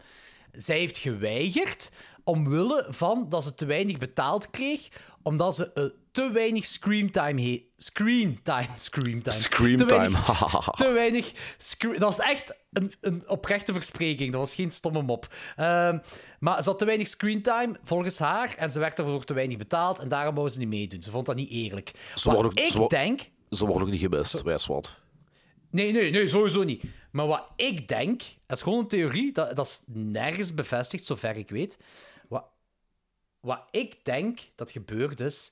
Zij 0.52 0.78
heeft 0.80 0.98
geweigerd 0.98 1.90
omwille 2.24 2.86
van 2.90 3.30
dat 3.30 3.44
ze 3.44 3.54
te 3.54 3.66
weinig 3.66 3.98
betaald 3.98 4.50
kreeg, 4.50 4.88
omdat 5.22 5.56
ze 5.56 5.94
te 6.12 6.32
weinig 6.32 6.66
screamtime 6.66 7.42
heeft. 7.42 7.64
Screentime. 7.78 8.68
Screamtime. 8.76 9.36
Screamtime. 9.36 9.86
Te 9.88 9.96
weinig, 9.96 10.70
te 10.76 10.90
weinig 10.92 11.32
scre- 11.58 11.92
Dat 11.92 12.00
was 12.18 12.20
echt 12.20 12.56
een, 12.72 12.94
een 13.02 13.30
oprechte 13.30 13.74
verspreking. 13.74 14.32
Dat 14.32 14.42
was 14.42 14.56
geen 14.56 14.72
stomme 14.72 15.02
mop. 15.02 15.36
Ehm, 15.56 15.98
maar 16.40 16.64
ze 16.64 16.70
had 16.70 16.80
te 16.80 16.86
weinig 16.86 17.08
screentime, 17.08 17.80
volgens 17.84 18.20
haar. 18.20 18.56
En 18.58 18.72
ze 18.72 18.80
werd 18.80 18.98
daarvoor 18.98 19.24
te 19.24 19.34
weinig 19.34 19.58
betaald. 19.58 20.00
En 20.00 20.08
daarom 20.08 20.36
wou 20.36 20.50
ze 20.50 20.60
niet 20.60 20.68
meedoen. 20.68 21.02
Ze 21.02 21.12
vond 21.12 21.26
dat 21.26 21.36
niet 21.36 21.50
eerlijk. 21.50 21.92
Ze 22.16 22.38
ook- 22.38 22.54
ik 22.54 22.72
ze 22.72 22.86
denk... 22.88 23.22
Ze 23.50 23.68
ook 23.68 23.90
niet 23.90 24.00
gemist, 24.00 24.42
wijs 24.42 24.66
wat. 24.66 25.00
Nee, 25.72 25.92
nee, 25.92 26.12
nee, 26.12 26.28
sowieso 26.28 26.64
niet. 26.64 26.84
Maar 27.12 27.28
wat 27.28 27.52
ik 27.56 27.88
denk, 27.88 28.22
dat 28.48 28.58
is 28.58 28.64
gewoon 28.64 28.80
een 28.80 28.88
theorie, 28.88 29.32
dat, 29.32 29.56
dat 29.56 29.66
is 29.66 29.82
nergens 29.88 30.54
bevestigd, 30.54 31.06
zover 31.06 31.38
ik 31.38 31.50
weet. 31.50 31.78
Wat, 32.30 32.44
wat 33.40 33.64
ik 33.72 34.06
denk 34.06 34.40
dat 34.56 34.72
gebeurd 34.72 35.20
is, 35.20 35.52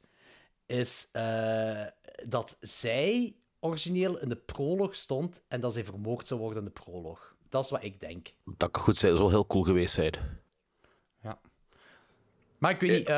is 0.70 1.10
eh, 1.12 1.84
dat 2.26 2.58
zij 2.62 3.36
origineel 3.60 4.20
in 4.20 4.30
de 4.30 4.36
prolog 4.36 4.96
stond 4.96 5.41
en 5.48 5.60
dat 5.60 5.74
zij 5.74 5.84
vermoord 5.84 6.28
zou 6.28 6.40
worden 6.40 6.60
in 6.60 6.66
de 6.66 6.82
prolog. 6.82 7.36
Dat 7.50 7.64
is 7.64 7.70
wat 7.70 7.84
ik 7.84 8.00
denk. 8.00 8.28
Dat 8.46 8.72
kan 8.72 8.84
goed 8.84 8.98
zijn, 8.98 9.12
dat 9.12 9.20
zou 9.22 9.32
heel 9.32 9.48
cool 9.48 9.64
geweest 9.64 9.94
zijn. 9.94 10.14
Ja. 11.24 11.40
Maar 12.60 12.72
ik 12.72 12.80
weet 12.80 12.98
niet. 12.98 13.00
eh, 13.08 13.14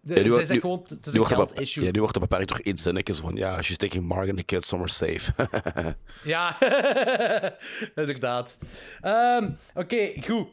de- 0.00 0.14
Ja, 0.14 0.14
zij 0.14 0.22
nu, 0.22 0.30
zegt 0.30 0.50
nu- 0.50 0.60
gewoon, 0.60 0.78
het 0.88 1.06
is 1.06 1.12
een 1.12 1.18
wordt 1.18 1.30
het 1.30 1.38
geld 1.38 1.48
bepa- 1.48 1.60
issue. 1.60 1.84
Ja, 1.84 1.90
nu 1.90 2.00
wordt 2.00 2.14
het 2.14 2.28
beperkt 2.28 2.48
door 2.48 2.58
één 2.62 2.78
zinnetje 2.78 3.14
van 3.14 3.34
ja, 3.34 3.62
she's 3.62 3.76
taking 3.76 4.04
Mark 4.04 4.28
and 4.28 4.38
the 4.38 4.44
kids 4.44 4.68
somewhere 4.68 4.92
safe. 4.94 5.32
Ja, 6.24 6.58
inderdaad. 7.94 8.58
Ehm, 9.00 9.50
Oké, 9.74 10.12
goed. 10.22 10.48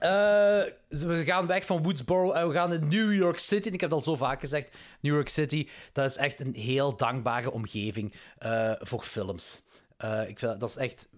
Eh, 0.00 0.62
we 0.88 1.22
gaan 1.24 1.46
weg 1.46 1.66
van 1.66 1.82
Woodsboro 1.82 2.32
en 2.32 2.48
we 2.48 2.54
gaan 2.54 2.72
in 2.72 2.88
New 2.88 3.14
York 3.14 3.38
City. 3.38 3.68
En 3.68 3.74
ik 3.74 3.80
heb 3.80 3.90
het 3.90 3.98
al 3.98 4.04
zo 4.04 4.16
vaak 4.16 4.40
gezegd: 4.40 4.76
New 5.00 5.14
York 5.14 5.28
City, 5.28 5.68
dat 5.92 6.04
is 6.04 6.16
echt 6.16 6.40
een 6.40 6.54
heel 6.54 6.96
dankbare 6.96 7.50
omgeving 7.50 8.14
eh, 8.38 8.72
voor 8.78 9.02
films. 9.02 9.62
Eh, 9.96 10.28
ik 10.28 10.40
dat 10.40 10.62
is 10.62 10.76
echt. 10.76 11.08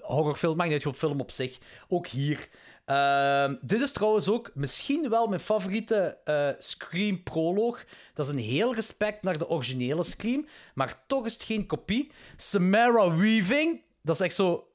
Horrorfilm, 0.00 0.56
maakt 0.56 0.70
niet 0.70 0.84
uit, 0.86 0.96
film 0.96 1.20
op 1.20 1.30
zich. 1.30 1.58
Ook 1.88 2.06
hier. 2.06 2.48
Ehm, 2.84 3.54
dit 3.60 3.80
is 3.80 3.92
trouwens 3.92 4.28
ook 4.28 4.50
misschien 4.54 5.08
wel 5.08 5.26
mijn 5.26 5.40
favoriete 5.40 6.18
Scream 6.58 7.22
proloog. 7.22 7.84
Dat 8.14 8.26
is 8.26 8.32
een 8.32 8.38
heel 8.38 8.74
respect 8.74 9.22
naar 9.22 9.38
de 9.38 9.48
originele 9.48 10.02
Scream, 10.02 10.46
maar 10.74 11.02
toch 11.06 11.26
is 11.26 11.32
het 11.32 11.42
geen 11.42 11.66
kopie. 11.66 12.10
Samara 12.36 13.16
Weaving, 13.16 13.82
dat 14.02 14.14
is 14.14 14.20
echt 14.20 14.34
zo. 14.34 14.71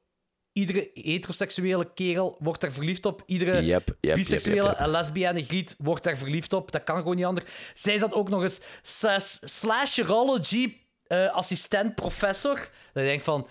Iedere 0.58 0.90
heteroseksuele 0.94 1.94
kerel 1.94 2.36
wordt 2.40 2.62
daar 2.62 2.72
verliefd 2.72 3.06
op. 3.06 3.24
Iedere 3.26 3.66
Yep, 3.66 3.96
yep, 4.02 4.16
biseksuele 4.16 4.68
yep, 4.68 4.78
en 4.80 4.90
lesbienne 4.90 5.44
griet 5.44 5.76
wordt 5.78 6.04
daar 6.04 6.18
verliefd 6.18 6.54
op. 6.54 6.72
Dat 6.72 6.84
kan 6.84 6.98
gewoon 6.98 7.16
niet 7.16 7.26
anders. 7.26 7.46
Zij 7.74 7.98
zat 7.98 8.14
ook 8.14 8.30
nog 8.30 8.42
eens 8.44 8.60
slash- 8.82 9.38
slasherology 9.42 10.78
eh, 11.08 11.34
assistent 11.36 11.96
professor. 11.96 12.56
Dat 12.94 13.04
je 13.04 13.10
denkt 13.10 13.24
van, 13.24 13.48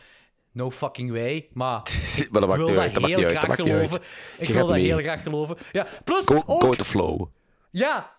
no 0.53 0.71
fucking 0.71 1.11
way. 1.11 1.49
Maar 1.53 1.83
Maar 2.31 2.41
dat 2.41 2.43
ik 2.43 2.49
maakt 2.49 2.57
wil 2.57 2.67
dat 2.67 2.79
uit, 2.79 2.95
dat 2.95 3.05
heel 3.05 3.19
graag 3.19 3.33
dat 3.47 3.51
uit. 3.51 3.61
geloven. 3.69 4.01
Ik 4.39 4.49
wil 4.49 4.67
dat 4.67 4.77
mee. 4.77 4.85
heel 4.85 4.99
graag 4.99 5.23
geloven. 5.23 5.57
Ja, 5.73 5.87
plus 6.05 6.25
Go, 6.25 6.43
ook... 6.47 6.63
go 6.63 6.71
the 6.73 6.85
flow. 6.85 7.27
Ja, 7.71 8.17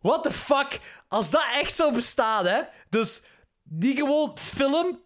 what 0.00 0.22
the 0.22 0.32
fuck? 0.32 0.80
Als 1.08 1.30
dat 1.30 1.44
echt 1.60 1.74
zou 1.74 1.94
bestaan, 1.94 2.46
hè? 2.46 2.60
Dus 2.88 3.22
niet 3.62 3.96
gewoon 3.98 4.38
film, 4.38 5.00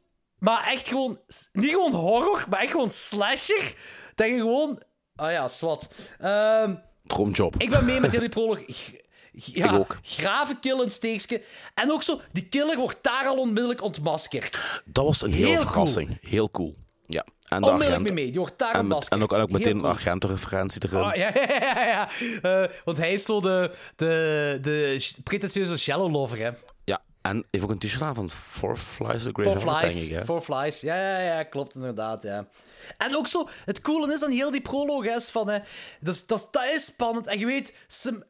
maar 0.45 0.67
echt 0.71 0.89
gewoon... 0.89 1.19
Niet 1.53 1.71
gewoon 1.71 1.93
horror, 1.95 2.45
maar 2.51 2.61
echt 2.61 2.71
gewoon 2.71 2.91
slasher. 2.91 3.75
Dat 4.15 4.27
je 4.27 4.35
gewoon... 4.37 4.83
Ah 5.17 5.31
ja, 5.33 5.49
swat. 5.49 5.89
Ehm, 6.19 6.75
Droomjob. 7.05 7.55
ik 7.59 7.71
ben 7.71 7.85
mee 7.85 8.01
met 8.01 8.13
jullie 8.13 8.29
prolog. 8.29 8.59
Ja, 9.33 9.65
Ik 9.67 9.73
ook. 9.73 9.99
graven, 10.03 10.59
killen, 10.61 10.91
steekje. 10.91 11.43
En 11.75 11.93
ook 11.93 12.03
zo, 12.03 12.21
die 12.33 12.49
killer 12.49 12.77
wordt 12.77 12.99
daar 13.03 13.27
al 13.27 13.37
onmiddellijk 13.37 13.83
ontmaskerd. 13.83 14.83
Dat 14.85 15.05
was 15.05 15.23
een 15.23 15.33
hele 15.33 15.47
Heel 15.47 15.61
verrassing. 15.61 16.19
Heel 16.21 16.51
cool. 16.51 16.75
Ja. 17.03 17.25
En 17.49 17.61
de 17.61 17.67
Onmiddellijk 17.67 18.01
agent- 18.03 18.15
mee. 18.15 18.31
Die 18.31 18.39
wordt 18.41 18.59
daar 18.59 18.75
en, 18.75 18.87
met- 18.87 19.09
en 19.09 19.23
ook, 19.23 19.33
en 19.33 19.41
ook 19.41 19.51
meteen 19.51 19.73
cool. 19.73 19.85
een 19.85 19.91
agentenreferentie 19.91 20.83
erin. 20.85 21.05
Oh, 21.05 21.15
ja, 21.15 21.31
ja, 21.35 21.47
ja, 21.61 21.87
ja. 21.87 22.09
Eh, 22.43 22.69
want 22.85 22.97
hij 22.99 23.13
is 23.13 23.25
zo 23.25 23.41
de, 23.41 23.71
de, 23.97 24.59
de 24.61 25.07
pretentieuze 25.25 25.77
shallow 25.77 26.13
lover, 26.13 26.39
hè. 26.39 26.51
En 27.25 27.45
heeft 27.51 27.65
ook 27.65 27.71
een 27.71 27.79
t-shirt 27.79 28.03
aan 28.03 28.15
van 28.15 28.31
Four 28.31 28.77
Flies 28.77 29.23
the 29.23 29.31
Grave 29.33 29.61
Four 29.61 29.61
Flies. 29.61 29.95
denk 29.95 30.07
ik. 30.07 30.13
Hè? 30.13 30.25
Four 30.25 30.41
Flies. 30.41 30.81
Ja, 30.81 30.97
ja, 30.97 31.19
ja, 31.19 31.43
klopt 31.43 31.75
inderdaad, 31.75 32.23
ja. 32.23 32.49
En 32.97 33.17
ook 33.17 33.27
zo, 33.27 33.49
het 33.65 33.81
coole 33.81 34.13
is 34.13 34.21
dan 34.21 34.31
heel 34.31 34.51
die 34.51 34.61
proloog 34.61 35.05
is 35.05 35.31
van, 35.31 35.49
hè, 35.49 35.59
dus, 36.01 36.27
dat, 36.27 36.39
is, 36.39 36.51
dat 36.51 36.65
is 36.65 36.85
spannend. 36.85 37.27
En 37.27 37.39
je 37.39 37.47
weet, 37.47 37.75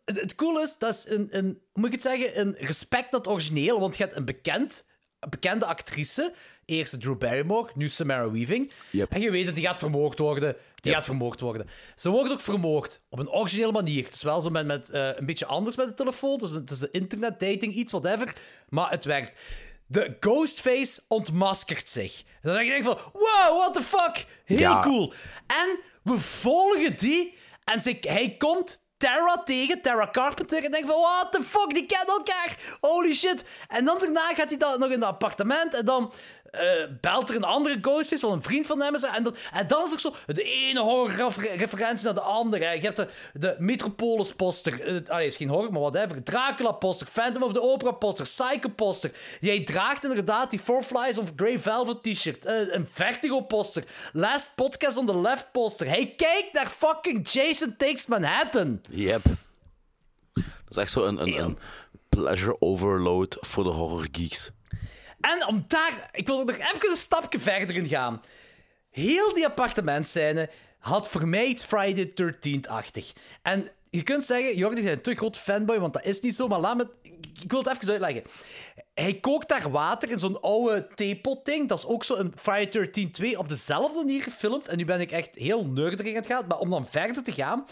het, 0.05 0.35
coole 0.35 0.63
is, 0.63 0.79
dat 0.79 0.95
is 0.95 1.07
een, 1.09 1.29
een, 1.31 1.61
moet 1.73 1.87
ik 1.87 1.93
het 1.93 2.03
zeggen, 2.03 2.41
een 2.41 2.57
respect 2.59 3.11
naar 3.11 3.21
het 3.21 3.29
origineel. 3.29 3.81
Want 3.81 3.97
je 3.97 4.03
hebt 4.03 4.17
een 4.17 4.25
bekend, 4.25 4.87
een 5.21 5.31
bekende 5.31 5.67
actrice, 5.67 6.33
eerst 6.67 7.01
Drew 7.01 7.19
Barrymore, 7.19 7.71
nu 7.75 7.89
Samara 7.89 8.31
Weaving. 8.31 8.71
Yep. 8.91 9.13
En 9.13 9.21
je 9.21 9.31
weet 9.31 9.47
dat 9.47 9.55
die 9.55 9.65
gaat 9.65 9.79
vermoord 9.79 10.19
worden. 10.19 10.57
Die 10.75 10.93
gaat 10.93 11.05
vermoord 11.05 11.41
worden. 11.41 11.69
Ze 11.97 12.11
wordt 12.11 12.33
ook 12.33 12.41
vermoord 12.41 13.01
op 13.09 13.19
een 13.19 13.31
originele 13.31 13.73
manier. 13.73 14.05
Het 14.05 14.15
is 14.15 14.23
wel 14.23 14.41
zo 14.41 14.51
met, 14.51 14.67
met 14.67 14.91
eh, 14.91 15.09
een 15.17 15.27
beetje 15.27 15.47
anders 15.47 15.77
met 15.77 15.87
de 15.89 15.95
telefoon. 15.95 16.39
Dus 16.39 16.51
het 16.51 16.71
is 16.71 16.79
de 16.79 16.89
internet 16.91 17.41
dating, 17.41 17.73
iets, 17.73 17.93
whatever. 17.93 18.35
Maar 18.69 18.91
het 18.91 19.05
werkt. 19.05 19.41
De 19.87 20.17
Ghostface 20.21 21.01
ontmaskert 21.09 21.89
zich. 21.89 22.23
En 22.43 22.51
dan 22.51 22.55
denk 22.55 22.77
je 22.77 22.83
van, 22.83 22.99
wow, 23.13 23.59
what 23.59 23.75
the 23.75 23.83
fuck? 23.83 24.27
Heel 24.45 24.59
Ja. 24.59 24.81
cool. 24.81 25.13
En 25.47 25.79
we 26.03 26.19
volgen 26.19 26.97
die. 26.97 27.35
En 27.65 27.81
ze, 27.81 27.97
hij 28.01 28.35
komt 28.39 28.83
Tara 28.97 29.43
tegen, 29.43 29.81
Tara 29.83 30.09
Carpenter. 30.13 30.65
En 30.65 30.71
denkt 30.71 30.89
van, 30.89 31.01
what 31.01 31.33
the 31.33 31.43
fuck, 31.43 31.75
die 31.75 31.87
kennen 31.87 32.15
elkaar. 32.17 32.77
Holy 32.81 33.15
shit. 33.15 33.45
En 33.69 33.85
dan 33.85 33.99
daarna 33.99 34.35
gaat 34.35 34.49
hij 34.49 34.59
dan 34.59 34.79
nog 34.81 34.89
in 34.91 34.95
het 35.01 35.05
appartement. 35.09 35.75
En 35.75 35.85
dan 35.85 36.13
eh, 36.55 36.89
belt 37.01 37.29
er 37.31 37.37
een 37.37 37.45
andere 37.45 37.79
Ghostface, 37.81 38.27
wat 38.27 38.35
een 38.35 38.43
vriend 38.43 38.67
van 38.67 38.81
hem 38.83 38.95
is. 38.95 39.03
En, 39.03 39.23
dat, 39.23 39.39
en 39.53 39.67
dan 39.67 39.85
is 39.85 39.93
ook 39.93 40.01
zo 40.01 40.15
de 40.27 40.43
ene 40.43 40.81
horror-referentie 40.81 42.05
naar 42.05 42.15
de 42.15 42.21
andere. 42.21 42.65
Je 42.65 42.81
hebt 42.81 42.97
de, 42.97 43.09
de 43.33 43.57
Metropolis-poster. 43.59 44.89
Uh, 44.89 45.09
allee, 45.09 45.27
is 45.27 45.37
geen 45.37 45.49
horror, 45.49 45.73
maar 45.73 45.81
whatever. 45.81 46.23
Dracula-poster, 46.23 47.07
Phantom 47.07 47.43
of 47.43 47.53
the 47.53 47.63
Opera-poster, 47.63 48.25
Psycho-poster. 48.25 49.11
Jij 49.41 49.65
draagt 49.65 50.05
inderdaad 50.05 50.51
die 50.51 50.59
Four 50.59 50.83
Flies 50.83 51.19
of 51.19 51.33
Grey 51.37 51.59
Velvet 51.59 52.03
t-shirt. 52.03 52.45
eh, 52.45 52.55
een 52.75 52.89
Vertigo-poster. 52.93 53.85
Last 54.13 54.53
Podcast 54.55 54.97
on 54.97 55.07
the 55.07 55.19
Left-poster. 55.19 55.87
Hij 55.87 56.15
kijkt 56.17 56.53
naar 56.53 56.71
fucking 56.71 57.31
Jason 57.31 57.75
Takes 57.77 58.07
Manhattan. 58.07 58.81
Yep. 58.91 59.23
Dat 60.35 60.45
is 60.69 60.77
echt 60.77 60.93
zo 60.93 61.05
een, 61.05 61.23
een, 61.23 61.39
een 61.39 61.59
pleasure 62.09 62.57
overload 62.61 63.37
voor 63.41 63.65
de 63.65 63.71
horror 63.71 64.07
geeks. 64.13 64.51
En 65.33 65.47
om 65.47 65.63
daar... 65.67 66.09
Ik 66.13 66.27
wil 66.27 66.39
er 66.39 66.47
nog 66.47 66.57
even 66.57 66.91
een 66.91 66.97
stapje 66.97 67.39
verder 67.39 67.77
in 67.77 67.89
gaan. 67.89 68.23
Heel 68.91 69.35
die 69.35 69.47
appartementscène 69.47 70.51
had 70.79 71.09
voor 71.09 71.29
mij 71.29 71.45
iets 71.45 71.65
Friday 71.65 72.07
the 72.07 72.35
13th-achtig. 72.35 73.13
En 73.43 73.69
je 73.91 74.03
kunt 74.03 74.25
zeggen, 74.25 74.57
Jordi, 74.57 74.83
bent 74.83 74.95
een 74.95 75.03
te 75.03 75.15
groot 75.15 75.39
fanboy, 75.39 75.79
want 75.79 75.93
dat 75.93 76.05
is 76.05 76.21
niet 76.21 76.35
zo, 76.35 76.49
maar 76.49 76.61
laat 76.61 76.77
me... 76.77 76.89
Ik, 77.43 77.51
wil 77.51 77.63
het 77.63 77.73
even 77.73 77.91
uitleggen. 77.91 78.23
Hij 78.95 79.15
kookt 79.15 79.49
daar 79.49 79.71
water 79.71 80.11
in 80.11 80.19
zo'n 80.19 80.41
oude 80.41 80.87
theepot-ding. 80.95 81.69
Dat 81.69 81.79
is 81.79 81.87
ook 81.87 82.05
zo 82.05 82.15
een 82.15 82.33
Friday 82.37 82.87
the 82.87 83.07
13th 83.07 83.11
2 83.11 83.39
op 83.39 83.49
dezelfde 83.49 83.99
manier 83.99 84.23
gefilmd. 84.23 84.69
En 84.69 84.77
nu 84.77 84.85
ben 84.85 85.01
ik 85.01 85.11
echt 85.11 85.35
heel 85.35 85.67
nerdig 85.67 86.07
aan 86.07 86.15
het 86.15 86.27
gaan. 86.27 86.47
Maar 86.47 86.59
om 86.59 86.71
dan 86.71 86.87
verder 86.89 87.23
te 87.23 87.33
gaan... 87.33 87.67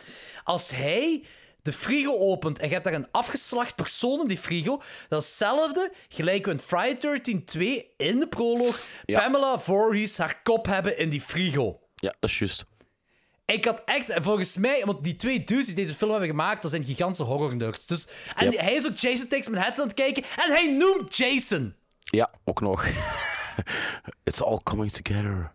Als 0.44 0.70
hij 0.70 1.24
de 1.62 1.72
frigo 1.72 2.18
opent 2.18 2.59
en 2.59 2.66
je 2.66 2.72
hebt 2.72 2.84
daar 2.84 2.94
een 2.94 3.10
afgeslacht 3.10 3.76
persoon 3.76 4.20
in 4.20 4.26
die 4.26 4.39
frigo. 4.39 4.82
Dat 5.09 5.22
is 5.22 5.28
hetzelfde 5.28 5.93
gelijk 6.09 6.44
we 6.44 6.51
in 6.51 6.59
Friday 6.59 6.98
13 6.98 7.44
2 7.44 7.90
in 7.97 8.18
de 8.18 8.28
proloog 8.28 8.86
Pamela 9.05 9.59
Voorhees 9.59 10.18
haar 10.18 10.43
kop 10.43 10.66
hebben 10.66 10.98
in 10.98 11.09
die 11.09 11.20
frigo. 11.20 11.80
Ja, 11.94 12.14
dat 12.20 12.30
is 12.30 12.39
juist. 12.39 12.64
Ik 13.44 13.64
had 13.64 13.82
echt, 13.84 14.09
en 14.09 14.22
volgens 14.22 14.56
mij, 14.56 14.82
want 14.84 15.05
die 15.05 15.16
twee 15.16 15.44
dudes 15.44 15.66
die 15.66 15.74
deze 15.74 15.94
film 15.94 16.10
hebben 16.10 16.28
gemaakt, 16.28 16.62
dat 16.62 16.70
zijn 16.70 16.84
gigantische 16.84 17.24
horror-nerds. 17.24 17.86
Dus, 17.86 18.06
en 18.36 18.59
hij 18.59 18.74
is 18.74 18.86
ook 18.86 18.97
Jason 18.97 19.28
Takes 19.28 19.48
Manhattan 19.48 19.80
aan 19.82 19.86
het 19.86 19.94
kijken 19.94 20.22
en 20.22 20.52
hij 20.52 20.76
noemt 20.78 21.16
Jason. 21.16 21.74
Ja, 21.98 22.30
ook 22.44 22.60
nog. 22.60 22.86
It's 24.24 24.40
all 24.40 24.59
coming 24.62 24.93
together. 24.93 25.52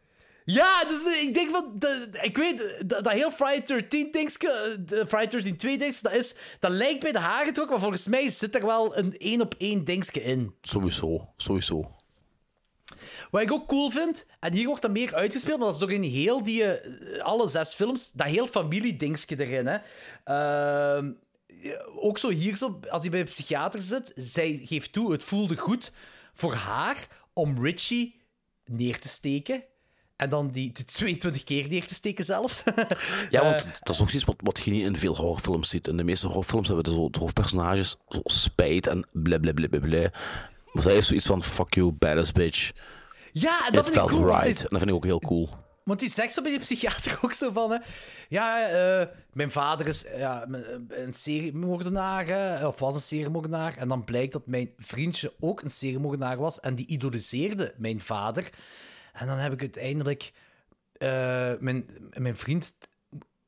Ja, 0.50 0.84
dus 0.86 1.06
eh, 1.06 1.22
ik 1.22 1.34
denk 1.34 1.50
van, 1.52 1.72
de- 1.76 2.10
ik 2.22 2.38
weet, 2.38 2.84
dat, 2.86 3.04
dat 3.04 3.14
heel 3.14 3.32
Friday 3.32 3.64
13 3.66 4.12
dingske, 4.12 4.48
eh, 4.50 4.78
de 4.86 5.08
Friday 5.08 5.28
13 5.28 5.58
2 5.58 5.78
dingske, 5.78 6.04
dat, 6.10 6.18
is, 6.18 6.36
dat 6.60 6.72
lijkt 6.72 7.00
bij 7.00 7.12
de 7.12 7.20
haar 7.20 7.46
getrokken, 7.46 7.74
maar 7.74 7.84
volgens 7.84 8.08
mij 8.08 8.30
zit 8.30 8.56
er 8.56 8.66
wel 8.66 8.98
een 8.98 9.18
één 9.18 9.42
op 9.42 9.56
één 9.58 9.84
dingske 9.84 10.24
in. 10.24 10.56
Sowieso, 10.62 11.30
sowieso. 11.38 11.96
Wat 13.32 13.42
ik 13.42 13.52
ook 13.52 13.68
cool 13.68 13.90
vind, 13.90 14.26
en 14.40 14.54
hier 14.54 14.66
wordt 14.68 14.82
dat 14.82 14.92
meer 14.92 15.16
uitgespeeld, 15.16 15.58
maar 15.58 15.68
dat 15.68 15.76
is 15.76 15.84
ook 15.84 15.90
in 15.90 16.02
heel 16.02 16.44
die, 16.44 16.64
eh, 16.64 17.24
alle 17.24 17.48
zes 17.48 17.74
films, 17.74 18.12
dat 18.12 18.28
heel 18.28 18.48
familiedingske 18.48 19.40
erin. 19.46 19.68
Hè. 19.68 19.78
Ehm, 20.24 21.12
ook 21.96 22.18
zo 22.18 22.30
hier, 22.30 22.56
zo, 22.56 22.80
als 22.90 23.02
hij 23.02 23.12
bij 23.12 23.20
een 23.20 23.26
psychiater 23.26 23.82
zit, 23.82 24.12
zij 24.16 24.60
geeft 24.64 24.92
toe, 24.94 25.12
het 25.12 25.24
voelde 25.24 25.58
goed 25.58 25.92
voor 26.34 26.54
haar 26.54 27.08
om 27.34 27.64
Richie 27.64 28.22
neer 28.66 29.00
te 29.00 29.08
steken. 29.08 29.64
En 30.18 30.30
dan 30.30 30.48
die, 30.52 30.72
die 30.72 30.86
22 30.86 31.44
keer 31.44 31.68
neer 31.70 31.86
te 31.86 31.94
steken 31.94 32.24
zelfs. 32.26 32.64
Ja, 33.30 33.42
Eh, 33.42 33.50
want 33.50 33.68
dat 33.84 33.96
is 33.96 34.02
ook 34.02 34.10
iets 34.12 34.24
wat, 34.24 34.36
wat 34.38 34.60
je 34.60 34.72
niet 34.72 34.86
in 34.86 34.96
veel 34.96 35.16
horrorfilms 35.16 35.70
ziet. 35.70 35.88
In 35.88 35.98
de 35.98 36.04
meeste 36.04 36.26
horrorfilms 36.28 36.68
hebben 36.68 36.86
de, 36.86 36.92
zo, 36.92 37.10
de 37.10 37.20
hoofdpersonages 37.20 37.96
zo 38.10 38.22
spijt 38.24 38.88
en 38.88 39.08
blablabla. 39.12 40.12
Maar 40.72 40.84
zij 40.84 40.98
is 40.98 41.08
zoiets 41.08 41.26
van, 41.26 41.44
fuck 41.44 41.74
you, 41.74 41.92
badass 41.92 42.32
bitch. 42.32 42.72
ja, 43.32 43.66
en 43.68 43.74
dat 43.74 43.88
It 43.88 43.94
vind 43.94 44.10
ik 44.10 44.16
cool. 44.18 44.28
right. 44.28 44.46
En 44.60 44.68
dat 44.70 44.78
vind 44.80 44.90
ik 44.90 44.96
ook 44.96 45.04
heel 45.04 45.20
cool. 45.20 45.50
Want 45.84 46.00
die 46.00 46.10
zegt 46.10 46.34
zo 46.34 46.42
bij 46.42 46.52
die 46.52 46.60
psychiater 46.60 47.20
ook 47.24 47.34
zo 47.34 47.52
van... 47.52 47.72
Hè, 47.72 47.78
ja, 48.30 48.68
eh, 48.68 49.08
mijn 49.34 49.52
vader 49.52 49.88
is 49.88 50.06
ja, 50.18 50.48
een 50.90 51.14
seriemoordenaar, 51.14 52.26
hè, 52.26 52.68
of 52.68 52.80
was 52.80 52.96
een 52.96 53.02
seriemoordenaar. 53.02 53.78
En 53.78 53.88
dan 53.88 54.04
blijkt 54.04 54.34
dat 54.34 54.48
mijn 54.48 54.70
vriendje 54.78 55.34
ook 55.40 55.62
een 55.62 55.70
seriemoordenaar 55.70 56.38
was. 56.38 56.60
En 56.60 56.76
die 56.76 56.88
idoliseerde 56.88 57.74
mijn 57.78 58.02
vader. 58.02 58.50
En 59.20 59.28
dan 59.28 59.38
heb 59.38 59.54
ik 59.54 59.60
uiteindelijk 59.60 60.32
eh, 60.94 61.54
mijn, 61.60 61.86
mijn 62.14 62.38
vriend 62.38 62.78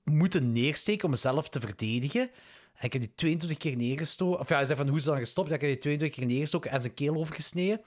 moeten 0.03 0.51
neersteken 0.51 1.03
om 1.05 1.09
mezelf 1.09 1.49
te 1.49 1.59
verdedigen. 1.59 2.21
En 2.73 2.85
ik 2.85 2.93
heb 2.93 3.01
die 3.01 3.15
22 3.15 3.57
keer 3.57 3.75
neergestoken. 3.75 4.39
Of 4.39 4.49
ja, 4.49 4.55
hij 4.55 4.65
zei 4.65 4.77
van 4.77 4.87
hoe 4.87 4.97
is 4.97 5.03
het 5.03 5.13
dan 5.13 5.21
gestopt? 5.21 5.49
Ja, 5.49 5.55
ik 5.55 5.61
heb 5.61 5.69
die 5.69 5.79
22 5.79 6.17
keer 6.17 6.27
neergestoken 6.27 6.71
en 6.71 6.81
zijn 6.81 6.93
keel 6.93 7.15
overgesneden. 7.15 7.81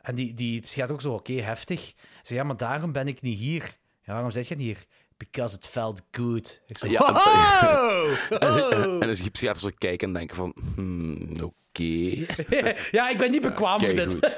En 0.00 0.14
die, 0.14 0.34
die 0.34 0.60
psychiater 0.60 0.94
ook 0.94 1.00
zo, 1.00 1.12
oké, 1.12 1.32
heftig. 1.32 1.80
Ze 1.80 1.94
zei, 2.22 2.38
ja, 2.38 2.44
maar 2.44 2.56
daarom 2.56 2.92
ben 2.92 3.08
ik 3.08 3.22
niet 3.22 3.38
hier. 3.38 3.76
Ja, 4.02 4.12
waarom 4.12 4.30
zeg 4.30 4.48
je 4.48 4.54
niet 4.54 4.66
hier? 4.66 4.86
Because 5.16 5.56
it 5.56 5.66
felt 5.66 6.02
good. 6.10 6.62
Ik 6.66 6.78
zei, 6.78 6.92
Ja, 6.92 7.06
en- 7.06 7.12
"Wow! 7.14 8.16
En, 8.42 8.72
en, 8.72 8.88
Oh!" 8.90 9.02
en 9.02 9.08
als 9.08 9.18
je 9.20 9.30
psychiater 9.30 9.60
zo 9.62 9.70
kijken 9.78 10.06
en 10.08 10.14
denken 10.14 10.36
van... 10.36 10.54
Hmm, 10.74 11.28
oké. 11.42 11.82
ja, 12.96 13.08
ik 13.08 13.18
ben 13.18 13.30
niet 13.30 13.40
bekwaam 13.40 13.80
voor 13.80 13.94
dit. 13.94 14.12
goed. 14.12 14.34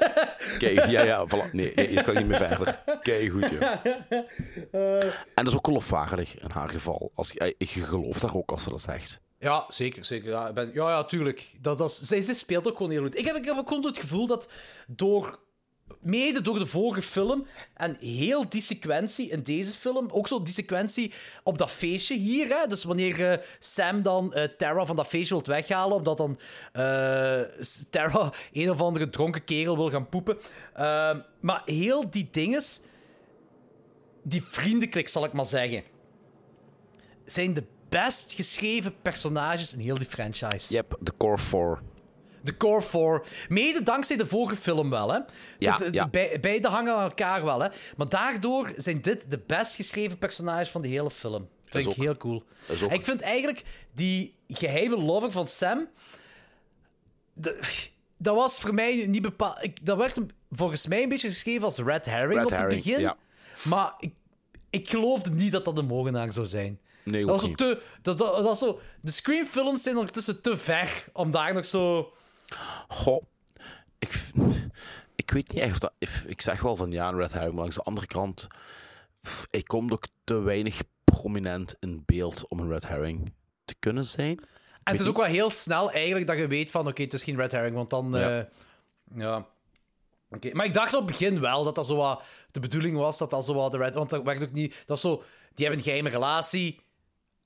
Kijk, 0.57 0.85
ja, 0.85 1.03
ja, 1.03 1.25
voilà. 1.27 1.51
Nee, 1.51 1.71
nee, 1.75 1.91
je 1.93 2.01
kan 2.01 2.15
niet 2.15 2.25
meer 2.27 2.37
verder. 2.37 2.83
Kijk 3.01 3.31
goed, 3.31 3.49
ja. 3.49 3.81
En 5.35 5.43
dat 5.43 5.47
is 5.47 5.55
ook 5.55 5.65
geloofwaardig 5.65 6.39
in 6.39 6.49
haar 6.51 6.69
geval. 6.69 7.11
Als 7.15 7.31
je, 7.31 7.55
je 7.57 7.65
gelooft 7.67 8.21
daar 8.21 8.35
ook 8.35 8.51
als 8.51 8.63
ze 8.63 8.69
dat 8.69 8.81
zegt. 8.81 9.21
Ja, 9.39 9.65
zeker. 9.67 10.05
zeker 10.05 10.29
ja, 10.29 10.53
ben, 10.53 10.71
ja, 10.73 10.89
ja, 10.89 11.03
tuurlijk. 11.03 11.51
Dat, 11.59 11.77
dat 11.77 11.91
zij, 11.93 12.21
zij 12.21 12.33
speelt 12.33 12.67
ook 12.67 12.77
gewoon 12.77 12.91
heel 12.91 13.01
goed. 13.03 13.17
Ik 13.17 13.25
heb, 13.25 13.35
ik 13.35 13.45
heb 13.45 13.57
ook 13.57 13.67
gewoon 13.67 13.85
het 13.85 13.97
gevoel 13.99 14.27
dat 14.27 14.49
door... 14.87 15.39
Mede 15.99 16.41
door 16.41 16.59
de 16.59 16.65
vorige 16.65 17.01
film 17.01 17.47
en 17.73 17.97
heel 17.99 18.49
die 18.49 18.61
sequentie 18.61 19.29
in 19.29 19.41
deze 19.41 19.73
film, 19.73 20.07
ook 20.11 20.27
zo 20.27 20.43
die 20.43 20.53
sequentie 20.53 21.13
op 21.43 21.57
dat 21.57 21.71
feestje 21.71 22.15
hier, 22.15 22.47
hè, 22.47 22.67
dus 22.67 22.83
wanneer 22.83 23.31
eh, 23.31 23.37
Sam 23.59 24.01
dan 24.01 24.33
eh, 24.33 24.43
Tara 24.43 24.85
van 24.85 24.95
dat 24.95 25.07
feestje 25.07 25.35
wil 25.35 25.43
weghalen, 25.45 25.97
omdat 25.97 26.17
dan 26.17 26.39
eh, 26.71 26.81
Tara 27.89 28.33
een 28.53 28.69
of 28.69 28.81
andere 28.81 29.09
dronken 29.09 29.43
kerel 29.43 29.77
wil 29.77 29.89
gaan 29.89 30.09
poepen. 30.09 30.37
Ehm, 30.73 31.19
maar 31.39 31.61
heel 31.65 32.09
die 32.09 32.27
dinges, 32.31 32.81
die 34.23 34.43
vriendenklik 34.43 35.07
zal 35.07 35.25
ik 35.25 35.33
maar 35.33 35.45
zeggen, 35.45 35.83
zijn 37.25 37.53
de 37.53 37.63
best 37.89 38.33
geschreven 38.33 38.93
personages 39.01 39.73
in 39.73 39.79
heel 39.79 39.97
die 39.97 40.07
franchise. 40.07 40.73
Yep, 40.73 40.97
de 40.99 41.13
core 41.17 41.37
4. 41.37 41.79
De 42.43 42.57
core 42.57 42.81
4. 42.81 43.21
Mede 43.49 43.83
dankzij 43.83 44.17
de 44.17 44.25
vorige 44.25 44.55
film 44.55 44.89
wel, 44.89 45.11
hè. 45.11 45.19
Ja, 45.59 45.75
Dat- 45.77 45.93
ja. 45.93 46.07
Bij, 46.07 46.37
beide 46.41 46.67
hangen 46.67 46.95
aan 46.95 47.03
elkaar 47.03 47.45
wel, 47.45 47.59
hè. 47.61 47.67
Maar 47.97 48.09
daardoor 48.09 48.73
zijn 48.75 49.01
dit 49.01 49.31
de 49.31 49.39
best 49.47 49.75
geschreven 49.75 50.17
personages 50.17 50.69
van 50.69 50.81
de 50.81 50.87
hele 50.87 51.11
film. 51.11 51.49
Vind 51.65 51.83
ik 51.85 51.89
ook- 51.89 51.95
heel 51.97 52.17
cool. 52.17 52.43
En 52.67 52.89
Ik 52.89 53.03
vind 53.05 53.21
eigenlijk 53.21 53.63
die 53.93 54.35
geheime 54.47 54.97
lover 54.97 55.31
van 55.31 55.47
Sam... 55.47 55.87
de- 57.33 57.59
dat 58.17 58.35
was 58.35 58.59
voor 58.59 58.73
mij 58.73 59.05
niet 59.07 59.21
bepaald... 59.21 59.63
ik- 59.63 59.85
Dat 59.85 59.97
werd 59.97 60.19
volgens 60.51 60.87
mij 60.87 61.03
een 61.03 61.09
beetje 61.09 61.27
geschreven 61.29 61.63
als 61.63 61.77
red 61.77 62.05
herring 62.05 62.33
Red 62.33 62.43
op 62.43 62.49
het 62.49 62.59
herring, 62.59 62.83
begin. 62.83 62.99
ja. 63.01 63.17
Maar 63.63 63.93
ik, 63.99 64.13
ik 64.69 64.89
geloofde 64.89 65.29
niet 65.31 65.51
dat 65.51 65.65
dat 65.65 65.75
de 65.75 65.81
moordenaar 65.81 66.33
zou 66.33 66.45
zijn. 66.45 66.79
Nee, 67.03 67.21
dat 67.21 67.29
ook 67.29 67.35
was 67.35 67.41
zo 67.41 67.47
niet. 67.47 67.57
te... 67.57 67.81
Dat, 68.01 68.17
dat, 68.17 68.57
zo... 68.57 68.79
De 69.01 69.11
Scream-films 69.11 69.81
zijn 69.81 69.95
ondertussen 69.97 70.41
te 70.41 70.57
ver 70.57 71.05
om 71.13 71.31
daar 71.31 71.53
nog 71.53 71.65
zo... 71.65 72.13
Goh, 72.87 73.23
ik, 73.99 74.21
ik 75.15 75.31
weet 75.31 75.53
niet 75.53 75.61
echt 75.61 75.71
of 75.71 75.79
dat... 75.79 75.93
Ik, 75.97 76.09
ik 76.25 76.41
zeg 76.41 76.61
wel 76.61 76.75
van 76.75 76.91
ja, 76.91 77.07
een 77.07 77.17
Red 77.17 77.31
Herring, 77.31 77.53
maar 77.53 77.61
langs 77.61 77.75
de 77.75 77.83
andere 77.83 78.07
kant... 78.07 78.47
Hij 79.51 79.63
komt 79.63 79.91
ook 79.91 80.07
te 80.23 80.39
weinig 80.39 80.81
prominent 81.03 81.75
in 81.79 82.03
beeld 82.05 82.47
om 82.47 82.59
een 82.59 82.69
Red 82.69 82.87
Herring 82.87 83.33
te 83.65 83.75
kunnen 83.79 84.05
zijn. 84.05 84.39
En 84.83 84.95
het 84.95 85.01
is 85.01 85.07
ook 85.07 85.17
wel 85.17 85.25
heel 85.25 85.49
snel 85.49 85.91
eigenlijk 85.91 86.27
dat 86.27 86.37
je 86.37 86.47
weet 86.47 86.71
van, 86.71 86.87
oké, 86.87 87.01
het 87.01 87.13
is 87.13 87.23
geen 87.23 87.35
red 87.35 87.51
herring, 87.51 87.75
want 87.75 87.89
dan... 87.89 88.11
Ja. 88.11 88.29
Ja. 88.29 88.47
ja. 89.15 89.45
Oké, 90.31 90.49
Maar 90.53 90.65
ik 90.65 90.73
dacht 90.73 90.93
op 90.93 91.07
het 91.07 91.17
begin 91.17 91.39
wel 91.39 91.63
dat 91.63 91.75
dat 91.75 91.85
zo 91.85 91.95
wat 91.95 92.23
de 92.51 92.59
bedoeling 92.59 92.97
was, 92.97 93.17
dat 93.17 93.29
dat 93.29 93.45
zo 93.45 93.53
wat 93.53 93.71
de 93.71 93.77
red... 93.77 93.93
Want 93.93 94.09
dat 94.09 94.23
werd 94.23 94.43
ook 94.43 94.51
niet... 94.51 94.83
Dat 94.85 94.97
is 94.97 95.03
zo... 95.03 95.23
Die 95.53 95.65
hebben 95.65 95.77
een 95.77 95.89
geheime 95.89 96.09
relatie. 96.09 96.79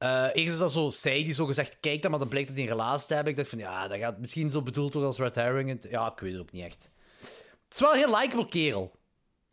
Eh 0.04 0.30
eerst 0.34 0.52
is 0.52 0.58
dat 0.58 0.72
zo 0.72 0.90
zij 0.90 1.24
die 1.24 1.34
zo 1.34 1.46
gezegd 1.46 1.78
kijkt, 1.80 2.02
dan, 2.02 2.12
maar 2.12 2.20
dan 2.20 2.30
blijkt 2.30 2.48
dat 2.48 2.58
die 2.58 2.66
een 2.66 2.72
relatie 2.72 3.08
te 3.08 3.14
hebben. 3.14 3.32
Ik 3.32 3.38
dacht 3.38 3.50
van, 3.50 3.60
ja, 3.60 3.88
dat 3.88 4.00
gaat 4.00 4.20
misschien 4.20 4.52
zo 4.52 4.62
bedoeld 4.62 4.94
worden 4.94 5.10
als 5.10 5.20
red 5.20 5.36
herring. 5.36 5.86
Ja, 5.90 6.12
ik 6.12 6.20
weet 6.20 6.32
het 6.32 6.42
ook 6.42 6.52
niet 6.52 6.64
echt. 6.64 6.90
Het 7.64 7.74
is 7.74 7.80
wel 7.80 7.94
een 7.94 7.98
heel 7.98 8.18
likable 8.20 8.46
kerel, 8.46 8.92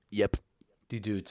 Yep. 0.08 0.34
die 0.86 1.00
dude. 1.00 1.30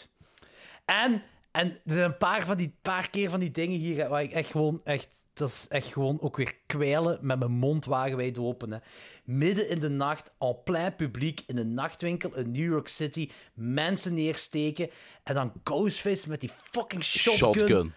En, 0.85 1.23
en 1.51 1.71
er 1.71 1.79
zijn 1.85 2.05
een 2.05 2.17
paar, 2.17 2.45
van 2.45 2.57
die, 2.57 2.75
paar 2.81 3.09
keer 3.09 3.29
van 3.29 3.39
die 3.39 3.51
dingen 3.51 3.79
hier 3.79 4.09
waar 4.09 4.21
ik 4.21 4.31
echt 4.31 4.51
gewoon... 4.51 4.81
Echt, 4.83 5.09
dat 5.33 5.49
is 5.49 5.65
echt 5.69 5.93
gewoon 5.93 6.21
ook 6.21 6.37
weer 6.37 6.55
kwijlen 6.65 7.19
met 7.21 7.39
mijn 7.39 7.51
mond 7.51 7.85
wagenwijd 7.85 8.37
open. 8.37 8.71
Hè. 8.71 8.77
Midden 9.23 9.69
in 9.69 9.79
de 9.79 9.89
nacht, 9.89 10.31
en 10.39 10.57
plein 10.63 10.95
publiek, 10.95 11.41
in 11.47 11.57
een 11.57 11.73
nachtwinkel 11.73 12.35
in 12.35 12.51
New 12.51 12.71
York 12.71 12.87
City, 12.87 13.29
mensen 13.53 14.13
neersteken 14.13 14.89
en 15.23 15.35
dan 15.35 15.51
Ghostface 15.63 16.29
met 16.29 16.39
die 16.39 16.49
fucking 16.71 17.03
shotgun. 17.03 17.53
Shotgun. 17.53 17.93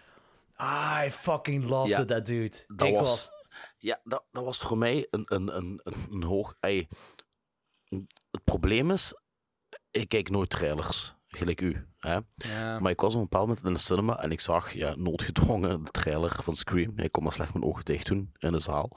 I 0.59 1.11
fucking 1.11 1.63
loved 1.69 1.89
Ja, 1.89 1.99
it, 1.99 2.07
that 2.07 2.25
dude. 2.25 2.63
Dat 2.67 2.87
ik 2.87 2.93
was, 2.93 3.31
Ja, 3.77 3.99
dat, 4.03 4.23
dat 4.31 4.43
was 4.43 4.57
voor 4.57 4.77
mij 4.77 5.07
een, 5.09 5.25
een, 5.25 5.55
een, 5.57 5.81
een, 5.83 5.95
een 6.11 6.23
hoog... 6.23 6.55
ey, 6.59 6.87
het 8.31 8.43
probleem 8.43 8.91
is, 8.91 9.13
ik 9.91 10.07
kijk 10.07 10.29
nooit 10.29 10.49
trailers, 10.49 11.15
gelijk 11.27 11.61
u. 11.61 11.87
Hè? 11.99 12.19
Ja. 12.35 12.79
Maar 12.79 12.91
ik 12.91 13.01
was 13.01 13.13
op 13.13 13.19
een 13.19 13.27
bepaald 13.29 13.47
moment 13.47 13.65
in 13.65 13.73
de 13.73 13.79
cinema 13.79 14.19
en 14.19 14.31
ik 14.31 14.39
zag 14.39 14.73
ja, 14.73 14.95
noodgedwongen 14.95 15.83
de 15.83 15.91
trailer 15.91 16.31
van 16.43 16.55
Scream. 16.55 16.93
Ik 16.95 17.11
kon 17.11 17.23
maar 17.23 17.33
slecht 17.33 17.53
mijn 17.53 17.65
ogen 17.65 17.85
dicht 17.85 18.07
doen 18.07 18.33
in 18.37 18.51
de 18.51 18.59
zaal. 18.59 18.91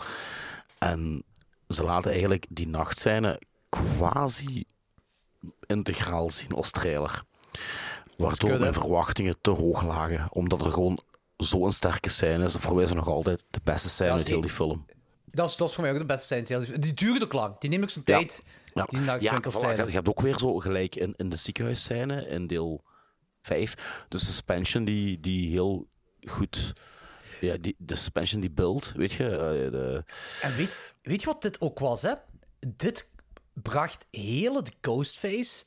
En 0.79 1.25
ze 1.69 1.85
laten 1.85 2.11
eigenlijk 2.11 2.47
die 2.51 2.69
nachtscène 2.69 3.41
quasi 3.69 4.65
integraal 5.67 6.31
zien 6.31 6.53
als 6.53 6.71
trailer. 6.71 7.23
Waardoor 8.17 8.59
mijn 8.59 8.73
verwachtingen 8.73 9.37
te 9.41 9.51
hoog 9.51 9.83
lagen. 9.83 10.29
Omdat 10.33 10.65
er 10.65 10.73
gewoon 10.73 11.01
zo'n 11.37 11.73
sterke 11.73 12.09
scène 12.09 12.45
is. 12.45 12.53
Voor 12.55 12.75
mij 12.75 12.83
is 12.85 12.89
het 12.89 12.99
nog 12.99 13.09
altijd 13.09 13.45
de 13.51 13.61
beste 13.65 13.89
scène 13.89 14.11
uit 14.11 14.29
heel 14.29 14.41
die 14.41 14.51
film. 14.51 14.87
Dat 15.25 15.49
is, 15.49 15.57
dat 15.57 15.69
is 15.69 15.75
voor 15.75 15.83
mij 15.85 15.93
ook 15.93 15.99
de 15.99 16.05
beste 16.07 16.27
scène. 16.45 16.79
Die 16.79 16.95
duurde 16.95 17.25
ook 17.25 17.33
lang. 17.33 17.59
Die 17.59 17.71
neemt 17.71 17.83
ook 17.83 17.91
zijn 17.91 18.05
Ja. 18.07 18.17
tijd. 18.17 18.43
Ja, 18.75 18.85
Die 18.85 18.99
ja 19.01 19.05
nachtwinkelscène. 19.05 19.75
voilà, 19.75 19.79
je, 19.79 19.87
je 19.87 19.93
hebt 19.93 20.09
ook 20.09 20.21
weer 20.21 20.39
zo 20.39 20.59
gelijk 20.59 20.95
in, 20.97 21.15
in 21.17 21.29
de 21.29 21.37
ziekenhuisscène 21.37 22.27
in 22.29 22.47
deel 22.47 22.85
5. 23.43 24.05
De 24.09 24.19
suspension 24.19 24.85
die, 24.85 25.21
die 25.21 25.51
heel 25.51 25.89
goed. 26.29 26.73
Ja, 27.41 27.57
die, 27.61 27.75
de 27.79 27.95
suspension 27.95 28.41
die 28.41 28.51
build, 28.51 28.93
weet 28.97 29.13
je. 29.13 29.25
eh, 29.31 29.71
de, 29.71 30.05
En 30.43 30.57
weet, 30.57 30.77
weet 31.03 31.21
je 31.21 31.27
wat 31.27 31.43
dit 31.43 31.61
ook 31.61 31.79
was, 31.79 32.03
hè? 32.03 32.13
Dit 32.61 33.11
bracht 33.53 34.07
hele 34.11 34.63
de 34.63 34.73
Ghostface 34.81 35.65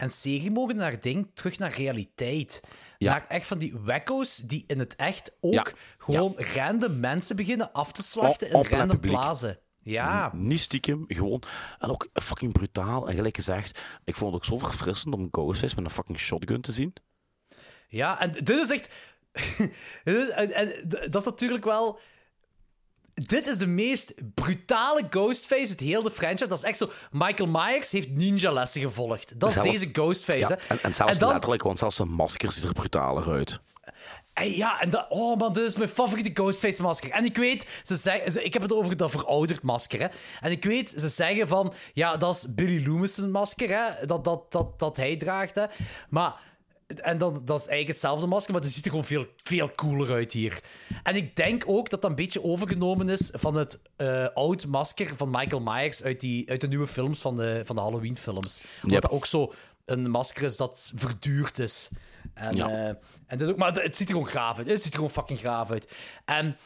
en 0.00 0.10
seriemoordenaar 0.10 1.00
ding 1.00 1.30
terug 1.34 1.58
naar 1.58 1.72
realiteit. 1.72 2.60
Ja. 2.98 3.10
Naar 3.10 3.26
echt 3.28 3.46
van 3.46 3.58
die 3.58 3.74
wacko's 3.78 4.36
die 4.36 4.64
in 4.66 4.78
het 4.78 4.96
echt 4.96 5.32
ook 5.40 5.52
Ja. 5.52 5.66
gewoon 5.98 6.34
random 6.36 7.00
mensen 7.00 7.36
beginnen 7.36 7.72
af 7.72 7.92
te 7.92 8.02
slachten 8.02 8.50
in 8.50 8.62
random 8.62 9.00
plaatsen. 9.00 9.58
Ja. 9.82 10.30
Niet 10.34 10.60
stiekem, 10.60 11.04
gewoon. 11.08 11.42
En 11.78 11.90
ook 11.90 12.08
fucking 12.12 12.52
brutaal. 12.52 13.08
En 13.08 13.14
gelijk 13.14 13.36
gezegd, 13.36 13.80
ik 14.04 14.16
vond 14.16 14.32
het 14.32 14.42
ook 14.42 14.48
zo 14.48 14.66
verfrissend 14.66 15.14
om 15.14 15.28
Ghostface 15.30 15.74
met 15.74 15.84
een 15.84 15.90
fucking 15.90 16.18
shotgun 16.18 16.60
te 16.60 16.72
zien. 16.72 16.92
Ja, 17.88 18.20
en 18.20 18.32
dit 18.32 18.48
is 18.50 18.70
echt... 18.70 18.92
en, 20.34 20.72
dat 21.10 21.14
is 21.14 21.24
natuurlijk 21.24 21.64
wel... 21.64 22.00
Dit 23.26 23.46
is 23.46 23.58
de 23.58 23.66
meest 23.66 24.14
brutale 24.34 25.06
Ghostface 25.10 25.68
uit 25.68 25.80
heel 25.80 26.02
de 26.02 26.10
franchise. 26.10 26.48
Dat 26.48 26.58
is 26.58 26.64
echt 26.64 26.78
zo... 26.78 26.90
Michael 27.10 27.48
Myers 27.48 27.92
heeft 27.92 28.10
ninja-lessen 28.10 28.80
gevolgd. 28.80 29.40
Dat 29.40 29.48
is 29.48 29.54
Zelf- 29.54 29.66
deze 29.70 29.88
Ghostface, 29.92 30.38
Ja, 30.38 30.48
hè. 30.48 30.54
en, 30.68 30.82
en 30.82 30.94
zelfs 30.94 31.18
dan- 31.18 31.32
letterlijk, 31.32 31.62
want 31.62 31.78
zelfs 31.78 31.96
zijn 31.96 32.08
masker 32.10 32.52
ziet 32.52 32.64
er 32.64 32.72
brutaler 32.72 33.30
uit. 33.30 33.60
Hey, 34.32 34.56
ja, 34.56 34.80
en 34.80 34.90
dat, 34.90 35.06
oh 35.08 35.38
man, 35.38 35.52
dit 35.52 35.64
is 35.64 35.76
mijn 35.76 35.88
favoriete 35.88 36.30
Ghostface 36.42 36.82
masker. 36.82 37.10
En 37.10 37.24
ik 37.24 37.36
weet, 37.36 37.66
ze 37.84 37.96
zeggen, 37.96 38.32
ze- 38.32 38.42
ik 38.42 38.52
heb 38.52 38.62
het 38.62 38.72
over 38.72 38.96
dat 38.96 39.10
verouderd 39.10 39.62
masker. 39.62 40.00
Hè. 40.00 40.06
En 40.40 40.50
ik 40.50 40.64
weet, 40.64 40.94
ze 40.96 41.08
zeggen 41.08 41.48
van, 41.48 41.72
ja, 41.92 42.16
dat 42.16 42.34
is 42.34 42.54
Billy 42.54 42.86
Loomis' 42.86 43.16
masker, 43.16 43.68
hè, 43.68 44.06
dat, 44.06 44.24
dat, 44.24 44.52
dat, 44.52 44.78
dat 44.78 44.96
hij 44.96 45.16
draagt. 45.16 45.54
Hè. 45.54 45.64
Maar, 46.08 46.34
en 46.96 47.18
dan, 47.18 47.32
dat 47.44 47.60
is 47.60 47.66
eigenlijk 47.66 47.88
hetzelfde 47.88 48.26
masker, 48.26 48.52
maar 48.52 48.62
het 48.62 48.72
ziet 48.72 48.84
er 48.84 48.90
gewoon 48.90 49.04
veel, 49.04 49.26
veel 49.42 49.70
cooler 49.70 50.10
uit 50.12 50.32
hier. 50.32 50.60
En 51.02 51.16
ik 51.16 51.36
denk 51.36 51.62
ook 51.66 51.90
dat 51.90 52.00
dat 52.02 52.10
een 52.10 52.16
beetje 52.16 52.44
overgenomen 52.44 53.08
is 53.08 53.30
van 53.32 53.54
het 53.54 53.80
eh, 53.96 54.26
oud 54.34 54.66
masker 54.66 55.16
van 55.16 55.30
Michael 55.30 55.60
Myers 55.62 56.02
uit, 56.02 56.20
die, 56.20 56.50
uit 56.50 56.60
de 56.60 56.68
nieuwe 56.68 56.86
films 56.86 57.20
van 57.20 57.36
de, 57.36 57.62
van 57.64 57.76
de 57.76 57.82
Halloween-films. 57.82 58.60
Omdat 58.74 58.90
Yep. 58.92 59.02
dat 59.02 59.10
ook 59.10 59.26
zo 59.26 59.52
een 59.84 60.10
masker 60.10 60.42
is 60.42 60.56
dat 60.56 60.92
verduurd 60.94 61.58
is. 61.58 61.90
En, 62.34 62.56
Ja. 62.56 62.68
eh, 62.68 62.94
en 63.26 63.38
dit 63.38 63.48
ook, 63.50 63.56
maar 63.56 63.72
het 63.74 63.96
ziet 63.96 64.08
er 64.08 64.14
gewoon 64.14 64.28
gaaf 64.30 64.58
uit. 64.58 64.66
Het 64.66 64.78
ziet 64.82 64.90
er 64.92 64.94
gewoon 64.98 65.10
fucking 65.10 65.38
gaaf 65.38 65.70
uit. 65.70 65.92
En 66.24 66.56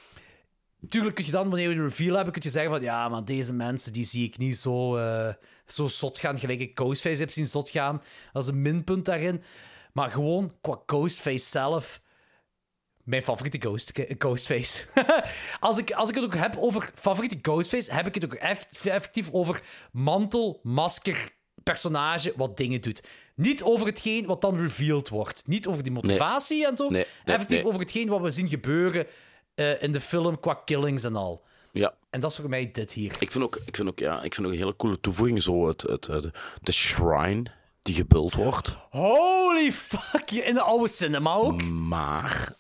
tuurlijk 0.89 1.15
kun 1.15 1.25
je 1.25 1.31
dan, 1.31 1.49
wanneer 1.49 1.69
we 1.69 1.75
de 1.75 1.83
reveal 1.83 2.15
hebben, 2.15 2.33
kun 2.33 2.43
je 2.45 2.51
zeggen 2.51 2.71
van 2.73 2.83
ja, 2.83 3.09
maar 3.09 3.25
deze 3.25 3.53
mensen 3.53 3.93
die 3.93 4.05
zie 4.05 4.25
ik 4.27 4.39
niet 4.39 4.57
zo, 4.57 4.97
eh, 4.97 5.35
zo 5.67 5.89
zot 5.89 6.19
gaan, 6.19 6.39
gelijk 6.39 6.61
ik 6.61 6.71
Ghostface 6.79 7.21
heb 7.21 7.31
zien 7.31 7.47
zot 7.47 7.71
gaan. 7.71 8.03
Dat 8.33 8.43
is 8.43 8.49
een 8.49 8.63
minpunt 8.63 9.05
daarin. 9.05 9.43
Maar 9.95 10.11
gewoon 10.11 10.53
qua 10.61 10.81
Ghostface 10.87 11.47
zelf, 11.49 12.01
mijn 13.05 13.23
favoriete 13.23 13.61
ghost, 13.61 13.93
Ghostface. 14.19 14.85
als, 15.61 15.79
ik, 15.79 15.91
als 15.93 16.09
ik 16.09 16.15
het 16.15 16.25
ook 16.25 16.35
heb 16.35 16.57
over 16.59 16.91
favoriete 16.95 17.39
Ghostface, 17.43 17.93
heb 17.95 18.07
ik 18.07 18.15
het 18.15 18.25
ook 18.25 18.35
echt 18.35 18.67
effectief 18.85 19.31
over 19.33 19.63
mantel, 19.93 20.61
masker, 20.63 21.33
personage 21.63 22.33
wat 22.37 22.57
dingen 22.57 22.81
doet. 22.81 23.03
Niet 23.35 23.63
over 23.63 23.87
hetgeen 23.87 24.27
wat 24.27 24.41
dan 24.41 24.57
revealed 24.61 25.09
wordt. 25.09 25.47
Niet 25.47 25.67
over 25.67 25.83
die 25.83 25.93
motivatie 25.93 26.67
en 26.67 26.77
zo. 26.77 26.87
Nee, 26.87 27.07
nee, 27.25 27.35
effectief 27.35 27.65
over 27.65 27.81
hetgeen 27.81 28.09
wat 28.09 28.21
we 28.21 28.31
zien 28.31 28.49
gebeuren 28.49 29.07
eh, 29.55 29.83
in 29.83 29.93
de 29.93 30.01
film 30.01 30.41
qua 30.41 30.55
killings 30.55 31.05
en 31.05 31.17
al. 31.17 31.45
Ja, 31.73 31.95
En 32.11 32.21
dat 32.21 32.31
is 32.31 32.37
voor 32.37 32.49
mij 32.49 32.71
dit 32.71 32.93
hier. 32.93 33.17
ik 33.19 33.31
vind 33.31 33.45
ook, 33.45 33.61
ik 33.65 33.77
vind 33.77 33.89
ook, 33.89 33.99
ja, 33.99 34.23
ik 34.23 34.35
vind 34.35 34.47
ook 34.47 34.53
een 34.53 34.59
hele 34.59 34.77
coole 34.77 35.01
toevoeging, 35.01 35.43
zo 35.43 35.69
het, 35.69 35.83
het, 35.83 36.07
het- 36.07 36.31
de 36.63 36.73
shrine 36.73 37.51
die 37.85 37.95
gebeeld 37.95 38.35
wordt. 38.35 38.77
Holy 38.91 39.73
fuck, 39.73 40.31
in 40.31 40.55
de 40.55 40.61
oude 40.63 40.89
cinema 40.89 41.35
ook. 41.35 41.63
Maar 41.65 42.57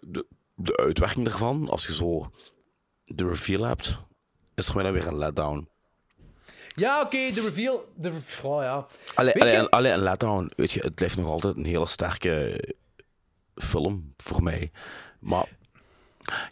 de, 0.00 0.26
de 0.54 0.76
uitwerking 0.76 1.24
daarvan, 1.28 1.68
als 1.68 1.86
je 1.86 1.94
zo 1.94 2.30
de 3.04 3.28
reveal 3.28 3.62
hebt, 3.62 4.00
is 4.54 4.66
voor 4.66 4.74
mij 4.74 4.84
dan 4.84 4.92
weer 4.92 5.06
een 5.06 5.18
letdown. 5.18 5.68
Ja, 6.68 7.00
oké, 7.00 7.30
de 7.32 7.40
reveal... 7.40 7.92
De, 7.96 8.12
oh, 8.42 8.62
ja. 8.62 8.86
Allee, 9.14 9.40
allee, 9.40 9.52
je- 9.52 9.70
allee, 9.70 9.92
een 9.92 9.98
letdown, 10.02 10.52
weet 10.56 10.70
je, 10.72 10.80
het 10.80 10.94
blijft 10.94 11.16
nog 11.16 11.30
altijd 11.30 11.56
een 11.56 11.64
hele 11.64 11.86
sterke 11.86 12.60
film 13.54 14.14
voor 14.16 14.42
mij. 14.42 14.70
Maar 15.20 15.48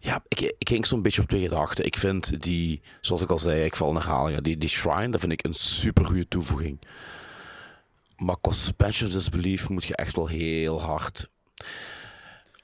ja, 0.01 0.25
ik, 0.29 0.41
ik 0.41 0.69
ging 0.69 0.87
zo'n 0.87 1.03
beetje 1.03 1.23
op 1.23 1.29
twee 1.29 1.43
gedachten. 1.43 1.85
Ik 1.85 1.97
vind 1.99 2.43
die, 2.43 2.83
zoals 3.01 3.23
ik 3.23 3.31
al 3.31 3.39
zei, 3.39 3.65
ik 3.65 3.77
val 3.77 3.89
in 3.89 3.95
herhalingen, 3.97 4.43
die, 4.43 4.59
die 4.59 4.69
shrine, 4.69 5.09
dat 5.11 5.21
vind 5.21 5.33
ik 5.33 5.45
een 5.45 5.55
super 5.55 6.05
goede 6.05 6.29
toevoeging. 6.29 6.81
Maar 8.17 8.37
qua 8.41 8.53
suspension 8.53 9.11
disbelief 9.11 9.69
moet 9.69 9.85
je 9.85 9.97
echt 9.97 10.17
wel 10.17 10.27
heel 10.27 10.83
hard 10.83 11.29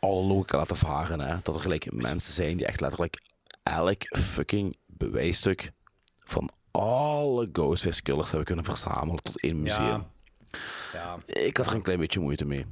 alle 0.01 0.22
logica 0.22 0.56
laten 0.56 0.77
varen. 0.77 1.20
Hè? 1.20 1.36
Dat 1.43 1.55
er 1.55 1.60
gelijk 1.60 1.93
mensen 1.93 2.32
zijn 2.32 2.56
die 2.56 2.66
echt 2.66 2.81
letterlijk 2.81 3.22
elk 3.62 4.02
fucking 4.09 4.77
bewijsstuk 4.86 5.72
van 6.18 6.51
alle 6.70 7.48
Ghostface 7.52 8.02
killers 8.02 8.28
hebben 8.28 8.47
kunnen 8.47 8.64
verzamelen 8.64 9.22
tot 9.22 9.40
één 9.40 9.62
museum. 9.62 10.06
Ja. 10.52 10.59
Ja. 10.93 11.18
Ik 11.27 11.56
had 11.56 11.66
er 11.66 11.74
een 11.74 11.82
klein 11.82 11.98
beetje 11.98 12.20
moeite 12.20 12.44
mee. 12.44 12.66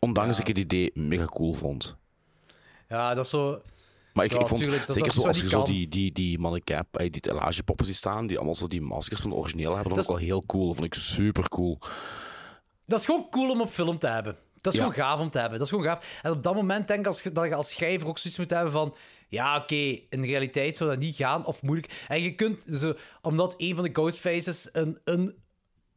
Ondanks 0.00 0.30
dat 0.30 0.48
ik 0.48 0.56
het 0.56 0.64
idee 0.64 0.90
mega 0.94 1.24
cool 1.24 1.52
vond. 1.52 1.96
ja, 2.88 3.14
dat 3.14 3.24
is 3.24 3.30
zo... 3.30 3.60
Maar 4.12 4.24
ik, 4.24 4.32
Ja, 4.32 4.38
ik 4.40 4.46
vond, 4.46 4.60
tuurlijk, 4.60 4.84
zeker 4.86 5.12
zo, 5.12 5.26
als 5.26 5.36
je 5.36 5.42
die 5.42 5.50
zo 5.50 5.64
die, 5.64 5.88
die, 5.88 6.12
die 6.12 6.38
mannecap, 6.38 6.96
eh, 6.96 7.10
die 7.10 7.22
etalagepoppen 7.30 7.86
ziet 7.86 7.94
staan, 7.96 8.26
die 8.26 8.36
allemaal 8.36 8.54
zo 8.54 8.66
die 8.66 8.80
maskers 8.80 9.20
van 9.20 9.30
de 9.30 9.36
origineel 9.36 9.74
hebben, 9.74 9.88
dat 9.88 9.96
Dat 9.96 10.06
vond 10.06 10.20
ik 10.20 10.26
wel 10.26 10.36
heel 10.36 10.46
cool. 10.46 10.66
Dat 10.66 10.76
vond 10.76 10.86
ik 10.86 10.94
super 10.94 11.48
cool. 11.48 11.78
Dat 12.86 12.98
is 12.98 13.04
gewoon 13.04 13.28
cool 13.30 13.50
om 13.50 13.60
op 13.60 13.70
film 13.70 13.98
te 13.98 14.06
hebben. 14.06 14.36
Dat 14.56 14.72
is 14.72 14.78
Ja. 14.78 14.86
gewoon 14.86 15.04
gaaf 15.06 15.20
om 15.20 15.30
te 15.30 15.38
hebben. 15.38 15.58
Dat 15.58 15.66
is 15.66 15.72
gewoon 15.72 15.88
gaaf. 15.88 16.18
En 16.22 16.30
op 16.30 16.42
dat 16.42 16.54
moment 16.54 16.88
denk 16.88 17.00
ik 17.00 17.06
als, 17.06 17.22
dat 17.22 17.44
je 17.44 17.54
als 17.54 17.70
schrijver 17.70 18.08
ook 18.08 18.18
zoiets 18.18 18.38
moet 18.38 18.50
hebben 18.50 18.72
van... 18.72 18.94
Ja, 19.28 19.56
oké, 19.56 19.74
in 19.74 20.20
de 20.20 20.26
realiteit 20.26 20.76
zou 20.76 20.90
dat 20.90 20.98
niet 20.98 21.16
gaan 21.16 21.46
of 21.46 21.62
moeilijk. 21.62 22.04
En 22.08 22.22
je 22.22 22.34
kunt, 22.34 22.64
zo, 22.70 22.94
omdat 23.22 23.54
een 23.58 23.74
van 23.74 23.84
de 23.84 23.90
Ghostfaces 23.92 24.68
een, 24.72 24.98
een, 25.04 25.42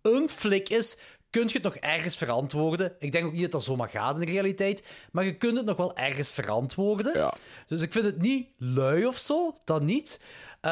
een 0.01 0.29
flik 0.29 0.69
is, 0.69 0.97
kun 1.29 1.47
je 1.47 1.53
het 1.53 1.63
nog 1.63 1.75
ergens 1.75 2.17
verantwoorden. 2.17 2.95
Ik 2.99 3.11
denk 3.11 3.25
ook 3.25 3.31
niet 3.31 3.41
dat 3.41 3.51
dat 3.51 3.63
zomaar 3.63 3.89
gaat 3.89 4.19
in 4.19 4.25
de 4.25 4.31
realiteit, 4.31 4.87
maar 5.11 5.23
je 5.25 5.37
kunt 5.37 5.57
het 5.57 5.65
nog 5.65 5.77
wel 5.77 5.95
ergens 5.97 6.33
verantwoorden. 6.33 7.17
Ja. 7.17 7.33
Dus 7.67 7.81
ik 7.81 7.91
vind 7.91 8.05
het 8.05 8.21
niet 8.21 8.47
lui 8.57 9.05
of 9.05 9.17
zo, 9.17 9.55
dat 9.63 9.81
niet. 9.81 10.19
Eh, 10.61 10.71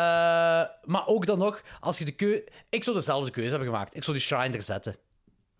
maar 0.83 1.03
ook 1.05 1.25
dan 1.25 1.37
nog, 1.37 1.61
als 1.79 1.97
je 1.97 2.05
de 2.05 2.11
keuze... 2.11 2.47
Ik 2.69 2.83
zou 2.83 2.95
dezelfde 2.95 3.31
keuze 3.31 3.49
hebben 3.49 3.67
gemaakt. 3.67 3.95
Ik 3.95 4.03
zou 4.03 4.17
die 4.17 4.25
shrine 4.25 4.55
er 4.55 4.61
zetten. 4.61 4.95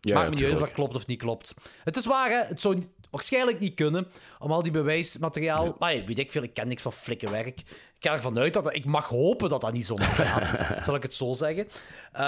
Ja, 0.06 0.15
Maakt 0.15 0.30
me 0.30 0.36
niet 0.36 0.44
uit 0.45 0.53
of 0.53 0.60
dat 0.60 0.72
klopt 0.72 0.95
of 0.95 1.07
niet 1.07 1.19
klopt. 1.19 1.53
Het 1.84 1.95
is 1.98 2.06
waar, 2.06 2.30
hè. 2.30 2.44
Het 2.44 2.61
zou 2.61 2.84
waarschijnlijk 3.11 3.60
niet 3.60 3.73
kunnen, 3.73 4.07
om 4.40 4.52
al 4.52 4.64
die 4.64 4.72
bewijsmateriaal... 4.72 5.76
Maar 5.80 5.95
ja, 5.95 6.03
weet 6.03 6.19
ik 6.19 6.32
veel, 6.32 6.44
ik 6.44 6.53
ken 6.53 6.68
niks 6.68 6.82
van 6.82 6.94
flikkenwerk. 6.94 7.60
Ik 7.60 8.11
ga 8.11 8.14
ervan 8.14 8.38
uit 8.40 8.53
dat... 8.53 8.64
dat- 8.64 8.76
Ik 8.76 8.86
mag 8.86 9.07
hopen 9.07 9.49
dat 9.49 9.61
dat 9.61 9.73
niet 9.73 9.86
zo 9.86 9.95
gaat, 9.99 10.53
zal 10.86 10.95
ik 10.95 11.02
het 11.03 11.14
zo 11.14 11.34
zeggen. 11.34 11.68
Eh, 12.11 12.22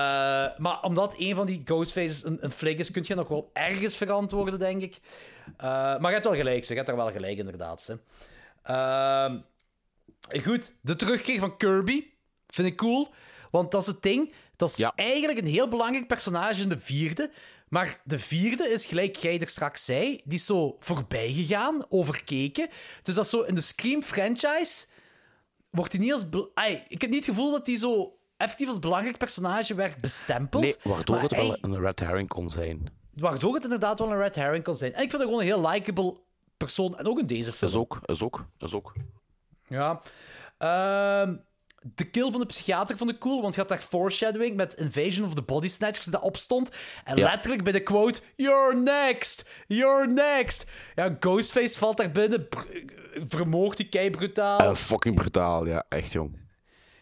maar 0.58 0.82
omdat 0.82 1.16
een 1.18 1.36
van 1.36 1.46
die 1.46 1.62
Ghostfaces 1.66 2.24
een, 2.26 2.38
een 2.42 2.52
flik 2.52 2.80
is, 2.80 2.92
kun 2.92 3.04
je 3.08 3.16
nog 3.16 3.28
wel 3.28 3.50
ergens 3.54 3.98
verantwoorden, 3.98 4.60
denk 4.60 4.82
ik. 4.82 5.00
Eh, 5.58 5.64
maar 5.74 6.02
je 6.06 6.08
hebt 6.08 6.24
wel 6.26 6.36
gelijk, 6.36 6.64
ze. 6.64 6.70
Je 6.72 6.78
hebt 6.78 6.90
er 6.92 6.96
wel 6.96 7.12
gelijk, 7.12 7.38
inderdaad. 7.38 7.82
Ze. 7.82 7.98
Ehm, 8.64 9.38
goed, 10.44 10.74
de 10.82 10.96
terugkeer 10.96 11.40
van 11.40 11.58
Kirby 11.58 12.04
vind 12.48 12.68
ik 12.68 12.76
cool. 12.78 13.08
Want 13.52 13.72
dat 13.72 13.82
is 13.82 13.88
het 13.88 14.02
ding. 14.02 14.34
Dat 14.56 14.70
is 14.70 14.76
Ja. 14.76 14.92
eigenlijk 14.96 15.40
een 15.40 15.46
heel 15.48 15.68
belangrijk 15.68 16.08
personage 16.08 16.62
in 16.62 16.70
de 16.70 16.80
vierde. 16.80 17.32
Maar 17.70 18.02
de 18.04 18.20
vierde 18.20 18.70
is, 18.70 18.86
gelijk 18.86 19.16
jij 19.16 19.40
er 19.40 19.48
straks 19.50 19.86
zei, 19.86 20.22
die 20.24 20.38
is 20.38 20.46
zo 20.46 20.76
voorbij 20.80 21.32
gegaan, 21.34 21.86
overkeken. 21.90 22.68
Dus 23.04 23.16
dat 23.16 23.24
is 23.24 23.30
zo 23.30 23.42
in 23.42 23.56
de 23.56 23.62
Scream 23.62 24.04
franchise. 24.04 24.86
Wordt 25.70 25.92
hij 25.94 26.02
niet 26.02 26.14
als. 26.14 26.26
Ai, 26.54 26.84
ik 26.88 27.02
heb 27.02 27.10
niet 27.10 27.26
het 27.26 27.36
gevoel 27.36 27.52
dat 27.52 27.68
hij 27.68 27.78
zo 27.78 28.18
effectief 28.38 28.68
als 28.68 28.80
belangrijk 28.80 29.18
personage 29.18 29.76
werd 29.76 30.02
bestempeld. 30.02 30.64
Nee, 30.64 30.76
waardoor 30.84 31.22
het 31.22 31.32
wel 31.32 31.48
hij- 31.50 31.58
een 31.62 31.80
red 31.80 32.00
herring 32.00 32.28
kon 32.30 32.50
zijn. 32.50 32.92
waardoor 33.14 33.54
het 33.54 33.64
inderdaad 33.64 34.00
wel 34.00 34.12
een 34.12 34.18
red 34.18 34.36
herring 34.36 34.64
kan 34.64 34.76
zijn. 34.76 34.94
En 34.94 35.02
ik 35.04 35.10
vind 35.10 35.22
het 35.22 35.32
gewoon 35.32 35.40
een 35.40 35.46
heel 35.46 35.68
likable 35.70 36.18
persoon. 36.58 36.98
En 36.98 37.08
ook 37.08 37.20
in 37.20 37.28
deze 37.28 37.52
film. 37.52 37.72
Is 37.72 37.78
ook, 37.78 38.00
is 38.06 38.22
ook, 38.24 38.46
is 38.60 38.74
ook. 38.74 38.94
Ja. 39.68 40.02
Ehm, 40.58 41.36
de 41.82 42.10
kill 42.10 42.32
van 42.32 42.40
de 42.40 42.46
psychiater 42.46 42.98
vond 42.98 43.12
ik 43.12 43.20
cool, 43.20 43.42
want 43.42 43.54
je 43.56 43.60
had 43.60 43.70
daar 43.70 43.78
foreshadowing 43.78 44.56
met 44.56 44.74
Invasion 44.74 45.26
of 45.26 45.34
the 45.34 45.42
Body 45.42 45.68
Snatchers 45.68 46.06
dat 46.06 46.22
opstond. 46.22 46.76
En 47.04 47.18
Ja. 47.18 47.30
letterlijk 47.30 47.64
bij 47.64 47.72
de 47.72 47.84
quote: 47.84 48.22
You're 48.36 48.76
next! 48.76 49.50
You're 49.68 50.08
next! 50.08 50.66
Ja, 50.96 51.16
Ghostface 51.20 51.78
valt 51.78 51.98
daar 51.98 52.12
binnen, 52.12 52.48
vermoordt 53.28 53.78
die 53.78 53.90
kei 53.90 54.10
brutaal. 54.10 54.60
Eh, 54.60 54.74
fucking 54.76 55.16
brutaal, 55.16 55.66
ja, 55.66 55.86
echt 55.90 56.12
jong. 56.12 56.38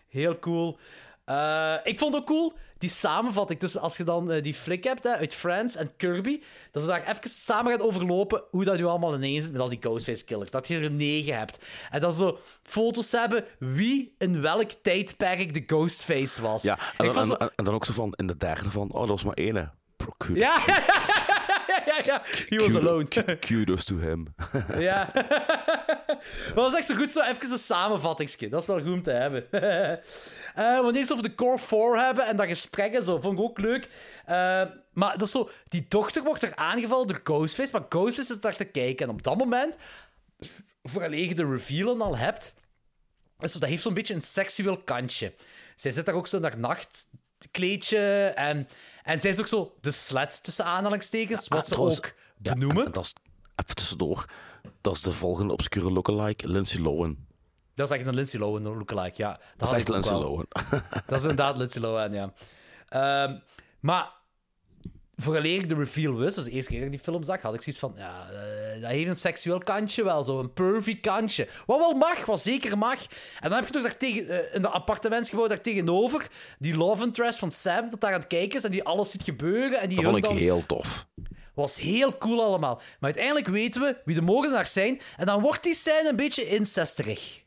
Heel 0.07 0.39
cool. 0.39 0.79
Eh, 1.25 1.73
ik 1.83 1.99
vond 1.99 2.13
het 2.13 2.21
ook 2.21 2.27
cool, 2.27 2.53
die 2.77 2.89
samenvatting 2.89 3.59
tussen 3.59 3.81
als 3.81 3.97
je 3.97 4.03
dan 4.03 4.31
eh, 4.31 4.43
die 4.43 4.53
flik 4.53 4.83
hebt 4.83 5.03
hè, 5.03 5.09
uit 5.15 5.33
Friends 5.33 5.75
en 5.75 5.95
Kirby, 5.97 6.41
dat 6.71 6.81
ze 6.81 6.87
daar 6.89 7.07
even 7.07 7.29
samen 7.29 7.71
gaan 7.71 7.81
overlopen 7.87 8.43
hoe 8.51 8.63
dat 8.63 8.77
nu 8.77 8.85
allemaal 8.85 9.15
ineens 9.15 9.43
zit 9.43 9.51
met 9.53 9.61
al 9.61 9.69
die 9.69 9.77
Ghostface 9.81 10.25
killers. 10.25 10.51
Dat 10.51 10.67
je 10.67 10.79
er 10.79 10.91
negen 10.91 11.37
hebt. 11.37 11.65
En 11.91 12.01
dat 12.01 12.15
ze 12.15 12.37
foto's 12.63 13.11
hebben 13.11 13.45
wie 13.59 14.15
in 14.17 14.41
welk 14.41 14.71
tijdperk 14.71 15.53
de 15.53 15.63
Ghostface 15.65 16.41
was. 16.41 16.63
Ja, 16.63 16.77
en, 16.97 17.05
dan- 17.05 17.13
vond 17.13 17.17
en, 17.17 17.25
zo- 17.25 17.33
en- 17.45 17.51
en 17.55 17.63
dan 17.63 17.73
ook 17.73 17.85
zo 17.85 17.93
van 17.93 18.13
in 18.15 18.27
de 18.27 18.37
derde 18.37 18.71
van, 18.71 18.91
oh, 18.91 18.99
dat 18.99 19.09
was 19.09 19.23
maar 19.23 19.33
ene. 19.33 19.69
Procure. 19.97 20.39
Ja, 20.39 20.55
ja, 21.67 21.83
ja, 21.85 22.01
ja. 22.05 22.21
He 22.49 22.57
was 22.57 22.75
alone. 22.75 23.05
Kudos 23.47 23.83
to 23.83 23.97
him. 23.97 24.35
Ja. 24.77 25.09
maar 26.55 26.55
dat 26.55 26.71
is 26.71 26.77
echt 26.77 26.85
zo 26.85 26.95
goed, 26.95 27.11
zo 27.11 27.21
even 27.21 27.51
een 27.51 27.57
samenvattingsje. 27.57 28.49
Dat 28.49 28.61
is 28.61 28.67
wel 28.67 28.79
goed 28.79 28.93
om 28.93 29.03
te 29.03 29.11
hebben. 29.11 29.47
Eh 30.55 30.79
wanneer 30.79 31.05
ze 31.05 31.11
over 31.11 31.23
de 31.23 31.35
Core 31.35 31.59
4 31.59 32.05
hebben 32.05 32.25
en 32.25 32.35
dat 32.35 32.47
gesprek 32.47 32.93
en 32.93 33.03
zo, 33.03 33.19
vond 33.19 33.39
ik 33.39 33.43
ook 33.43 33.57
leuk. 33.59 33.89
Eh, 34.25 34.61
maar 34.93 35.11
dat 35.11 35.21
is 35.21 35.31
zo, 35.31 35.49
die 35.67 35.85
dochter 35.87 36.23
wordt 36.23 36.43
er 36.43 36.55
aangevallen 36.55 37.07
door 37.07 37.21
Ghostface, 37.23 37.71
maar 37.71 37.85
Ghostface 37.89 38.33
zit 38.33 38.41
daar 38.41 38.55
te 38.55 38.65
kijken. 38.65 39.07
En 39.07 39.13
op 39.13 39.23
dat 39.23 39.37
moment, 39.37 39.77
vooraleer 40.83 41.27
je 41.27 41.35
de 41.35 41.45
reveal 41.45 42.01
al 42.01 42.17
hebt, 42.17 42.53
is 43.39 43.53
dat 43.53 43.69
heeft 43.69 43.81
zo'n 43.81 43.93
beetje 43.93 44.13
een 44.13 44.21
seksueel 44.21 44.77
kantje. 44.77 45.33
Zij 45.75 45.91
zit 45.91 46.05
daar 46.05 46.15
ook 46.15 46.27
zo 46.27 46.37
in 46.37 46.43
haar 46.43 46.59
nachtkleedje 46.59 48.31
en, 48.35 48.67
en 49.05 49.19
zij 49.19 49.29
is 49.29 49.39
ook 49.39 49.47
zo 49.47 49.73
de 49.81 49.91
slet 49.91 50.43
tussen 50.43 50.65
aanhalingstekens, 50.65 51.47
wat 51.47 51.59
Ah, 51.59 51.65
ze 51.65 51.71
trouwens, 51.71 51.97
ook 51.97 52.13
benoemen. 52.37 52.77
en- 52.77 52.85
en 52.85 52.91
dat 52.91 53.03
is, 53.03 53.13
even 53.55 53.75
tussendoor, 53.75 54.25
dat 54.81 54.95
is 54.95 55.01
de 55.01 55.11
volgende 55.11 55.53
obscure 55.53 55.91
lookalike, 55.91 56.47
Lindsay 56.47 56.81
Lohan. 56.81 57.17
Dat 57.75 57.91
is 57.91 57.97
echt 57.97 58.07
een 58.07 58.13
Lindsay 58.15 58.39
Lohan 58.39 58.61
lookalike, 58.63 59.13
ja. 59.21 59.37
Dat 59.57 59.67
is 59.71 59.73
echt 59.77 59.89
Lindsay. 59.89 60.13
Lohan. 60.13 60.45
Dat 61.07 61.17
is 61.19 61.21
inderdaad 61.21 61.57
Lindsay 61.57 61.81
Lohan, 61.81 62.11
ja. 62.13 62.33
Ehm, 62.89 63.37
maar 63.79 64.11
vooraleer 65.17 65.55
ik 65.55 65.69
de 65.69 65.75
reveal 65.75 66.15
wist, 66.15 66.35
dus 66.35 66.43
de 66.43 66.51
eerste 66.51 66.69
keer 66.69 66.79
dat 66.79 66.87
ik 66.87 66.95
die 66.95 67.03
film 67.03 67.23
zag, 67.23 67.41
had 67.41 67.53
ik 67.53 67.61
zoiets 67.61 67.81
van, 67.81 67.93
ja, 67.97 68.29
eh, 68.29 68.81
dat 68.81 68.91
heeft 68.91 69.07
een 69.07 69.15
seksueel 69.15 69.59
kantje 69.59 70.03
wel, 70.03 70.23
zo 70.23 70.39
een 70.39 70.53
pervy 70.53 70.99
kantje. 70.99 71.47
Wat 71.65 71.79
wel 71.79 71.93
mag, 71.93 72.25
wat 72.25 72.41
zeker 72.41 72.77
mag. 72.77 73.01
En 73.39 73.49
dan 73.49 73.53
heb 73.53 73.65
je 73.65 73.73
toch 73.73 73.81
daar 73.81 73.97
tegen, 73.97 74.29
eh, 74.29 74.55
in 74.55 74.61
de 74.61 74.69
appartementsgebouw 74.69 75.47
daar 75.47 75.61
tegenover, 75.61 76.27
die 76.59 76.75
love 76.75 77.03
interest 77.03 77.39
van 77.39 77.51
Sam, 77.51 77.89
dat 77.89 78.01
daar 78.01 78.13
aan 78.13 78.19
het 78.19 78.27
kijken 78.27 78.57
is 78.57 78.63
en 78.63 78.71
die 78.71 78.83
alles 78.83 79.11
ziet 79.11 79.23
gebeuren. 79.23 79.79
En 79.79 79.87
die 79.89 79.97
Dat 79.97 80.05
vond 80.05 80.17
ik 80.17 80.23
dan... 80.23 80.37
heel 80.37 80.65
tof. 80.65 81.07
Was 81.53 81.79
heel 81.79 82.17
cool 82.17 82.43
allemaal. 82.43 82.75
Maar 82.75 82.85
uiteindelijk 82.99 83.47
weten 83.47 83.81
we 83.81 83.97
wie 84.05 84.15
de 84.15 84.21
moordenaars 84.21 84.73
zijn. 84.73 85.01
En 85.17 85.25
dan 85.25 85.41
wordt 85.41 85.63
die 85.63 85.73
scène 85.73 86.09
een 86.09 86.15
beetje 86.15 86.47
incesterig. 86.47 87.43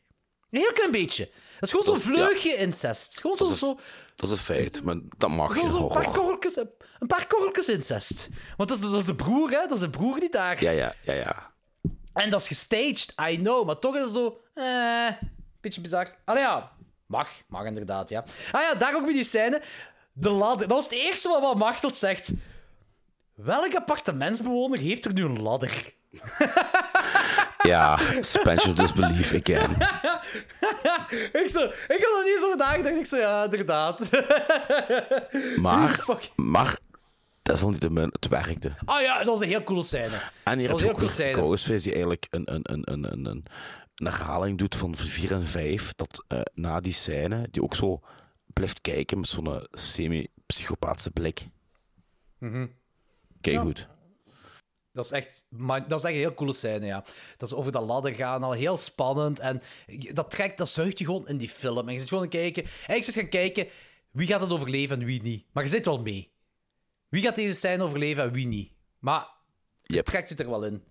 Een 0.49 0.59
heel 0.59 0.73
klein 0.73 0.91
beetje. 0.91 1.29
Dat 1.59 1.69
is 1.69 1.69
gewoon 1.69 1.85
zo'n 1.85 2.13
vleugje 2.13 2.55
incest. 2.55 3.21
Gewoon 3.21 3.37
zo, 3.37 3.43
Dat 3.43 3.53
is, 3.53 3.59
zo, 3.59 3.69
een, 3.69 3.79
dat 4.15 4.25
is 4.25 4.31
een 4.31 4.43
feit, 4.43 4.83
maar 4.83 4.95
dat 5.17 5.29
mag 5.29 5.53
zo, 5.53 5.61
geen 5.61 5.69
zo 5.69 5.81
een, 5.81 5.87
paar 5.87 6.11
korreltjes, 6.11 6.55
een 6.55 7.07
paar 7.07 7.27
korreltjes 7.27 7.69
incest. 7.69 8.27
Want 8.57 8.69
dat 8.69 8.77
is, 8.77 8.89
dat 8.89 8.99
is 8.99 9.05
de 9.05 9.15
broer, 9.15 9.49
hè? 9.49 9.59
Dat 9.61 9.71
is 9.71 9.79
de 9.79 9.89
broer 9.89 10.19
die 10.19 10.29
daar... 10.29 10.63
Ja, 10.63 10.71
ja, 10.71 10.93
ja, 11.01 11.13
ja. 11.13 11.51
En 12.13 12.29
dat 12.29 12.41
is 12.41 12.47
gestaged, 12.47 13.13
I 13.29 13.37
know. 13.37 13.65
Maar 13.65 13.79
toch 13.79 13.95
is 13.95 14.01
het 14.01 14.11
zo... 14.11 14.41
Eh, 14.53 15.07
beetje 15.61 15.81
bizar. 15.81 16.15
Allee, 16.25 16.43
ja. 16.43 16.71
Mag. 17.05 17.29
Mag 17.47 17.65
inderdaad, 17.65 18.09
ja. 18.09 18.23
Ah 18.51 18.61
ja, 18.61 18.75
daar 18.75 18.95
ook 18.95 19.03
bij 19.03 19.13
die 19.13 19.23
scène. 19.23 19.61
De 20.13 20.29
ladder. 20.29 20.67
Dat 20.67 20.77
was 20.77 20.83
het 20.83 20.93
eerste 20.93 21.29
wat, 21.29 21.41
wat 21.41 21.57
Machteld 21.57 21.95
zegt. 21.95 22.31
Welk 23.35 23.75
appartementsbewoner 23.75 24.79
heeft 24.79 25.05
er 25.05 25.13
nu 25.13 25.23
een 25.23 25.41
ladder? 25.41 25.93
Ja, 27.69 27.97
suspension 28.19 28.71
of 28.71 28.77
disbelief 28.77 29.33
again. 29.33 29.71
ik, 31.41 31.47
zo, 31.47 31.63
ik 31.65 31.99
had 32.01 32.17
er 32.17 32.23
niet 32.23 32.33
eens 32.35 32.43
over 32.43 32.57
nagedacht. 32.57 32.95
Ik 32.95 33.05
zei, 33.05 33.21
ja, 33.21 33.43
inderdaad. 33.43 34.09
Maar, 35.61 36.05
maar 36.35 36.77
desalniettemin, 37.41 38.09
het 38.11 38.27
werkte. 38.27 38.71
Ah 38.85 39.01
ja, 39.01 39.17
dat 39.17 39.25
was 39.27 39.41
een 39.41 39.47
heel 39.47 39.63
coole 39.63 39.83
scène. 39.83 40.19
En 40.43 40.59
hier 40.59 40.67
dat 40.67 40.79
heb 40.79 40.87
je 40.87 40.93
ook 40.93 41.09
weer. 41.09 41.33
Ghostface 41.33 41.81
die 41.83 41.91
eigenlijk 41.91 42.27
een, 42.29 42.53
een, 42.53 42.61
een, 42.63 42.81
een, 42.91 43.11
een, 43.11 43.25
een, 43.25 43.45
een 43.95 44.05
herhaling 44.07 44.57
doet 44.57 44.75
van 44.75 44.95
4 44.95 45.31
en 45.31 45.47
5. 45.47 45.93
Dat 45.95 46.25
eh, 46.27 46.41
na 46.53 46.79
die 46.79 46.93
scène, 46.93 47.47
die 47.51 47.63
ook 47.63 47.75
zo 47.75 47.99
blijft 48.53 48.81
kijken 48.81 49.19
met 49.19 49.27
zo'n 49.27 49.47
eh, 49.55 49.61
semi-psychopaatse 49.71 51.11
blik. 51.11 51.47
Mhm. 52.37 52.65
Kijk 53.41 53.55
Ja. 53.55 53.61
goed. 53.61 53.87
Dat 54.93 55.05
is 55.05 55.11
echt, 55.11 55.45
dat 55.87 55.99
is 55.99 56.03
echt 56.03 56.03
een 56.03 56.19
heel 56.19 56.33
coole 56.33 56.53
scène, 56.53 56.85
ja. 56.85 57.03
Dat 57.37 57.49
ze 57.49 57.55
over 57.55 57.71
dat 57.71 57.85
ladder 57.85 58.13
gaan, 58.13 58.43
al 58.43 58.51
heel 58.51 58.77
spannend. 58.77 59.39
En 59.39 59.61
dat 60.13 60.31
trekt, 60.31 60.57
dat 60.57 60.69
zuigt 60.69 60.99
je 60.99 61.05
gewoon 61.05 61.27
in 61.27 61.37
die 61.37 61.49
film. 61.49 61.87
En 61.87 61.93
je 61.93 61.99
zit 61.99 62.07
gewoon 62.07 62.23
aan 62.23 62.29
kijken. 62.29 62.65
En 62.87 62.95
ik 62.95 63.03
zit 63.03 63.13
gaan 63.13 63.29
kijken, 63.29 63.67
wie 64.11 64.27
gaat 64.27 64.41
het 64.41 64.51
overleven 64.51 64.99
en 64.99 65.05
wie 65.05 65.21
niet. 65.21 65.45
Maar 65.51 65.63
je 65.63 65.69
zit 65.69 65.85
wel 65.85 66.01
mee. 66.01 66.31
Wie 67.09 67.23
gaat 67.23 67.35
deze 67.35 67.55
scène 67.55 67.83
overleven 67.83 68.23
en 68.23 68.31
wie 68.31 68.47
niet. 68.47 68.71
Maar 68.99 69.31
je 69.83 70.03
trekt 70.03 70.29
het 70.29 70.39
er 70.39 70.49
wel 70.49 70.63
in. 70.63 70.83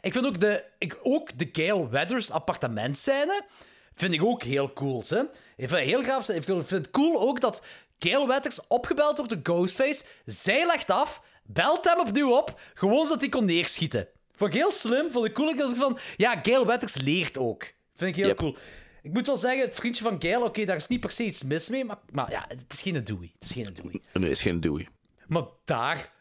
Ik 0.00 0.12
vind 0.12 0.26
ook 0.26 0.40
de, 0.40 0.64
ik, 0.78 0.98
ook 1.02 1.38
de 1.38 1.48
Gail 1.52 1.88
Weathers 1.88 2.30
appartementscène 2.30 3.44
vind 3.92 4.14
ik 4.14 4.24
ook 4.24 4.42
heel 4.42 4.72
cool. 4.72 5.02
Hè? 5.08 5.20
Ik 5.56 5.68
vind 5.68 5.70
het 5.70 5.80
heel 5.80 6.02
gaaf. 6.02 6.28
Ik 6.28 6.42
vind 6.42 6.70
het 6.70 6.90
cool 6.90 7.20
ook 7.20 7.40
dat 7.40 7.64
Gail 7.98 8.26
Weathers 8.26 8.66
opgebeld 8.66 9.16
wordt 9.16 9.44
door 9.44 9.56
Ghostface. 9.56 10.04
Zij 10.24 10.66
legt 10.66 10.90
af, 10.90 11.22
belt 11.46 11.84
hem 11.84 12.00
opnieuw 12.00 12.36
op, 12.36 12.60
gewoon 12.74 13.04
zodat 13.04 13.20
hij 13.20 13.28
kon 13.28 13.44
neerschieten. 13.44 14.08
Vond 14.32 14.54
ik 14.54 14.60
heel 14.60 14.72
slim, 14.72 15.10
vond 15.10 15.26
ik 15.26 15.34
cool. 15.34 15.48
Ik 15.48 15.56
was 15.56 15.72
van, 15.72 15.98
ja, 16.16 16.38
Gail 16.42 16.66
Weathers 16.66 16.96
leert 16.96 17.38
ook. 17.38 17.72
Vind 17.94 18.16
ik 18.16 18.24
heel 18.24 18.34
cool. 18.34 18.56
Ik 19.02 19.12
moet 19.12 19.26
wel 19.26 19.36
zeggen, 19.36 19.64
het 19.64 19.74
vriendje 19.74 20.02
van 20.02 20.16
Gail, 20.22 20.42
oké, 20.42 20.64
daar 20.64 20.76
is 20.76 20.86
niet 20.86 21.00
per 21.00 21.10
se 21.10 21.24
iets 21.24 21.42
mis 21.42 21.68
mee, 21.68 21.84
maar, 21.84 21.98
maar 22.12 22.30
ja, 22.30 22.44
het 22.48 22.72
is 22.72 22.82
geen 22.82 23.04
Dewey. 23.04 23.32
Het 23.38 23.44
is 23.44 23.52
geen 23.52 23.74
Dewey. 23.74 24.00
Nee, 24.12 24.22
het 24.22 24.32
is 24.32 24.42
geen 24.42 24.60
Dewey. 24.60 24.88
Maar 25.26 25.42
daar, 25.64 26.12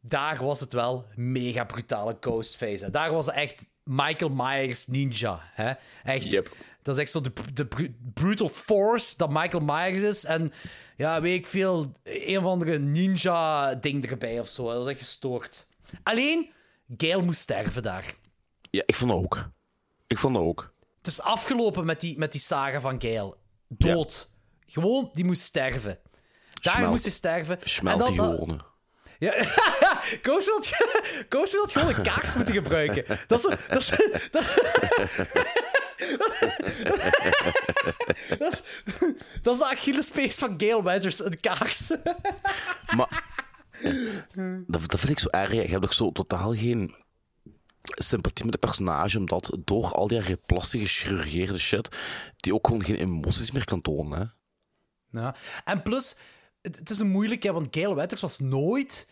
daar 0.00 0.44
was 0.44 0.60
het 0.60 0.72
wel 0.72 1.06
mega 1.14 1.64
brutale 1.64 2.16
Ghostface. 2.20 2.84
Hè. 2.84 2.90
Daar 2.90 3.12
was 3.12 3.26
het 3.26 3.34
echt 3.34 3.66
Michael 3.84 4.30
Myers 4.30 4.86
ninja. 4.86 5.40
Hè? 5.42 5.72
Echt. 6.04 6.50
Dat 6.82 6.94
is 6.96 7.00
echt 7.00 7.10
zo 7.10 7.20
de, 7.20 7.32
de 7.52 7.92
brutal 8.14 8.48
force 8.48 9.16
dat 9.16 9.30
Michael 9.30 9.62
Myers 9.64 10.02
is. 10.02 10.24
En 10.24 10.52
ja, 10.96 11.20
weet 11.20 11.38
ik 11.38 11.46
veel, 11.46 11.92
een 12.02 12.38
of 12.38 12.44
andere 12.44 12.78
ninja-ding 12.78 14.10
erbij 14.10 14.40
of 14.40 14.48
zo. 14.48 14.66
Dat 14.68 14.76
was 14.76 14.88
echt 14.88 14.98
gestoord. 14.98 15.66
Alleen, 16.02 16.50
Gail 16.96 17.22
moest 17.22 17.40
sterven 17.40 17.82
daar. 17.82 18.14
Ja, 18.70 18.82
ik 18.86 18.94
vond 18.94 19.10
dat 19.10 19.20
ook. 19.20 19.50
Ik 20.06 20.18
vond 20.18 20.34
dat 20.34 20.42
ook. 20.42 20.72
Het 20.98 21.06
is 21.06 21.20
afgelopen 21.20 21.84
met 21.84 22.00
die, 22.00 22.18
met 22.18 22.32
die 22.32 22.40
saga 22.40 22.80
van 22.80 23.00
Gail. 23.00 23.36
Dood. 23.68 24.28
Gewoon, 24.66 25.10
die 25.12 25.24
moest 25.24 25.42
sterven. 25.42 25.98
Daar 26.60 26.72
Smelt. 26.74 26.90
moest 26.90 27.02
hij 27.02 27.12
sterven. 27.12 27.58
Smelt 27.64 28.06
die 28.06 28.14
gewone. 28.18 28.58
Ja, 29.18 29.32
Koos 30.22 30.44
wil, 30.46 30.56
het- 30.56 31.26
Koos 31.28 31.52
wil 31.52 31.62
het 31.62 31.72
gewoon 31.72 31.94
een 31.94 32.02
kaars 32.02 32.34
moeten 32.34 32.54
gebruiken. 32.54 33.04
Dat 33.26 33.38
is... 33.38 33.56
Dat 33.68 33.80
is, 33.80 33.88
dat, 34.30 34.44
dat 38.38 38.52
is, 38.52 38.62
dat 39.42 39.52
is 39.54 39.58
de 39.58 39.66
Achillespees 39.70 40.34
van 40.38 40.54
Gail 40.56 40.82
Weathers, 40.82 41.24
een 41.24 41.40
kaars. 41.40 41.90
Maar 42.96 43.24
dat, 44.66 44.90
dat 44.90 45.00
vind 45.00 45.10
ik 45.10 45.18
zo 45.18 45.28
erg. 45.28 45.52
Je 45.52 45.58
hebt 45.60 45.84
ook 45.84 45.92
zo 45.92 46.12
totaal 46.12 46.54
geen 46.54 46.94
sympathie 47.82 48.44
met 48.44 48.54
het 48.54 48.62
personage, 48.64 49.18
omdat 49.18 49.56
door 49.64 49.92
al 49.92 50.08
die 50.08 50.36
plastische 50.36 50.86
gechirurgeerde 50.86 51.58
shit, 51.58 51.88
die 52.36 52.54
ook 52.54 52.66
gewoon 52.66 52.82
geen 52.84 52.96
emoties 52.96 53.50
meer 53.50 53.64
kan 53.64 53.80
tonen. 53.80 54.18
Hè? 54.18 54.24
Ja. 55.20 55.34
En 55.64 55.82
plus, 55.82 56.16
het, 56.62 56.76
het 56.76 56.90
is 56.90 56.98
een 56.98 57.08
moeilijke, 57.10 57.52
want 57.52 57.68
Gail 57.70 57.94
Weathers 57.94 58.20
was 58.20 58.38
nooit 58.38 59.06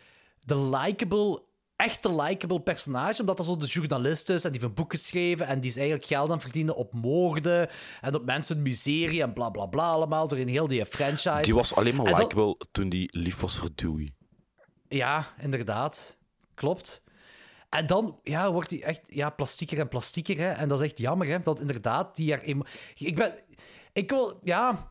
de 0.49 0.57
likable, 0.57 1.43
echte 1.77 2.15
likable 2.23 2.61
personage, 2.61 3.21
omdat 3.21 3.37
dat 3.37 3.47
zo 3.47 3.57
de 3.57 3.67
journalist 3.67 4.29
is 4.29 4.45
en 4.45 4.53
die 4.53 4.61
heeft 4.61 4.73
een 4.73 4.83
boek 4.83 4.93
geschreven 4.93 5.47
en 5.47 5.61
die 5.61 5.71
is 5.71 5.77
eigenlijk 5.77 6.07
geld 6.07 6.31
aan 6.31 6.41
verdienen 6.41 6.77
op 6.77 6.93
moorden 6.95 7.69
en 8.01 8.15
op 8.15 8.25
mensen 8.25 8.63
miserie 8.63 9.23
en 9.23 9.33
bla 9.33 9.49
bla 9.51 9.67
bla 9.67 9.91
allemaal 9.91 10.29
door 10.29 10.39
in 10.39 10.49
heel 10.49 10.69
die 10.69 10.87
franchise. 10.87 11.43
Die 11.43 11.55
was 11.55 11.75
alleen 11.75 11.95
maar 11.95 12.05
dat- 12.05 12.19
likable 12.19 12.57
toen 12.71 12.89
die 12.89 13.09
lief 13.19 13.41
was 13.41 13.57
voor 13.57 13.71
Dewey. 13.75 14.13
Ja, 14.89 15.35
inderdaad. 15.41 16.19
Klopt. 16.55 17.03
En 17.69 17.87
dan 17.87 18.21
ja, 18.23 18.53
wordt 18.53 18.71
hij 18.71 18.83
echt 18.83 19.03
ja, 19.07 19.31
plastieker 19.31 19.79
en 19.79 19.89
plastieker. 19.89 20.39
Hè? 20.39 20.51
En 20.51 20.69
dat 20.69 20.81
is 20.81 20.85
echt 20.85 20.99
jammer, 20.99 21.27
hè? 21.27 21.41
dat 21.41 21.61
inderdaad 21.61 22.17
die 22.17 22.33
er... 22.33 22.65
Ik 22.95 23.15
ben... 23.15 23.35
Ik 23.93 24.11
wil... 24.11 24.41
Ja, 24.43 24.91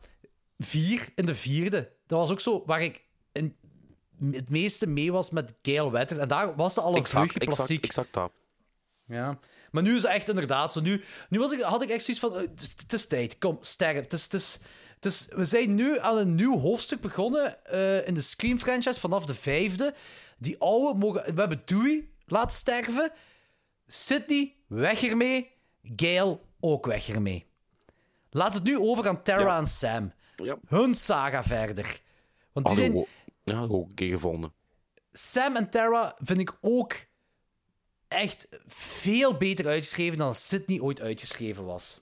vier 0.58 1.08
in 1.14 1.24
de 1.24 1.34
vierde. 1.34 1.92
Dat 2.06 2.18
was 2.18 2.30
ook 2.30 2.40
zo 2.40 2.62
waar 2.66 2.82
ik 2.82 3.07
het 4.30 4.50
meeste 4.50 4.86
mee 4.86 5.12
was 5.12 5.30
met 5.30 5.54
Gail 5.62 5.90
Weathers. 5.90 6.20
En 6.20 6.28
daar 6.28 6.56
was 6.56 6.74
ze 6.74 6.80
al 6.80 6.90
een 6.92 6.96
Exact, 6.98 7.10
vleugje 7.18 7.38
exact, 7.40 7.54
plastiek. 7.56 7.84
exact 7.84 8.12
dat. 8.14 8.30
Ja. 9.06 9.38
Maar 9.70 9.82
nu 9.82 9.94
is 9.96 10.02
het 10.02 10.10
echt 10.10 10.28
inderdaad 10.28 10.72
zo. 10.72 10.80
Nu, 10.80 11.02
nu 11.28 11.38
was 11.38 11.52
ik, 11.52 11.60
had 11.60 11.82
ik 11.82 11.88
echt 11.88 12.04
zoiets 12.04 12.22
van... 12.22 12.34
eh, 12.36 12.48
Het 12.76 12.92
is, 12.92 13.06
tijd, 13.06 13.38
kom, 13.38 13.58
sterf. 13.60 13.96
Het 13.96 14.12
is, 14.12 14.58
het 14.94 15.04
is, 15.04 15.28
we 15.30 15.44
zijn 15.44 15.74
nu 15.74 15.98
aan 15.98 16.16
een 16.16 16.34
nieuw 16.34 16.58
hoofdstuk 16.58 17.00
begonnen 17.00 17.64
eh, 17.64 18.06
in 18.06 18.14
de 18.14 18.20
Scream-franchise 18.20 19.00
vanaf 19.00 19.26
de 19.26 19.34
vijfde. 19.34 19.94
Die 20.38 20.58
oude 20.58 20.98
mogen... 20.98 21.34
We 21.34 21.40
hebben 21.40 21.62
Dewey 21.64 22.08
laten 22.26 22.56
sterven. 22.56 23.12
Sydney, 23.86 24.54
weg 24.66 25.02
ermee. 25.02 25.50
Gail, 25.96 26.44
ook 26.60 26.86
weg 26.86 27.08
ermee. 27.08 27.46
Laat 28.30 28.54
het 28.54 28.62
nu 28.62 28.78
over 28.78 29.08
aan 29.08 29.22
Tara 29.22 29.58
en 29.58 29.66
Sam. 29.66 30.12
Ja. 30.36 30.56
Hun 30.66 30.94
saga 30.94 31.42
verder. 31.42 32.00
Want 32.52 32.66
die 32.66 32.76
zijn... 32.76 33.06
Ja, 33.48 33.66
ook 33.68 33.88
een 33.88 33.94
keer 33.94 34.12
gevonden. 34.12 34.52
Sam 35.12 35.56
en 35.56 35.70
Tara 35.70 36.16
vind 36.18 36.40
ik 36.40 36.56
ook 36.60 36.94
echt 38.08 38.48
veel 38.66 39.36
beter 39.36 39.66
uitgeschreven 39.66 40.18
dan 40.18 40.34
Sydney 40.34 40.80
ooit 40.80 41.00
uitgeschreven 41.00 41.64
was. 41.64 42.00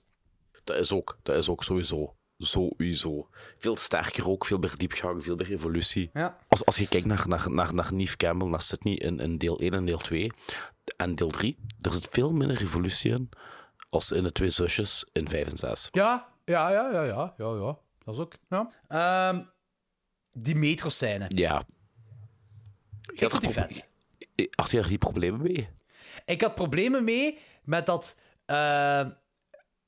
Dat 0.64 0.77
is 0.77 0.93
ook, 0.93 1.18
dat 1.23 1.36
is 1.36 1.48
ook 1.48 1.64
sowieso. 1.64 2.16
Sowieso. 2.39 3.28
Veel 3.56 3.77
sterker 3.77 4.28
ook, 4.28 4.44
veel 4.44 4.59
meer 4.59 4.77
diepgang, 4.77 5.24
veel 5.24 5.36
meer 5.36 5.52
evolutie. 5.52 6.10
Ja. 6.12 6.39
Als, 6.48 6.64
als 6.64 6.77
je 6.77 6.89
kijkt 6.89 7.06
naar, 7.06 7.28
naar, 7.28 7.51
naar, 7.51 7.74
naar 7.74 7.94
Neve 7.94 8.16
Campbell, 8.16 8.48
naar 8.48 8.62
Sydney 8.62 8.94
in, 8.94 9.20
in 9.20 9.39
deel 9.39 9.59
1 9.59 9.74
en 9.74 9.85
deel 9.85 9.98
2 9.98 10.32
en 10.97 11.14
deel 11.14 11.31
3, 11.31 11.59
er 11.81 11.93
zit 11.93 12.09
veel 12.10 12.32
minder 12.32 12.60
evolutie 12.60 13.10
in 13.10 13.28
als 13.89 14.12
in 14.12 14.23
de 14.23 14.32
twee 14.32 14.51
zusjes 14.51 15.06
in 15.12 15.28
5 15.28 15.48
en 15.48 15.56
6. 15.56 15.89
Ja, 15.93 16.28
ja, 16.44 16.70
ja, 16.70 16.90
ja, 16.93 17.02
ja, 17.02 17.35
ja, 17.36 17.55
ja. 17.55 17.78
Dat 18.05 18.14
is 18.14 18.20
ook. 18.20 18.35
Ja. 18.48 18.70
Ehm, 18.89 19.43
die 20.37 20.55
metro-scène. 20.55 21.27
Ja. 21.29 21.63
Ik 23.13 23.31
vond 23.31 23.41
die 23.43 23.51
vet. 23.51 23.89
Had 24.51 24.71
je 24.71 24.79
er 24.79 24.89
die 24.89 24.99
problemen 24.99 25.43
mee? 25.43 25.69
Ik 26.25 26.41
had 26.41 26.55
problemen 26.55 27.05
mee 27.05 27.39
met 27.65 27.87
dat, 27.87 28.19
eh, 28.45 29.07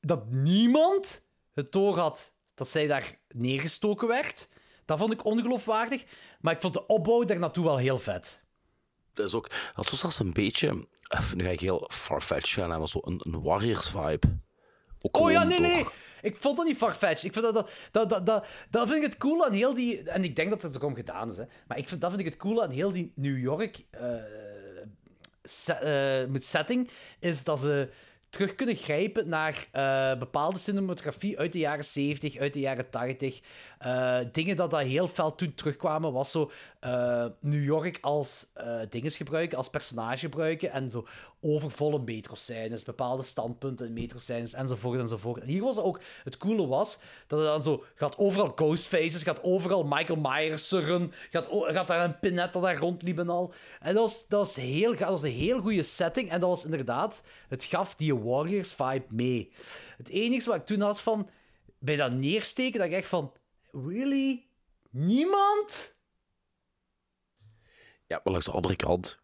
dat 0.01 0.31
niemand 0.31 1.23
het 1.53 1.73
door 1.73 1.99
had 1.99 2.33
dat 2.55 2.69
zij 2.69 2.87
daar 2.87 3.19
neergestoken 3.29 4.09
werd. 4.09 4.49
Dat 4.85 4.99
vond 4.99 5.13
ik 5.13 5.25
ongeloofwaardig. 5.25 6.05
Maar 6.41 6.55
ik 6.55 6.61
vond 6.61 6.75
de 6.75 6.87
opbouw 6.87 7.25
daar 7.25 7.39
naartoe 7.39 7.65
wel 7.65 7.77
heel 7.77 7.99
vet. 7.99 8.43
Dat 9.15 9.27
is 9.27 9.35
ook, 9.35 9.51
dat 9.75 9.91
was 9.91 10.01
zelfs 10.01 10.19
een 10.19 10.33
beetje, 10.33 10.87
eh, 11.03 11.33
nu 11.33 11.45
ga 11.45 11.51
ik 11.51 11.61
heel 11.61 11.91
farfetch 11.93 12.53
gaan, 12.53 12.69
maar 12.69 12.89
zo 12.89 13.01
een, 13.03 13.21
een 13.23 13.43
Warriors-vibe. 13.43 14.39
Oh 15.01 15.31
ja, 15.31 15.45
nee, 15.45 15.61
nee, 15.61 15.71
nee. 15.71 15.87
Ik 16.23 16.37
vond 16.37 16.57
dat 16.57 16.67
niet 16.67 16.77
farfetch. 16.77 17.25
Ik 17.25 17.33
vind 17.33 17.45
dat, 17.45 17.55
dat, 17.55 18.09
dat, 18.09 18.27
dat, 18.27 18.47
dat, 18.71 18.89
vind 18.89 19.05
ik 19.05 19.11
het 19.11 19.17
cool 19.17 19.45
aan 19.47 19.53
heel 19.53 19.75
die... 19.75 20.03
En 20.03 20.25
ik 20.25 20.37
denk 20.37 20.51
dat 20.51 20.63
het 20.63 20.75
erom 20.75 20.95
gedaan 20.95 21.31
is, 21.31 21.37
hè. 21.37 21.45
Maar 21.67 21.79
ik 21.79 21.89
vind, 21.89 22.01
dat 22.01 22.11
vind 22.11 22.23
ik 22.23 22.29
het 22.33 22.41
cool 22.41 22.63
aan 22.63 22.71
heel 22.71 22.93
die 22.93 23.13
New 23.15 23.39
York 23.39 23.85
met 26.29 26.45
setting, 26.45 26.91
is 27.19 27.45
dat 27.45 27.61
ze 27.61 27.89
terug 28.31 28.55
kunnen 28.55 28.77
grijpen 28.77 29.29
naar 29.29 29.67
eh, 29.73 30.19
bepaalde 30.19 30.59
cinematografie 30.59 31.39
uit 31.39 31.53
de 31.53 31.59
jaren 31.59 31.85
70, 31.85 32.37
uit 32.37 32.53
de 32.53 32.61
jaren 32.61 32.91
80. 32.91 33.41
Eh, 33.79 34.19
dingen 34.33 34.57
dat, 34.57 34.71
dat 34.71 34.81
heel 34.81 35.09
fel 35.09 35.35
toen 35.35 35.55
terugkwamen, 35.55 36.13
was 36.13 36.31
zo 36.31 36.51
eh, 36.81 37.27
New 37.41 37.65
York 37.65 37.99
als 38.01 38.51
eh 38.55 38.81
dinges 38.89 39.17
gebruiken, 39.17 39.59
als 39.59 39.71
personage 39.71 40.19
gebruiken 40.19 40.71
en 40.73 40.91
zo 40.91 41.07
overvolle 41.41 41.99
metroscènes, 41.99 42.85
bepaalde 42.85 43.23
standpunten 43.23 43.87
in 43.87 43.93
metroscènes 43.93 44.53
enzovoort 44.53 45.01
enzovoort. 45.01 45.43
En 45.43 45.49
hier 45.49 45.63
was 45.63 45.77
het 45.77 45.85
ook, 45.85 46.01
het 46.25 46.37
coole 46.37 46.67
was, 46.67 46.99
dat 47.27 47.39
het 47.39 47.49
dan 47.49 47.63
zo, 47.63 47.85
gaat 47.95 48.19
overal 48.19 48.53
Ghostfaces, 48.55 49.23
gaat 49.23 49.43
overal 49.43 49.85
Michael 49.85 50.21
Myers 50.21 50.69
gaat, 51.31 51.49
gaat 51.51 51.87
daar 51.87 52.05
een 52.05 52.19
Pinette 52.19 52.53
dat 52.53 52.63
daar 52.63 52.77
rondliep 52.77 53.19
en 53.19 53.29
al. 53.29 53.53
En 53.81 53.95
dat 53.95 54.03
was, 54.03 54.29
dat 54.29 54.39
was, 54.39 54.57
heel, 54.57 54.97
dat 54.97 55.09
was 55.09 55.23
een 55.23 55.31
heel 55.31 55.61
goede 55.61 55.83
setting 55.83 56.31
en 56.31 56.41
dat 56.41 56.49
was 56.49 56.65
inderdaad, 56.65 57.23
het 57.49 57.65
gaf 57.65 57.95
die 57.95 58.17
Warriors-vibe 58.17 59.07
mee. 59.09 59.53
Het 59.97 60.09
enige 60.09 60.49
wat 60.49 60.59
ik 60.59 60.67
toen 60.67 60.81
had 60.81 61.01
van, 61.01 61.29
bij 61.79 61.97
dat 61.97 62.13
neersteken, 62.13 62.79
dat 62.79 62.89
ik 62.89 62.95
echt 62.95 63.09
van, 63.09 63.33
really? 63.71 64.47
Niemand? 64.91 65.97
Ja, 68.09 68.21
maar 68.25 68.33
langs 68.33 68.47
de 68.47 68.53
andere 68.53 68.77
kant, 68.77 69.19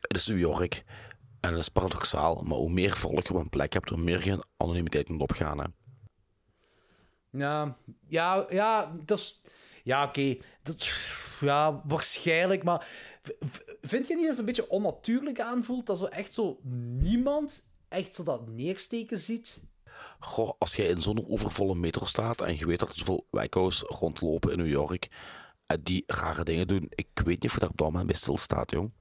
het 0.00 0.16
is 0.16 0.26
New 0.26 0.38
York. 0.38 0.84
En 1.40 1.50
dat 1.50 1.60
is 1.60 1.68
paradoxaal, 1.68 2.42
maar 2.42 2.56
hoe 2.58 2.70
meer 2.70 2.94
volk 2.96 3.26
je 3.26 3.34
op 3.34 3.40
een 3.40 3.48
plek 3.48 3.72
hebt, 3.72 3.88
hoe 3.88 3.98
meer 3.98 4.24
je 4.24 4.44
anonimiteit 4.56 5.08
moet 5.08 5.20
opgaan. 5.20 5.58
Hè. 5.58 5.64
Ja, 7.30 7.76
ja, 8.08 8.46
ja, 8.50 8.92
dat 9.04 9.18
is... 9.18 9.42
Ja, 9.84 10.04
oké. 10.04 10.36
Dat- 10.62 10.88
Ja, 11.40 11.82
waarschijnlijk, 11.84 12.62
maar... 12.62 12.86
Vind 13.80 14.06
je 14.06 14.14
niet 14.14 14.20
dat 14.26 14.30
het 14.30 14.38
een 14.38 14.44
beetje 14.44 14.68
onnatuurlijk 14.68 15.40
aanvoelt? 15.40 15.86
Dat 15.86 15.98
zo 15.98 16.04
echt 16.04 16.34
zo 16.34 16.58
niemand 17.00 17.70
echt 17.88 18.14
zo 18.14 18.22
dat 18.22 18.48
neersteken 18.48 19.18
ziet? 19.18 19.62
Goh, 20.18 20.50
als 20.58 20.74
jij 20.74 20.86
in 20.86 21.00
zo'n 21.00 21.28
overvolle 21.28 21.74
metro 21.74 22.04
staat 22.04 22.40
en 22.40 22.56
je 22.58 22.66
weet 22.66 22.78
dat 22.78 22.88
er 22.88 22.94
zoveel 22.98 23.26
wijkhouse 23.30 23.84
rondlopen 23.86 24.50
in 24.52 24.58
New 24.58 24.68
York 24.70 25.08
die 25.82 26.04
rare 26.06 26.44
dingen 26.44 26.66
doen, 26.66 26.86
ik 26.88 27.06
weet 27.14 27.26
niet 27.26 27.44
of 27.44 27.52
je 27.52 27.58
daar 27.60 27.68
op 27.68 27.76
dat 27.76 27.86
moment 27.86 28.06
bij 28.06 28.14
stilstaat, 28.16 28.70
jong. 28.70 28.92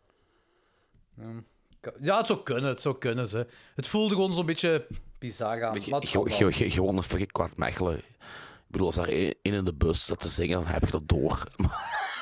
Ja, 2.02 2.18
het 2.18 2.28
zou 2.28 2.44
kunnen, 2.44 2.70
het 2.70 2.82
zou 2.82 2.98
kunnen, 2.98 3.28
ze. 3.28 3.48
Het 3.76 3.88
voelde 3.88 4.14
gewoon 4.14 4.34
zo'n 4.34 4.46
beetje 4.46 4.88
bizar 5.20 5.64
aan. 5.64 5.74
Ge- 6.08 6.20
ge- 6.32 6.52
ge- 6.54 6.70
gewoon 6.70 6.98
een 6.98 7.04
fucking 7.04 7.32
kwart 7.32 7.58
mechelen. 7.58 7.98
Ik 7.98 8.78
bedoel, 8.78 8.86
als 8.88 8.96
daar 8.96 9.08
één 9.08 9.36
één 9.42 9.54
in 9.54 9.66
de 9.66 9.74
bus 9.74 10.06
zit 10.06 10.20
te 10.20 10.28
zingen, 10.28 10.58
dan 10.64 10.66
heb 10.72 10.86
je 10.86 10.92
dat 10.92 11.08
door. 11.08 11.44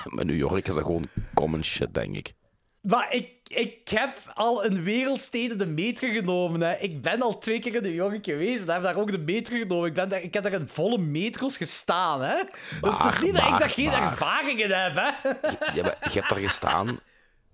Maar 0.06 0.20
in 0.20 0.28
New 0.28 0.38
York 0.38 0.68
is 0.68 0.74
dat 0.74 0.84
gewoon 0.84 1.06
common 1.34 1.64
shit, 1.64 1.94
denk 1.94 2.16
ik. 2.16 2.34
Maar 2.82 3.14
ik, 3.16 3.30
ik 3.48 3.88
heb 3.88 4.20
al 4.34 4.66
een 4.66 4.84
wereldsteden 4.84 5.58
de 5.58 5.66
meter 5.66 6.14
genomen. 6.14 6.62
Hè. 6.62 6.76
Ik 6.78 7.02
ben 7.02 7.22
al 7.22 7.38
twee 7.38 7.60
keer 7.60 7.76
in 7.76 7.82
New 7.82 7.94
York 7.96 8.26
geweest 8.26 8.68
en 8.68 8.74
heb 8.74 8.82
daar 8.84 8.96
ook 8.98 9.12
de 9.12 9.18
meter 9.18 9.58
genomen. 9.58 9.88
Ik, 9.88 9.94
ben 9.94 10.10
daar, 10.10 10.22
ik 10.22 10.34
heb 10.34 10.44
daar 10.44 10.54
in 10.54 10.68
volle 10.68 10.98
meters 10.98 11.58
gestaan. 11.58 12.22
Hè. 12.22 12.36
dus 12.36 12.50
het 12.82 12.92
is 12.94 12.98
Maar, 12.98 13.24
niet 13.24 13.36
dat 13.36 13.44
ik 13.50 13.60
daar 13.60 13.70
geen 13.70 13.86
maar. 13.86 14.02
ervaringen 14.12 14.84
heb. 14.84 14.96
Hè. 14.96 15.30
Ja, 15.74 15.84
maar 15.84 15.98
je 16.12 16.20
hebt 16.20 16.30
daar 16.30 16.40
gestaan 16.40 16.88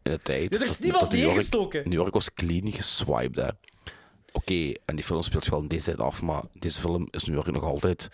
in 0.04 0.12
de 0.12 0.18
tijd. 0.20 0.54
Ja, 0.54 0.60
er 0.60 0.66
is 0.66 0.80
niemand 0.80 1.02
dat 1.04 1.12
New 1.12 1.26
neergestoken. 1.26 1.84
New 1.84 1.94
York 2.00 2.14
was 2.14 2.34
clean 2.34 2.72
geswiped, 2.72 3.36
hè. 3.36 3.50
Oké, 4.32 4.72
en 4.86 4.96
die 4.96 5.04
film 5.06 5.22
speelt 5.22 5.44
zich 5.44 5.52
wel 5.54 5.62
in 5.62 5.68
deze 5.68 5.84
tijd 5.86 6.00
af, 6.00 6.22
maar 6.22 6.42
deze 6.54 6.80
film 6.80 7.08
is 7.12 7.24
New 7.24 7.36
York 7.36 7.52
nog 7.52 7.64
altijd 7.64 8.10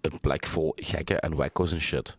een 0.00 0.20
plek 0.20 0.46
vol 0.46 0.72
gekken 0.76 1.20
en 1.20 1.34
wacko's 1.34 1.72
en 1.72 1.80
shit. 1.80 2.16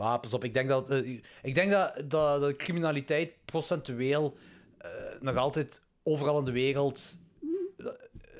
Maar 0.00 0.20
pas 0.20 0.34
op, 0.34 0.44
ik 0.44 0.54
denk 0.54 0.68
dat, 0.68 0.90
eh, 0.90 1.20
ik 1.42 1.54
denk 1.54 1.70
dat, 1.70 1.92
dat, 2.10 2.40
dat 2.40 2.56
criminaliteit 2.56 3.32
procentueel 3.44 4.36
eh, 4.78 4.90
nog 5.20 5.36
altijd 5.36 5.82
overal 6.02 6.38
in 6.38 6.44
de 6.44 6.52
wereld. 6.52 7.18
eh, 7.78 7.86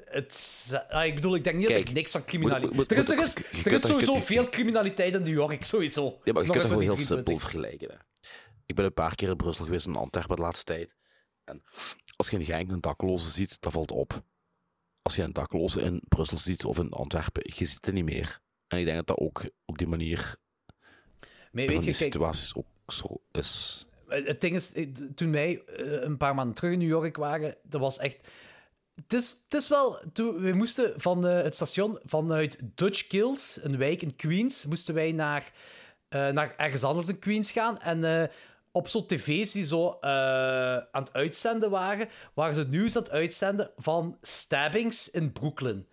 Het, 0.05 0.85
ah, 0.91 1.05
ik 1.07 1.15
bedoel, 1.15 1.35
ik 1.35 1.45
denk 1.45 1.57
niet 1.57 1.69
dat 1.69 1.81
er 1.81 1.93
niks 1.93 2.11
van 2.11 2.25
criminaliteit. 2.25 2.75
moet- 2.75 2.91
Er 2.91 2.97
is, 2.99 3.09
er 3.09 3.23
is, 3.23 3.35
er 3.67 3.73
is 3.73 3.81
sowieso 3.81 4.13
kunt- 4.13 4.25
veel 4.25 4.49
criminaliteit 4.49 5.15
in 5.15 5.23
New 5.23 5.33
York, 5.35 5.65
sowieso. 5.65 6.21
Ja, 6.25 6.33
maar 6.33 6.43
je 6.45 6.51
kunt 6.51 6.63
het 6.63 6.71
wel 6.73 6.81
heel 6.81 6.95
2023. 6.95 7.07
simpel 7.17 7.39
vergelijken. 7.39 7.89
Hè. 7.91 8.29
Ik 8.67 8.75
ben 8.75 8.85
een 8.85 8.95
paar 8.95 9.15
keer 9.15 9.29
in 9.29 9.37
Brussel 9.37 9.65
geweest 9.65 9.87
en 9.87 9.97
Antwerpen 9.97 10.37
de 10.37 10.43
laatste 10.43 10.65
tijd. 10.65 10.95
En 11.45 11.63
als 12.17 12.31
je 12.31 12.39
in 12.39 12.45
Genk 12.45 12.71
een 12.71 12.81
dakloze 12.81 13.31
ziet, 13.31 13.57
dat 13.61 13.73
valt 13.73 13.91
op. 13.91 14.23
Als 15.03 15.17
je 15.17 15.23
een 15.23 15.33
dakloze 15.33 15.81
in 15.81 16.03
Brussel 16.09 16.37
ziet 16.37 16.65
of 16.65 16.79
in 16.79 16.91
Antwerpen, 16.91 17.43
je 17.57 17.65
ziet 17.65 17.85
het 17.85 17.95
niet 17.95 18.05
meer. 18.05 18.39
En 18.67 18.79
ik 18.79 18.85
denk 18.85 18.97
dat 18.97 19.07
dat 19.07 19.19
ook 19.19 19.45
op 19.65 19.79
die 19.79 19.87
manier 19.87 20.37
Maar 21.51 21.67
weet 21.67 21.85
je, 21.85 21.95
kijk, 21.95 22.23
ook 22.57 22.93
zo 22.93 23.21
is. 23.33 23.85
Het 24.09 24.41
ding 24.41 24.55
is, 24.55 24.73
eh, 24.73 24.87
toen 25.15 25.33
wij 25.33 25.63
eh, 25.65 26.03
een 26.03 26.17
paar 26.17 26.35
maanden 26.35 26.55
terug 26.55 26.73
in 26.73 26.79
New 26.79 26.89
York 26.89 27.17
waren, 27.17 27.57
dat 27.63 27.81
was 27.81 27.99
echt. 27.99 28.29
Het 28.95 29.13
is, 29.13 29.37
het 29.45 29.55
is 29.55 29.69
wel. 29.69 29.99
Toen, 30.13 30.41
we 30.41 30.53
moesten 30.53 30.93
van 30.97 31.27
eh, 31.27 31.43
het 31.43 31.55
station 31.55 31.99
vanuit 32.05 32.59
Dutch 32.75 33.07
Kills, 33.07 33.59
een 33.63 33.79
wijk 33.79 34.03
in 34.03 34.17
Queens, 34.17 34.67
moesten 34.67 34.95
wij 34.95 35.13
naar, 35.13 35.53
eh, 36.09 36.29
naar 36.29 36.55
ergens 36.57 36.85
anders 36.85 37.09
in 37.09 37.19
Queens 37.19 37.53
gaan. 37.53 37.81
En 37.81 38.05
eh, 38.05 38.29
op 38.73 38.89
zo'n 38.89 39.07
tv's 39.07 39.53
die 39.53 39.65
zo 39.65 39.99
eh, 40.01 40.11
aan 40.77 41.03
het 41.03 41.13
uitzenden 41.13 41.71
waren, 41.71 42.09
waren 42.35 42.55
ze 42.55 42.69
nieuws 42.69 42.97
aan 42.97 43.03
het 43.03 43.11
uitzenden 43.11 43.71
van 43.77 44.19
stabbings 44.23 45.11
in 45.11 45.33
Brooklyn. 45.33 45.89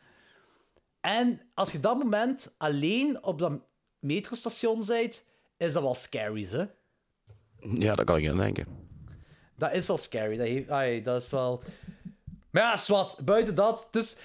En 1.02 1.42
als 1.54 1.72
je 1.72 1.80
dat 1.80 1.98
moment 1.98 2.56
alleen 2.58 3.24
op 3.24 3.40
dat 3.40 3.60
metrostation 4.00 4.84
bent, 4.88 5.26
is 5.58 5.74
dat 5.74 5.84
wel 5.84 5.94
scary, 5.94 6.46
hè? 6.46 6.66
Ja, 7.60 7.96
dat 7.96 8.06
kan 8.06 8.18
ik 8.18 8.30
aan 8.30 8.38
denken. 8.38 8.66
Dat 9.56 9.74
is 9.74 9.88
wel 9.88 9.98
scary. 9.98 10.38
Dat, 10.38 10.48
heeft, 10.48 10.70
ai, 10.70 11.02
dat 11.02 11.22
is 11.22 11.32
wel... 11.32 11.64
Maar 12.50 12.64
ja, 12.64 12.76
zwart. 12.76 13.26
Buiten 13.26 13.56
dat, 13.56 13.88
dus... 13.92 14.18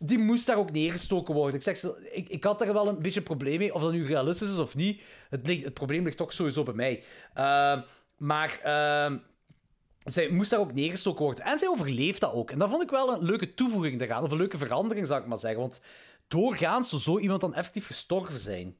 Die 0.00 0.18
moest 0.18 0.46
daar 0.46 0.56
ook 0.56 0.72
neergestoken 0.72 1.34
worden. 1.34 1.54
Ik, 1.54 1.62
zeg, 1.62 1.84
ik, 2.12 2.28
ik 2.28 2.44
had 2.44 2.58
daar 2.58 2.72
wel 2.72 2.88
een 2.88 3.02
beetje 3.02 3.18
een 3.18 3.24
probleem 3.26 3.58
mee. 3.58 3.74
Of 3.74 3.82
dat 3.82 3.92
nu 3.92 4.06
realistisch 4.06 4.50
is 4.50 4.58
of 4.58 4.74
niet. 4.74 5.02
Het, 5.30 5.46
ligt, 5.46 5.64
het 5.64 5.74
probleem 5.74 6.04
ligt 6.04 6.16
toch 6.16 6.32
sowieso 6.32 6.62
bij 6.62 6.74
mij. 6.74 7.02
Ehm, 7.34 7.82
maar... 8.16 8.60
ehm, 8.62 9.18
zij 10.04 10.28
moest 10.28 10.50
daar 10.50 10.60
ook 10.60 10.72
neergestoken 10.72 11.24
worden. 11.24 11.44
En 11.44 11.58
zij 11.58 11.68
overleeft 11.68 12.20
dat 12.20 12.32
ook. 12.32 12.50
En 12.50 12.58
dat 12.58 12.70
vond 12.70 12.82
ik 12.82 12.90
wel 12.90 13.12
een 13.12 13.22
leuke 13.22 13.54
toevoeging 13.54 13.98
daaraan. 13.98 14.22
Of 14.22 14.30
een 14.30 14.36
leuke 14.36 14.58
verandering, 14.58 15.06
zou 15.06 15.20
ik 15.20 15.26
maar 15.26 15.38
zeggen. 15.38 15.60
Want 15.60 15.80
doorgaans 16.28 16.88
zou 16.88 17.00
zo 17.02 17.18
iemand 17.18 17.40
dan 17.40 17.54
effectief 17.54 17.86
gestorven 17.86 18.38
zijn. 18.38 18.76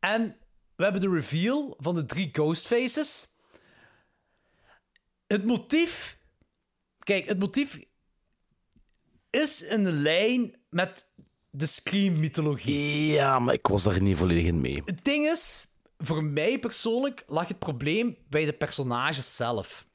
En 0.00 0.36
we 0.78 0.84
hebben 0.84 1.00
de 1.00 1.10
reveal 1.10 1.74
van 1.78 1.94
de 1.94 2.06
drie 2.06 2.28
Ghostfaces. 2.32 3.26
Het 5.26 5.44
motief. 5.44 6.18
Kijk, 6.98 7.26
het 7.26 7.38
motief 7.38 7.80
is 9.30 9.62
in 9.62 9.84
de 9.84 9.92
lijn 9.92 10.56
met 10.70 11.06
de 11.50 11.66
Scream-mythologie. 11.66 13.06
Ja, 13.06 13.38
maar 13.38 13.54
ik 13.54 13.66
was 13.66 13.82
daar 13.82 14.02
niet 14.02 14.16
volledig 14.16 14.44
in 14.44 14.60
mee. 14.60 14.82
Het 14.84 15.04
ding 15.04 15.26
is, 15.26 15.66
voor 15.98 16.24
mij 16.24 16.58
persoonlijk 16.58 17.24
lag 17.26 17.48
het 17.48 17.58
probleem 17.58 18.16
bij 18.28 18.44
de 18.44 18.52
personages 18.52 19.36
zelf. 19.36 19.86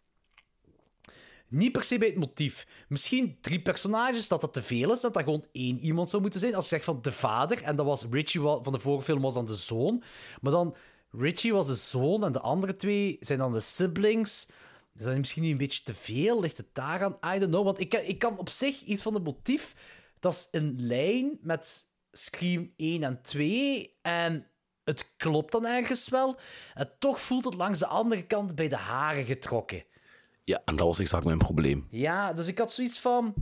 Niet 1.54 1.72
per 1.72 1.84
se 1.84 1.98
bij 1.98 2.08
het 2.08 2.18
motief. 2.18 2.68
Misschien 2.88 3.38
drie 3.42 3.62
personages, 3.62 4.28
dat 4.28 4.42
dat 4.42 4.54
te 4.54 4.62
veel 4.62 4.92
is, 4.92 5.00
dat 5.00 5.14
dat 5.14 5.24
gewoon 5.24 5.46
één 5.52 5.80
iemand 5.80 6.10
zou 6.10 6.22
moeten 6.22 6.40
zijn. 6.40 6.56
Als 6.56 6.64
je 6.64 6.70
zegt 6.70 6.84
van 6.84 7.02
de 7.02 7.12
vader, 7.12 7.64
en 7.64 7.76
dat 7.76 7.86
was 7.86 8.06
Richie 8.12 8.42
van 8.42 8.72
de 8.72 8.80
vorige 8.80 9.04
film 9.04 9.22
was 9.22 9.34
dan 9.34 9.46
de 9.46 9.56
zoon. 9.56 10.04
Maar 10.42 10.52
dan, 10.52 10.76
Richie 11.12 11.54
was 11.54 11.68
de 11.68 11.76
zoon 11.76 12.24
en 12.24 12.32
de 12.32 12.40
andere 12.40 12.76
twee 12.76 13.18
zijn 13.20 13.40
dan 13.40 13.52
de 13.54 13.60
siblings. 13.60 14.48
Is 14.96 15.04
dat 15.04 15.18
misschien 15.18 15.42
niet 15.42 15.52
een 15.52 15.58
beetje 15.58 15.84
te 15.84 15.94
veel? 15.94 16.40
Ligt 16.40 16.58
het 16.58 16.68
daaraan? 16.74 17.18
I 17.36 17.40
don't 17.40 17.52
know. 17.52 17.64
Want 17.64 17.80
ik, 17.80 17.94
ik 17.94 18.20
kan 18.20 18.38
op 18.38 18.50
zich 18.50 18.82
iets 18.82 19.02
van 19.02 19.14
het 19.14 19.24
motief, 19.24 19.76
dat 20.20 20.34
is 20.34 20.48
in 20.52 20.76
lijn 20.78 21.38
met 21.42 21.88
Scream 22.12 22.74
1 22.78 23.04
en 23.04 23.22
2. 23.22 23.98
En 24.02 24.48
het 24.84 25.14
klopt 25.18 25.52
dan 25.52 25.66
ergens 25.66 26.10
wel. 26.10 26.40
En 26.74 26.92
toch 27.00 27.22
voelt 27.22 27.46
het 27.46 27.54
langs 27.54 27.80
de 27.80 27.88
andere 27.88 28.26
kant 28.26 28.56
bij 28.56 28.68
de 28.68 28.76
haren 28.76 29.26
getrokken. 29.26 29.84
Ja, 30.44 30.62
en 30.66 30.76
dat 30.76 30.88
was 30.88 31.00
exact 31.00 31.26
mijn 31.26 31.38
probleem. 31.38 31.88
Ja, 31.90 32.34
dus 32.34 32.48
ik 32.48 32.58
had 32.58 32.72
zoiets 32.72 33.00
van. 33.00 33.34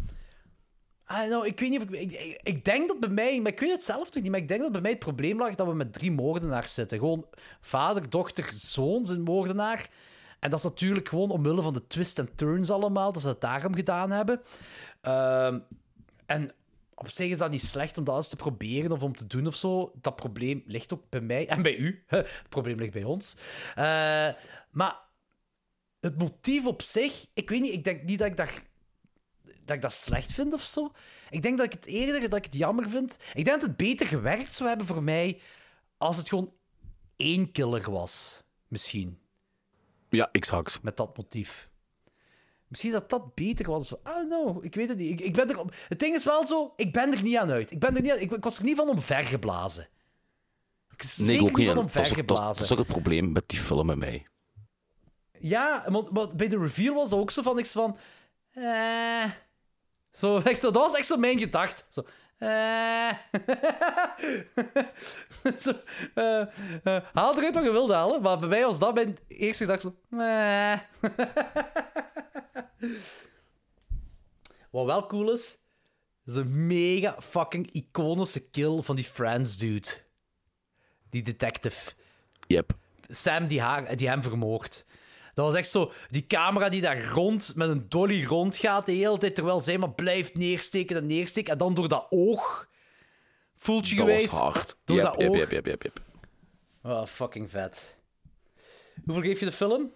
Know, 1.06 1.46
ik 1.46 1.60
weet 1.60 1.70
niet 1.70 1.82
of 1.82 1.90
ik, 1.90 2.40
ik, 2.44 2.66
denk 2.66 2.88
dat 2.88 3.00
bij 3.00 3.10
mij, 3.10 3.42
maar 3.42 3.52
ik 3.52 3.60
weet 3.60 3.72
het 3.72 3.84
zelf 3.84 4.14
niet, 4.14 4.30
maar 4.30 4.40
ik 4.40 4.48
denk 4.48 4.62
dat 4.62 4.72
bij 4.72 4.82
mij 4.82 4.92
het 4.92 5.00
probleem 5.00 5.38
lag 5.38 5.56
dat 5.56 5.68
we 5.68 5.74
met 5.74 5.94
drie 5.94 6.12
moordenaars 6.12 6.74
zitten. 6.74 6.98
Gewoon 6.98 7.26
vader, 7.62 8.10
dochter, 8.10 8.50
zoon 8.54 9.06
zijn 9.06 9.22
moordenaar. 9.22 9.90
En 10.40 10.50
dat 10.50 10.60
is 10.60 10.66
natuurlijk 10.66 11.08
gewoon 11.08 11.30
omwille 11.30 11.62
van 11.62 11.74
de 11.74 11.88
twists 11.88 12.20
en 12.20 12.36
turns 12.36 12.70
allemaal, 12.70 13.12
dat 13.12 13.22
ze 13.22 13.28
het 13.28 13.42
daarom 13.42 13.76
gedaan 13.76 14.12
hebben. 14.12 14.42
Ehm, 15.02 15.60
en 16.26 16.52
op 16.96 17.10
zich 17.10 17.30
is 17.30 17.38
dat 17.38 17.52
niet 17.52 17.62
slecht 17.62 17.98
om 17.98 18.04
dat 18.04 18.16
eens 18.16 18.30
te 18.30 18.36
proberen 18.36 18.92
of 18.92 19.04
om 19.04 19.16
te 19.16 19.28
doen 19.28 19.48
of 19.48 19.56
zo. 19.56 19.92
Dat 20.02 20.16
probleem 20.16 20.64
ligt 20.66 20.94
ook 20.94 21.10
bij 21.10 21.22
mij 21.22 21.48
en 21.48 21.62
bij 21.62 21.76
u. 21.76 22.04
Het 22.08 22.50
probleem 22.50 22.78
ligt 22.78 22.94
bij 22.94 23.04
ons. 23.04 23.36
Eh, 23.76 24.30
maar 24.72 25.00
het 26.02 26.18
motief 26.18 26.66
op 26.66 26.82
zich, 26.82 27.26
ik 27.34 27.50
weet 27.50 27.62
niet, 27.62 27.74
ik 27.74 27.84
denk 27.84 28.04
niet 28.04 28.20
dat 28.20 28.28
ik 28.28 28.38
daar 28.38 28.64
dat 29.66 29.76
ik 29.76 29.82
dat 29.82 29.94
slecht 29.94 30.32
vind 30.32 30.54
of 30.54 30.62
zo. 30.62 30.92
Ik 31.30 31.42
denk 31.42 31.58
dat 31.58 31.66
ik 31.66 31.72
het 31.74 31.86
eerder 31.86 32.22
dat 32.30 32.36
ik 32.38 32.46
het 32.46 32.54
jammer 32.56 32.90
vind. 32.90 33.18
Ik 33.34 33.46
denk 33.46 33.60
dat 33.60 33.62
het 33.70 33.78
beter 33.78 34.06
gewerkt 34.08 34.54
zou 34.54 34.70
hebben 34.70 34.88
voor 34.88 35.04
mij 35.04 35.40
als 35.98 36.18
het 36.18 36.30
gewoon 36.30 36.54
één 37.16 37.52
killer 37.52 37.92
was. 37.92 38.44
Misschien. 38.68 39.20
Ja, 40.10 40.30
exact. 40.32 40.84
Met 40.84 40.98
dat 40.98 41.18
motief. 41.18 41.70
Misschien 42.68 42.92
dat 42.92 43.10
dat 43.10 43.36
beter 43.36 43.66
was. 43.70 43.92
I 43.92 43.96
don't 44.04 44.28
know. 44.28 44.66
Ik 44.66 44.76
weet 44.76 44.88
het 44.90 44.98
niet. 44.98 45.12
Ik, 45.20 45.26
ik 45.26 45.34
ben 45.34 45.50
er, 45.50 45.66
het 45.88 46.00
ding 46.00 46.16
is 46.16 46.24
wel 46.26 46.46
zo, 46.46 46.74
ik 46.76 46.94
ben 46.94 47.14
er 47.14 47.22
niet 47.22 47.38
aan 47.38 47.52
uit. 47.52 47.72
Ik, 47.72 47.80
ben 47.80 47.96
er 47.96 48.02
niet 48.02 48.12
aan- 48.12 48.20
ik, 48.20 48.32
ik 48.32 48.44
was 48.44 48.58
er 48.58 48.64
niet 48.64 48.76
van 48.78 48.90
omvergeblazen. 48.90 49.88
Ik 50.94 51.02
was 51.04 51.18
Nee, 51.18 51.36
ik 51.36 51.42
ook 51.42 51.58
niet 51.58 51.68
van 51.68 51.78
En 51.78 51.86
Dat 51.86 51.96
is, 51.96 51.96
ook- 51.96 51.96
dat, 51.96 51.96
is- 51.96 51.96
dat 51.96 51.98
omvergeblazen. 51.98 52.64
is 52.64 52.72
ook 52.72 52.78
het 52.78 52.88
probleem 52.88 53.32
met 53.32 53.44
die 53.48 53.60
film 53.60 53.86
met 53.86 53.98
mij. 53.98 54.26
Ja, 55.42 55.84
want, 55.88 56.10
want 56.12 56.38
bij 56.38 56.48
de 56.48 56.58
reveal 56.58 56.96
was 56.96 57.10
dat 57.10 57.20
ook 57.20 57.32
zo 57.32 57.42
van 57.42 57.56
niks 57.56 57.72
van. 57.72 57.98
Eh. 58.52 59.24
Zo, 60.12 60.40
echt 60.52 60.60
zo, 60.60 60.72
dat 60.72 60.84
was 60.84 60.98
echt 60.98 61.08
zo 61.08 61.18
mijn 61.18 61.40
gedacht. 61.40 61.86
Zo. 61.90 62.06
Eh. 62.38 63.12
zo, 65.60 65.74
eh, 66.14 66.42
eh, 66.84 67.04
haal 67.14 67.38
eruit 67.38 67.56
wat 67.56 67.64
je 67.64 67.72
wilde 67.72 67.94
halen, 67.94 68.22
maar 68.22 68.40
bij 68.40 68.50
mij 68.50 68.64
was 68.64 68.80
dat 68.80 68.94
mijn 68.94 69.18
eerste 69.28 69.66
gedachte 69.66 69.94
zo. 70.10 70.18
Eh. 70.18 70.80
wat 74.72 74.86
wel 74.86 75.06
cool 75.06 75.32
is, 75.32 75.58
is 76.26 76.36
een 76.36 76.68
mega 76.68 77.16
fucking 77.20 77.72
iconische 77.72 78.50
kill 78.50 78.82
van 78.82 78.96
die 78.96 79.06
Friends 79.06 79.58
dude. 79.58 79.88
Die 81.10 81.22
detective. 81.22 81.92
Yep. 82.48 82.72
Sam 83.08 83.48
die, 83.48 83.62
haar, 83.62 83.96
die 83.96 84.10
hem 84.10 84.24
vermoordt. 84.24 84.86
Dat 85.34 85.46
was 85.46 85.56
echt 85.56 85.70
zo, 85.70 85.92
die 86.10 86.28
camera 86.28 86.70
die 86.70 86.82
daar 86.82 87.06
rond, 87.06 87.56
met 87.56 87.70
een 87.70 87.90
dolly 87.90 88.24
rondgaat 88.26 88.86
de 88.86 88.92
hele 88.92 89.18
tijd, 89.18 89.36
terwijl 89.36 89.62
zij 89.62 89.78
maar 89.78 89.94
blijft 89.94 90.36
neersteken 90.36 90.96
en 90.98 91.06
neersteken. 91.06 91.52
En 91.52 91.58
dan 91.58 91.74
door 91.74 91.88
dat 91.88 92.06
oog 92.10 92.70
voelt 93.58 93.90
je 93.90 93.96
Dat 93.96 94.06
geweest. 94.06 94.32
was 94.32 94.40
hard. 94.40 94.76
Door 94.86 94.98
Yep, 94.98 95.06
dat 95.06 95.16
yep, 95.22 95.30
oog. 95.30 95.38
yep, 95.38 95.52
yep, 95.52 95.66
yep, 95.66 95.84
yep. 95.84 96.02
Oh, 96.84 97.06
fucking 97.06 97.50
vet. 97.50 97.98
Hoeveel 99.06 99.24
geef 99.24 99.40
je 99.40 99.46
de 99.46 99.52
film? 99.52 99.92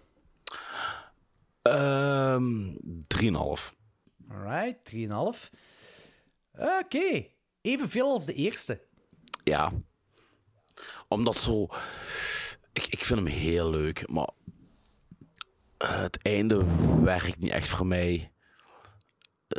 Ehm 1.61 2.73
3,5. 3.07 3.73
Alright, 4.31 4.91
3,5. 4.93 5.49
Oké, 6.57 7.25
evenveel 7.61 8.09
als 8.11 8.25
de 8.25 8.33
eerste. 8.33 8.81
Ja. 9.43 9.71
Omdat 11.07 11.37
zo... 11.37 11.67
Ik, 12.73 12.85
ik 12.87 13.05
vind 13.05 13.19
hem 13.19 13.27
heel 13.27 13.69
leuk, 13.69 14.07
maar... 14.09 14.29
het 15.87 16.21
einde 16.21 16.65
werkt 17.03 17.39
niet 17.39 17.51
echt 17.51 17.69
voor 17.69 17.85
mij. 17.85 18.31
Eh, 19.47 19.57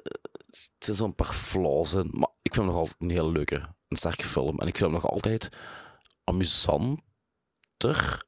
het 0.78 0.88
is 0.88 0.98
een 0.98 1.14
paar 1.14 1.32
flaws 1.32 1.94
maar 1.94 2.28
ik 2.42 2.54
vind 2.54 2.66
hem 2.66 2.66
nog 2.66 2.76
altijd 2.76 2.96
een 3.00 3.10
hele 3.10 3.30
leuke, 3.30 3.60
een 3.88 3.96
sterke 3.96 4.24
film. 4.24 4.58
En 4.58 4.66
ik 4.66 4.76
vind 4.76 4.90
hem 4.90 5.00
nog 5.00 5.10
altijd 5.10 5.48
amusanter 6.24 8.24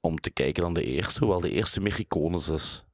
om 0.00 0.20
te 0.20 0.30
kijken 0.30 0.62
dan 0.62 0.74
de 0.74 0.84
eerste, 0.84 1.20
hoewel 1.20 1.40
de 1.40 1.50
eerste 1.50 1.80
meer 1.80 2.00
iconisch 2.00 2.48
is. 2.48 2.84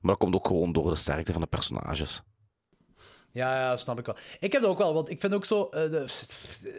Maar 0.00 0.10
dat 0.10 0.16
komt 0.16 0.34
ook 0.34 0.46
gewoon 0.46 0.72
door 0.72 0.90
de 0.90 0.96
sterkte 0.96 1.32
van 1.32 1.40
de 1.40 1.46
personages. 1.46 2.22
Ja, 3.32 3.54
ja, 3.54 3.76
snap 3.76 3.98
ik 3.98 4.06
wel. 4.06 4.16
Ik 4.38 4.52
heb 4.52 4.62
het 4.62 4.70
ook 4.70 4.78
wel, 4.78 4.94
want 4.94 5.10
ik 5.10 5.20
vind 5.20 5.34
ook 5.34 5.44
zo... 5.44 5.68
eh, 5.68 5.90
de, 5.90 6.04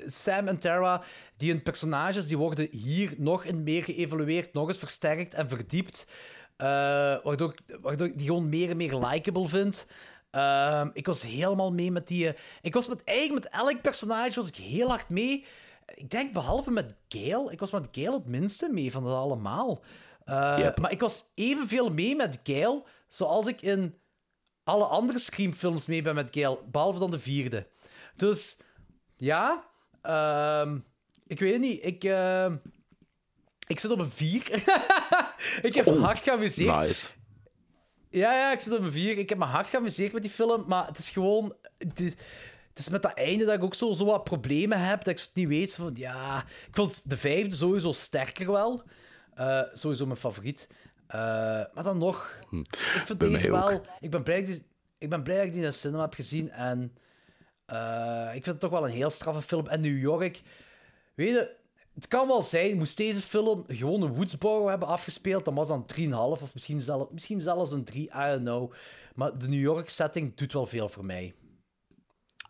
Sam 0.06 0.48
en 0.48 0.60
Tara, 0.60 1.04
die 1.38 1.52
hun 1.52 1.62
personages, 1.62 2.28
die 2.28 2.38
worden 2.38 2.68
hier 2.72 3.14
nog 3.18 3.44
in 3.44 3.64
meer 3.64 3.84
geëvalueerd, 3.84 4.54
nog 4.54 4.68
eens 4.68 4.78
versterkt 4.78 5.34
en 5.34 5.50
verdiept. 5.50 6.08
Eh, 6.60 6.68
waardoor, 7.24 7.54
waardoor 7.82 8.08
ik 8.08 8.18
die 8.18 8.28
gewoon 8.28 8.50
meer 8.50 8.70
en 8.70 8.78
meer 8.78 8.96
likable 8.96 9.48
vind. 9.48 9.88
Ehm, 10.32 10.90
ik 10.94 11.06
was 11.06 11.22
helemaal 11.24 11.72
mee 11.72 11.92
met 11.92 12.08
die... 12.08 12.28
eh, 12.28 12.40
ik 12.62 12.74
was 12.74 12.88
met, 12.88 13.04
eigenlijk 13.04 13.44
met 13.44 13.54
elk 13.62 13.82
personage 13.82 14.34
was 14.36 14.48
ik 14.48 14.56
heel 14.56 14.88
hard 14.88 15.10
mee. 15.10 15.46
Ik 15.96 16.10
denk 16.10 16.34
behalve 16.34 16.72
met 16.72 16.96
Gale. 17.08 17.52
Ik 17.52 17.60
was 17.60 17.72
met 17.72 17.88
Gale 17.92 18.14
het 18.18 18.30
minste 18.30 18.70
mee 18.72 18.92
van 18.92 19.04
dat 19.04 19.14
allemaal. 19.14 19.82
Eh, 20.26 20.56
Yep. 20.58 20.80
Maar 20.80 20.92
ik 20.92 21.00
was 21.00 21.24
evenveel 21.36 21.90
mee 21.90 22.16
met 22.16 22.40
Gale 22.44 22.84
zoals 23.08 23.48
ik 23.48 23.62
in 23.62 23.96
alle 24.64 24.86
andere 24.86 25.20
Scream-films 25.20 25.86
mee 25.86 26.02
ben 26.02 26.16
met 26.16 26.30
Gale, 26.32 26.60
behalve 26.72 27.00
dan 27.00 27.12
de 27.12 27.20
vierde. 27.20 27.68
Dus 28.16 28.60
ja, 29.18 29.64
ehm, 30.02 30.78
ik 31.28 31.40
weet 31.40 31.60
niet. 31.60 31.86
Ik, 31.86 32.04
ehm, 32.04 32.56
ik 33.70 33.80
zit 33.80 33.92
op 33.92 34.00
een 34.00 34.12
vier. 34.12 34.50
ik 35.62 35.74
heb 35.74 35.88
Oh, 35.88 36.04
hard 36.04 36.20
geamuseerd. 36.20 36.80
Nice. 36.80 37.08
Ja, 38.10 38.34
ja, 38.34 38.52
ik 38.52 38.60
zit 38.60 38.74
op 38.74 38.84
een 38.84 38.92
vier. 38.92 39.18
Ik 39.18 39.30
heb 39.30 39.38
me 39.38 39.46
hard 39.46 39.70
geamuseerd 39.70 40.14
met 40.14 40.22
die 40.22 40.32
film, 40.32 40.64
maar 40.68 40.86
het 40.88 40.98
is 40.98 41.10
gewoon... 41.10 41.56
Het 41.78 42.00
is, 42.00 42.12
het 42.70 42.80
is 42.80 42.90
met 42.90 43.02
dat 43.02 43.14
einde 43.14 43.46
dat 43.46 43.56
ik 43.56 43.64
ook 43.64 43.76
zo, 43.76 43.94
zo 43.94 44.06
wat 44.06 44.24
problemen 44.24 44.80
heb, 44.86 44.98
dat 45.04 45.08
ik 45.14 45.20
zo 45.20 45.30
niet 45.34 45.48
weet 45.48 45.76
van... 45.76 45.92
Ja, 45.96 46.44
ik 46.68 46.76
vond 46.76 47.10
de 47.10 47.18
vijfde 47.18 47.56
sowieso 47.56 47.92
sterker 47.92 48.52
wel. 48.52 48.84
Eh, 49.34 49.62
sowieso 49.74 50.06
mijn 50.06 50.18
favoriet. 50.18 50.68
Eh, 51.08 51.20
maar 51.74 51.84
dan 51.84 51.98
nog, 51.98 52.40
ik 52.52 53.02
vind 53.06 53.22
Hm. 53.22 53.32
deze 53.32 53.52
wel... 53.52 53.82
Ik 54.00 54.12
ben, 54.12 54.24
blij 54.24 54.40
dat 54.40 54.48
ik, 54.50 54.56
die- 54.56 54.66
ik 54.98 55.10
ben 55.10 55.24
blij 55.24 55.36
dat 55.38 55.46
ik 55.46 55.52
die 55.52 55.62
in 55.62 55.68
de 55.68 55.74
cinema 55.76 56.02
heb 56.02 56.14
gezien 56.14 56.52
en... 56.52 56.98
eh, 57.66 58.26
ik 58.28 58.32
vind 58.44 58.46
het 58.46 58.60
toch 58.60 58.72
wel 58.72 58.84
een 58.86 58.94
heel 58.94 59.10
straffe 59.10 59.42
film. 59.42 59.68
En 59.68 59.82
New 59.82 60.00
York... 60.00 60.42
Weet 61.16 61.30
je, 61.30 61.56
het 62.00 62.08
kan 62.08 62.28
wel 62.28 62.42
zijn, 62.42 62.78
moest 62.78 62.98
deze 62.98 63.22
film 63.22 63.64
gewoon 63.68 64.02
een 64.02 64.14
Woodsboro 64.14 64.68
hebben 64.68 64.88
afgespeeld, 64.88 65.46
dan 65.46 65.56
was 65.56 65.68
dan 65.68 65.86
3,5 66.00 66.10
of 66.14 66.54
misschien, 66.54 66.82
zelf, 66.82 67.12
misschien 67.12 67.42
zelfs 67.42 67.72
een 67.72 67.84
3, 67.84 68.04
I 68.04 68.10
don't 68.14 68.40
know. 68.42 68.74
Maar 69.16 69.38
de 69.38 69.48
New 69.48 69.60
York 69.62 69.90
setting 69.90 70.36
doet 70.36 70.54
wel 70.54 70.66
veel 70.66 70.90
voor 70.90 71.06
mij. 71.06 71.34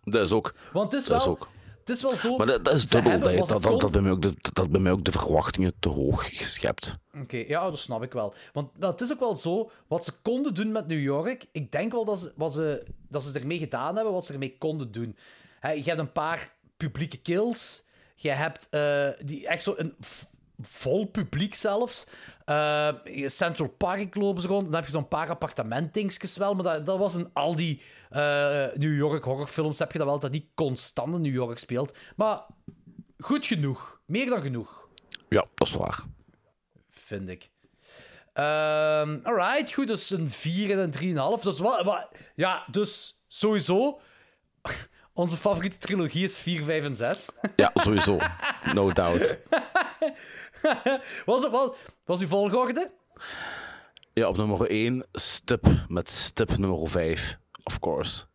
Dat 0.03 0.23
is 0.23 0.31
ook. 0.31 0.53
Want 0.73 0.91
het 0.91 1.01
is 1.01 1.07
dat 1.07 1.17
is 1.19 1.25
wel, 1.25 1.33
ook. 1.33 1.47
het 1.79 1.89
is 1.89 2.01
wel 2.01 2.17
zo... 2.17 2.37
Maar 2.37 2.47
dat, 2.47 2.65
dat 2.65 2.73
is 2.73 2.85
dubbel. 2.89 3.11
hebben- 3.11 3.37
Dat, 3.37 3.47
dat, 3.47 3.63
dat, 3.63 3.79
dat, 3.81 3.91
bij 3.91 4.01
mij 4.01 4.11
ook 4.11 4.21
de, 4.21 4.33
dat 4.53 4.69
bij 4.69 4.79
mij 4.79 4.91
ook 4.91 5.03
de 5.03 5.11
verwachtingen 5.11 5.73
te 5.79 5.89
hoog 5.89 6.37
geschept. 6.37 6.97
Oké, 7.21 7.37
ja, 7.37 7.63
dat 7.63 7.79
snap 7.79 8.03
ik 8.03 8.13
wel. 8.13 8.33
Want 8.53 8.69
het 8.79 9.01
is 9.01 9.11
ook 9.11 9.19
wel 9.19 9.35
zo, 9.35 9.71
wat 9.87 10.05
ze 10.05 10.11
konden 10.21 10.53
doen 10.53 10.71
met 10.71 10.87
New 10.87 11.01
York, 11.01 11.45
ik 11.51 11.71
denk 11.71 11.91
wel 11.91 12.05
dat 12.05 12.19
ze, 12.19 12.31
wat 12.35 12.53
ze, 12.53 12.85
dat 13.07 13.23
ze 13.23 13.39
ermee 13.39 13.57
gedaan 13.57 13.95
hebben 13.95 14.13
wat 14.13 14.25
ze 14.25 14.33
ermee 14.33 14.57
konden 14.57 14.91
doen. 14.91 15.15
Je 15.61 15.83
hebt 15.83 15.99
een 15.99 16.11
paar 16.11 16.55
publieke 16.77 17.17
kills, 17.17 17.83
je 18.21 18.29
hebt 18.29 18.67
eh, 18.69 19.09
die, 19.19 19.47
echt 19.47 19.63
zo 19.63 19.73
een 19.77 19.95
vol 20.61 21.05
publiek 21.05 21.55
zelfs. 21.55 22.05
Eh, 22.45 22.93
Central 23.25 23.67
Park 23.67 24.15
lopen 24.15 24.41
ze 24.41 24.47
rond, 24.47 24.65
dan 24.65 24.75
heb 24.75 24.85
je 24.85 24.91
zo'n 24.91 25.07
paar 25.07 25.29
appartementdingetjes 25.29 26.37
wel, 26.37 26.53
maar 26.53 26.63
dat, 26.63 26.85
dat 26.85 26.97
was 26.97 27.15
in 27.15 27.29
al 27.33 27.55
die 27.55 27.81
eh, 28.09 28.65
New 28.73 28.95
York 28.95 29.23
horrorfilms 29.23 29.79
heb 29.79 29.91
je 29.91 29.97
dat 29.97 30.07
wel, 30.07 30.19
dat 30.19 30.31
die 30.31 30.51
constant 30.55 31.15
in 31.15 31.21
New 31.21 31.33
York 31.33 31.57
speelt. 31.57 31.97
Maar 32.15 32.45
goed 33.17 33.45
genoeg, 33.45 34.01
meer 34.05 34.25
dan 34.25 34.41
genoeg 34.41 34.87
Ja, 35.29 35.45
dat 35.55 35.67
is 35.67 35.73
waar. 35.73 36.03
vind 36.89 37.29
ik. 37.29 37.49
Ehm 38.33 39.19
alright, 39.23 39.73
goed, 39.73 39.87
dus 39.87 40.09
een 40.09 40.29
4 40.29 40.71
en 40.71 40.79
een 40.79 41.37
3,5. 41.37 41.43
Dus, 41.43 41.59
wat, 41.59 41.83
wat, 41.83 42.07
ja, 42.35 42.65
dus 42.71 43.23
sowieso. 43.27 43.99
Onze 45.13 45.37
favoriete 45.37 45.77
trilogie 45.77 46.23
is 46.23 46.37
4, 46.37 46.63
5 46.63 46.83
en 46.83 46.95
6. 46.95 47.29
Ja, 47.55 47.71
sowieso. 47.73 48.17
No 48.73 48.91
doubt. 48.91 49.37
was, 51.25 51.43
het, 51.43 51.51
was, 51.51 51.69
was 52.05 52.21
uw 52.21 52.27
volgorde? 52.27 52.91
Ja, 54.13 54.27
op 54.27 54.37
nummer 54.37 54.69
1 54.69 55.05
Stip 55.11 55.67
met 55.87 56.09
Stip 56.09 56.57
nummer 56.57 56.89
5, 56.89 57.37
of 57.63 57.79
course. 57.79 58.25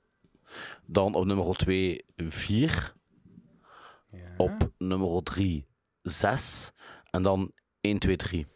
Dan 0.87 1.15
op 1.15 1.25
nummer 1.25 1.57
2 1.57 2.05
4. 2.17 2.93
Op 4.37 4.71
nummer 4.79 5.23
3 5.23 5.67
6. 6.03 6.71
En 7.11 7.23
dan 7.23 7.53
1, 7.81 7.99
2, 7.99 8.17
3. 8.17 8.47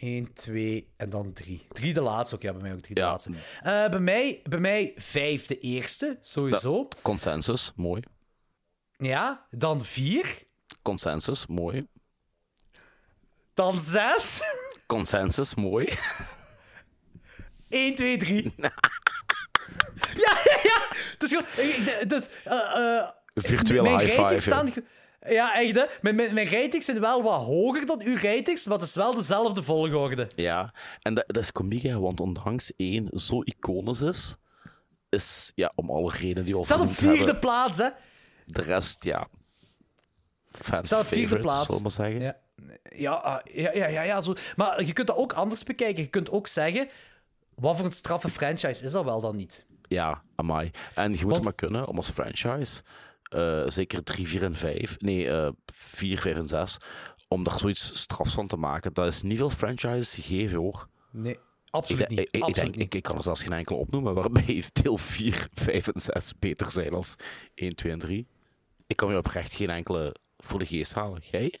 1, 0.00 0.32
2 0.32 0.88
en 0.96 1.10
dan 1.10 1.32
3. 1.32 1.66
3 1.72 1.94
de 1.94 2.00
laatste 2.00 2.34
ook, 2.34 2.42
ja, 2.42 2.52
bij 2.52 2.62
mij 2.62 2.72
ook 2.72 2.80
3 2.80 2.94
de 2.94 3.00
Ja. 3.00 3.06
laatste. 3.06 3.30
Eh, 3.62 3.88
bij, 3.88 3.98
mij, 4.00 4.40
bij 4.48 4.58
mij 4.58 4.92
5 4.96 5.46
de 5.46 5.58
eerste, 5.60 6.18
sowieso. 6.20 6.88
Consensus, 7.02 7.72
mooi. 7.76 8.02
Ja, 8.96 9.46
dan 9.50 9.84
4. 9.84 10.42
Consensus, 10.82 11.46
mooi. 11.46 11.86
Dan 13.54 13.80
6. 13.80 14.40
Consensus, 14.86 15.54
mooi. 15.54 15.88
1, 17.68 17.94
2, 17.94 18.16
3. 18.16 18.54
ja, 18.56 18.72
ja, 20.44 20.58
ja. 20.62 20.96
Is 21.18 21.28
gewoon... 21.28 21.44
ik- 21.56 21.96
Het 21.98 22.12
is... 22.12 22.28
eh, 22.44 23.08
Virtuele 23.34 23.88
high 23.98 24.12
five. 24.20 24.38
staan... 24.38 24.72
Ja, 25.26 25.54
echt, 25.60 25.74
hè. 25.74 25.84
Mijn, 26.00 26.14
mijn, 26.14 26.34
mijn 26.34 26.46
ratings 26.46 26.84
zijn 26.84 27.00
wel 27.00 27.22
wat 27.22 27.40
hoger 27.42 27.86
dan 27.86 28.00
uw 28.02 28.14
ratings, 28.14 28.66
maar 28.66 28.78
het 28.78 28.86
is 28.86 28.94
wel 28.94 29.14
dezelfde 29.14 29.62
volgorde. 29.62 30.28
Ja, 30.36 30.72
en 31.02 31.14
dat, 31.14 31.24
dat 31.26 31.42
is 31.42 31.52
komiek, 31.52 31.82
hè, 31.82 31.98
want 32.00 32.20
ondanks 32.20 32.72
één 32.76 33.08
zo 33.12 33.40
iconisch 33.42 34.00
is, 34.02 34.36
is, 35.08 35.52
ja, 35.54 35.72
om 35.74 35.90
alle 35.90 36.12
redenen 36.12 36.44
die 36.44 36.52
we 36.52 36.58
al 36.58 36.64
Staat 36.64 36.80
op 36.80 36.92
vierde 36.92 37.16
hebben, 37.16 37.38
plaats, 37.38 37.78
hè. 37.78 37.88
de 38.46 38.62
rest, 38.62 39.04
ja, 39.04 39.26
fan 40.50 40.84
Staat 40.84 41.00
op 41.00 41.06
vierde 41.06 41.38
plaats. 41.38 41.60
zullen 41.66 41.76
we 41.76 41.82
maar 41.82 41.90
zeggen. 42.10 42.20
Ja, 42.20 42.36
ja, 42.96 43.12
ah, 43.12 43.40
ja, 43.54 43.70
ja, 43.74 43.86
ja, 43.86 44.02
ja 44.02 44.20
zo. 44.20 44.34
Maar 44.56 44.84
je 44.84 44.92
kunt 44.92 45.06
dat 45.06 45.16
ook 45.16 45.32
anders 45.32 45.62
bekijken. 45.62 46.02
Je 46.02 46.08
kunt 46.08 46.30
ook 46.30 46.46
zeggen, 46.46 46.88
wat 47.54 47.76
voor 47.76 47.84
een 47.86 47.92
straffe 47.92 48.28
franchise 48.28 48.84
is 48.84 48.90
dat 48.92 49.04
wel 49.04 49.20
dan 49.20 49.36
niet? 49.36 49.66
Ja, 49.88 50.22
amai. 50.34 50.70
En 50.94 51.02
je 51.12 51.16
moet 51.18 51.22
Want- 51.22 51.34
het 51.34 51.44
maar 51.44 51.54
kunnen 51.54 51.86
om 51.86 51.96
als 51.96 52.10
franchise, 52.10 52.82
eh, 53.28 53.62
zeker 53.66 54.02
3, 54.04 54.28
4 54.28 54.42
en 54.42 54.54
5, 54.56 55.00
nee, 55.00 55.30
eh 55.30 55.48
4, 55.74 56.20
5 56.20 56.36
en 56.36 56.48
6, 56.48 56.76
om 57.28 57.44
daar 57.44 57.58
zoiets 57.58 58.00
strafs 58.00 58.34
van 58.34 58.46
te 58.46 58.56
maken. 58.56 58.92
Dat 58.92 59.06
is 59.06 59.22
niet 59.22 59.38
veel 59.38 59.50
franchises 59.50 60.14
gegeven 60.14 60.58
hoor. 60.58 60.88
Nee, 61.10 61.32
Ik, 61.32 61.40
absoluut 61.70 62.08
de- 62.08 62.14
niet. 62.14 62.18
ik, 62.18 62.28
ik, 62.30 62.42
absoluut 62.42 62.56
denk, 62.64 62.74
niet. 62.76 62.84
ik, 62.86 62.94
ik 62.94 63.02
kan 63.02 63.16
er 63.16 63.22
zelfs 63.22 63.42
geen 63.42 63.52
enkele 63.52 63.78
opnoemen 63.78 64.14
waarbij 64.14 64.64
deel 64.82 64.96
4, 64.96 65.48
5 65.52 65.88
en 65.88 66.00
6 66.00 66.32
beter 66.38 66.70
zijn 66.70 66.92
als 66.92 67.14
1, 67.54 67.76
2 67.76 67.92
en 67.92 67.98
3. 67.98 68.26
Ik 68.86 68.96
kan 68.96 69.08
me 69.08 69.16
oprecht 69.16 69.54
geen 69.54 69.70
enkele 69.70 70.14
voor 70.38 70.58
de 70.58 70.66
geest 70.66 70.94
halen. 70.94 71.22
Jij? 71.30 71.60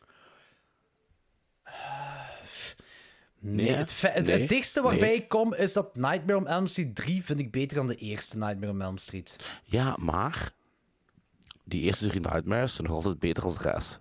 Nee, 3.40 3.70
het, 3.70 3.92
fe- 3.92 4.08
het, 4.08 4.26
Nee, 4.26 4.38
het 4.40 4.48
dichtste 4.48 4.82
waarbij 4.82 5.08
nee. 5.08 5.16
ik 5.16 5.28
kom 5.28 5.54
is 5.54 5.72
dat 5.72 5.96
Nightmare 5.96 6.38
on 6.38 6.46
Elm 6.48 6.66
Street 6.66 6.94
3 6.94 7.24
vind 7.24 7.38
ik 7.38 7.50
beter 7.50 7.76
dan 7.76 7.86
de 7.86 7.94
eerste 7.94 8.38
Nightmare 8.38 8.72
on 8.72 8.82
Elm 8.82 8.96
Street. 8.98 9.36
Ja, 9.64 9.96
maar 10.00 10.50
die 11.68 11.82
eerste 11.82 12.08
drie 12.08 12.20
Nightmares 12.20 12.74
zijn 12.74 12.86
nog 12.86 12.96
altijd 12.96 13.18
beter 13.18 13.42
als 13.44 13.58
de 13.58 13.62
rest. 13.70 14.00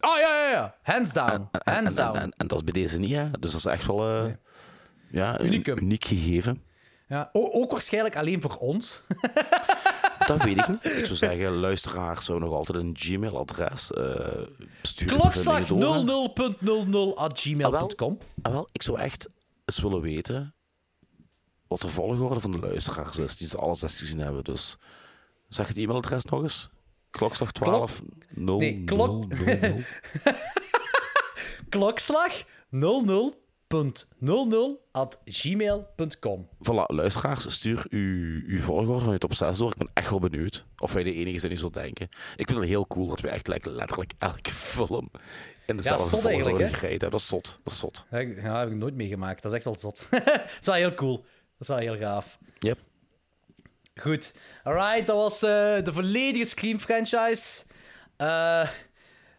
Oh 0.00 0.18
ja, 0.18 0.42
ja, 0.44 0.50
ja. 0.50 0.76
Hands 0.82 1.12
down. 1.12 1.48
En, 1.52 1.74
Hands 1.74 1.90
en- 1.94 2.04
down. 2.04 2.16
En, 2.18 2.30
en 2.36 2.46
dat 2.46 2.58
is 2.58 2.64
bij 2.64 2.72
deze 2.82 2.98
niet, 2.98 3.12
hè? 3.14 3.30
Dus 3.30 3.50
dat 3.50 3.60
is 3.60 3.66
echt 3.66 3.86
wel 3.86 4.08
eh, 4.08 4.32
ja, 5.10 5.40
een 5.40 5.68
uniek 5.82 6.04
gegeven. 6.04 6.62
ja, 7.08 7.28
o- 7.32 7.50
ook 7.52 7.70
waarschijnlijk 7.70 8.16
alleen 8.16 8.40
voor 8.42 8.56
ons. 8.56 9.00
Dat 10.26 10.42
weet 10.42 10.58
ik 10.58 10.68
niet. 10.68 10.84
Ik 10.84 11.04
zou 11.04 11.14
zeggen, 11.26 11.50
luisteraars 11.52 12.24
zou 12.24 12.40
nog 12.40 12.52
altijd 12.52 12.78
een 12.78 12.96
Gmail-adres 12.98 13.90
uh, 13.98 14.04
sturen. 14.82 15.18
Klokslag 15.18 15.58
bevindingen 15.58 16.06
door. 16.06 17.12
00.00 17.12 17.18
at 17.18 17.40
gmail.com. 17.40 18.18
Ah, 18.42 18.52
wel, 18.52 18.68
ik 18.72 18.82
zou 18.82 18.98
echt 18.98 19.28
eens 19.64 19.78
willen 19.78 20.00
weten 20.00 20.54
wat 21.68 21.80
de 21.80 21.88
volgorde 21.88 22.40
van 22.40 22.50
de 22.50 22.58
luisteraars 22.58 23.18
is 23.18 23.36
die 23.36 23.48
ze 23.48 23.56
alle 23.56 23.74
zes 23.74 23.98
gezien 23.98 24.18
hebben. 24.18 24.44
Dus 24.44 24.76
zeg 25.48 25.68
het 25.68 25.76
e-mailadres 25.76 26.24
nog 26.24 26.42
eens. 26.42 26.70
Klokslag 27.16 27.52
12 27.52 28.02
0 28.34 28.58
Nee, 28.58 28.84
klok- 28.84 29.34
Klokslag 31.68 32.32
00 32.70 33.34
gmail.com. 35.24 36.48
Voilà, 36.64 36.86
luisteraars, 36.86 37.52
stuur 37.54 37.86
uw, 37.88 38.42
uw 38.46 38.60
volgorde 38.60 39.04
van 39.04 39.12
je 39.12 39.18
top 39.18 39.34
6 39.34 39.58
door. 39.58 39.70
Ik 39.70 39.76
ben 39.76 39.90
echt 39.94 40.10
wel 40.10 40.18
benieuwd 40.18 40.66
of 40.78 40.92
wij 40.92 41.02
de 41.02 41.12
enige 41.14 41.38
zijn 41.38 41.52
die 41.52 41.60
zo 41.60 41.70
denken. 41.70 42.08
Ik 42.36 42.46
vind 42.46 42.58
het 42.58 42.68
heel 42.68 42.86
cool 42.86 43.06
dat 43.06 43.20
we 43.20 43.28
echt 43.28 43.48
like, 43.48 43.70
letterlijk 43.70 44.12
elke 44.18 44.50
film 44.52 45.10
in 45.66 45.76
dezelfde 45.76 46.08
zot 46.08 46.20
volgorde 46.20 46.64
hebben. 46.64 46.98
Dat 46.98 47.14
is 47.14 47.26
zot, 47.26 47.58
dat 47.62 47.72
is 47.72 47.78
zot. 47.78 48.06
Ja, 48.10 48.18
ja, 48.18 48.58
heb 48.58 48.68
ik 48.70 48.74
nooit 48.76 48.94
meegemaakt. 48.94 49.42
Dat 49.42 49.50
is 49.52 49.56
echt 49.56 49.64
wel 49.66 49.78
zot. 49.78 50.06
dat 50.10 50.48
is 50.60 50.66
wel 50.66 50.74
heel 50.74 50.94
cool. 50.94 51.16
Dat 51.16 51.24
is 51.58 51.68
wel 51.68 51.76
heel 51.78 51.96
gaaf. 51.96 52.38
Yep. 52.58 52.78
Goed. 54.00 54.32
Alright, 54.62 55.06
dat 55.06 55.16
was 55.16 55.42
eh, 55.42 55.82
de 55.84 55.92
volledige 55.92 56.44
Scream 56.44 56.80
franchise. 56.80 57.64
Eh, 58.16 58.68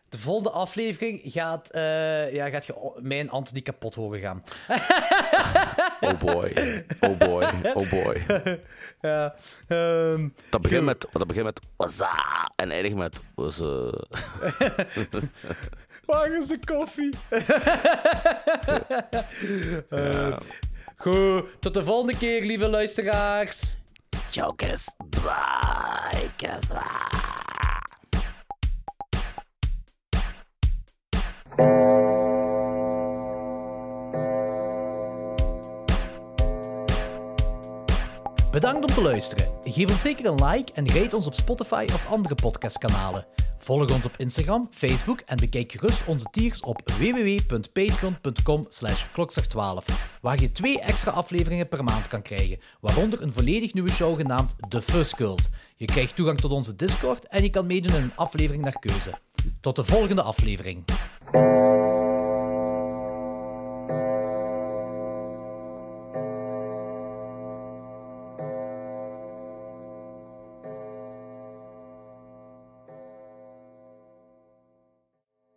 de 0.09 0.17
volgende 0.17 0.49
aflevering 0.49 1.21
gaat, 1.23 1.69
eh, 1.69 2.33
ja, 2.33 2.49
gaat 2.49 2.65
je 2.65 2.91
mijn 2.97 3.29
Anthony 3.29 3.61
kapot 3.61 3.95
horen 3.95 4.19
gaan. 4.19 4.43
Oh 5.99 6.19
boy, 6.19 6.53
oh 6.99 7.17
boy, 7.17 7.45
oh 7.73 7.89
boy. 7.89 8.25
ja, 9.01 9.35
ehm, 9.67 10.29
Dat 10.49 10.61
begint 10.61 10.83
met, 10.83 11.07
dat 11.11 11.27
begint 11.27 11.45
met 11.45 11.59
wazza 11.75 12.51
en 12.55 12.71
eindigt 12.71 12.95
met 12.95 13.19
wazza. 13.35 13.91
Waar 16.05 16.31
is 16.37 16.47
de 16.47 16.59
koffie? 16.65 17.13
Goed, 20.97 21.45
tot 21.59 21.73
de 21.73 21.83
volgende 21.83 22.17
keer, 22.17 22.45
lieve 22.45 22.67
luisteraars. 22.67 23.77
Bye, 25.09 26.29
kiss. 26.37 26.71
Bedankt 38.51 38.89
om 38.89 38.95
te 38.95 39.01
luisteren. 39.01 39.51
Geef 39.63 39.89
ons 39.89 40.01
zeker 40.01 40.25
een 40.25 40.45
like 40.45 40.71
en 40.73 40.87
rate 40.89 41.15
ons 41.15 41.27
op 41.27 41.33
Spotify 41.33 41.85
of 41.93 42.07
andere 42.09 42.35
podcastkanalen. 42.35 43.25
Volg 43.67 43.91
ons 43.91 44.05
op 44.05 44.17
Instagram, 44.17 44.67
Facebook 44.71 45.19
en 45.19 45.37
bekijk 45.37 45.71
gerust 45.71 46.05
onze 46.05 46.25
tiers 46.31 46.61
op 46.61 46.91
www.patreon.com 46.97 48.65
slash 48.69 49.05
klokslag12, 49.05 49.85
waar 50.21 50.41
je 50.41 50.51
twee 50.51 50.79
extra 50.79 51.11
afleveringen 51.11 51.67
per 51.67 51.83
maand 51.83 52.07
kan 52.07 52.21
krijgen, 52.21 52.59
waaronder 52.81 53.21
een 53.21 53.31
volledig 53.31 53.73
nieuwe 53.73 53.91
show 53.91 54.15
genaamd 54.15 54.55
The 54.69 54.81
First 54.81 55.15
Cult. 55.15 55.49
Je 55.75 55.85
krijgt 55.85 56.15
toegang 56.15 56.39
tot 56.39 56.51
onze 56.51 56.75
Discord 56.75 57.27
en 57.27 57.43
je 57.43 57.49
kan 57.49 57.67
meedoen 57.67 57.95
in 57.95 58.01
een 58.01 58.15
aflevering 58.15 58.63
naar 58.63 58.79
keuze. 58.79 59.13
Tot 59.59 59.75
de 59.75 59.83
volgende 59.83 60.21
aflevering. 60.21 60.83